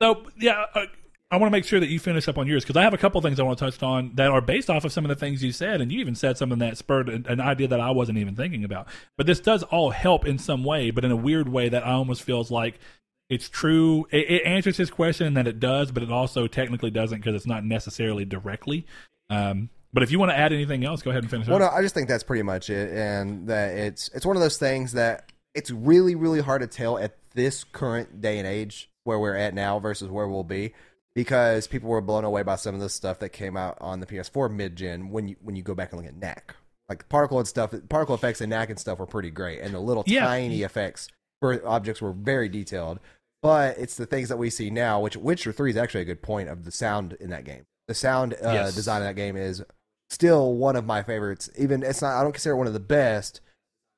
So, 0.00 0.26
yeah, 0.38 0.64
uh, 0.74 0.86
I 1.30 1.36
want 1.36 1.50
to 1.50 1.52
make 1.52 1.64
sure 1.64 1.78
that 1.78 1.88
you 1.88 2.00
finish 2.00 2.26
up 2.28 2.38
on 2.38 2.46
yours 2.46 2.64
because 2.64 2.76
I 2.76 2.82
have 2.82 2.94
a 2.94 2.98
couple 2.98 3.20
things 3.20 3.38
I 3.38 3.42
want 3.42 3.58
to 3.58 3.64
touch 3.70 3.82
on 3.82 4.12
that 4.14 4.28
are 4.30 4.40
based 4.40 4.68
off 4.70 4.84
of 4.84 4.92
some 4.92 5.04
of 5.04 5.10
the 5.10 5.14
things 5.14 5.44
you 5.44 5.52
said. 5.52 5.80
And 5.80 5.92
you 5.92 6.00
even 6.00 6.14
said 6.14 6.38
something 6.38 6.58
that 6.60 6.76
spurred 6.78 7.08
an, 7.08 7.26
an 7.28 7.40
idea 7.40 7.68
that 7.68 7.78
I 7.80 7.90
wasn't 7.90 8.18
even 8.18 8.34
thinking 8.34 8.64
about. 8.64 8.88
But 9.16 9.26
this 9.26 9.38
does 9.38 9.62
all 9.64 9.90
help 9.90 10.26
in 10.26 10.38
some 10.38 10.64
way, 10.64 10.90
but 10.90 11.04
in 11.04 11.10
a 11.10 11.16
weird 11.16 11.48
way 11.48 11.68
that 11.68 11.86
I 11.86 11.92
almost 11.92 12.22
feels 12.22 12.50
like 12.50 12.80
it's 13.28 13.48
true. 13.48 14.08
It, 14.10 14.28
it 14.30 14.42
answers 14.44 14.76
his 14.78 14.90
question 14.90 15.34
that 15.34 15.46
it 15.46 15.60
does, 15.60 15.92
but 15.92 16.02
it 16.02 16.10
also 16.10 16.46
technically 16.48 16.90
doesn't 16.90 17.18
because 17.18 17.34
it's 17.36 17.46
not 17.46 17.64
necessarily 17.64 18.24
directly. 18.24 18.86
Um, 19.28 19.68
but 19.92 20.02
if 20.02 20.10
you 20.10 20.18
want 20.18 20.30
to 20.30 20.36
add 20.38 20.52
anything 20.52 20.84
else, 20.84 21.02
go 21.02 21.10
ahead 21.10 21.22
and 21.22 21.30
finish 21.30 21.46
Well, 21.48 21.56
up. 21.62 21.72
no, 21.72 21.78
I 21.78 21.82
just 21.82 21.94
think 21.94 22.08
that's 22.08 22.22
pretty 22.24 22.42
much 22.42 22.70
it, 22.70 22.92
and 22.92 23.46
that 23.48 23.76
it's 23.76 24.08
it's 24.14 24.24
one 24.26 24.36
of 24.36 24.42
those 24.42 24.58
things 24.58 24.92
that 24.92 25.30
it's 25.54 25.70
really 25.70 26.14
really 26.14 26.40
hard 26.40 26.60
to 26.62 26.66
tell 26.66 26.98
at 26.98 27.16
this 27.34 27.64
current 27.64 28.20
day 28.20 28.38
and 28.38 28.46
age 28.46 28.90
where 29.04 29.18
we're 29.18 29.34
at 29.36 29.54
now 29.54 29.78
versus 29.78 30.08
where 30.10 30.28
we'll 30.28 30.44
be 30.44 30.72
because 31.14 31.66
people 31.66 31.88
were 31.88 32.00
blown 32.00 32.24
away 32.24 32.42
by 32.42 32.56
some 32.56 32.74
of 32.74 32.80
the 32.80 32.88
stuff 32.88 33.18
that 33.18 33.30
came 33.30 33.56
out 33.56 33.76
on 33.80 34.00
the 34.00 34.06
PS4 34.06 34.50
mid 34.52 34.76
gen 34.76 35.10
when 35.10 35.28
you 35.28 35.36
when 35.42 35.56
you 35.56 35.62
go 35.62 35.74
back 35.74 35.92
and 35.92 36.00
look 36.00 36.08
at 36.08 36.16
Knack. 36.16 36.54
Like 36.88 37.08
particle 37.08 37.38
and 37.38 37.46
stuff, 37.46 37.72
particle 37.88 38.16
effects 38.16 38.40
and 38.40 38.50
Knack 38.50 38.68
and 38.70 38.78
stuff 38.78 38.98
were 38.98 39.06
pretty 39.06 39.30
great, 39.30 39.60
and 39.60 39.72
the 39.72 39.78
little 39.80 40.02
Yeah. 40.06 40.24
tiny 40.26 40.62
effects 40.62 41.08
for 41.40 41.64
objects 41.66 42.02
were 42.02 42.12
very 42.12 42.48
detailed. 42.48 42.98
But 43.42 43.78
it's 43.78 43.96
the 43.96 44.06
things 44.06 44.28
that 44.28 44.36
we 44.38 44.50
see 44.50 44.70
now, 44.70 45.00
which 45.00 45.16
Witcher 45.16 45.52
Three 45.52 45.70
is 45.70 45.76
actually 45.76 46.02
a 46.02 46.04
good 46.04 46.20
point 46.20 46.48
of 46.48 46.64
the 46.64 46.70
sound 46.72 47.14
in 47.20 47.30
that 47.30 47.44
game. 47.44 47.64
The 47.88 47.94
sound 47.94 48.34
uh, 48.34 48.50
Yes. 48.52 48.74
design 48.74 49.02
in 49.02 49.06
that 49.08 49.14
game 49.16 49.36
is 49.36 49.62
still 50.10 50.54
one 50.54 50.76
of 50.76 50.84
my 50.84 51.02
favorites. 51.02 51.48
Even 51.58 51.82
it's 51.82 52.02
not 52.02 52.18
I 52.18 52.22
don't 52.22 52.32
consider 52.32 52.54
it 52.54 52.58
one 52.58 52.66
of 52.66 52.72
the 52.72 52.80
best. 52.80 53.40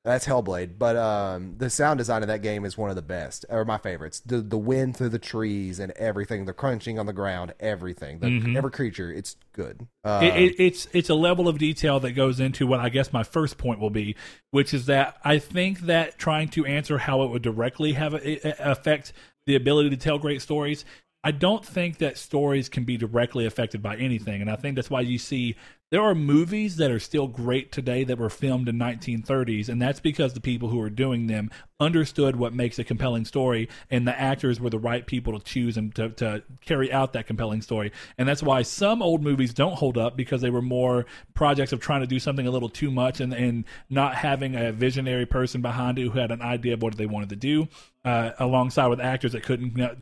That's 0.05 0.25
Hellblade, 0.27 0.77
but 0.77 0.97
um, 0.97 1.55
the 1.59 1.69
sound 1.69 1.97
design 1.97 2.23
of 2.23 2.27
that 2.27 2.41
game 2.41 2.65
is 2.65 2.77
one 2.77 2.89
of 2.89 2.97
the 2.97 3.01
best, 3.01 3.45
or 3.47 3.63
my 3.63 3.77
favorites. 3.77 4.19
The 4.19 4.41
the 4.41 4.57
wind 4.57 4.97
through 4.97 5.09
the 5.09 5.17
trees 5.19 5.79
and 5.79 5.93
everything, 5.93 6.43
the 6.43 6.51
crunching 6.51 6.99
on 6.99 7.05
the 7.05 7.13
ground, 7.13 7.53
everything, 7.57 8.19
the, 8.19 8.27
Mhm. 8.27 8.57
every 8.57 8.69
creature, 8.71 9.09
it's 9.13 9.37
good. 9.53 9.87
Uh, 10.03 10.19
it, 10.21 10.35
it, 10.35 10.55
it's 10.59 10.87
it's 10.91 11.09
a 11.09 11.15
level 11.15 11.47
of 11.47 11.57
detail 11.57 12.01
that 12.01 12.11
goes 12.11 12.41
into 12.41 12.67
what 12.67 12.81
I 12.81 12.89
guess 12.89 13.13
my 13.13 13.23
first 13.23 13.57
point 13.57 13.79
will 13.79 13.89
be, 13.89 14.17
which 14.51 14.73
is 14.73 14.87
that 14.87 15.15
I 15.23 15.39
think 15.39 15.79
that 15.81 16.17
trying 16.17 16.49
to 16.49 16.65
answer 16.65 16.97
how 16.97 17.21
it 17.23 17.29
would 17.29 17.41
directly 17.41 17.93
have 17.93 18.13
a, 18.13 18.45
a- 18.45 18.71
affect 18.71 19.13
the 19.45 19.55
ability 19.55 19.89
to 19.91 19.97
tell 19.97 20.17
great 20.19 20.41
stories, 20.41 20.83
I 21.23 21.31
don't 21.31 21.65
think 21.65 21.99
that 21.99 22.17
stories 22.17 22.67
can 22.67 22.83
be 22.83 22.97
directly 22.97 23.45
affected 23.45 23.81
by 23.81 23.95
anything, 23.95 24.41
and 24.41 24.51
I 24.51 24.57
think 24.57 24.75
that's 24.75 24.89
why 24.89 24.99
you 24.99 25.17
see 25.17 25.55
there 25.93 26.01
are 26.01 26.15
movies 26.15 26.77
that 26.77 26.89
are 26.89 26.97
still 26.97 27.27
great 27.27 27.71
today 27.71 28.03
that 28.03 28.17
were 28.17 28.27
filmed 28.27 28.67
in 28.67 28.77
1930s, 28.77 29.69
and 29.69 29.79
that's 29.79 29.99
because 29.99 30.33
the 30.33 30.41
people 30.41 30.69
who 30.69 30.81
are 30.81 30.89
doing 30.89 31.27
them 31.27 31.51
understood 31.79 32.35
what 32.35 32.51
makes 32.51 32.79
a 32.79 32.83
compelling 32.83 33.25
story, 33.25 33.69
and 33.91 34.07
the 34.07 34.19
actors 34.19 34.59
were 34.59 34.71
the 34.71 34.79
right 34.79 35.05
people 35.05 35.37
to 35.37 35.45
choose 35.45 35.77
and 35.77 35.93
to, 35.93 36.09
to 36.09 36.41
carry 36.65 36.91
out 36.91 37.13
that 37.13 37.27
compelling 37.27 37.61
story. 37.61 37.91
And 38.17 38.27
that's 38.27 38.41
why 38.41 38.63
some 38.63 39.03
old 39.03 39.21
movies 39.21 39.53
don't 39.53 39.75
hold 39.75 39.99
up 39.99 40.17
because 40.17 40.41
they 40.41 40.49
were 40.49 40.63
more 40.63 41.05
projects 41.35 41.73
of 41.73 41.79
trying 41.79 42.01
to 42.01 42.07
do 42.07 42.17
something 42.17 42.47
a 42.47 42.51
little 42.51 42.69
too 42.69 42.89
much 42.89 43.19
and, 43.19 43.31
and 43.31 43.63
not 43.87 44.15
having 44.15 44.55
a 44.55 44.71
visionary 44.71 45.27
person 45.27 45.61
behind 45.61 45.99
it 45.99 46.09
who 46.09 46.17
had 46.17 46.31
an 46.31 46.41
idea 46.41 46.73
of 46.73 46.81
what 46.81 46.97
they 46.97 47.05
wanted 47.05 47.29
to 47.29 47.35
do, 47.35 47.67
uh, 48.03 48.31
alongside 48.39 48.87
with 48.87 48.99
actors 48.99 49.33
that 49.33 49.43
couldn't 49.43 50.01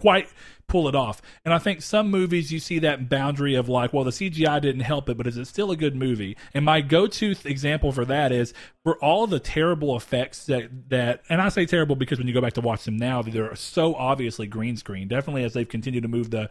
quite 0.00 0.28
pull 0.70 0.88
it 0.88 0.94
off. 0.94 1.20
And 1.44 1.52
I 1.52 1.58
think 1.58 1.82
some 1.82 2.10
movies 2.10 2.52
you 2.52 2.60
see 2.60 2.78
that 2.78 3.08
boundary 3.08 3.54
of 3.56 3.68
like, 3.68 3.92
well, 3.92 4.04
the 4.04 4.10
CGI 4.12 4.62
didn't 4.62 4.82
help 4.82 5.08
it, 5.08 5.16
but 5.16 5.26
is 5.26 5.36
it 5.36 5.46
still 5.46 5.70
a 5.70 5.76
good 5.76 5.96
movie? 5.96 6.36
And 6.54 6.64
my 6.64 6.80
go-to 6.80 7.34
th- 7.34 7.44
example 7.44 7.92
for 7.92 8.04
that 8.04 8.32
is 8.32 8.54
for 8.84 8.96
all 9.04 9.26
the 9.26 9.40
terrible 9.40 9.96
effects 9.96 10.46
that 10.46 10.88
that, 10.88 11.22
and 11.28 11.42
I 11.42 11.48
say 11.48 11.66
terrible 11.66 11.96
because 11.96 12.18
when 12.18 12.28
you 12.28 12.34
go 12.34 12.40
back 12.40 12.54
to 12.54 12.60
watch 12.60 12.84
them 12.84 12.96
now, 12.96 13.20
they're 13.20 13.54
so 13.56 13.94
obviously 13.94 14.46
green 14.46 14.76
screen. 14.76 15.08
Definitely 15.08 15.44
as 15.44 15.52
they've 15.52 15.68
continued 15.68 16.02
to 16.02 16.08
move 16.08 16.30
the 16.30 16.48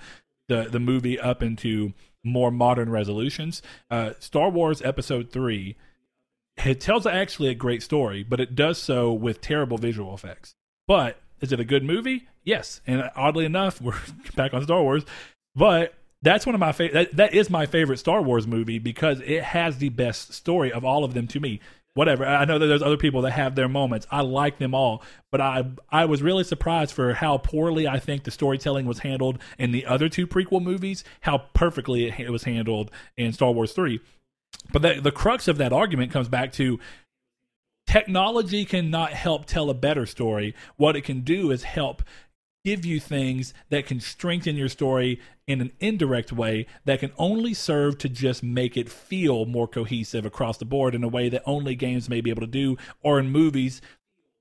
the 0.50 0.64
the 0.70 0.80
movie 0.80 1.20
up 1.20 1.42
into 1.42 1.94
more 2.24 2.52
modern 2.52 2.90
resolutions. 2.90 3.62
Uh, 3.90 4.12
Star 4.20 4.50
Wars 4.50 4.82
Episode 4.82 5.32
Three. 5.32 5.76
It 6.66 6.82
tells 6.82 7.06
actually 7.06 7.48
a 7.48 7.56
great 7.56 7.82
story, 7.82 8.22
but 8.22 8.42
it 8.42 8.54
does 8.54 8.78
so 8.78 9.14
with 9.14 9.40
terrible 9.40 9.78
visual 9.78 10.14
effects. 10.14 10.56
But 10.88 11.18
is 11.42 11.52
it 11.52 11.60
a 11.60 11.66
good 11.66 11.84
movie? 11.84 12.28
Yes. 12.44 12.82
And 12.88 13.10
oddly 13.16 13.46
enough, 13.46 13.82
we're 13.82 14.00
back 14.36 14.54
on 14.54 14.64
Star 14.64 14.82
Wars, 14.82 15.06
but 15.56 15.94
that's 16.22 16.46
one 16.46 16.56
of 16.56 16.60
my 16.60 16.72
favorite. 16.72 16.94
That, 16.94 17.18
that 17.18 17.34
is 17.34 17.50
my 17.50 17.66
favorite 17.66 17.98
Star 17.98 18.22
Wars 18.22 18.46
movie 18.46 18.80
because 18.80 19.22
it 19.22 19.44
has 19.44 19.78
the 19.78 19.90
best 19.90 20.34
story 20.34 20.72
of 20.72 20.84
all 20.84 21.04
of 21.04 21.14
them 21.14 21.28
to 21.28 21.40
me. 21.40 21.60
Whatever. 21.96 22.24
I 22.26 22.46
know 22.46 22.60
that 22.60 22.68
there's 22.68 22.84
other 22.84 22.98
people 22.98 23.24
that 23.24 23.32
have 23.32 23.56
their 23.56 23.68
moments. 23.68 24.08
I 24.12 24.22
like 24.22 24.60
them 24.60 24.76
all, 24.76 25.04
but 25.32 25.42
I 25.42 25.66
I 25.90 26.06
was 26.06 26.22
really 26.22 26.44
surprised 26.44 26.94
for 26.94 27.16
how 27.16 27.40
poorly 27.40 27.88
I 27.88 28.00
think 28.00 28.24
the 28.24 28.32
storytelling 28.32 28.86
was 28.86 29.00
handled 29.00 29.40
in 29.58 29.72
the 29.72 29.86
other 29.86 30.08
two 30.08 30.28
prequel 30.28 30.62
movies. 30.62 31.04
How 31.22 31.40
perfectly 31.54 32.06
it, 32.06 32.20
it 32.20 32.30
was 32.30 32.44
handled 32.44 32.92
in 33.18 33.34
Star 33.34 33.52
Wars 33.52 33.74
three. 33.74 34.00
But 34.72 34.82
the, 34.82 35.02
the 35.02 35.12
crux 35.12 35.48
of 35.48 35.58
that 35.58 35.74
argument 35.74 36.12
comes 36.12 36.30
back 36.30 36.52
to 36.54 36.80
technology 37.90 38.66
cannot 38.66 39.14
help 39.14 39.48
tell 39.48 39.72
a 39.72 39.74
better 39.74 40.06
story. 40.06 40.54
What 40.78 40.96
it 40.96 41.02
can 41.02 41.22
do 41.22 41.50
is 41.50 41.64
help 41.64 42.04
give 42.64 42.86
you 42.86 43.00
things 43.00 43.52
that 43.70 43.88
can 43.88 44.00
strengthen 44.00 44.56
your 44.56 44.70
story 44.70 45.20
in 45.48 45.60
an 45.60 45.72
indirect 45.80 46.32
way 46.32 46.68
that 46.86 47.00
can 47.00 47.12
only 47.18 47.52
serve 47.52 47.98
to 47.98 48.08
just 48.08 48.44
make 48.44 48.78
it 48.78 48.90
feel 48.90 49.48
more 49.48 49.68
cohesive 49.68 50.24
across 50.24 50.60
the 50.60 50.66
board 50.66 50.94
in 50.94 51.04
a 51.04 51.08
way 51.08 51.30
that 51.30 51.42
only 51.48 51.74
games 51.74 52.08
may 52.08 52.22
be 52.22 52.30
able 52.30 52.42
to 52.42 52.48
do 52.48 52.78
or 53.02 53.18
in 53.18 53.32
movies 53.32 53.82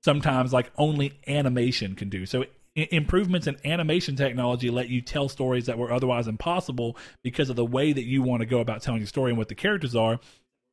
sometimes 0.03 0.53
like 0.53 0.71
only 0.77 1.19
animation 1.25 1.95
can 1.95 2.07
do. 2.07 2.27
So 2.27 2.45
improvements 2.75 3.47
in 3.47 3.57
animation 3.65 4.15
technology 4.15 4.69
let 4.69 4.89
you 4.89 5.01
tell 5.01 5.27
stories 5.27 5.65
that 5.65 5.79
were 5.79 5.91
otherwise 5.91 6.27
impossible 6.27 6.95
because 7.23 7.49
of 7.49 7.55
the 7.55 7.65
way 7.65 7.93
that 7.93 8.05
you 8.05 8.21
want 8.21 8.41
to 8.41 8.45
go 8.45 8.59
about 8.59 8.83
telling 8.83 9.01
your 9.01 9.07
story 9.07 9.31
and 9.31 9.39
what 9.39 9.49
the 9.49 9.55
characters 9.55 9.95
are. 9.95 10.19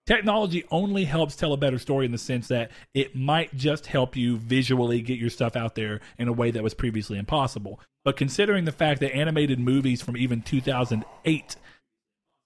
Technology 0.07 0.65
only 0.71 1.05
helps 1.05 1.35
tell 1.35 1.53
a 1.53 1.57
better 1.57 1.79
story 1.79 2.07
in 2.07 2.13
the 2.13 2.19
sense 2.19 2.47
that 2.49 2.71
it 2.95 3.17
might 3.17 3.55
just 3.57 3.87
help 3.87 4.15
you 4.15 4.37
visually 4.37 5.03
get 5.03 5.19
your 5.19 5.31
stuff 5.31 5.57
out 5.57 5.75
there 5.75 6.01
in 6.17 6.29
a 6.29 6.33
way 6.33 6.53
that 6.53 6.63
was 6.63 6.75
previously 6.75 7.19
impossible. 7.19 7.81
But 8.05 8.17
considering 8.17 8.65
the 8.65 8.73
fact 8.73 9.01
that 9.01 9.15
animated 9.15 9.59
movies 9.59 10.03
from 10.03 10.17
even 10.17 10.43
2008 10.43 11.57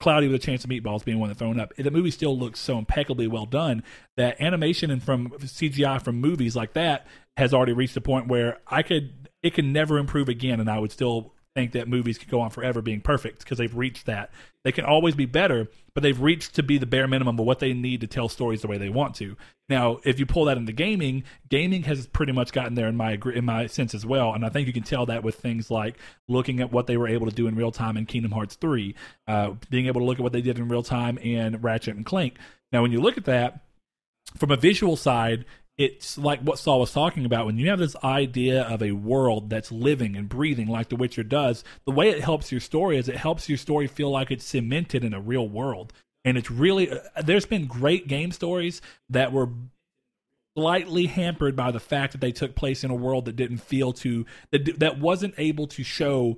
Cloudy 0.01 0.29
with 0.29 0.37
a 0.43 0.45
Chance 0.45 0.65
of 0.65 0.71
Meatballs 0.71 1.05
being 1.05 1.19
one 1.19 1.29
that's 1.29 1.39
thrown 1.39 1.61
up. 1.61 1.75
The 1.77 1.91
movie 1.91 2.11
still 2.11 2.37
looks 2.37 2.59
so 2.59 2.79
impeccably 2.79 3.27
well 3.27 3.45
done 3.45 3.83
that 4.17 4.41
animation 4.41 4.91
and 4.91 5.03
from 5.03 5.29
CGI 5.29 6.03
from 6.03 6.19
movies 6.19 6.57
like 6.57 6.73
that 6.73 7.07
has 7.37 7.53
already 7.53 7.75
reached 7.75 7.99
a 7.99 8.01
point 8.01 8.27
where 8.27 8.61
I 8.67 8.83
could 8.83 9.29
it 9.43 9.55
can 9.55 9.73
never 9.73 9.99
improve 9.99 10.29
again, 10.29 10.61
and 10.61 10.71
I 10.71 10.79
would 10.79 10.93
still 10.93 11.35
think 11.55 11.73
that 11.73 11.89
movies 11.89 12.19
could 12.19 12.31
go 12.31 12.41
on 12.41 12.51
forever 12.51 12.81
being 12.81 13.01
perfect 13.01 13.41
because 13.41 13.59
they've 13.59 13.75
reached 13.75 14.07
that. 14.07 14.31
They 14.63 14.73
can 14.73 14.85
always 14.85 15.15
be 15.15 15.27
better, 15.27 15.69
but 15.95 16.03
they've 16.03 16.21
reached 16.21 16.55
to 16.55 16.63
be 16.63 16.79
the 16.79 16.87
bare 16.87 17.09
minimum 17.09 17.41
of 17.41 17.47
what 17.47 17.59
they 17.59 17.73
need 17.73 18.03
to 18.03 18.07
tell 18.07 18.29
stories 18.29 18.61
the 18.61 18.69
way 18.69 18.79
they 18.79 18.89
want 18.89 19.15
to. 19.17 19.37
Now, 19.69 19.99
if 20.05 20.19
you 20.21 20.27
pull 20.27 20.45
that 20.45 20.59
into 20.59 20.73
gaming, 20.73 21.25
gaming 21.49 21.83
has 21.85 22.07
pretty 22.07 22.33
much 22.33 22.53
gotten 22.53 22.75
there 22.75 22.89
in 22.89 22.97
my 22.97 23.19
in 23.35 23.45
my 23.45 23.67
sense 23.67 23.95
as 23.95 24.05
well, 24.05 24.33
and 24.35 24.45
I 24.45 24.49
think 24.49 24.67
you 24.67 24.73
can 24.73 24.83
tell 24.83 25.07
that 25.07 25.25
with 25.25 25.37
things 25.37 25.71
like 25.71 25.97
looking 26.29 26.61
at 26.61 26.73
what 26.73 26.87
they 26.87 26.97
were 26.97 27.09
able 27.09 27.27
to 27.27 27.35
do 27.35 27.47
in 27.47 27.57
real 27.57 27.73
time 27.73 27.97
in 27.97 28.07
Kingdom 28.07 28.33
Hearts 28.33 28.57
three, 28.57 28.95
uh, 29.27 29.53
being 29.71 29.87
able 29.87 30.01
to 30.01 30.07
look 30.07 30.19
at 30.19 30.23
what 30.23 30.33
they 30.33 30.43
did 30.43 30.59
in 30.59 30.69
real 30.69 30.83
time 30.83 31.19
in 31.19 31.61
Ratchet 31.61 31.97
and 31.97 32.05
Clank. 32.05 32.37
Now, 32.73 32.83
when 32.83 32.93
you 32.93 33.01
look 33.01 33.17
at 33.17 33.25
that 33.25 33.65
from 34.37 34.51
a 34.51 34.57
visual 34.57 34.97
side, 34.97 35.45
it's 35.81 36.19
like 36.19 36.43
what 36.43 36.59
Saul 36.59 36.81
was 36.81 36.93
talking 36.93 37.25
about. 37.25 37.47
When 37.47 37.57
you 37.57 37.71
have 37.71 37.79
this 37.79 37.97
idea 38.05 38.65
of 38.65 38.83
a 38.83 38.93
world 38.93 39.49
that's 39.49 39.73
living 39.73 40.15
and 40.15 40.29
breathing 40.29 40.69
like 40.69 40.91
The 40.91 40.97
Witcher 40.97 41.23
does, 41.23 41.65
the 41.87 41.91
way 41.91 42.11
it 42.11 42.23
helps 42.23 42.53
your 42.53 42.61
story 42.61 42.99
is 42.99 43.09
it 43.09 43.17
helps 43.17 43.49
your 43.49 43.57
story 43.57 43.87
feel 43.87 44.11
like 44.11 44.31
it's 44.31 44.45
cemented 44.45 45.05
in 45.05 45.15
a 45.15 45.21
real 45.21 45.49
world. 45.49 45.95
And 46.23 46.37
it's 46.37 46.51
really, 46.51 46.91
uh, 46.91 46.99
there's 47.23 47.47
been 47.47 47.67
great 47.67 48.09
game 48.09 48.31
stories 48.31 48.83
that 49.09 49.33
were 49.33 49.49
slightly 50.55 51.07
hampered 51.07 51.57
by 51.57 51.71
the 51.71 51.81
fact 51.81 52.13
that 52.13 52.21
they 52.21 52.33
took 52.33 52.55
place 52.55 52.85
in 52.85 52.91
a 52.91 52.95
world 52.95 53.25
that 53.25 53.37
didn't 53.37 53.63
feel 53.63 53.95
to, 53.95 54.27
that, 54.51 54.79
that 54.81 54.99
wasn't 54.99 55.33
able 55.39 55.67
to 55.69 55.83
show 55.83 56.37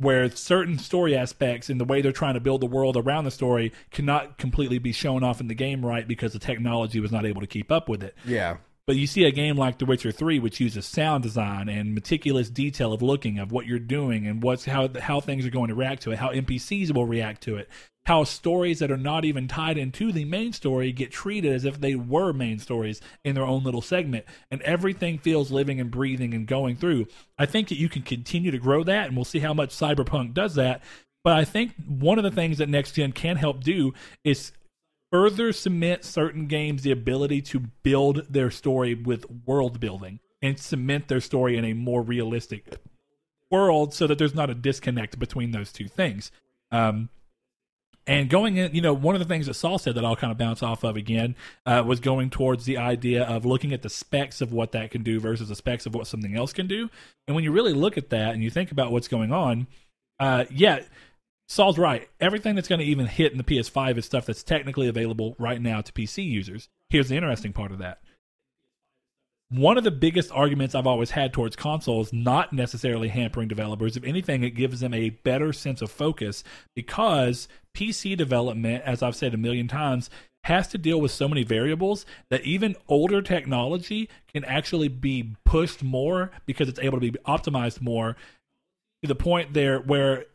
where 0.00 0.30
certain 0.30 0.78
story 0.78 1.14
aspects 1.14 1.68
and 1.68 1.78
the 1.78 1.84
way 1.84 2.00
they're 2.00 2.10
trying 2.10 2.34
to 2.34 2.40
build 2.40 2.62
the 2.62 2.66
world 2.66 2.96
around 2.96 3.24
the 3.24 3.30
story 3.30 3.70
cannot 3.90 4.38
completely 4.38 4.78
be 4.78 4.92
shown 4.92 5.22
off 5.22 5.40
in 5.40 5.48
the 5.48 5.54
game 5.54 5.84
right 5.84 6.08
because 6.08 6.32
the 6.32 6.38
technology 6.38 6.98
was 6.98 7.12
not 7.12 7.26
able 7.26 7.40
to 7.40 7.46
keep 7.46 7.70
up 7.70 7.88
with 7.88 8.02
it. 8.02 8.16
Yeah. 8.24 8.56
But 8.86 8.96
you 8.96 9.06
see 9.06 9.24
a 9.24 9.30
game 9.30 9.56
like 9.56 9.78
The 9.78 9.86
Witcher 9.86 10.12
3 10.12 10.38
which 10.38 10.60
uses 10.60 10.86
sound 10.86 11.22
design 11.22 11.68
and 11.68 11.94
meticulous 11.94 12.50
detail 12.50 12.92
of 12.92 13.02
looking 13.02 13.38
of 13.38 13.52
what 13.52 13.66
you're 13.66 13.78
doing 13.78 14.26
and 14.26 14.42
what's 14.42 14.64
how 14.64 14.88
how 14.98 15.20
things 15.20 15.46
are 15.46 15.50
going 15.50 15.68
to 15.68 15.74
react 15.74 16.02
to 16.02 16.12
it, 16.12 16.18
how 16.18 16.30
NPCs 16.30 16.94
will 16.94 17.06
react 17.06 17.42
to 17.42 17.56
it, 17.56 17.68
how 18.06 18.24
stories 18.24 18.78
that 18.78 18.90
are 18.90 18.96
not 18.96 19.24
even 19.24 19.46
tied 19.46 19.78
into 19.78 20.10
the 20.10 20.24
main 20.24 20.52
story 20.52 20.90
get 20.92 21.12
treated 21.12 21.52
as 21.52 21.64
if 21.64 21.80
they 21.80 21.94
were 21.94 22.32
main 22.32 22.58
stories 22.58 23.00
in 23.24 23.34
their 23.34 23.44
own 23.44 23.62
little 23.62 23.82
segment. 23.82 24.24
And 24.50 24.62
everything 24.62 25.18
feels 25.18 25.50
living 25.50 25.80
and 25.80 25.90
breathing 25.90 26.34
and 26.34 26.46
going 26.46 26.76
through. 26.76 27.06
I 27.38 27.46
think 27.46 27.68
that 27.68 27.78
you 27.78 27.88
can 27.88 28.02
continue 28.02 28.50
to 28.50 28.58
grow 28.58 28.82
that 28.84 29.06
and 29.06 29.16
we'll 29.16 29.24
see 29.24 29.38
how 29.40 29.54
much 29.54 29.70
cyberpunk 29.70 30.34
does 30.34 30.54
that. 30.54 30.82
But 31.22 31.36
i 31.36 31.44
think 31.44 31.74
one 31.86 32.18
of 32.18 32.24
the 32.24 32.30
things 32.30 32.58
that 32.58 32.68
next 32.68 32.92
gen 32.92 33.12
can 33.12 33.36
help 33.36 33.62
do 33.62 33.92
is 34.24 34.52
further 35.10 35.52
cement 35.52 36.04
certain 36.04 36.46
games 36.46 36.82
the 36.82 36.92
ability 36.92 37.42
to 37.42 37.60
build 37.82 38.26
their 38.32 38.50
story 38.50 38.94
with 38.94 39.26
world 39.46 39.80
building 39.80 40.20
and 40.40 40.58
cement 40.58 41.08
their 41.08 41.20
story 41.20 41.56
in 41.56 41.64
a 41.64 41.72
more 41.72 42.02
realistic 42.02 42.78
world 43.50 43.92
so 43.92 44.06
that 44.06 44.18
there's 44.18 44.34
not 44.34 44.48
a 44.48 44.54
disconnect 44.54 45.18
between 45.18 45.50
those 45.50 45.72
two 45.72 45.88
things 45.88 46.30
um, 46.70 47.08
and 48.06 48.28
going 48.28 48.56
in, 48.56 48.74
you 48.74 48.80
know, 48.80 48.92
one 48.92 49.14
of 49.14 49.20
the 49.20 49.24
things 49.24 49.46
that 49.46 49.54
Saul 49.54 49.78
said 49.78 49.94
that 49.94 50.04
I'll 50.04 50.16
kind 50.16 50.32
of 50.32 50.38
bounce 50.38 50.62
off 50.62 50.84
of 50.84 50.96
again 50.96 51.36
uh, 51.66 51.84
was 51.86 52.00
going 52.00 52.30
towards 52.30 52.64
the 52.64 52.76
idea 52.76 53.22
of 53.24 53.44
looking 53.44 53.72
at 53.72 53.82
the 53.82 53.88
specs 53.88 54.40
of 54.40 54.52
what 54.52 54.72
that 54.72 54.90
can 54.90 55.02
do 55.02 55.20
versus 55.20 55.48
the 55.48 55.54
specs 55.54 55.86
of 55.86 55.94
what 55.94 56.06
something 56.06 56.36
else 56.36 56.52
can 56.52 56.66
do. 56.66 56.90
And 57.26 57.34
when 57.34 57.44
you 57.44 57.52
really 57.52 57.72
look 57.72 57.98
at 57.98 58.10
that 58.10 58.34
and 58.34 58.42
you 58.42 58.50
think 58.50 58.72
about 58.72 58.90
what's 58.90 59.06
going 59.06 59.32
on, 59.32 59.66
uh, 60.18 60.44
yeah, 60.50 60.80
Saul's 61.50 61.78
right. 61.78 62.08
Everything 62.20 62.54
that's 62.54 62.68
going 62.68 62.78
to 62.78 62.84
even 62.84 63.06
hit 63.06 63.32
in 63.32 63.38
the 63.38 63.44
PS5 63.44 63.98
is 63.98 64.06
stuff 64.06 64.26
that's 64.26 64.44
technically 64.44 64.86
available 64.86 65.34
right 65.36 65.60
now 65.60 65.80
to 65.80 65.92
PC 65.92 66.24
users. 66.24 66.68
Here's 66.88 67.08
the 67.08 67.16
interesting 67.16 67.52
part 67.52 67.72
of 67.72 67.78
that 67.78 67.98
one 69.50 69.76
of 69.76 69.82
the 69.82 69.90
biggest 69.90 70.30
arguments 70.30 70.76
I've 70.76 70.86
always 70.86 71.10
had 71.10 71.32
towards 71.32 71.56
consoles 71.56 72.12
not 72.12 72.52
necessarily 72.52 73.08
hampering 73.08 73.48
developers. 73.48 73.96
If 73.96 74.04
anything, 74.04 74.44
it 74.44 74.50
gives 74.50 74.78
them 74.78 74.94
a 74.94 75.10
better 75.10 75.52
sense 75.52 75.82
of 75.82 75.90
focus 75.90 76.44
because 76.76 77.48
PC 77.74 78.16
development, 78.16 78.84
as 78.86 79.02
I've 79.02 79.16
said 79.16 79.34
a 79.34 79.38
million 79.38 79.66
times, 79.66 80.08
has 80.44 80.68
to 80.68 80.78
deal 80.78 81.00
with 81.00 81.10
so 81.10 81.28
many 81.28 81.42
variables 81.42 82.06
that 82.30 82.44
even 82.44 82.76
older 82.86 83.20
technology 83.20 84.08
can 84.32 84.44
actually 84.44 84.86
be 84.86 85.34
pushed 85.44 85.82
more 85.82 86.30
because 86.46 86.68
it's 86.68 86.78
able 86.78 87.00
to 87.00 87.10
be 87.10 87.18
optimized 87.26 87.80
more 87.80 88.16
to 89.02 89.08
the 89.08 89.16
point 89.16 89.52
there 89.52 89.80
where 89.80 90.26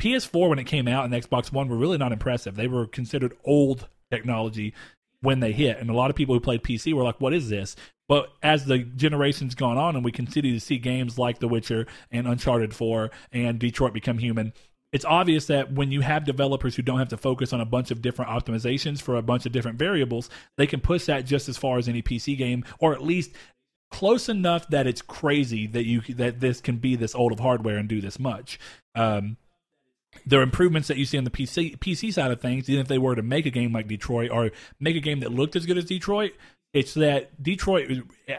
PS4 0.00 0.48
when 0.48 0.58
it 0.58 0.64
came 0.64 0.88
out 0.88 1.04
and 1.04 1.14
Xbox 1.14 1.52
One 1.52 1.68
were 1.68 1.76
really 1.76 1.98
not 1.98 2.12
impressive. 2.12 2.56
They 2.56 2.68
were 2.68 2.86
considered 2.86 3.36
old 3.44 3.88
technology 4.10 4.74
when 5.20 5.40
they 5.40 5.52
hit. 5.52 5.78
And 5.78 5.90
a 5.90 5.94
lot 5.94 6.10
of 6.10 6.16
people 6.16 6.34
who 6.34 6.40
played 6.40 6.62
PC 6.62 6.92
were 6.92 7.04
like, 7.04 7.20
what 7.20 7.34
is 7.34 7.48
this? 7.48 7.76
But 8.08 8.32
as 8.42 8.64
the 8.64 8.78
generations 8.78 9.54
gone 9.54 9.78
on 9.78 9.94
and 9.94 10.04
we 10.04 10.10
continue 10.10 10.52
to 10.54 10.60
see 10.60 10.78
games 10.78 11.18
like 11.18 11.38
The 11.38 11.46
Witcher 11.46 11.86
and 12.10 12.26
Uncharted 12.26 12.74
4 12.74 13.10
and 13.32 13.58
Detroit 13.58 13.92
Become 13.92 14.18
Human, 14.18 14.52
it's 14.92 15.04
obvious 15.04 15.46
that 15.46 15.72
when 15.72 15.92
you 15.92 16.00
have 16.00 16.24
developers 16.24 16.74
who 16.74 16.82
don't 16.82 16.98
have 16.98 17.10
to 17.10 17.16
focus 17.16 17.52
on 17.52 17.60
a 17.60 17.66
bunch 17.66 17.92
of 17.92 18.02
different 18.02 18.30
optimizations 18.30 19.00
for 19.00 19.14
a 19.14 19.22
bunch 19.22 19.46
of 19.46 19.52
different 19.52 19.78
variables, 19.78 20.28
they 20.56 20.66
can 20.66 20.80
push 20.80 21.04
that 21.04 21.26
just 21.26 21.48
as 21.48 21.56
far 21.56 21.78
as 21.78 21.88
any 21.88 22.02
PC 22.02 22.36
game, 22.36 22.64
or 22.80 22.92
at 22.92 23.02
least 23.02 23.30
close 23.92 24.28
enough 24.28 24.68
that 24.68 24.86
it's 24.86 25.02
crazy 25.02 25.66
that 25.68 25.84
you 25.84 26.00
that 26.14 26.40
this 26.40 26.60
can 26.60 26.76
be 26.76 26.96
this 26.96 27.14
old 27.14 27.32
of 27.32 27.40
hardware 27.40 27.76
and 27.76 27.88
do 27.88 28.00
this 28.00 28.18
much. 28.18 28.58
Um, 28.96 29.36
the 30.26 30.40
improvements 30.40 30.88
that 30.88 30.96
you 30.96 31.04
see 31.04 31.18
on 31.18 31.24
the 31.24 31.30
PC 31.30 31.78
PC 31.78 32.12
side 32.12 32.30
of 32.30 32.40
things, 32.40 32.68
even 32.68 32.80
if 32.80 32.88
they 32.88 32.98
were 32.98 33.14
to 33.14 33.22
make 33.22 33.46
a 33.46 33.50
game 33.50 33.72
like 33.72 33.88
Detroit 33.88 34.30
or 34.30 34.50
make 34.78 34.96
a 34.96 35.00
game 35.00 35.20
that 35.20 35.32
looked 35.32 35.56
as 35.56 35.66
good 35.66 35.78
as 35.78 35.84
Detroit, 35.84 36.32
it's 36.72 36.94
that 36.94 37.42
Detroit. 37.42 37.90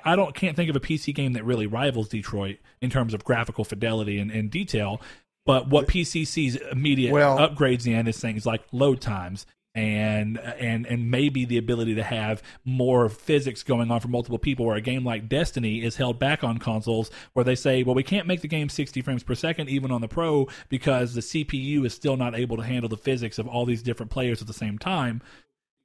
I 0.05 0.15
don't 0.15 0.35
can't 0.35 0.55
think 0.55 0.69
of 0.69 0.75
a 0.75 0.79
PC 0.79 1.13
game 1.13 1.33
that 1.33 1.45
really 1.45 1.67
rivals 1.67 2.09
Detroit 2.09 2.57
in 2.81 2.89
terms 2.89 3.13
of 3.13 3.23
graphical 3.23 3.63
fidelity 3.63 4.19
and, 4.19 4.31
and 4.31 4.49
detail. 4.49 5.01
But 5.45 5.69
what 5.69 5.87
PC 5.87 6.27
sees 6.27 6.55
immediate 6.55 7.11
Well- 7.13 7.37
upgrades 7.37 7.87
in 7.87 8.07
is 8.07 8.19
things 8.19 8.45
like 8.45 8.61
load 8.71 9.01
times 9.01 9.45
and 9.73 10.37
and 10.37 10.85
and 10.85 11.09
maybe 11.09 11.45
the 11.45 11.57
ability 11.57 11.95
to 11.95 12.03
have 12.03 12.43
more 12.65 13.07
physics 13.07 13.63
going 13.63 13.89
on 13.89 14.01
for 14.01 14.09
multiple 14.09 14.37
people 14.37 14.65
where 14.65 14.75
a 14.75 14.81
game 14.81 15.05
like 15.05 15.29
Destiny 15.29 15.81
is 15.81 15.95
held 15.95 16.19
back 16.19 16.43
on 16.43 16.57
consoles 16.57 17.09
where 17.33 17.45
they 17.45 17.55
say 17.55 17.81
well 17.83 17.95
we 17.95 18.03
can't 18.03 18.27
make 18.27 18.41
the 18.41 18.49
game 18.49 18.67
60 18.67 19.01
frames 19.01 19.23
per 19.23 19.33
second 19.33 19.69
even 19.69 19.89
on 19.89 20.01
the 20.01 20.09
pro 20.09 20.47
because 20.67 21.13
the 21.13 21.21
CPU 21.21 21.85
is 21.85 21.93
still 21.93 22.17
not 22.17 22.35
able 22.35 22.57
to 22.57 22.63
handle 22.63 22.89
the 22.89 22.97
physics 22.97 23.39
of 23.39 23.47
all 23.47 23.65
these 23.65 23.81
different 23.81 24.11
players 24.11 24.41
at 24.41 24.47
the 24.47 24.53
same 24.53 24.77
time 24.77 25.21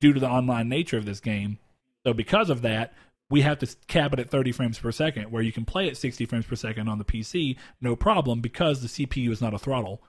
due 0.00 0.12
to 0.12 0.20
the 0.20 0.28
online 0.28 0.68
nature 0.68 0.98
of 0.98 1.06
this 1.06 1.20
game. 1.20 1.58
So 2.04 2.12
because 2.12 2.50
of 2.50 2.62
that 2.62 2.92
we 3.30 3.42
have 3.42 3.58
to 3.58 3.68
cap 3.86 4.12
it 4.12 4.20
at 4.20 4.30
30 4.30 4.52
frames 4.52 4.78
per 4.80 4.90
second 4.90 5.30
where 5.30 5.42
you 5.42 5.52
can 5.52 5.64
play 5.64 5.88
at 5.88 5.96
60 5.96 6.26
frames 6.26 6.46
per 6.46 6.56
second 6.56 6.88
on 6.88 6.98
the 6.98 7.04
PC 7.04 7.56
no 7.80 7.94
problem 7.94 8.40
because 8.40 8.82
the 8.82 8.88
CPU 8.88 9.30
is 9.30 9.40
not 9.40 9.54
a 9.54 9.58
throttle 9.58 10.02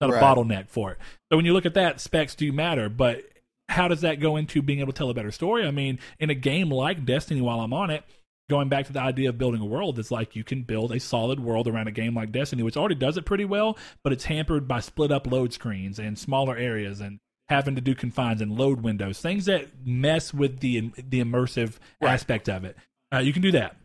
not 0.00 0.10
Right. 0.10 0.22
a 0.22 0.24
bottleneck 0.24 0.68
for 0.68 0.92
it. 0.92 0.98
So 1.30 1.36
when 1.36 1.44
you 1.46 1.52
look 1.52 1.66
at 1.66 1.74
that, 1.74 2.00
specs 2.00 2.34
do 2.34 2.52
matter, 2.52 2.88
but 2.88 3.22
how 3.68 3.88
does 3.88 4.02
that 4.02 4.20
go 4.20 4.36
into 4.36 4.62
being 4.62 4.80
able 4.80 4.92
to 4.92 4.96
tell 4.98 5.10
a 5.10 5.14
better 5.14 5.32
story? 5.32 5.66
I 5.66 5.70
mean, 5.70 5.98
in 6.18 6.30
a 6.30 6.34
game 6.34 6.70
like 6.70 7.04
Destiny, 7.04 7.40
while 7.40 7.60
I'm 7.60 7.72
on 7.72 7.90
it, 7.90 8.04
going 8.48 8.68
back 8.68 8.86
to 8.86 8.92
the 8.92 9.00
idea 9.00 9.28
of 9.30 9.38
building 9.38 9.60
a 9.60 9.64
world, 9.66 9.98
it's 9.98 10.10
like 10.12 10.36
you 10.36 10.44
can 10.44 10.62
build 10.62 10.92
a 10.92 11.00
solid 11.00 11.40
world 11.40 11.66
around 11.66 11.88
a 11.88 11.92
game 11.92 12.14
like 12.14 12.30
Destiny, 12.30 12.62
which 12.62 12.76
already 12.76 12.94
does 12.94 13.16
it 13.16 13.24
pretty 13.24 13.44
well, 13.44 13.76
but 14.04 14.12
it's 14.12 14.26
hampered 14.26 14.68
by 14.68 14.78
split 14.80 15.10
up 15.10 15.26
load 15.26 15.52
screens 15.52 15.98
and 15.98 16.16
smaller 16.18 16.56
areas 16.56 17.00
and 17.00 17.18
having 17.48 17.74
to 17.74 17.80
do 17.80 17.94
confines 17.94 18.40
and 18.40 18.56
load 18.56 18.82
windows, 18.82 19.20
things 19.20 19.46
that 19.46 19.66
mess 19.84 20.32
with 20.34 20.60
the 20.60 20.92
the 20.96 21.20
immersive 21.20 21.74
aspect 22.02 22.48
of 22.48 22.64
it. 22.64 22.76
Uh, 23.12 23.18
you 23.18 23.32
can 23.32 23.42
do 23.42 23.52
that. 23.52 23.76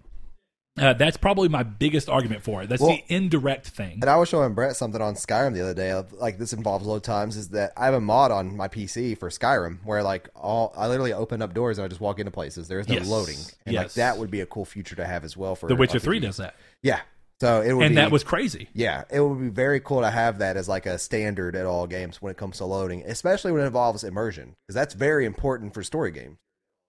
Uh, 0.80 0.94
that's 0.94 1.18
probably 1.18 1.50
my 1.50 1.64
biggest 1.64 2.08
argument 2.08 2.42
for 2.44 2.64
it. 2.64 2.70
That's 2.70 2.82
Well- 2.82 2.92
the 2.92 3.04
indirect 3.14 3.68
thing. 3.68 4.00
And 4.02 4.06
I 4.10 4.16
was 4.16 4.30
showing 4.30 4.54
Brett 4.54 4.76
something 4.78 5.02
on 5.02 5.16
Skyrim 5.16 5.54
the 5.54 5.62
other 5.62 5.74
day. 5.74 5.92
Of, 5.92 6.14
like 6.14 6.38
this 6.38 6.54
involves 6.54 6.86
load 6.86 7.04
times. 7.04 7.36
Is 7.36 7.50
that 7.50 7.74
I 7.76 7.86
have 7.86 7.94
a 7.94 8.00
mod 8.00 8.32
on 8.32 8.56
my 8.56 8.70
PC 8.70 9.16
for 9.18 9.30
Skyrim 9.30 9.80
where 9.84 10.02
like 10.02 10.30
all 10.34 10.74
I 10.78 10.88
literally 10.88 11.12
open 11.12 11.42
up 11.42 11.54
doors 11.54 11.78
and 11.78 11.84
I 11.86 11.88
just 11.90 12.00
walk 12.00 12.20
into 12.20 12.32
places. 12.32 12.70
There 12.70 12.80
is 12.80 12.88
no 12.88 12.96
Yes. 12.96 13.08
loading, 13.08 13.36
and 13.66 13.76
like 13.76 13.84
Yes. 13.88 13.94
that 13.96 14.18
would 14.18 14.32
be 14.32 14.40
a 14.40 14.46
cool 14.46 14.64
feature 14.66 14.96
to 14.96 15.06
have 15.06 15.26
as 15.26 15.36
well 15.36 15.56
for 15.56 15.68
The 15.68 15.76
Witcher 15.76 15.98
RPG. 16.00 16.04
Three 16.04 16.20
does 16.22 16.38
that, 16.38 16.56
Yeah, 16.82 17.02
so 17.42 17.62
it 17.62 17.74
would 17.74 17.86
and 17.88 17.92
be, 17.92 17.96
that 17.98 18.10
was 18.12 18.24
crazy. 18.24 18.70
yeah, 18.74 19.04
it 19.12 19.20
would 19.20 19.40
be 19.42 19.50
very 19.50 19.82
cool 19.82 20.00
to 20.02 20.10
have 20.10 20.40
that 20.40 20.56
as 20.56 20.70
like 20.70 20.86
a 20.86 20.98
standard 20.98 21.54
at 21.56 21.66
all 21.66 21.86
games 21.86 22.22
when 22.22 22.32
it 22.32 22.38
comes 22.38 22.58
to 22.60 22.66
loading, 22.66 23.04
especially 23.06 23.52
when 23.52 23.62
it 23.62 23.66
involves 23.68 24.06
immersion 24.06 24.56
because 24.66 24.76
that's 24.76 24.94
very 24.94 25.26
important 25.26 25.74
for 25.74 25.84
story 25.84 26.12
games. 26.12 26.38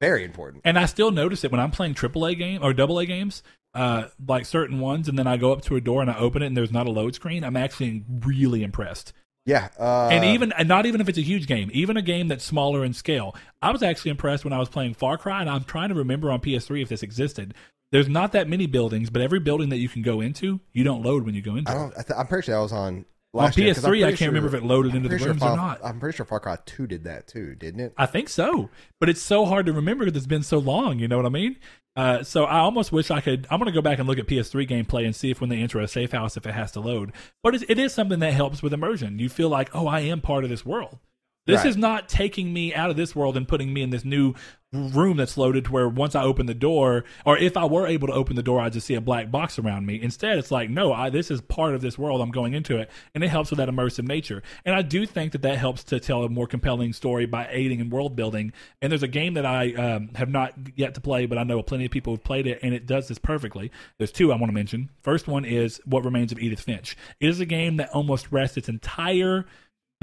Very 0.01 0.25
important. 0.25 0.63
And 0.65 0.79
I 0.79 0.87
still 0.87 1.13
notice 1.13 1.45
it 1.45 1.53
when 1.53 1.61
I'm 1.61 1.71
playing 1.71 1.95
AAA 1.95 2.35
game 2.37 2.61
or 2.63 2.73
AA 2.73 3.05
games, 3.05 3.43
uh, 3.75 4.09
like 4.27 4.47
certain 4.47 4.81
ones, 4.81 5.09
and 5.09 5.19
then 5.19 5.27
I 5.27 5.37
go 5.37 5.53
up 5.53 5.63
to 5.63 5.77
a 5.77 5.81
door 5.81 6.03
and 6.03 6.11
I 6.11 6.19
open 6.19 6.43
it 6.43 6.47
and 6.47 6.57
there's 6.57 6.73
not 6.73 6.87
a 6.87 6.91
load 6.91 7.15
screen. 7.15 7.45
I'm 7.45 7.57
actually 7.57 8.05
really 8.09 8.63
impressed. 8.63 9.13
Yeah, 9.45 9.71
uh, 9.79 10.09
and 10.09 10.25
even 10.25 10.53
and 10.53 10.69
not 10.69 10.87
even 10.87 11.01
if 11.01 11.09
it's 11.09 11.19
a 11.19 11.23
huge 11.23 11.49
game, 11.49 11.69
even 11.73 11.97
a 11.97 12.03
game 12.03 12.29
that's 12.29 12.45
smaller 12.45 12.85
in 12.85 12.93
scale. 12.93 13.35
I 13.61 13.73
was 13.73 13.83
actually 13.83 14.13
impressed 14.13 14.45
when 14.45 14.53
I 14.53 14.59
was 14.59 14.69
playing 14.69 14.95
Far 14.95 15.19
Cry, 15.19 15.41
and 15.41 15.51
I'm 15.51 15.65
trying 15.65 15.89
to 15.89 15.97
remember 15.97 16.31
on 16.31 16.41
PS3 16.41 16.83
if 16.83 16.89
this 16.89 17.03
existed. 17.03 17.55
There's 17.91 18.09
not 18.09 18.33
that 18.33 18.49
many 18.49 18.67
buildings, 18.67 19.11
but 19.11 19.21
every 19.21 19.41
building 19.41 19.69
that 19.71 19.79
you 19.79 19.89
can 19.89 20.01
go 20.01 20.21
into, 20.21 20.61
you 20.73 20.85
don't 20.85 21.03
load 21.03 21.27
when 21.27 21.35
you 21.35 21.43
go 21.43 21.57
into. 21.57 21.71
I 21.71 21.75
don't, 21.75 21.93
I 21.99 22.03
th- 22.03 22.17
I'm 22.19 22.27
pretty 22.27 22.47
sure 22.47 22.55
that 22.55 22.63
was 22.63 22.73
on 22.73 22.79
On 22.79 23.05
last 23.35 23.59
I'm 23.59 23.65
PS3, 23.65 24.07
I 24.07 24.13
can't 24.13 24.33
remember 24.33 24.49
if 24.49 24.55
it 24.55 24.65
loaded 24.65 24.95
into 24.95 25.09
the 25.09 25.19
sure 25.19 25.29
rooms 25.29 25.43
or 25.43 25.57
not. 25.57 25.81
I'm 25.85 25.99
pretty 25.99 26.17
sure 26.17 26.25
Far 26.25 26.41
Cry 26.41 26.57
2 26.65 26.87
did 26.87 27.05
that 27.05 27.27
too, 27.27 27.55
didn't 27.57 27.81
it? 27.81 27.95
I 27.99 28.07
think 28.07 28.29
so, 28.29 28.71
but 29.01 29.09
it's 29.09 29.21
so 29.21 29.45
hard 29.45 29.67
to 29.67 29.73
remember 29.73 30.05
because 30.05 30.17
it's 30.17 30.27
been 30.27 30.43
so 30.43 30.59
long. 30.59 31.01
You 31.01 31.09
know 31.09 31.17
what 31.17 31.27
I 31.27 31.31
mean? 31.31 31.57
Uh, 31.95 32.23
so 32.23 32.45
I 32.45 32.61
almost 32.61 32.91
wish 32.91 33.11
I 33.11 33.21
could. 33.21 33.47
I'm 33.51 33.59
to 33.61 33.73
go 33.73 33.83
back 33.83 33.99
and 33.99 34.09
look 34.09 34.19
at 34.19 34.27
PS3 34.27 34.69
gameplay 34.69 35.05
and 35.05 35.15
see 35.15 35.31
if 35.31 35.41
when 35.41 35.51
they 35.51 35.59
enter 35.59 35.79
a 35.79 35.89
safe 35.89 36.13
house, 36.13 36.37
if 36.37 36.47
it 36.47 36.55
has 36.55 36.73
to 36.73 36.81
load. 36.81 37.13
But 37.43 37.55
it 37.55 37.79
is 37.79 37.93
something 37.93 38.21
that 38.21 38.33
helps 38.33 38.63
with 38.63 38.73
immersion. 38.73 39.19
You 39.19 39.29
feel 39.29 39.49
like, 39.49 39.75
oh, 39.75 39.87
I 39.87 40.01
am 40.01 40.21
part 40.21 40.45
of 40.45 40.51
this 40.51 40.65
world. 40.65 40.99
This 41.47 41.59
Right. 41.59 41.67
is 41.67 41.77
not 41.77 42.09
taking 42.09 42.53
me 42.53 42.73
out 42.75 42.91
of 42.91 42.97
this 42.97 43.17
world 43.17 43.37
and 43.37 43.49
putting 43.49 43.73
me 43.73 43.83
in 43.83 43.91
this 43.91 44.05
new 44.05 44.35
room 44.73 45.19
that's 45.19 45.37
loaded 45.37 45.67
to 45.67 45.71
where 45.73 45.87
once 45.87 46.15
I 46.15 46.23
open 46.23 46.47
the 46.47 46.55
door, 46.55 47.05
or 47.27 47.37
if 47.37 47.59
I 47.59 47.67
were 47.67 47.87
able 47.87 48.09
to 48.09 48.15
open 48.15 48.37
the 48.37 48.43
door, 48.43 48.59
I 48.59 48.71
just 48.71 48.87
see 48.87 48.95
a 48.95 49.03
black 49.03 49.31
box 49.31 49.59
around 49.59 49.85
me. 49.85 50.01
Instead, 50.01 50.39
it's 50.39 50.51
like, 50.51 50.71
no, 50.71 50.95
I, 50.95 51.11
this 51.11 51.31
is 51.31 51.43
part 51.43 51.75
of 51.75 51.83
this 51.83 51.99
world. 51.99 52.23
I'm 52.23 52.31
going 52.31 52.55
into 52.55 52.79
it, 52.79 52.91
and 53.15 53.23
it 53.23 53.29
helps 53.29 53.51
with 53.51 53.59
that 53.59 53.69
immersive 53.69 54.07
nature. 54.09 54.43
And 54.65 54.75
I 54.75 54.81
do 54.81 55.05
think 55.05 55.33
that 55.33 55.43
that 55.43 55.59
helps 55.59 55.85
to 55.85 56.01
tell 56.01 56.25
a 56.25 56.29
more 56.31 56.47
compelling 56.47 56.95
story 56.95 57.27
by 57.27 57.49
aiding 57.51 57.81
in 57.81 57.91
world 57.91 58.17
building. 58.17 58.53
And 58.81 58.91
there's 58.91 59.03
a 59.03 59.09
game 59.09 59.35
that 59.35 59.45
I 59.45 59.75
um, 59.75 60.11
have 60.15 60.31
not 60.31 60.55
yet 60.75 60.95
to 60.95 61.03
play, 61.03 61.27
but 61.27 61.37
I 61.37 61.43
know 61.43 61.63
plenty 61.63 61.85
of 61.85 61.91
people 61.91 62.15
have 62.15 62.25
played 62.25 62.47
it, 62.47 62.61
and 62.63 62.73
it 62.73 62.87
does 62.87 63.09
this 63.09 63.19
perfectly. 63.19 63.71
There's 63.99 64.13
two 64.13 64.33
I 64.33 64.37
want 64.37 64.49
to 64.49 64.55
mention. 64.55 64.89
First 65.03 65.29
one 65.29 65.45
is 65.45 65.83
What 65.85 66.05
Remains 66.05 66.33
of 66.33 66.39
Edith 66.39 66.61
Finch. 66.61 66.97
It 67.21 67.29
is 67.29 67.41
a 67.41 67.47
game 67.47 67.77
that 67.77 67.91
almost 67.91 68.33
rests 68.33 68.57
its 68.57 68.71
entire 68.71 69.45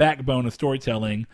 backbone 0.00 0.46
of 0.46 0.54
storytelling 0.54 1.26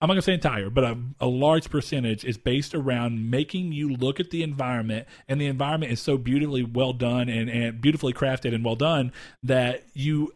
I'm 0.00 0.08
not 0.08 0.14
gonna 0.14 0.22
say 0.22 0.34
entire, 0.34 0.68
but 0.68 0.84
a, 0.84 0.98
a 1.20 1.26
large 1.26 1.70
percentage 1.70 2.26
is 2.26 2.36
based 2.36 2.74
around 2.74 3.30
making 3.30 3.72
you 3.72 3.88
look 3.94 4.20
at 4.20 4.28
the 4.28 4.42
environment, 4.42 5.06
and 5.28 5.40
the 5.40 5.46
environment 5.46 5.92
is 5.92 6.00
so 6.00 6.18
beautifully 6.18 6.62
well 6.62 6.92
done 6.92 7.30
and, 7.30 7.48
and 7.48 7.80
beautifully 7.80 8.12
crafted 8.12 8.54
and 8.54 8.62
well 8.62 8.76
done 8.76 9.12
that 9.42 9.84
you 9.94 10.34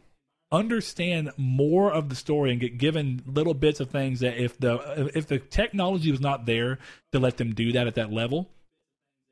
understand 0.51 1.33
more 1.37 1.93
of 1.93 2.09
the 2.09 2.15
story 2.15 2.51
and 2.51 2.61
get 2.61 2.79
given 2.79 3.23
little 3.27 3.53
bits 3.53 3.81
of 3.81 3.91
things 3.91 4.21
that 4.21 4.43
if 4.43 4.57
the 4.59 5.11
if 5.15 5.27
the 5.27 5.39
technology 5.39 6.11
was 6.11 6.21
not 6.21 6.47
there 6.47 6.79
to 7.13 7.19
let 7.19 7.37
them 7.37 7.53
do 7.55 7.71
that 7.73 7.87
at 7.87 7.95
that 7.97 8.11
level, 8.11 8.49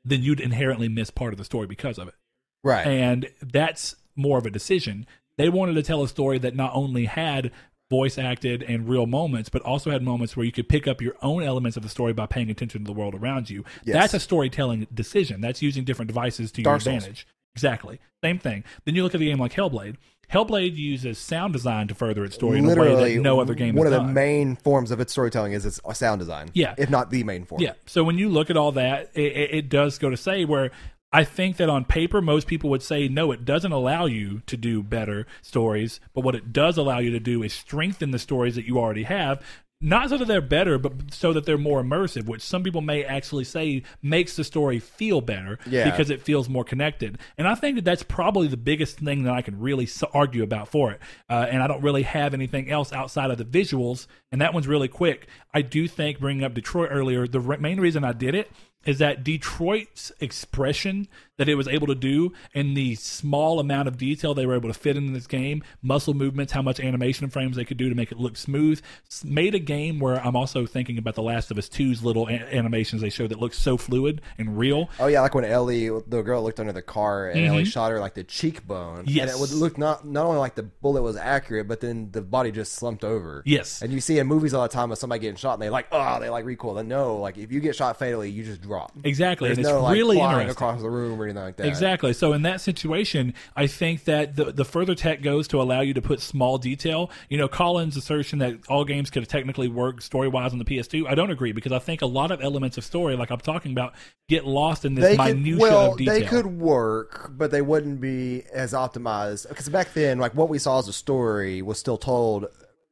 then 0.05 0.21
you'd 0.21 0.41
inherently 0.41 0.87
miss 0.89 1.09
part 1.09 1.33
of 1.33 1.39
the 1.39 1.45
story 1.45 1.65
because 1.65 1.97
of 1.97 2.07
it 2.09 2.15
Right. 2.63 2.85
and 2.85 3.27
that's 3.41 3.95
more 4.15 4.37
of 4.37 4.45
a 4.45 4.51
decision. 4.51 5.07
They 5.37 5.49
wanted 5.49 5.73
to 5.75 5.83
tell 5.83 6.03
a 6.03 6.07
story 6.07 6.37
that 6.39 6.55
not 6.55 6.71
only 6.75 7.05
had 7.05 7.51
voice 7.89 8.17
acted 8.17 8.63
and 8.63 8.87
real 8.89 9.05
moments, 9.05 9.49
but 9.49 9.61
also 9.61 9.91
had 9.91 10.01
moments 10.03 10.35
where 10.35 10.45
you 10.45 10.51
could 10.51 10.67
pick 10.67 10.87
up 10.87 11.01
your 11.01 11.15
own 11.21 11.43
elements 11.43 11.77
of 11.77 11.83
the 11.83 11.89
story 11.89 12.13
by 12.13 12.25
paying 12.25 12.49
attention 12.49 12.81
to 12.81 12.85
the 12.85 12.93
world 12.97 13.15
around 13.15 13.49
you. 13.49 13.63
Yes. 13.85 13.93
That's 13.93 14.13
a 14.15 14.19
storytelling 14.19 14.87
decision. 14.93 15.41
That's 15.41 15.61
using 15.61 15.83
different 15.85 16.07
devices 16.07 16.51
to 16.53 16.61
Dark 16.63 16.75
your 16.75 16.79
Souls. 16.93 16.95
advantage. 17.03 17.27
Exactly. 17.55 17.99
Same 18.23 18.37
thing. 18.39 18.63
Then 18.85 18.93
you 18.95 19.03
look 19.03 19.15
at 19.15 19.19
the 19.19 19.27
game 19.27 19.39
like 19.39 19.53
Hellblade. 19.53 19.95
Hellblade 20.31 20.75
uses 20.75 21.17
sound 21.17 21.53
design 21.53 21.87
to 21.87 21.95
further 21.95 22.25
its 22.25 22.35
story 22.35 22.59
in 22.59 22.65
a 22.65 22.75
way 22.75 23.13
that 23.15 23.21
no 23.21 23.39
other 23.39 23.53
game 23.55 23.75
One 23.75 23.87
of 23.87 23.93
the 23.93 23.99
done. 23.99 24.13
main 24.13 24.57
forms 24.57 24.91
of 24.91 24.99
its 24.99 25.13
storytelling 25.13 25.53
is 25.53 25.65
its 25.65 25.79
sound 25.93 26.19
design. 26.19 26.49
Yeah. 26.53 26.75
if 26.77 26.89
not 26.89 27.09
the 27.09 27.23
main 27.23 27.45
form. 27.45 27.61
Yeah. 27.61 27.73
So 27.85 28.03
when 28.03 28.17
you 28.17 28.27
look 28.27 28.49
at 28.49 28.57
all 28.57 28.73
that, 28.73 29.11
it, 29.15 29.21
it 29.55 29.69
does 29.69 29.97
go 29.97 30.09
to 30.09 30.17
say 30.17 30.43
where 30.43 30.71
I 31.17 31.23
think 31.23 31.57
that 31.57 31.67
on 31.67 31.83
paper, 31.83 32.21
most 32.21 32.45
people 32.45 32.69
would 32.69 32.83
say, 32.83 33.07
no, 33.07 33.31
it 33.31 33.43
doesn't 33.43 33.71
allow 33.71 34.05
you 34.05 34.43
to 34.45 34.55
do 34.55 34.83
better 34.83 35.25
stories. 35.41 35.99
But 36.13 36.23
what 36.23 36.35
it 36.35 36.53
does 36.53 36.77
allow 36.77 36.99
you 36.99 37.09
to 37.09 37.19
do 37.19 37.41
is 37.41 37.53
strengthen 37.53 38.11
the 38.11 38.19
stories 38.19 38.53
that 38.53 38.65
you 38.67 38.77
already 38.77 39.01
have. 39.03 39.41
Not 39.81 40.09
so 40.09 40.17
that 40.17 40.27
they're 40.27 40.41
better, 40.41 40.77
but 40.77 41.13
so 41.13 41.33
that 41.33 41.45
they're 41.45 41.57
more 41.57 41.83
immersive, 41.83 42.25
which 42.25 42.41
some 42.41 42.63
people 42.63 42.81
may 42.81 43.03
actually 43.03 43.43
say 43.45 43.81
makes 44.01 44.35
the 44.35 44.43
story 44.43 44.77
feel 44.79 45.21
better 45.21 45.57
Yeah. 45.67 45.89
because 45.89 46.09
it 46.11 46.21
feels 46.21 46.49
more 46.49 46.63
connected. 46.63 47.17
And 47.37 47.47
I 47.47 47.55
think 47.55 47.75
that 47.75 47.85
that's 47.85 48.01
probably 48.03 48.47
the 48.47 48.57
biggest 48.57 48.99
thing 48.99 49.23
that 49.23 49.33
I 49.33 49.41
can 49.41 49.59
really 49.59 49.87
argue 50.13 50.43
about 50.43 50.67
for 50.67 50.91
it. 50.91 50.99
Uh, 51.29 51.47
and 51.49 51.63
I 51.63 51.67
don't 51.67 51.81
really 51.83 52.03
have 52.03 52.33
anything 52.35 52.69
else 52.71 52.93
outside 52.93 53.31
of 53.31 53.37
the 53.39 53.45
visuals. 53.45 54.05
And 54.31 54.41
that 54.41 54.53
one's 54.53 54.67
really 54.67 54.87
quick. 54.87 55.27
I 55.53 55.61
do 55.63 55.87
think 55.87 56.19
bringing 56.19 56.43
up 56.43 56.53
Detroit 56.55 56.89
earlier, 56.91 57.27
the 57.27 57.39
re- 57.39 57.57
main 57.57 57.79
reason 57.79 58.03
I 58.03 58.13
did 58.13 58.33
it 58.35 58.51
is 58.87 58.99
that 58.99 59.23
Detroit's 59.23 60.13
expression 60.21 61.07
that 61.37 61.47
it 61.47 61.55
was 61.55 61.67
able 61.67 61.87
to 61.87 61.95
do 61.95 62.33
and 62.53 62.75
the 62.75 62.95
small 62.95 63.59
amount 63.59 63.87
of 63.87 63.97
detail 63.97 64.33
they 64.33 64.45
were 64.45 64.55
able 64.55 64.69
to 64.69 64.77
fit 64.77 64.97
in 64.97 65.13
this 65.13 65.27
game, 65.27 65.63
muscle 65.81 66.13
movements, 66.13 66.51
how 66.51 66.61
much 66.61 66.79
animation 66.79 67.29
frames 67.29 67.55
they 67.55 67.63
could 67.65 67.77
do 67.77 67.89
to 67.89 67.95
make 67.95 68.11
it 68.11 68.17
look 68.19 68.35
smooth, 68.35 68.81
made 69.23 69.53
a 69.55 69.59
game 69.59 69.99
where 69.99 70.15
I'm 70.25 70.35
also 70.35 70.65
thinking 70.65 70.97
about 70.97 71.15
The 71.15 71.21
Last 71.21 71.51
of 71.51 71.57
Us 71.57 71.69
2's 71.69 72.03
little 72.03 72.27
a- 72.27 72.31
animations 72.31 73.01
they 73.01 73.09
showed 73.09 73.29
that 73.29 73.39
look 73.39 73.53
so 73.53 73.77
fluid 73.77 74.21
and 74.37 74.57
real. 74.57 74.89
Oh 74.99 75.07
yeah, 75.07 75.21
like 75.21 75.35
when 75.35 75.45
Ellie, 75.45 75.89
the 75.89 76.21
girl, 76.23 76.41
looked 76.43 76.59
under 76.59 76.73
the 76.73 76.81
car 76.81 77.29
and 77.29 77.45
Ellie 77.45 77.65
shot 77.65 77.91
her 77.91 77.99
like 77.99 78.15
the 78.15 78.23
cheekbone. 78.23 79.05
Mm-hmm. 79.05 79.09
Yes. 79.09 79.29
and 79.29 79.37
it 79.37 79.39
would 79.39 79.51
look 79.51 79.77
not 79.77 80.05
not 80.07 80.25
only 80.25 80.39
like 80.39 80.55
the 80.55 80.63
bullet 80.63 81.01
was 81.03 81.15
accurate, 81.15 81.67
but 81.67 81.81
then 81.81 82.09
the 82.11 82.21
body 82.21 82.51
just 82.51 82.73
slumped 82.73 83.03
over. 83.03 83.43
Yes. 83.45 83.81
and 83.81 83.93
you 83.93 84.01
see 84.01 84.17
in 84.17 84.27
movies 84.27 84.53
all 84.53 84.63
the 84.63 84.69
time 84.69 84.91
of 84.91 84.97
somebody 84.97 85.19
getting 85.21 85.35
shot 85.35 85.53
and 85.53 85.61
they 85.61 85.69
like 85.69 85.87
oh 85.91 86.19
they 86.19 86.29
like 86.29 86.45
recoil. 86.45 86.77
And 86.79 86.89
no, 86.89 87.17
like 87.17 87.37
if 87.37 87.51
you 87.51 87.59
get 87.59 87.75
shot 87.75 87.97
fatally, 87.99 88.31
you 88.31 88.43
just 88.43 88.61
drop. 88.61 88.91
Exactly. 89.03 89.49
There's 89.49 89.59
and 89.59 89.67
it's 89.67 89.73
no 89.73 89.81
like 89.81 89.93
really 89.93 90.17
flying 90.17 90.41
interesting. 90.47 90.51
across 90.51 90.81
the 90.81 90.89
room 90.89 91.21
or 91.21 91.26
anything 91.27 91.43
like 91.43 91.57
that. 91.57 91.67
Exactly. 91.67 92.13
So 92.13 92.33
in 92.33 92.41
that 92.43 92.61
situation, 92.61 93.33
I 93.55 93.67
think 93.67 94.05
that 94.05 94.35
the 94.35 94.51
the 94.51 94.65
further 94.65 94.95
tech 94.95 95.21
goes 95.21 95.47
to 95.49 95.61
allow 95.61 95.81
you 95.81 95.93
to 95.93 96.01
put 96.01 96.21
small 96.21 96.57
detail. 96.57 97.09
You 97.29 97.37
know, 97.37 97.47
Colin's 97.47 97.97
assertion 97.97 98.39
that 98.39 98.55
all 98.69 98.85
games 98.85 99.09
could 99.09 99.27
technically 99.27 99.67
work 99.67 100.01
story 100.01 100.27
wise 100.27 100.53
on 100.53 100.59
the 100.59 100.65
PS2. 100.65 101.07
I 101.07 101.15
don't 101.15 101.31
agree 101.31 101.51
because 101.51 101.71
I 101.71 101.79
think 101.79 102.01
a 102.01 102.05
lot 102.05 102.31
of 102.31 102.41
elements 102.41 102.77
of 102.77 102.83
story, 102.83 103.15
like 103.15 103.29
I'm 103.29 103.39
talking 103.39 103.71
about, 103.71 103.93
get 104.29 104.45
lost 104.45 104.85
in 104.85 104.95
this 104.95 105.05
They 105.05 105.17
could, 105.17 105.37
minutia 105.37 105.61
well, 105.61 105.91
of 105.91 105.97
detail. 105.97 106.13
they 106.13 106.25
could 106.25 106.45
work, 106.47 107.31
but 107.31 107.51
they 107.51 107.61
wouldn't 107.61 108.01
be 108.01 108.43
as 108.53 108.73
optimized. 108.73 109.47
Because 109.49 109.69
back 109.69 109.93
then, 109.93 110.19
like 110.19 110.33
what 110.35 110.49
we 110.49 110.59
saw 110.59 110.79
as 110.79 110.87
a 110.87 110.93
story 110.93 111.61
was 111.61 111.77
still 111.77 111.97
told. 111.97 112.47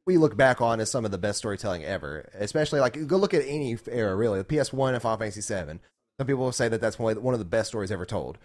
We 0.06 0.18
look 0.18 0.36
back 0.36 0.60
on 0.60 0.78
as 0.78 0.88
some 0.88 1.04
of 1.04 1.10
the 1.10 1.18
best 1.18 1.38
storytelling 1.38 1.84
ever, 1.84 2.30
especially 2.34 2.78
like 2.78 3.08
go 3.08 3.16
look 3.16 3.34
at 3.34 3.42
any 3.44 3.76
era 3.90 4.14
really. 4.14 4.38
The 4.38 4.44
PS1 4.44 4.92
and 4.92 5.02
Final 5.02 5.18
Fantasy 5.18 5.40
VII. 5.54 5.80
Some 6.18 6.26
people 6.26 6.44
will 6.44 6.52
say 6.52 6.68
that 6.68 6.80
that's 6.80 6.98
one 6.98 7.16
of 7.16 7.38
the 7.38 7.44
best 7.44 7.68
stories 7.68 7.90
ever 7.90 8.06
told. 8.06 8.38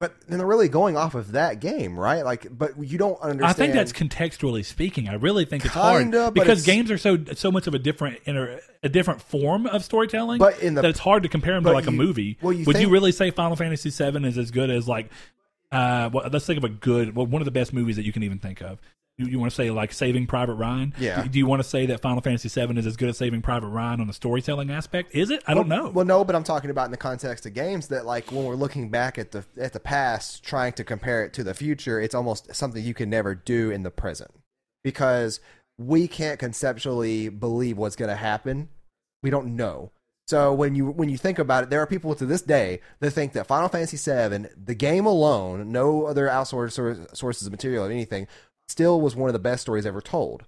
But 0.00 0.14
then 0.26 0.38
they're 0.38 0.46
really 0.48 0.68
going 0.68 0.96
off 0.96 1.14
of 1.14 1.30
that 1.30 1.60
game, 1.60 1.96
right? 1.96 2.24
Like, 2.24 2.48
but 2.50 2.76
you 2.76 2.98
don't 2.98 3.20
understand. 3.20 3.44
I 3.48 3.52
think 3.52 3.72
that's 3.72 3.92
contextually 3.92 4.64
speaking. 4.64 5.08
I 5.08 5.14
really 5.14 5.44
think 5.44 5.64
it's 5.64 5.74
Kinda, 5.74 6.20
hard 6.22 6.34
because 6.34 6.64
games 6.64 6.90
are 6.90 6.98
so 6.98 7.18
so 7.36 7.52
much 7.52 7.68
of 7.68 7.74
a 7.74 7.78
different 7.78 8.18
inter, 8.24 8.60
a 8.82 8.88
different 8.88 9.22
form 9.22 9.68
of 9.68 9.84
storytelling. 9.84 10.40
But 10.40 10.58
in 10.60 10.74
the- 10.74 10.82
that 10.82 10.88
it's 10.88 10.98
hard 10.98 11.22
to 11.22 11.28
compare 11.28 11.54
them 11.54 11.62
to 11.62 11.70
like 11.70 11.86
a 11.86 11.92
movie. 11.92 12.36
well, 12.42 12.52
you 12.52 12.64
Would 12.64 12.80
you 12.80 12.88
really 12.88 13.12
say 13.12 13.30
Final 13.30 13.54
Fantasy 13.54 13.90
VII 13.90 14.26
is 14.26 14.38
as 14.38 14.50
good 14.50 14.70
as 14.70 14.88
like? 14.88 15.08
Uh, 15.70 16.10
well, 16.12 16.28
let's 16.32 16.46
think 16.46 16.58
of 16.58 16.64
a 16.64 16.68
good, 16.68 17.14
well, 17.14 17.24
one 17.24 17.40
of 17.40 17.46
the 17.46 17.52
best 17.52 17.72
movies 17.72 17.94
that 17.94 18.04
you 18.04 18.12
can 18.12 18.24
even 18.24 18.40
think 18.40 18.60
of. 18.60 18.80
You, 19.18 19.26
you 19.26 19.38
want 19.38 19.50
to 19.50 19.54
say 19.54 19.70
like 19.70 19.92
Saving 19.92 20.26
Private 20.26 20.54
Ryan? 20.54 20.94
Yeah. 20.98 21.22
Do, 21.22 21.28
do 21.28 21.38
you 21.38 21.46
want 21.46 21.62
to 21.62 21.68
say 21.68 21.86
that 21.86 22.00
Final 22.00 22.22
Fantasy 22.22 22.48
VII 22.48 22.78
is 22.78 22.86
as 22.86 22.96
good 22.96 23.10
as 23.10 23.18
Saving 23.18 23.42
Private 23.42 23.68
Ryan 23.68 24.00
on 24.00 24.06
the 24.06 24.12
storytelling 24.12 24.70
aspect? 24.70 25.14
Is 25.14 25.30
it? 25.30 25.42
I 25.46 25.54
don't 25.54 25.68
know. 25.68 25.90
Well, 25.90 26.06
no, 26.06 26.24
but 26.24 26.34
I'm 26.34 26.44
talking 26.44 26.70
about 26.70 26.86
in 26.86 26.90
the 26.90 26.96
context 26.96 27.44
of 27.44 27.52
games 27.52 27.88
that, 27.88 28.06
like, 28.06 28.32
when 28.32 28.44
we're 28.44 28.54
looking 28.54 28.88
back 28.88 29.18
at 29.18 29.32
the 29.32 29.44
at 29.58 29.74
the 29.74 29.80
past, 29.80 30.42
trying 30.42 30.72
to 30.74 30.84
compare 30.84 31.24
it 31.24 31.32
to 31.34 31.44
the 31.44 31.54
future, 31.54 32.00
it's 32.00 32.14
almost 32.14 32.54
something 32.54 32.82
you 32.82 32.94
can 32.94 33.10
never 33.10 33.34
do 33.34 33.70
in 33.70 33.82
the 33.82 33.90
present 33.90 34.30
because 34.82 35.40
we 35.78 36.08
can't 36.08 36.38
conceptually 36.38 37.28
believe 37.28 37.76
what's 37.76 37.96
going 37.96 38.10
to 38.10 38.16
happen. 38.16 38.68
We 39.22 39.30
don't 39.30 39.56
know. 39.56 39.90
So 40.28 40.54
when 40.54 40.74
you 40.74 40.86
when 40.86 41.08
you 41.08 41.18
think 41.18 41.38
about 41.38 41.64
it, 41.64 41.70
there 41.70 41.80
are 41.80 41.86
people 41.86 42.14
to 42.14 42.24
this 42.24 42.42
day 42.42 42.80
that 43.00 43.10
think 43.10 43.32
that 43.32 43.46
Final 43.46 43.68
Fantasy 43.68 43.96
VII, 43.98 44.46
the 44.56 44.74
game 44.74 45.04
alone, 45.04 45.70
no 45.70 46.06
other 46.06 46.26
outsourced 46.28 47.16
sources 47.16 47.46
of 47.46 47.52
material 47.52 47.84
or 47.84 47.90
anything, 47.90 48.26
still 48.68 49.00
was 49.00 49.14
one 49.16 49.28
of 49.28 49.32
the 49.32 49.38
best 49.38 49.62
stories 49.62 49.86
ever 49.86 50.00
told. 50.00 50.44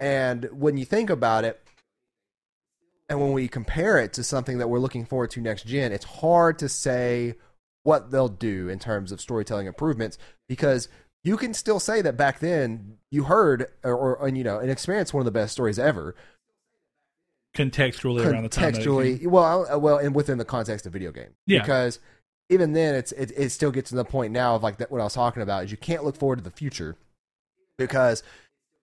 And 0.00 0.48
when 0.52 0.76
you 0.76 0.84
think 0.84 1.10
about 1.10 1.44
it, 1.44 1.60
and 3.08 3.20
when 3.20 3.32
we 3.32 3.48
compare 3.48 3.98
it 3.98 4.12
to 4.14 4.22
something 4.22 4.58
that 4.58 4.68
we're 4.68 4.78
looking 4.78 5.06
forward 5.06 5.30
to 5.32 5.40
next 5.40 5.66
gen, 5.66 5.92
it's 5.92 6.04
hard 6.04 6.58
to 6.58 6.68
say 6.68 7.34
what 7.82 8.10
they'll 8.10 8.28
do 8.28 8.68
in 8.68 8.78
terms 8.78 9.12
of 9.12 9.20
storytelling 9.20 9.66
improvements 9.66 10.18
because 10.48 10.88
you 11.24 11.36
can 11.38 11.54
still 11.54 11.80
say 11.80 12.02
that 12.02 12.16
back 12.18 12.38
then 12.40 12.98
you 13.10 13.24
heard 13.24 13.66
or, 13.82 13.94
or 13.94 14.26
and, 14.26 14.36
you 14.36 14.44
know 14.44 14.58
and 14.58 14.70
experienced 14.70 15.14
one 15.14 15.20
of 15.22 15.24
the 15.24 15.30
best 15.30 15.52
stories 15.52 15.78
ever 15.78 16.14
Contextually 17.54 18.24
around 18.26 18.42
the 18.42 18.48
time. 18.50 18.72
that 18.72 18.80
it 18.80 18.84
came- 18.84 18.92
contextually 18.92 19.26
well 19.26 19.66
uh, 19.72 19.78
well 19.78 19.96
and 19.98 20.14
within 20.14 20.36
the 20.38 20.44
context 20.44 20.86
of 20.86 20.92
video 20.92 21.10
game 21.10 21.30
Yeah. 21.46 21.60
because 21.60 21.98
even 22.50 22.72
then 22.72 22.94
it's 22.94 23.12
it, 23.12 23.32
it 23.36 23.50
still 23.50 23.70
gets 23.70 23.88
to 23.90 23.96
the 23.96 24.04
point 24.04 24.32
now 24.32 24.54
of 24.54 24.62
like 24.62 24.76
that 24.78 24.90
what 24.90 25.00
i 25.00 25.04
was 25.04 25.14
talking 25.14 25.42
about 25.42 25.64
is 25.64 25.70
you 25.70 25.76
can't 25.78 26.04
look 26.04 26.16
forward 26.16 26.36
to 26.36 26.44
the 26.44 26.50
future 26.50 26.96
because 27.78 28.22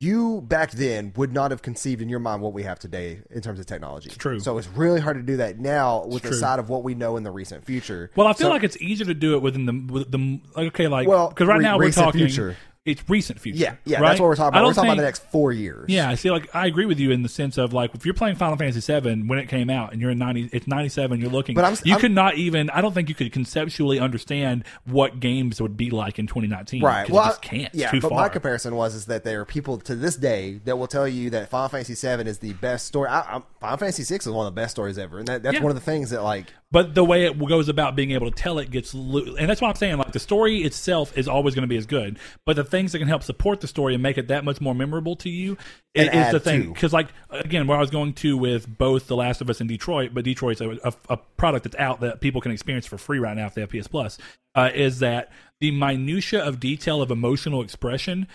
you 0.01 0.41
back 0.41 0.71
then 0.71 1.13
would 1.15 1.31
not 1.31 1.51
have 1.51 1.61
conceived 1.61 2.01
in 2.01 2.09
your 2.09 2.19
mind 2.19 2.41
what 2.41 2.53
we 2.53 2.63
have 2.63 2.79
today 2.79 3.19
in 3.29 3.41
terms 3.41 3.59
of 3.59 3.65
technology 3.65 4.07
It's 4.07 4.17
true. 4.17 4.39
so 4.39 4.57
it's 4.57 4.67
really 4.69 4.99
hard 4.99 5.17
to 5.17 5.23
do 5.23 5.37
that 5.37 5.59
now 5.59 6.05
with 6.05 6.23
the 6.23 6.33
side 6.33 6.59
of 6.59 6.69
what 6.69 6.83
we 6.83 6.95
know 6.95 7.15
in 7.17 7.23
the 7.23 7.31
recent 7.31 7.63
future 7.65 8.09
Well, 8.15 8.27
I 8.27 8.33
feel 8.33 8.47
So- 8.47 8.51
like 8.53 8.63
it's 8.63 8.77
easier 8.81 9.05
to 9.05 9.13
do 9.13 9.35
it 9.35 9.41
within 9.41 9.65
the 9.65 10.05
the 10.09 10.41
like 10.55 10.67
okay, 10.67 10.87
like 10.87 11.07
Well, 11.07 11.29
because 11.29 11.47
right 11.47 11.57
re- 11.59 11.63
now 11.63 11.77
we're 11.77 11.91
talking 11.91 12.19
future. 12.21 12.57
It's 12.85 13.03
recent 13.09 13.39
future. 13.39 13.57
Yeah, 13.57 13.75
yeah, 13.83 13.99
right? 13.99 14.09
that's 14.09 14.19
what 14.19 14.27
we're 14.27 14.35
talking 14.35 14.57
about. 14.59 14.67
We're 14.67 14.73
talking 14.75 14.91
about 14.91 14.97
the 14.97 15.03
next 15.07 15.23
four 15.31 15.51
years. 15.51 15.85
Yeah, 15.89 16.07
I 16.07 16.13
see. 16.15 16.29
Like, 16.29 16.53
I 16.55 16.67
agree 16.67 16.85
with 16.85 16.99
you 16.99 17.09
in 17.09 17.23
the 17.23 17.29
sense 17.29 17.57
of 17.57 17.73
like, 17.73 17.95
if 17.95 18.05
you're 18.05 18.13
playing 18.13 18.35
Final 18.35 18.57
Fantasy 18.57 18.79
VII 18.99 19.23
when 19.23 19.39
it 19.39 19.49
came 19.49 19.71
out, 19.71 19.91
and 19.91 19.99
you're 19.99 20.11
in 20.11 20.19
ninety, 20.19 20.49
it's 20.53 20.67
ninety 20.67 20.89
seven. 20.89 21.19
You're 21.19 21.31
looking, 21.31 21.55
But 21.55 21.65
I'm- 21.65 21.75
you 21.83 21.93
I'm- 21.93 22.01
could 22.01 22.11
not 22.11 22.35
even. 22.35 22.69
I 22.69 22.81
don't 22.81 22.93
think 22.93 23.09
you 23.09 23.15
could 23.15 23.31
conceptually 23.31 23.99
understand 23.99 24.65
what 24.85 25.19
games 25.19 25.59
would 25.59 25.75
be 25.75 25.89
like 25.89 26.19
in 26.19 26.27
2019. 26.27 26.83
Right. 26.83 27.09
Well, 27.09 27.23
you 27.23 27.29
just 27.31 27.39
I- 27.43 27.47
can't. 27.47 27.75
Yeah, 27.75 27.89
but 27.91 28.01
far. 28.09 28.11
my 28.21 28.29
comparison 28.29 28.75
was 28.75 28.93
is 28.93 29.05
that 29.07 29.23
there 29.23 29.41
are 29.41 29.45
people 29.45 29.79
to 29.79 29.95
this 29.95 30.15
day 30.15 30.59
that 30.65 30.77
will 30.77 30.87
tell 30.87 31.07
you 31.07 31.31
that 31.31 31.49
Final 31.49 31.69
Fantasy 31.69 31.95
VII 31.95 32.29
is 32.29 32.37
the 32.37 32.53
best 32.53 32.85
story. 32.85 33.09
I, 33.09 33.19
I, 33.37 33.41
Final 33.59 33.77
Fantasy 33.77 34.03
VI 34.03 34.17
is 34.19 34.29
one 34.29 34.45
of 34.45 34.53
the 34.53 34.61
best 34.61 34.71
stories 34.71 34.99
ever, 34.99 35.17
and 35.17 35.27
that, 35.27 35.41
that's 35.41 35.55
Yeah. 35.55 35.61
one 35.63 35.71
of 35.71 35.75
the 35.75 35.81
things 35.81 36.11
that 36.11 36.21
like 36.23 36.53
but 36.75 36.93
the 36.93 37.05
way 37.05 37.23
it 37.23 37.39
goes 37.39 37.69
about 37.69 37.95
being 37.95 38.11
able 38.11 38.29
to 38.29 38.35
tell 38.35 38.59
it 38.59 38.69
gets 38.69 38.93
lo- 38.93 39.35
and 39.39 39.49
that's 39.49 39.61
why 39.61 39.69
i'm 39.69 39.75
saying 39.75 39.97
like 39.97 40.11
the 40.11 40.19
story 40.19 40.57
itself 40.63 41.17
is 41.17 41.25
always 41.25 41.55
going 41.55 41.63
to 41.63 41.67
be 41.67 41.77
as 41.77 41.85
good 41.85 42.19
but 42.45 42.57
the 42.57 42.65
things 42.65 42.91
that 42.91 42.99
can 42.99 43.07
help 43.07 43.23
support 43.23 43.61
the 43.61 43.67
story 43.67 43.93
and 43.93 44.03
make 44.03 44.17
it 44.17 44.27
that 44.27 44.43
much 44.43 44.59
more 44.59 44.75
memorable 44.75 45.15
to 45.15 45.29
you 45.29 45.57
is 45.93 46.31
the 46.33 46.39
thing 46.39 46.73
because 46.73 46.91
like 46.91 47.07
again 47.29 47.65
where 47.65 47.77
i 47.77 47.79
was 47.79 47.89
going 47.89 48.11
to 48.11 48.37
with 48.37 48.77
both 48.77 49.07
the 49.07 49.15
last 49.15 49.39
of 49.39 49.49
us 49.49 49.61
and 49.61 49.69
detroit 49.69 50.11
but 50.13 50.25
detroit's 50.25 50.59
a, 50.59 50.69
a, 50.83 50.93
a 51.09 51.17
product 51.37 51.63
that's 51.63 51.77
out 51.77 52.01
that 52.01 52.19
people 52.19 52.41
can 52.41 52.51
experience 52.51 52.85
for 52.85 52.97
free 52.97 53.19
right 53.19 53.37
now 53.37 53.45
if 53.45 53.53
they 53.53 53.61
have 53.61 53.69
ps 53.69 53.87
plus 53.87 54.17
uh, 54.55 54.69
is 54.73 54.99
that 54.99 55.31
the 55.61 55.71
minutia 55.71 56.43
of 56.43 56.59
detail 56.59 57.01
of 57.01 57.09
emotional 57.09 57.61
expression 57.61 58.27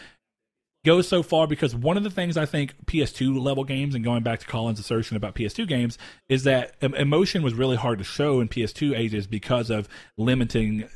goes 0.84 1.06
so 1.06 1.22
far 1.22 1.46
because 1.46 1.74
one 1.74 1.96
of 1.96 2.02
the 2.02 2.10
things 2.10 2.36
I 2.36 2.46
think 2.46 2.74
PS2 2.86 3.40
level 3.40 3.64
games, 3.64 3.94
and 3.94 4.04
going 4.04 4.22
back 4.22 4.40
to 4.40 4.46
Colin's 4.46 4.80
assertion 4.80 5.16
about 5.16 5.34
PS2 5.34 5.66
games, 5.66 5.98
is 6.28 6.44
that 6.44 6.74
emotion 6.80 7.42
was 7.42 7.54
really 7.54 7.76
hard 7.76 7.98
to 7.98 8.04
show 8.04 8.40
in 8.40 8.48
PS2 8.48 8.96
ages 8.96 9.26
because 9.26 9.70
of 9.70 9.88
limiting 10.16 10.88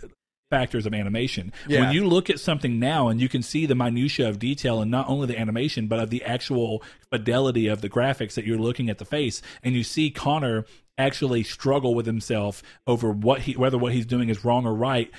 factors 0.50 0.86
of 0.86 0.94
animation. 0.94 1.52
Yeah. 1.66 1.80
When 1.80 1.92
you 1.92 2.06
look 2.06 2.30
at 2.30 2.38
something 2.38 2.78
now 2.78 3.08
and 3.08 3.20
you 3.20 3.28
can 3.28 3.42
see 3.42 3.66
the 3.66 3.74
minutia 3.74 4.28
of 4.28 4.38
detail 4.38 4.80
and 4.80 4.90
not 4.90 5.08
only 5.08 5.26
the 5.26 5.38
animation 5.38 5.88
but 5.88 5.98
of 5.98 6.10
the 6.10 6.22
actual 6.24 6.82
fidelity 7.10 7.66
of 7.66 7.80
the 7.80 7.88
graphics 7.88 8.34
that 8.34 8.44
you're 8.44 8.58
looking 8.58 8.88
at 8.88 8.98
the 8.98 9.04
face 9.04 9.42
and 9.62 9.74
you 9.74 9.82
see 9.82 10.10
Connor 10.10 10.64
actually 10.96 11.42
struggle 11.42 11.94
with 11.94 12.06
himself 12.06 12.62
over 12.86 13.10
what 13.10 13.40
he 13.40 13.54
whether 13.54 13.76
what 13.76 13.92
he's 13.92 14.06
doing 14.06 14.28
is 14.28 14.44
wrong 14.44 14.64
or 14.64 14.74
right 14.74 15.10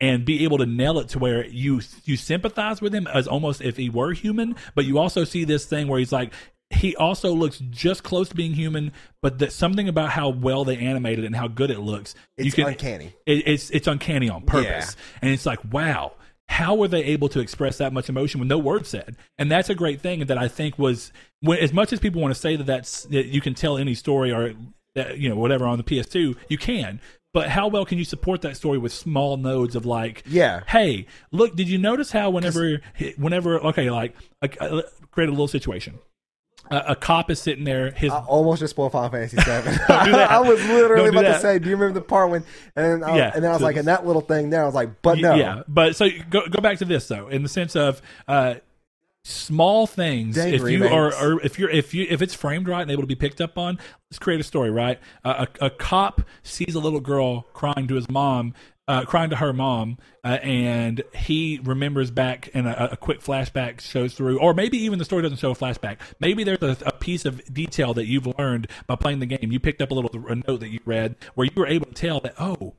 and 0.00 0.24
be 0.24 0.44
able 0.44 0.58
to 0.58 0.66
nail 0.66 0.98
it 0.98 1.08
to 1.10 1.18
where 1.18 1.46
you 1.46 1.80
you 2.04 2.16
sympathize 2.16 2.80
with 2.80 2.94
him 2.94 3.06
as 3.06 3.28
almost 3.28 3.60
if 3.60 3.76
he 3.76 3.90
were 3.90 4.12
human, 4.12 4.56
but 4.74 4.84
you 4.84 4.98
also 4.98 5.24
see 5.24 5.44
this 5.44 5.66
thing 5.66 5.88
where 5.88 5.98
he's 5.98 6.12
like 6.12 6.32
he 6.70 6.94
also 6.96 7.32
looks 7.32 7.60
just 7.70 8.04
close 8.04 8.28
to 8.28 8.34
being 8.34 8.54
human, 8.54 8.92
but 9.22 9.40
that 9.40 9.52
something 9.52 9.88
about 9.88 10.10
how 10.10 10.28
well 10.28 10.64
they 10.64 10.76
animated 10.78 11.24
it 11.24 11.26
and 11.26 11.36
how 11.36 11.48
good 11.48 11.70
it 11.70 11.80
looks, 11.80 12.14
you 12.38 12.46
It's 12.46 12.54
can, 12.54 12.68
uncanny. 12.68 13.14
It, 13.26 13.46
it's 13.46 13.70
it's 13.70 13.88
uncanny 13.88 14.30
on 14.30 14.42
purpose, 14.42 14.96
and 15.20 15.32
it's 15.32 15.46
like 15.46 15.60
wow. 15.72 16.12
How 16.48 16.74
were 16.74 16.88
they 16.88 17.04
able 17.04 17.28
to 17.28 17.38
express 17.38 17.78
that 17.78 17.92
much 17.92 18.08
emotion 18.08 18.40
with 18.40 18.48
no 18.48 18.58
words 18.58 18.88
said? 18.88 19.14
And 19.38 19.48
that's 19.48 19.70
a 19.70 19.74
great 19.74 20.00
thing 20.00 20.26
that 20.26 20.36
I 20.36 20.48
think 20.48 20.76
was 20.80 21.12
when, 21.38 21.58
as 21.58 21.72
much 21.72 21.92
as 21.92 22.00
people 22.00 22.20
want 22.20 22.34
to 22.34 22.40
say 22.40 22.56
that 22.56 22.64
that's 22.64 23.04
that 23.04 23.26
you 23.26 23.40
can 23.40 23.54
tell 23.54 23.78
any 23.78 23.94
story 23.94 24.32
or 24.32 24.54
that, 24.96 25.18
you 25.18 25.28
know 25.28 25.36
whatever 25.36 25.64
on 25.66 25.78
the 25.78 25.84
PS2, 25.84 26.36
you 26.48 26.58
can. 26.58 27.00
But 27.32 27.48
how 27.48 27.68
well 27.68 27.84
can 27.84 27.96
you 27.98 28.04
support 28.04 28.42
that 28.42 28.56
story 28.56 28.78
with 28.78 28.92
small 28.92 29.36
nodes 29.36 29.76
of 29.76 29.86
like, 29.86 30.24
Yeah. 30.26 30.62
hey, 30.66 31.06
look, 31.30 31.54
did 31.54 31.68
you 31.68 31.78
notice 31.78 32.10
how 32.10 32.30
whenever, 32.30 32.80
whenever, 33.16 33.60
okay, 33.66 33.88
like, 33.90 34.14
create 35.12 35.28
a 35.28 35.32
little 35.32 35.46
situation. 35.46 35.98
A, 36.72 36.76
a 36.88 36.96
cop 36.96 37.30
is 37.30 37.40
sitting 37.40 37.64
there. 37.64 37.90
His 37.92 38.10
I 38.12 38.18
almost 38.24 38.60
just 38.60 38.70
spoiled 38.70 38.92
Final 38.92 39.10
Fantasy 39.10 39.36
VII. 39.36 39.44
Don't 39.88 40.04
do 40.06 40.12
that. 40.12 40.30
I 40.30 40.40
was 40.40 40.60
literally 40.66 41.08
about 41.08 41.22
to 41.22 41.38
say, 41.40 41.58
do 41.58 41.68
you 41.68 41.76
remember 41.76 41.98
the 42.00 42.04
part 42.04 42.30
when? 42.30 42.44
And 42.76 43.02
then, 43.02 43.04
I, 43.08 43.16
Yeah. 43.16 43.30
and 43.34 43.42
then 43.44 43.50
I 43.50 43.54
was 43.54 43.60
So- 43.60 43.64
like, 43.66 43.76
and 43.76 43.86
that 43.88 44.06
little 44.06 44.22
thing 44.22 44.50
there, 44.50 44.62
I 44.62 44.66
was 44.66 44.74
like, 44.74 45.00
but 45.02 45.18
no, 45.18 45.34
Yeah, 45.36 45.62
but 45.68 45.94
so 45.96 46.08
go 46.30 46.46
go 46.48 46.60
back 46.60 46.78
to 46.78 46.84
this 46.84 47.06
though, 47.08 47.28
in 47.28 47.42
the 47.42 47.48
sense 47.48 47.74
of 47.76 48.02
uh, 48.28 48.54
small 49.24 49.86
things. 49.86 50.36
Dang 50.36 50.54
if 50.54 50.68
you 50.68 50.86
are, 50.86 51.40
if 51.42 51.58
you're, 51.58 51.70
if 51.70 51.94
you, 51.94 52.06
if 52.08 52.22
it's 52.22 52.34
framed 52.34 52.68
right 52.68 52.82
and 52.82 52.90
able 52.90 53.02
to 53.02 53.06
be 53.06 53.14
picked 53.14 53.40
up 53.40 53.58
on, 53.58 53.78
let's 54.10 54.18
create 54.18 54.40
a 54.40 54.44
story. 54.44 54.70
Right, 54.70 54.98
uh, 55.24 55.46
a, 55.60 55.66
a 55.66 55.70
cop 55.70 56.22
sees 56.42 56.74
a 56.74 56.80
little 56.80 57.00
girl 57.00 57.42
crying 57.52 57.86
to 57.88 57.94
his 57.94 58.08
mom. 58.08 58.54
Uh, 58.88 59.04
crying 59.04 59.30
to 59.30 59.36
her 59.36 59.52
mom, 59.52 59.98
uh, 60.24 60.38
and 60.42 61.04
he 61.14 61.60
remembers 61.62 62.10
back, 62.10 62.50
and 62.54 62.66
a, 62.66 62.94
a 62.94 62.96
quick 62.96 63.20
flashback 63.20 63.80
shows 63.80 64.14
through, 64.14 64.36
or 64.40 64.52
maybe 64.52 64.78
even 64.78 64.98
the 64.98 65.04
story 65.04 65.22
doesn't 65.22 65.38
show 65.38 65.52
a 65.52 65.54
flashback. 65.54 65.98
Maybe 66.18 66.42
there's 66.42 66.60
a, 66.60 66.76
a 66.84 66.90
piece 66.90 67.24
of 67.24 67.40
detail 67.54 67.94
that 67.94 68.06
you've 68.06 68.26
learned 68.36 68.66
by 68.88 68.96
playing 68.96 69.20
the 69.20 69.26
game. 69.26 69.52
You 69.52 69.60
picked 69.60 69.80
up 69.80 69.92
a 69.92 69.94
little 69.94 70.10
a 70.26 70.34
note 70.34 70.58
that 70.58 70.70
you 70.70 70.80
read 70.84 71.14
where 71.36 71.44
you 71.44 71.52
were 71.54 71.68
able 71.68 71.86
to 71.86 71.94
tell 71.94 72.18
that, 72.20 72.34
oh, 72.40 72.74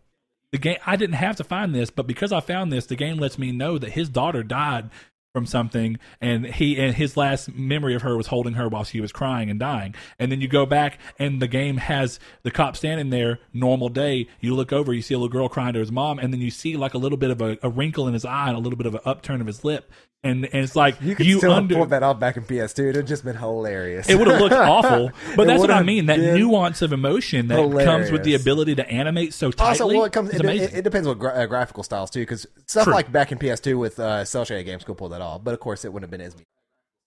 the 0.51 0.57
game 0.57 0.77
i 0.85 0.95
didn't 0.97 1.15
have 1.15 1.38
to 1.38 1.43
find 1.43 1.73
this 1.73 1.89
but 1.89 2.05
because 2.05 2.31
i 2.31 2.39
found 2.39 2.72
this 2.73 2.85
the 2.85 2.95
game 2.95 3.18
lets 3.18 3.38
me 3.38 3.51
know 3.51 3.77
that 3.77 3.91
his 3.91 4.09
daughter 4.09 4.43
died 4.43 4.89
from 5.34 5.45
something 5.45 5.98
and 6.20 6.45
he 6.45 6.78
and 6.78 6.95
his 6.95 7.16
last 7.16 7.53
memory 7.53 7.95
of 7.95 8.02
her 8.02 8.18
was 8.18 8.28
holding 8.28 8.53
her 8.53 8.68
while 8.68 8.84
she 8.84 8.99
was 8.99 9.12
crying 9.12 9.49
and 9.49 9.60
dying. 9.60 9.95
And 10.20 10.32
then 10.32 10.41
you 10.41 10.48
go 10.48 10.66
back 10.66 10.99
and 11.18 11.41
the 11.41 11.48
game 11.48 11.78
has 11.78 12.20
the 12.44 12.52
cop 12.52 12.76
standing 12.76 13.12
there 13.12 13.40
normal 13.53 13.88
day. 13.90 14.28
You 14.41 14.56
look 14.56 14.74
over 14.74 14.94
you 14.94 15.02
see 15.02 15.14
a 15.14 15.18
little 15.18 15.30
girl 15.32 15.48
crying 15.48 15.74
to 15.74 15.80
his 15.80 15.91
mom 15.91 16.20
and 16.20 16.34
then 16.34 16.41
you 16.41 16.52
see 16.52 16.76
like 16.76 16.94
a 16.94 16.98
little 16.98 17.18
bit 17.18 17.32
of 17.32 17.41
a, 17.41 17.58
a 17.64 17.70
wrinkle 17.70 18.08
in 18.08 18.14
his 18.14 18.26
eye 18.26 18.49
and 18.49 18.58
a 18.58 18.60
little 18.60 18.78
bit 18.78 18.88
of 18.88 18.95
an 18.95 19.02
upturn 19.06 19.40
of 19.40 19.48
his 19.48 19.64
lip 19.64 19.91
and, 20.23 20.45
and 20.45 20.64
it's 20.64 20.76
like 20.76 21.02
you 21.02 21.15
could 21.15 21.26
you 21.26 21.39
still 21.39 21.52
under 21.52 21.76
pull 21.76 21.85
that 21.88 22.03
off 22.03 22.19
back 22.19 22.38
in 22.38 22.43
PS2. 22.43 22.80
It'd 22.80 22.95
have 22.95 23.06
just 23.06 23.26
been 23.26 23.35
hilarious. 23.35 24.07
it 24.07 24.15
would 24.15 24.27
have 24.27 24.39
looked 24.39 24.53
awful, 24.56 25.11
but 25.35 25.48
that's 25.48 25.60
what 25.60 25.72
I 25.72 25.81
mean. 25.81 26.06
That 26.06 26.19
nuance 26.19 26.81
of 26.81 26.93
emotion 26.93 27.48
that 27.48 27.57
comes 27.85 28.11
with 28.11 28.23
the 28.23 28.35
ability 28.35 28.76
to 28.76 28.88
animate 28.88 29.34
so 29.34 29.52
tightly. 29.52 29.69
Also, 29.69 29.88
well, 29.88 30.06
it 30.06 30.14
comes. 30.14 30.30
It, 30.31 30.45
it, 30.45 30.73
it 30.76 30.81
depends 30.84 31.07
what 31.07 31.18
gra- 31.18 31.34
uh, 31.34 31.45
graphical 31.48 31.84
styles 31.84 32.11
too, 32.11 32.19
because 32.22 32.45
stuff 32.68 32.84
True. 32.84 32.93
like 32.93 33.11
back 33.11 33.31
in 33.31 33.39
PS2 33.39 33.80
with 33.80 33.99
uh, 33.99 34.23
cel 34.23 34.45
shaded 34.45 34.65
games 34.65 34.84
could 34.84 34.98
pull 34.98 35.10
that 35.10 35.22
off. 35.22 35.43
But 35.43 35.53
of 35.56 35.60
course, 35.60 35.85
it 35.85 35.91
wouldn't 35.91 36.11
have 36.11 36.19
been 36.19 36.26
as. 36.26 36.35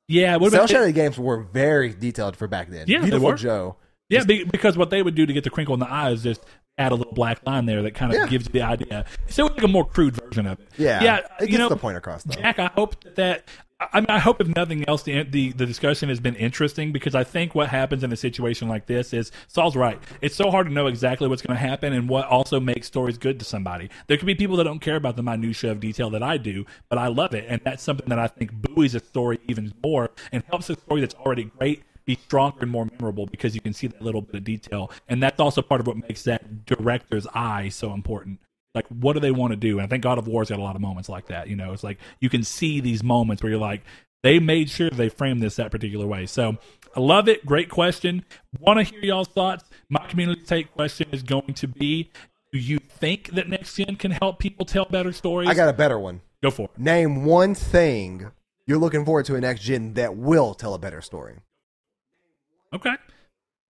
yeah, 0.09 0.33
Cell 0.37 0.47
about 0.47 0.69
shaded 0.69 0.95
games 0.95 1.17
were 1.17 1.43
very 1.43 1.93
detailed 1.93 2.37
for 2.37 2.49
back 2.49 2.69
then. 2.69 2.87
Yeah, 2.89 2.99
they 2.99 3.05
Beautiful 3.05 3.29
were. 3.29 3.37
Joe. 3.37 3.77
Yeah, 4.09 4.25
because 4.25 4.77
what 4.77 4.91
they 4.91 5.03
would 5.03 5.15
do 5.15 5.25
to 5.25 5.33
get 5.33 5.45
the 5.45 5.51
crinkle 5.51 5.75
in 5.75 5.81
the 5.81 5.89
eye 5.89 6.11
is 6.11 6.23
just 6.23 6.45
add 6.79 6.93
a 6.93 6.95
little 6.95 7.13
black 7.13 7.41
line 7.47 7.67
there 7.67 7.83
that 7.83 7.93
kind 7.95 8.13
of 8.13 8.19
Yeah. 8.19 8.27
gives 8.27 8.47
you 8.47 8.53
the 8.53 8.63
idea. 8.63 9.05
So 9.29 9.47
it's 9.47 9.57
like 9.57 9.65
a 9.65 9.69
more 9.69 9.85
crude 9.87 10.17
version 10.17 10.47
of 10.47 10.59
it. 10.61 10.69
Yeah, 10.77 11.03
yeah. 11.03 11.21
it 11.41 11.51
you 11.51 11.59
know, 11.59 11.69
the 11.69 11.77
point 11.77 11.97
across 11.97 12.25
though. 12.25 12.35
Jack, 12.35 12.59
I 12.59 12.67
hope 12.75 13.03
that. 13.05 13.17
that 13.17 13.45
I 13.93 14.01
mean, 14.01 14.07
I 14.09 14.21
hope 14.21 14.41
if 14.41 14.47
nothing 14.47 14.89
else, 14.89 15.03
the, 15.03 15.25
the 15.25 15.51
the 15.53 15.67
discussion 15.67 16.09
has 16.09 16.19
been 16.21 16.37
interesting 16.37 16.93
because 16.93 17.15
I 17.15 17.25
think 17.25 17.55
what 17.55 17.69
happens 17.69 18.03
in 18.05 18.13
a 18.13 18.17
situation 18.17 18.69
like 18.69 18.87
this 18.87 19.13
is 19.13 19.31
Saul's 19.49 19.77
right. 19.77 20.01
It's 20.23 20.37
so 20.37 20.51
hard 20.51 20.69
to 20.69 20.73
know 20.73 20.87
exactly 20.87 21.29
what's 21.29 21.43
going 21.43 21.57
to 21.57 21.61
happen 21.61 21.93
and 21.93 22.09
what 22.09 22.27
also 22.29 22.61
makes 22.61 22.87
stories 22.87 23.19
good 23.19 23.39
to 23.41 23.45
somebody. 23.45 23.91
There 24.07 24.17
could 24.17 24.27
be 24.27 24.37
people 24.37 24.57
that 24.59 24.65
don't 24.65 24.79
care 24.79 24.97
about 24.97 25.17
the 25.17 25.23
minutia 25.25 25.73
of 25.73 25.81
detail 25.81 26.09
that 26.11 26.23
I 26.23 26.39
do, 26.39 26.65
but 26.89 26.99
I 26.99 27.09
love 27.09 27.35
it, 27.35 27.45
and 27.49 27.61
that's 27.65 27.83
something 27.83 28.09
that 28.09 28.19
I 28.19 28.29
think 28.29 28.53
buoys 28.53 28.95
a 28.95 29.01
story 29.01 29.39
even 29.49 29.75
more 29.83 30.13
and 30.33 30.43
helps 30.49 30.71
a 30.71 30.77
story 30.77 31.01
that's 31.01 31.15
already 31.17 31.45
great 31.59 31.83
be 32.07 32.17
stronger 32.17 32.59
and 32.63 32.71
more 32.71 32.87
memorable 32.87 33.27
because 33.27 33.55
you 33.55 33.61
can 33.61 33.73
see 33.73 33.87
that 33.87 34.03
little 34.03 34.23
bit 34.23 34.37
of 34.37 34.45
detail, 34.45 34.91
and 35.09 35.23
that's 35.23 35.41
also 35.41 35.63
part 35.63 35.81
of 35.81 35.87
what 35.87 35.97
makes 35.97 36.23
that 36.25 36.67
director's 36.67 37.27
eye 37.35 37.69
so 37.69 37.93
important. 37.93 38.41
Like 38.75 38.87
what 38.89 39.13
do 39.13 39.21
they 39.21 39.31
want 39.31 39.53
to 39.53 39.57
do? 39.57 39.79
And 39.79 39.87
i 39.87 39.87
think 39.87 40.03
god 40.03 40.19
of 40.19 40.27
war's 40.27 40.49
got 40.49 40.59
a 40.59 40.63
lot 40.63 40.75
of 40.75 40.83
moments 40.83 41.09
like 41.09 41.27
that 41.27 41.49
you 41.49 41.57
know? 41.57 41.73
It's 41.73 41.85
like 41.85 41.99
you 42.21 42.29
can 42.29 42.43
see 42.43 42.81
these 42.81 43.03
moments 43.03 43.43
where 43.43 43.51
you're 43.51 43.61
like 43.61 43.83
they 44.23 44.39
made 44.39 44.71
sure 44.71 44.91
they 44.91 45.11
framed 45.11 45.43
this 45.43 45.57
that 45.57 45.71
particular 45.71 46.07
way. 46.07 46.27
So 46.27 46.57
i 46.97 47.01
love 47.01 47.29
it. 47.29 47.45
Great 47.47 47.69
question. 47.69 48.25
Want 48.59 48.79
to 48.79 48.83
hear 48.83 49.01
y'all's 49.05 49.29
thoughts? 49.29 49.65
My 49.89 50.05
community 50.07 50.43
take 50.43 50.73
question 50.73 51.09
is 51.13 51.23
going 51.23 51.55
to 51.55 51.69
be 51.69 52.11
do 52.53 52.59
you 52.59 52.79
think 52.79 53.31
that 53.31 53.49
next 53.49 53.75
gen 53.75 53.97
can 53.97 54.13
help 54.13 54.39
people 54.39 54.65
tell 54.65 54.85
better 54.85 55.13
stories? 55.13 55.49
I 55.49 55.55
got 55.55 55.69
a 55.69 55.73
better 55.73 55.99
one. 55.99 56.21
go 56.43 56.51
for 56.51 56.69
it. 56.73 56.81
Name 56.81 57.25
one 57.25 57.55
thing 57.55 58.31
you're 58.67 58.79
looking 58.79 59.05
forward 59.05 59.27
to 59.27 59.35
in 59.35 59.43
next 59.43 59.63
gen 59.63 59.95
that 59.95 60.17
will 60.17 60.55
tell 60.55 60.75
a 60.75 60.79
better 60.79 61.01
story. 61.01 61.39
Okay 62.75 62.95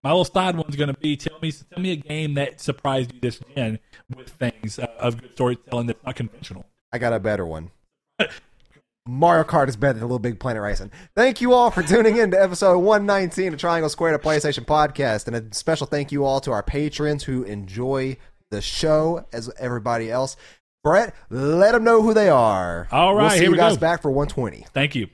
my 0.03 0.11
little 0.11 0.25
side 0.27 0.55
one's 0.57 0.77
going 0.77 0.93
to 0.93 1.01
be 1.01 1.17
tell 1.17 1.39
me 1.41 1.51
tell 1.51 1.83
me 1.83 1.93
a 1.93 1.97
game 1.97 2.35
that 2.35 2.61
surprised 2.61 3.13
you 3.13 3.21
this 3.21 3.41
gen 3.55 3.79
with 4.15 4.29
things 4.29 4.79
uh, 4.79 4.87
of 4.99 5.21
good 5.21 5.33
storytelling 5.33 5.87
that's 5.87 6.05
not 6.05 6.15
conventional 6.15 6.67
I 6.95 6.99
got 6.99 7.13
a 7.13 7.19
better 7.19 7.45
one. 7.45 7.73
Mario 9.09 9.43
Kart 9.43 9.67
is 9.67 9.75
better 9.75 9.99
than 9.99 10.09
a 10.09 10.19
LittleBigPlanet 10.19 10.63
Racing. 10.63 10.93
Thank 11.17 11.41
you 11.41 11.53
all 11.53 11.73
for 11.73 11.83
tuning 11.83 12.17
in 12.17 12.31
to 12.31 12.41
episode 12.41 12.79
119 12.79 13.53
of 13.53 13.59
Triangle 13.59 13.89
Squared, 13.89 14.19
to 14.19 14.25
PlayStation 14.25 14.65
podcast. 14.65 15.27
And 15.27 15.35
a 15.35 15.53
special 15.53 15.89
thank 15.89 16.13
you 16.13 16.25
all 16.25 16.41
to 16.41 16.53
our 16.53 16.63
patrons 16.63 17.25
who 17.25 17.43
enjoy 17.43 18.17
the 18.53 18.63
show 18.63 19.27
as 19.33 19.51
everybody 19.59 20.09
else. 20.09 20.37
Brett, 20.85 21.17
let 21.31 21.73
them 21.73 21.83
know 21.83 22.01
who 22.01 22.15
they 22.15 22.29
are. 22.29 22.87
All 22.93 23.17
right, 23.17 23.23
we'll 23.23 23.31
see 23.31 23.37
here 23.39 23.45
you 23.47 23.51
we 23.51 23.57
guys 23.57 23.75
go. 23.75 23.81
back 23.81 24.03
for 24.03 24.13
120. 24.13 24.67
Thank 24.73 24.95
you. 24.95 25.09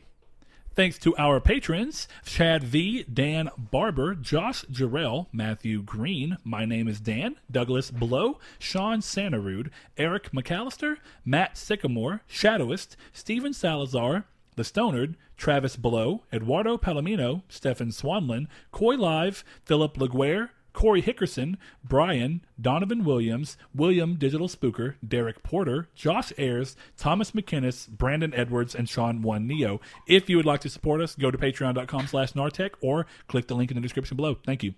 Thanks 0.81 0.98
to 1.01 1.15
our 1.19 1.40
patrons 1.40 2.09
Chad 2.24 2.65
V, 2.65 3.02
Dan 3.02 3.51
Barber, 3.59 4.15
Josh 4.15 4.65
Jarrell, 4.73 5.27
Matthew 5.31 5.82
Green, 5.82 6.39
My 6.43 6.65
Name 6.65 6.89
is 6.89 7.01
Dan, 7.01 7.36
Douglas 7.51 7.90
Blow, 7.90 8.39
Sean 8.59 9.01
Santarud, 9.01 9.69
Eric 9.98 10.32
McAllister, 10.32 10.97
Matt 11.23 11.59
Sycamore, 11.59 12.23
Shadowist, 12.27 12.97
Stephen 13.12 13.52
Salazar, 13.52 14.24
The 14.57 14.62
Stonard, 14.62 15.16
Travis 15.36 15.77
Blow, 15.77 16.23
Eduardo 16.32 16.78
Palomino, 16.78 17.43
Stefan 17.51 17.90
Swanlin, 17.93 18.48
Coy 18.73 18.94
Live, 18.94 19.44
Philip 19.66 19.98
Laguerre, 19.98 20.52
Corey 20.72 21.02
Hickerson, 21.02 21.56
Brian, 21.84 22.44
Donovan 22.60 23.05
Williams, 23.05 23.56
William 23.74 24.16
Digital 24.16 24.48
Spooker, 24.48 24.94
Derek 25.06 25.42
Porter, 25.42 25.88
Josh 25.94 26.32
Ayers, 26.38 26.76
Thomas 26.97 27.32
McKinnis, 27.32 27.88
Brandon 27.88 28.34
Edwards, 28.34 28.74
and 28.74 28.88
Sean 28.88 29.22
One 29.22 29.47
Neo. 29.47 29.80
If 30.06 30.28
you 30.28 30.36
would 30.36 30.47
like 30.47 30.60
to 30.60 30.68
support 30.68 31.01
us, 31.01 31.14
go 31.14 31.30
to 31.30 31.38
patreon.com 31.38 32.06
slash 32.06 32.32
Nartech 32.32 32.72
or 32.80 33.06
click 33.28 33.47
the 33.47 33.55
link 33.55 33.70
in 33.70 33.76
the 33.76 33.80
description 33.80 34.16
below. 34.16 34.36
Thank 34.44 34.62
you. 34.62 34.74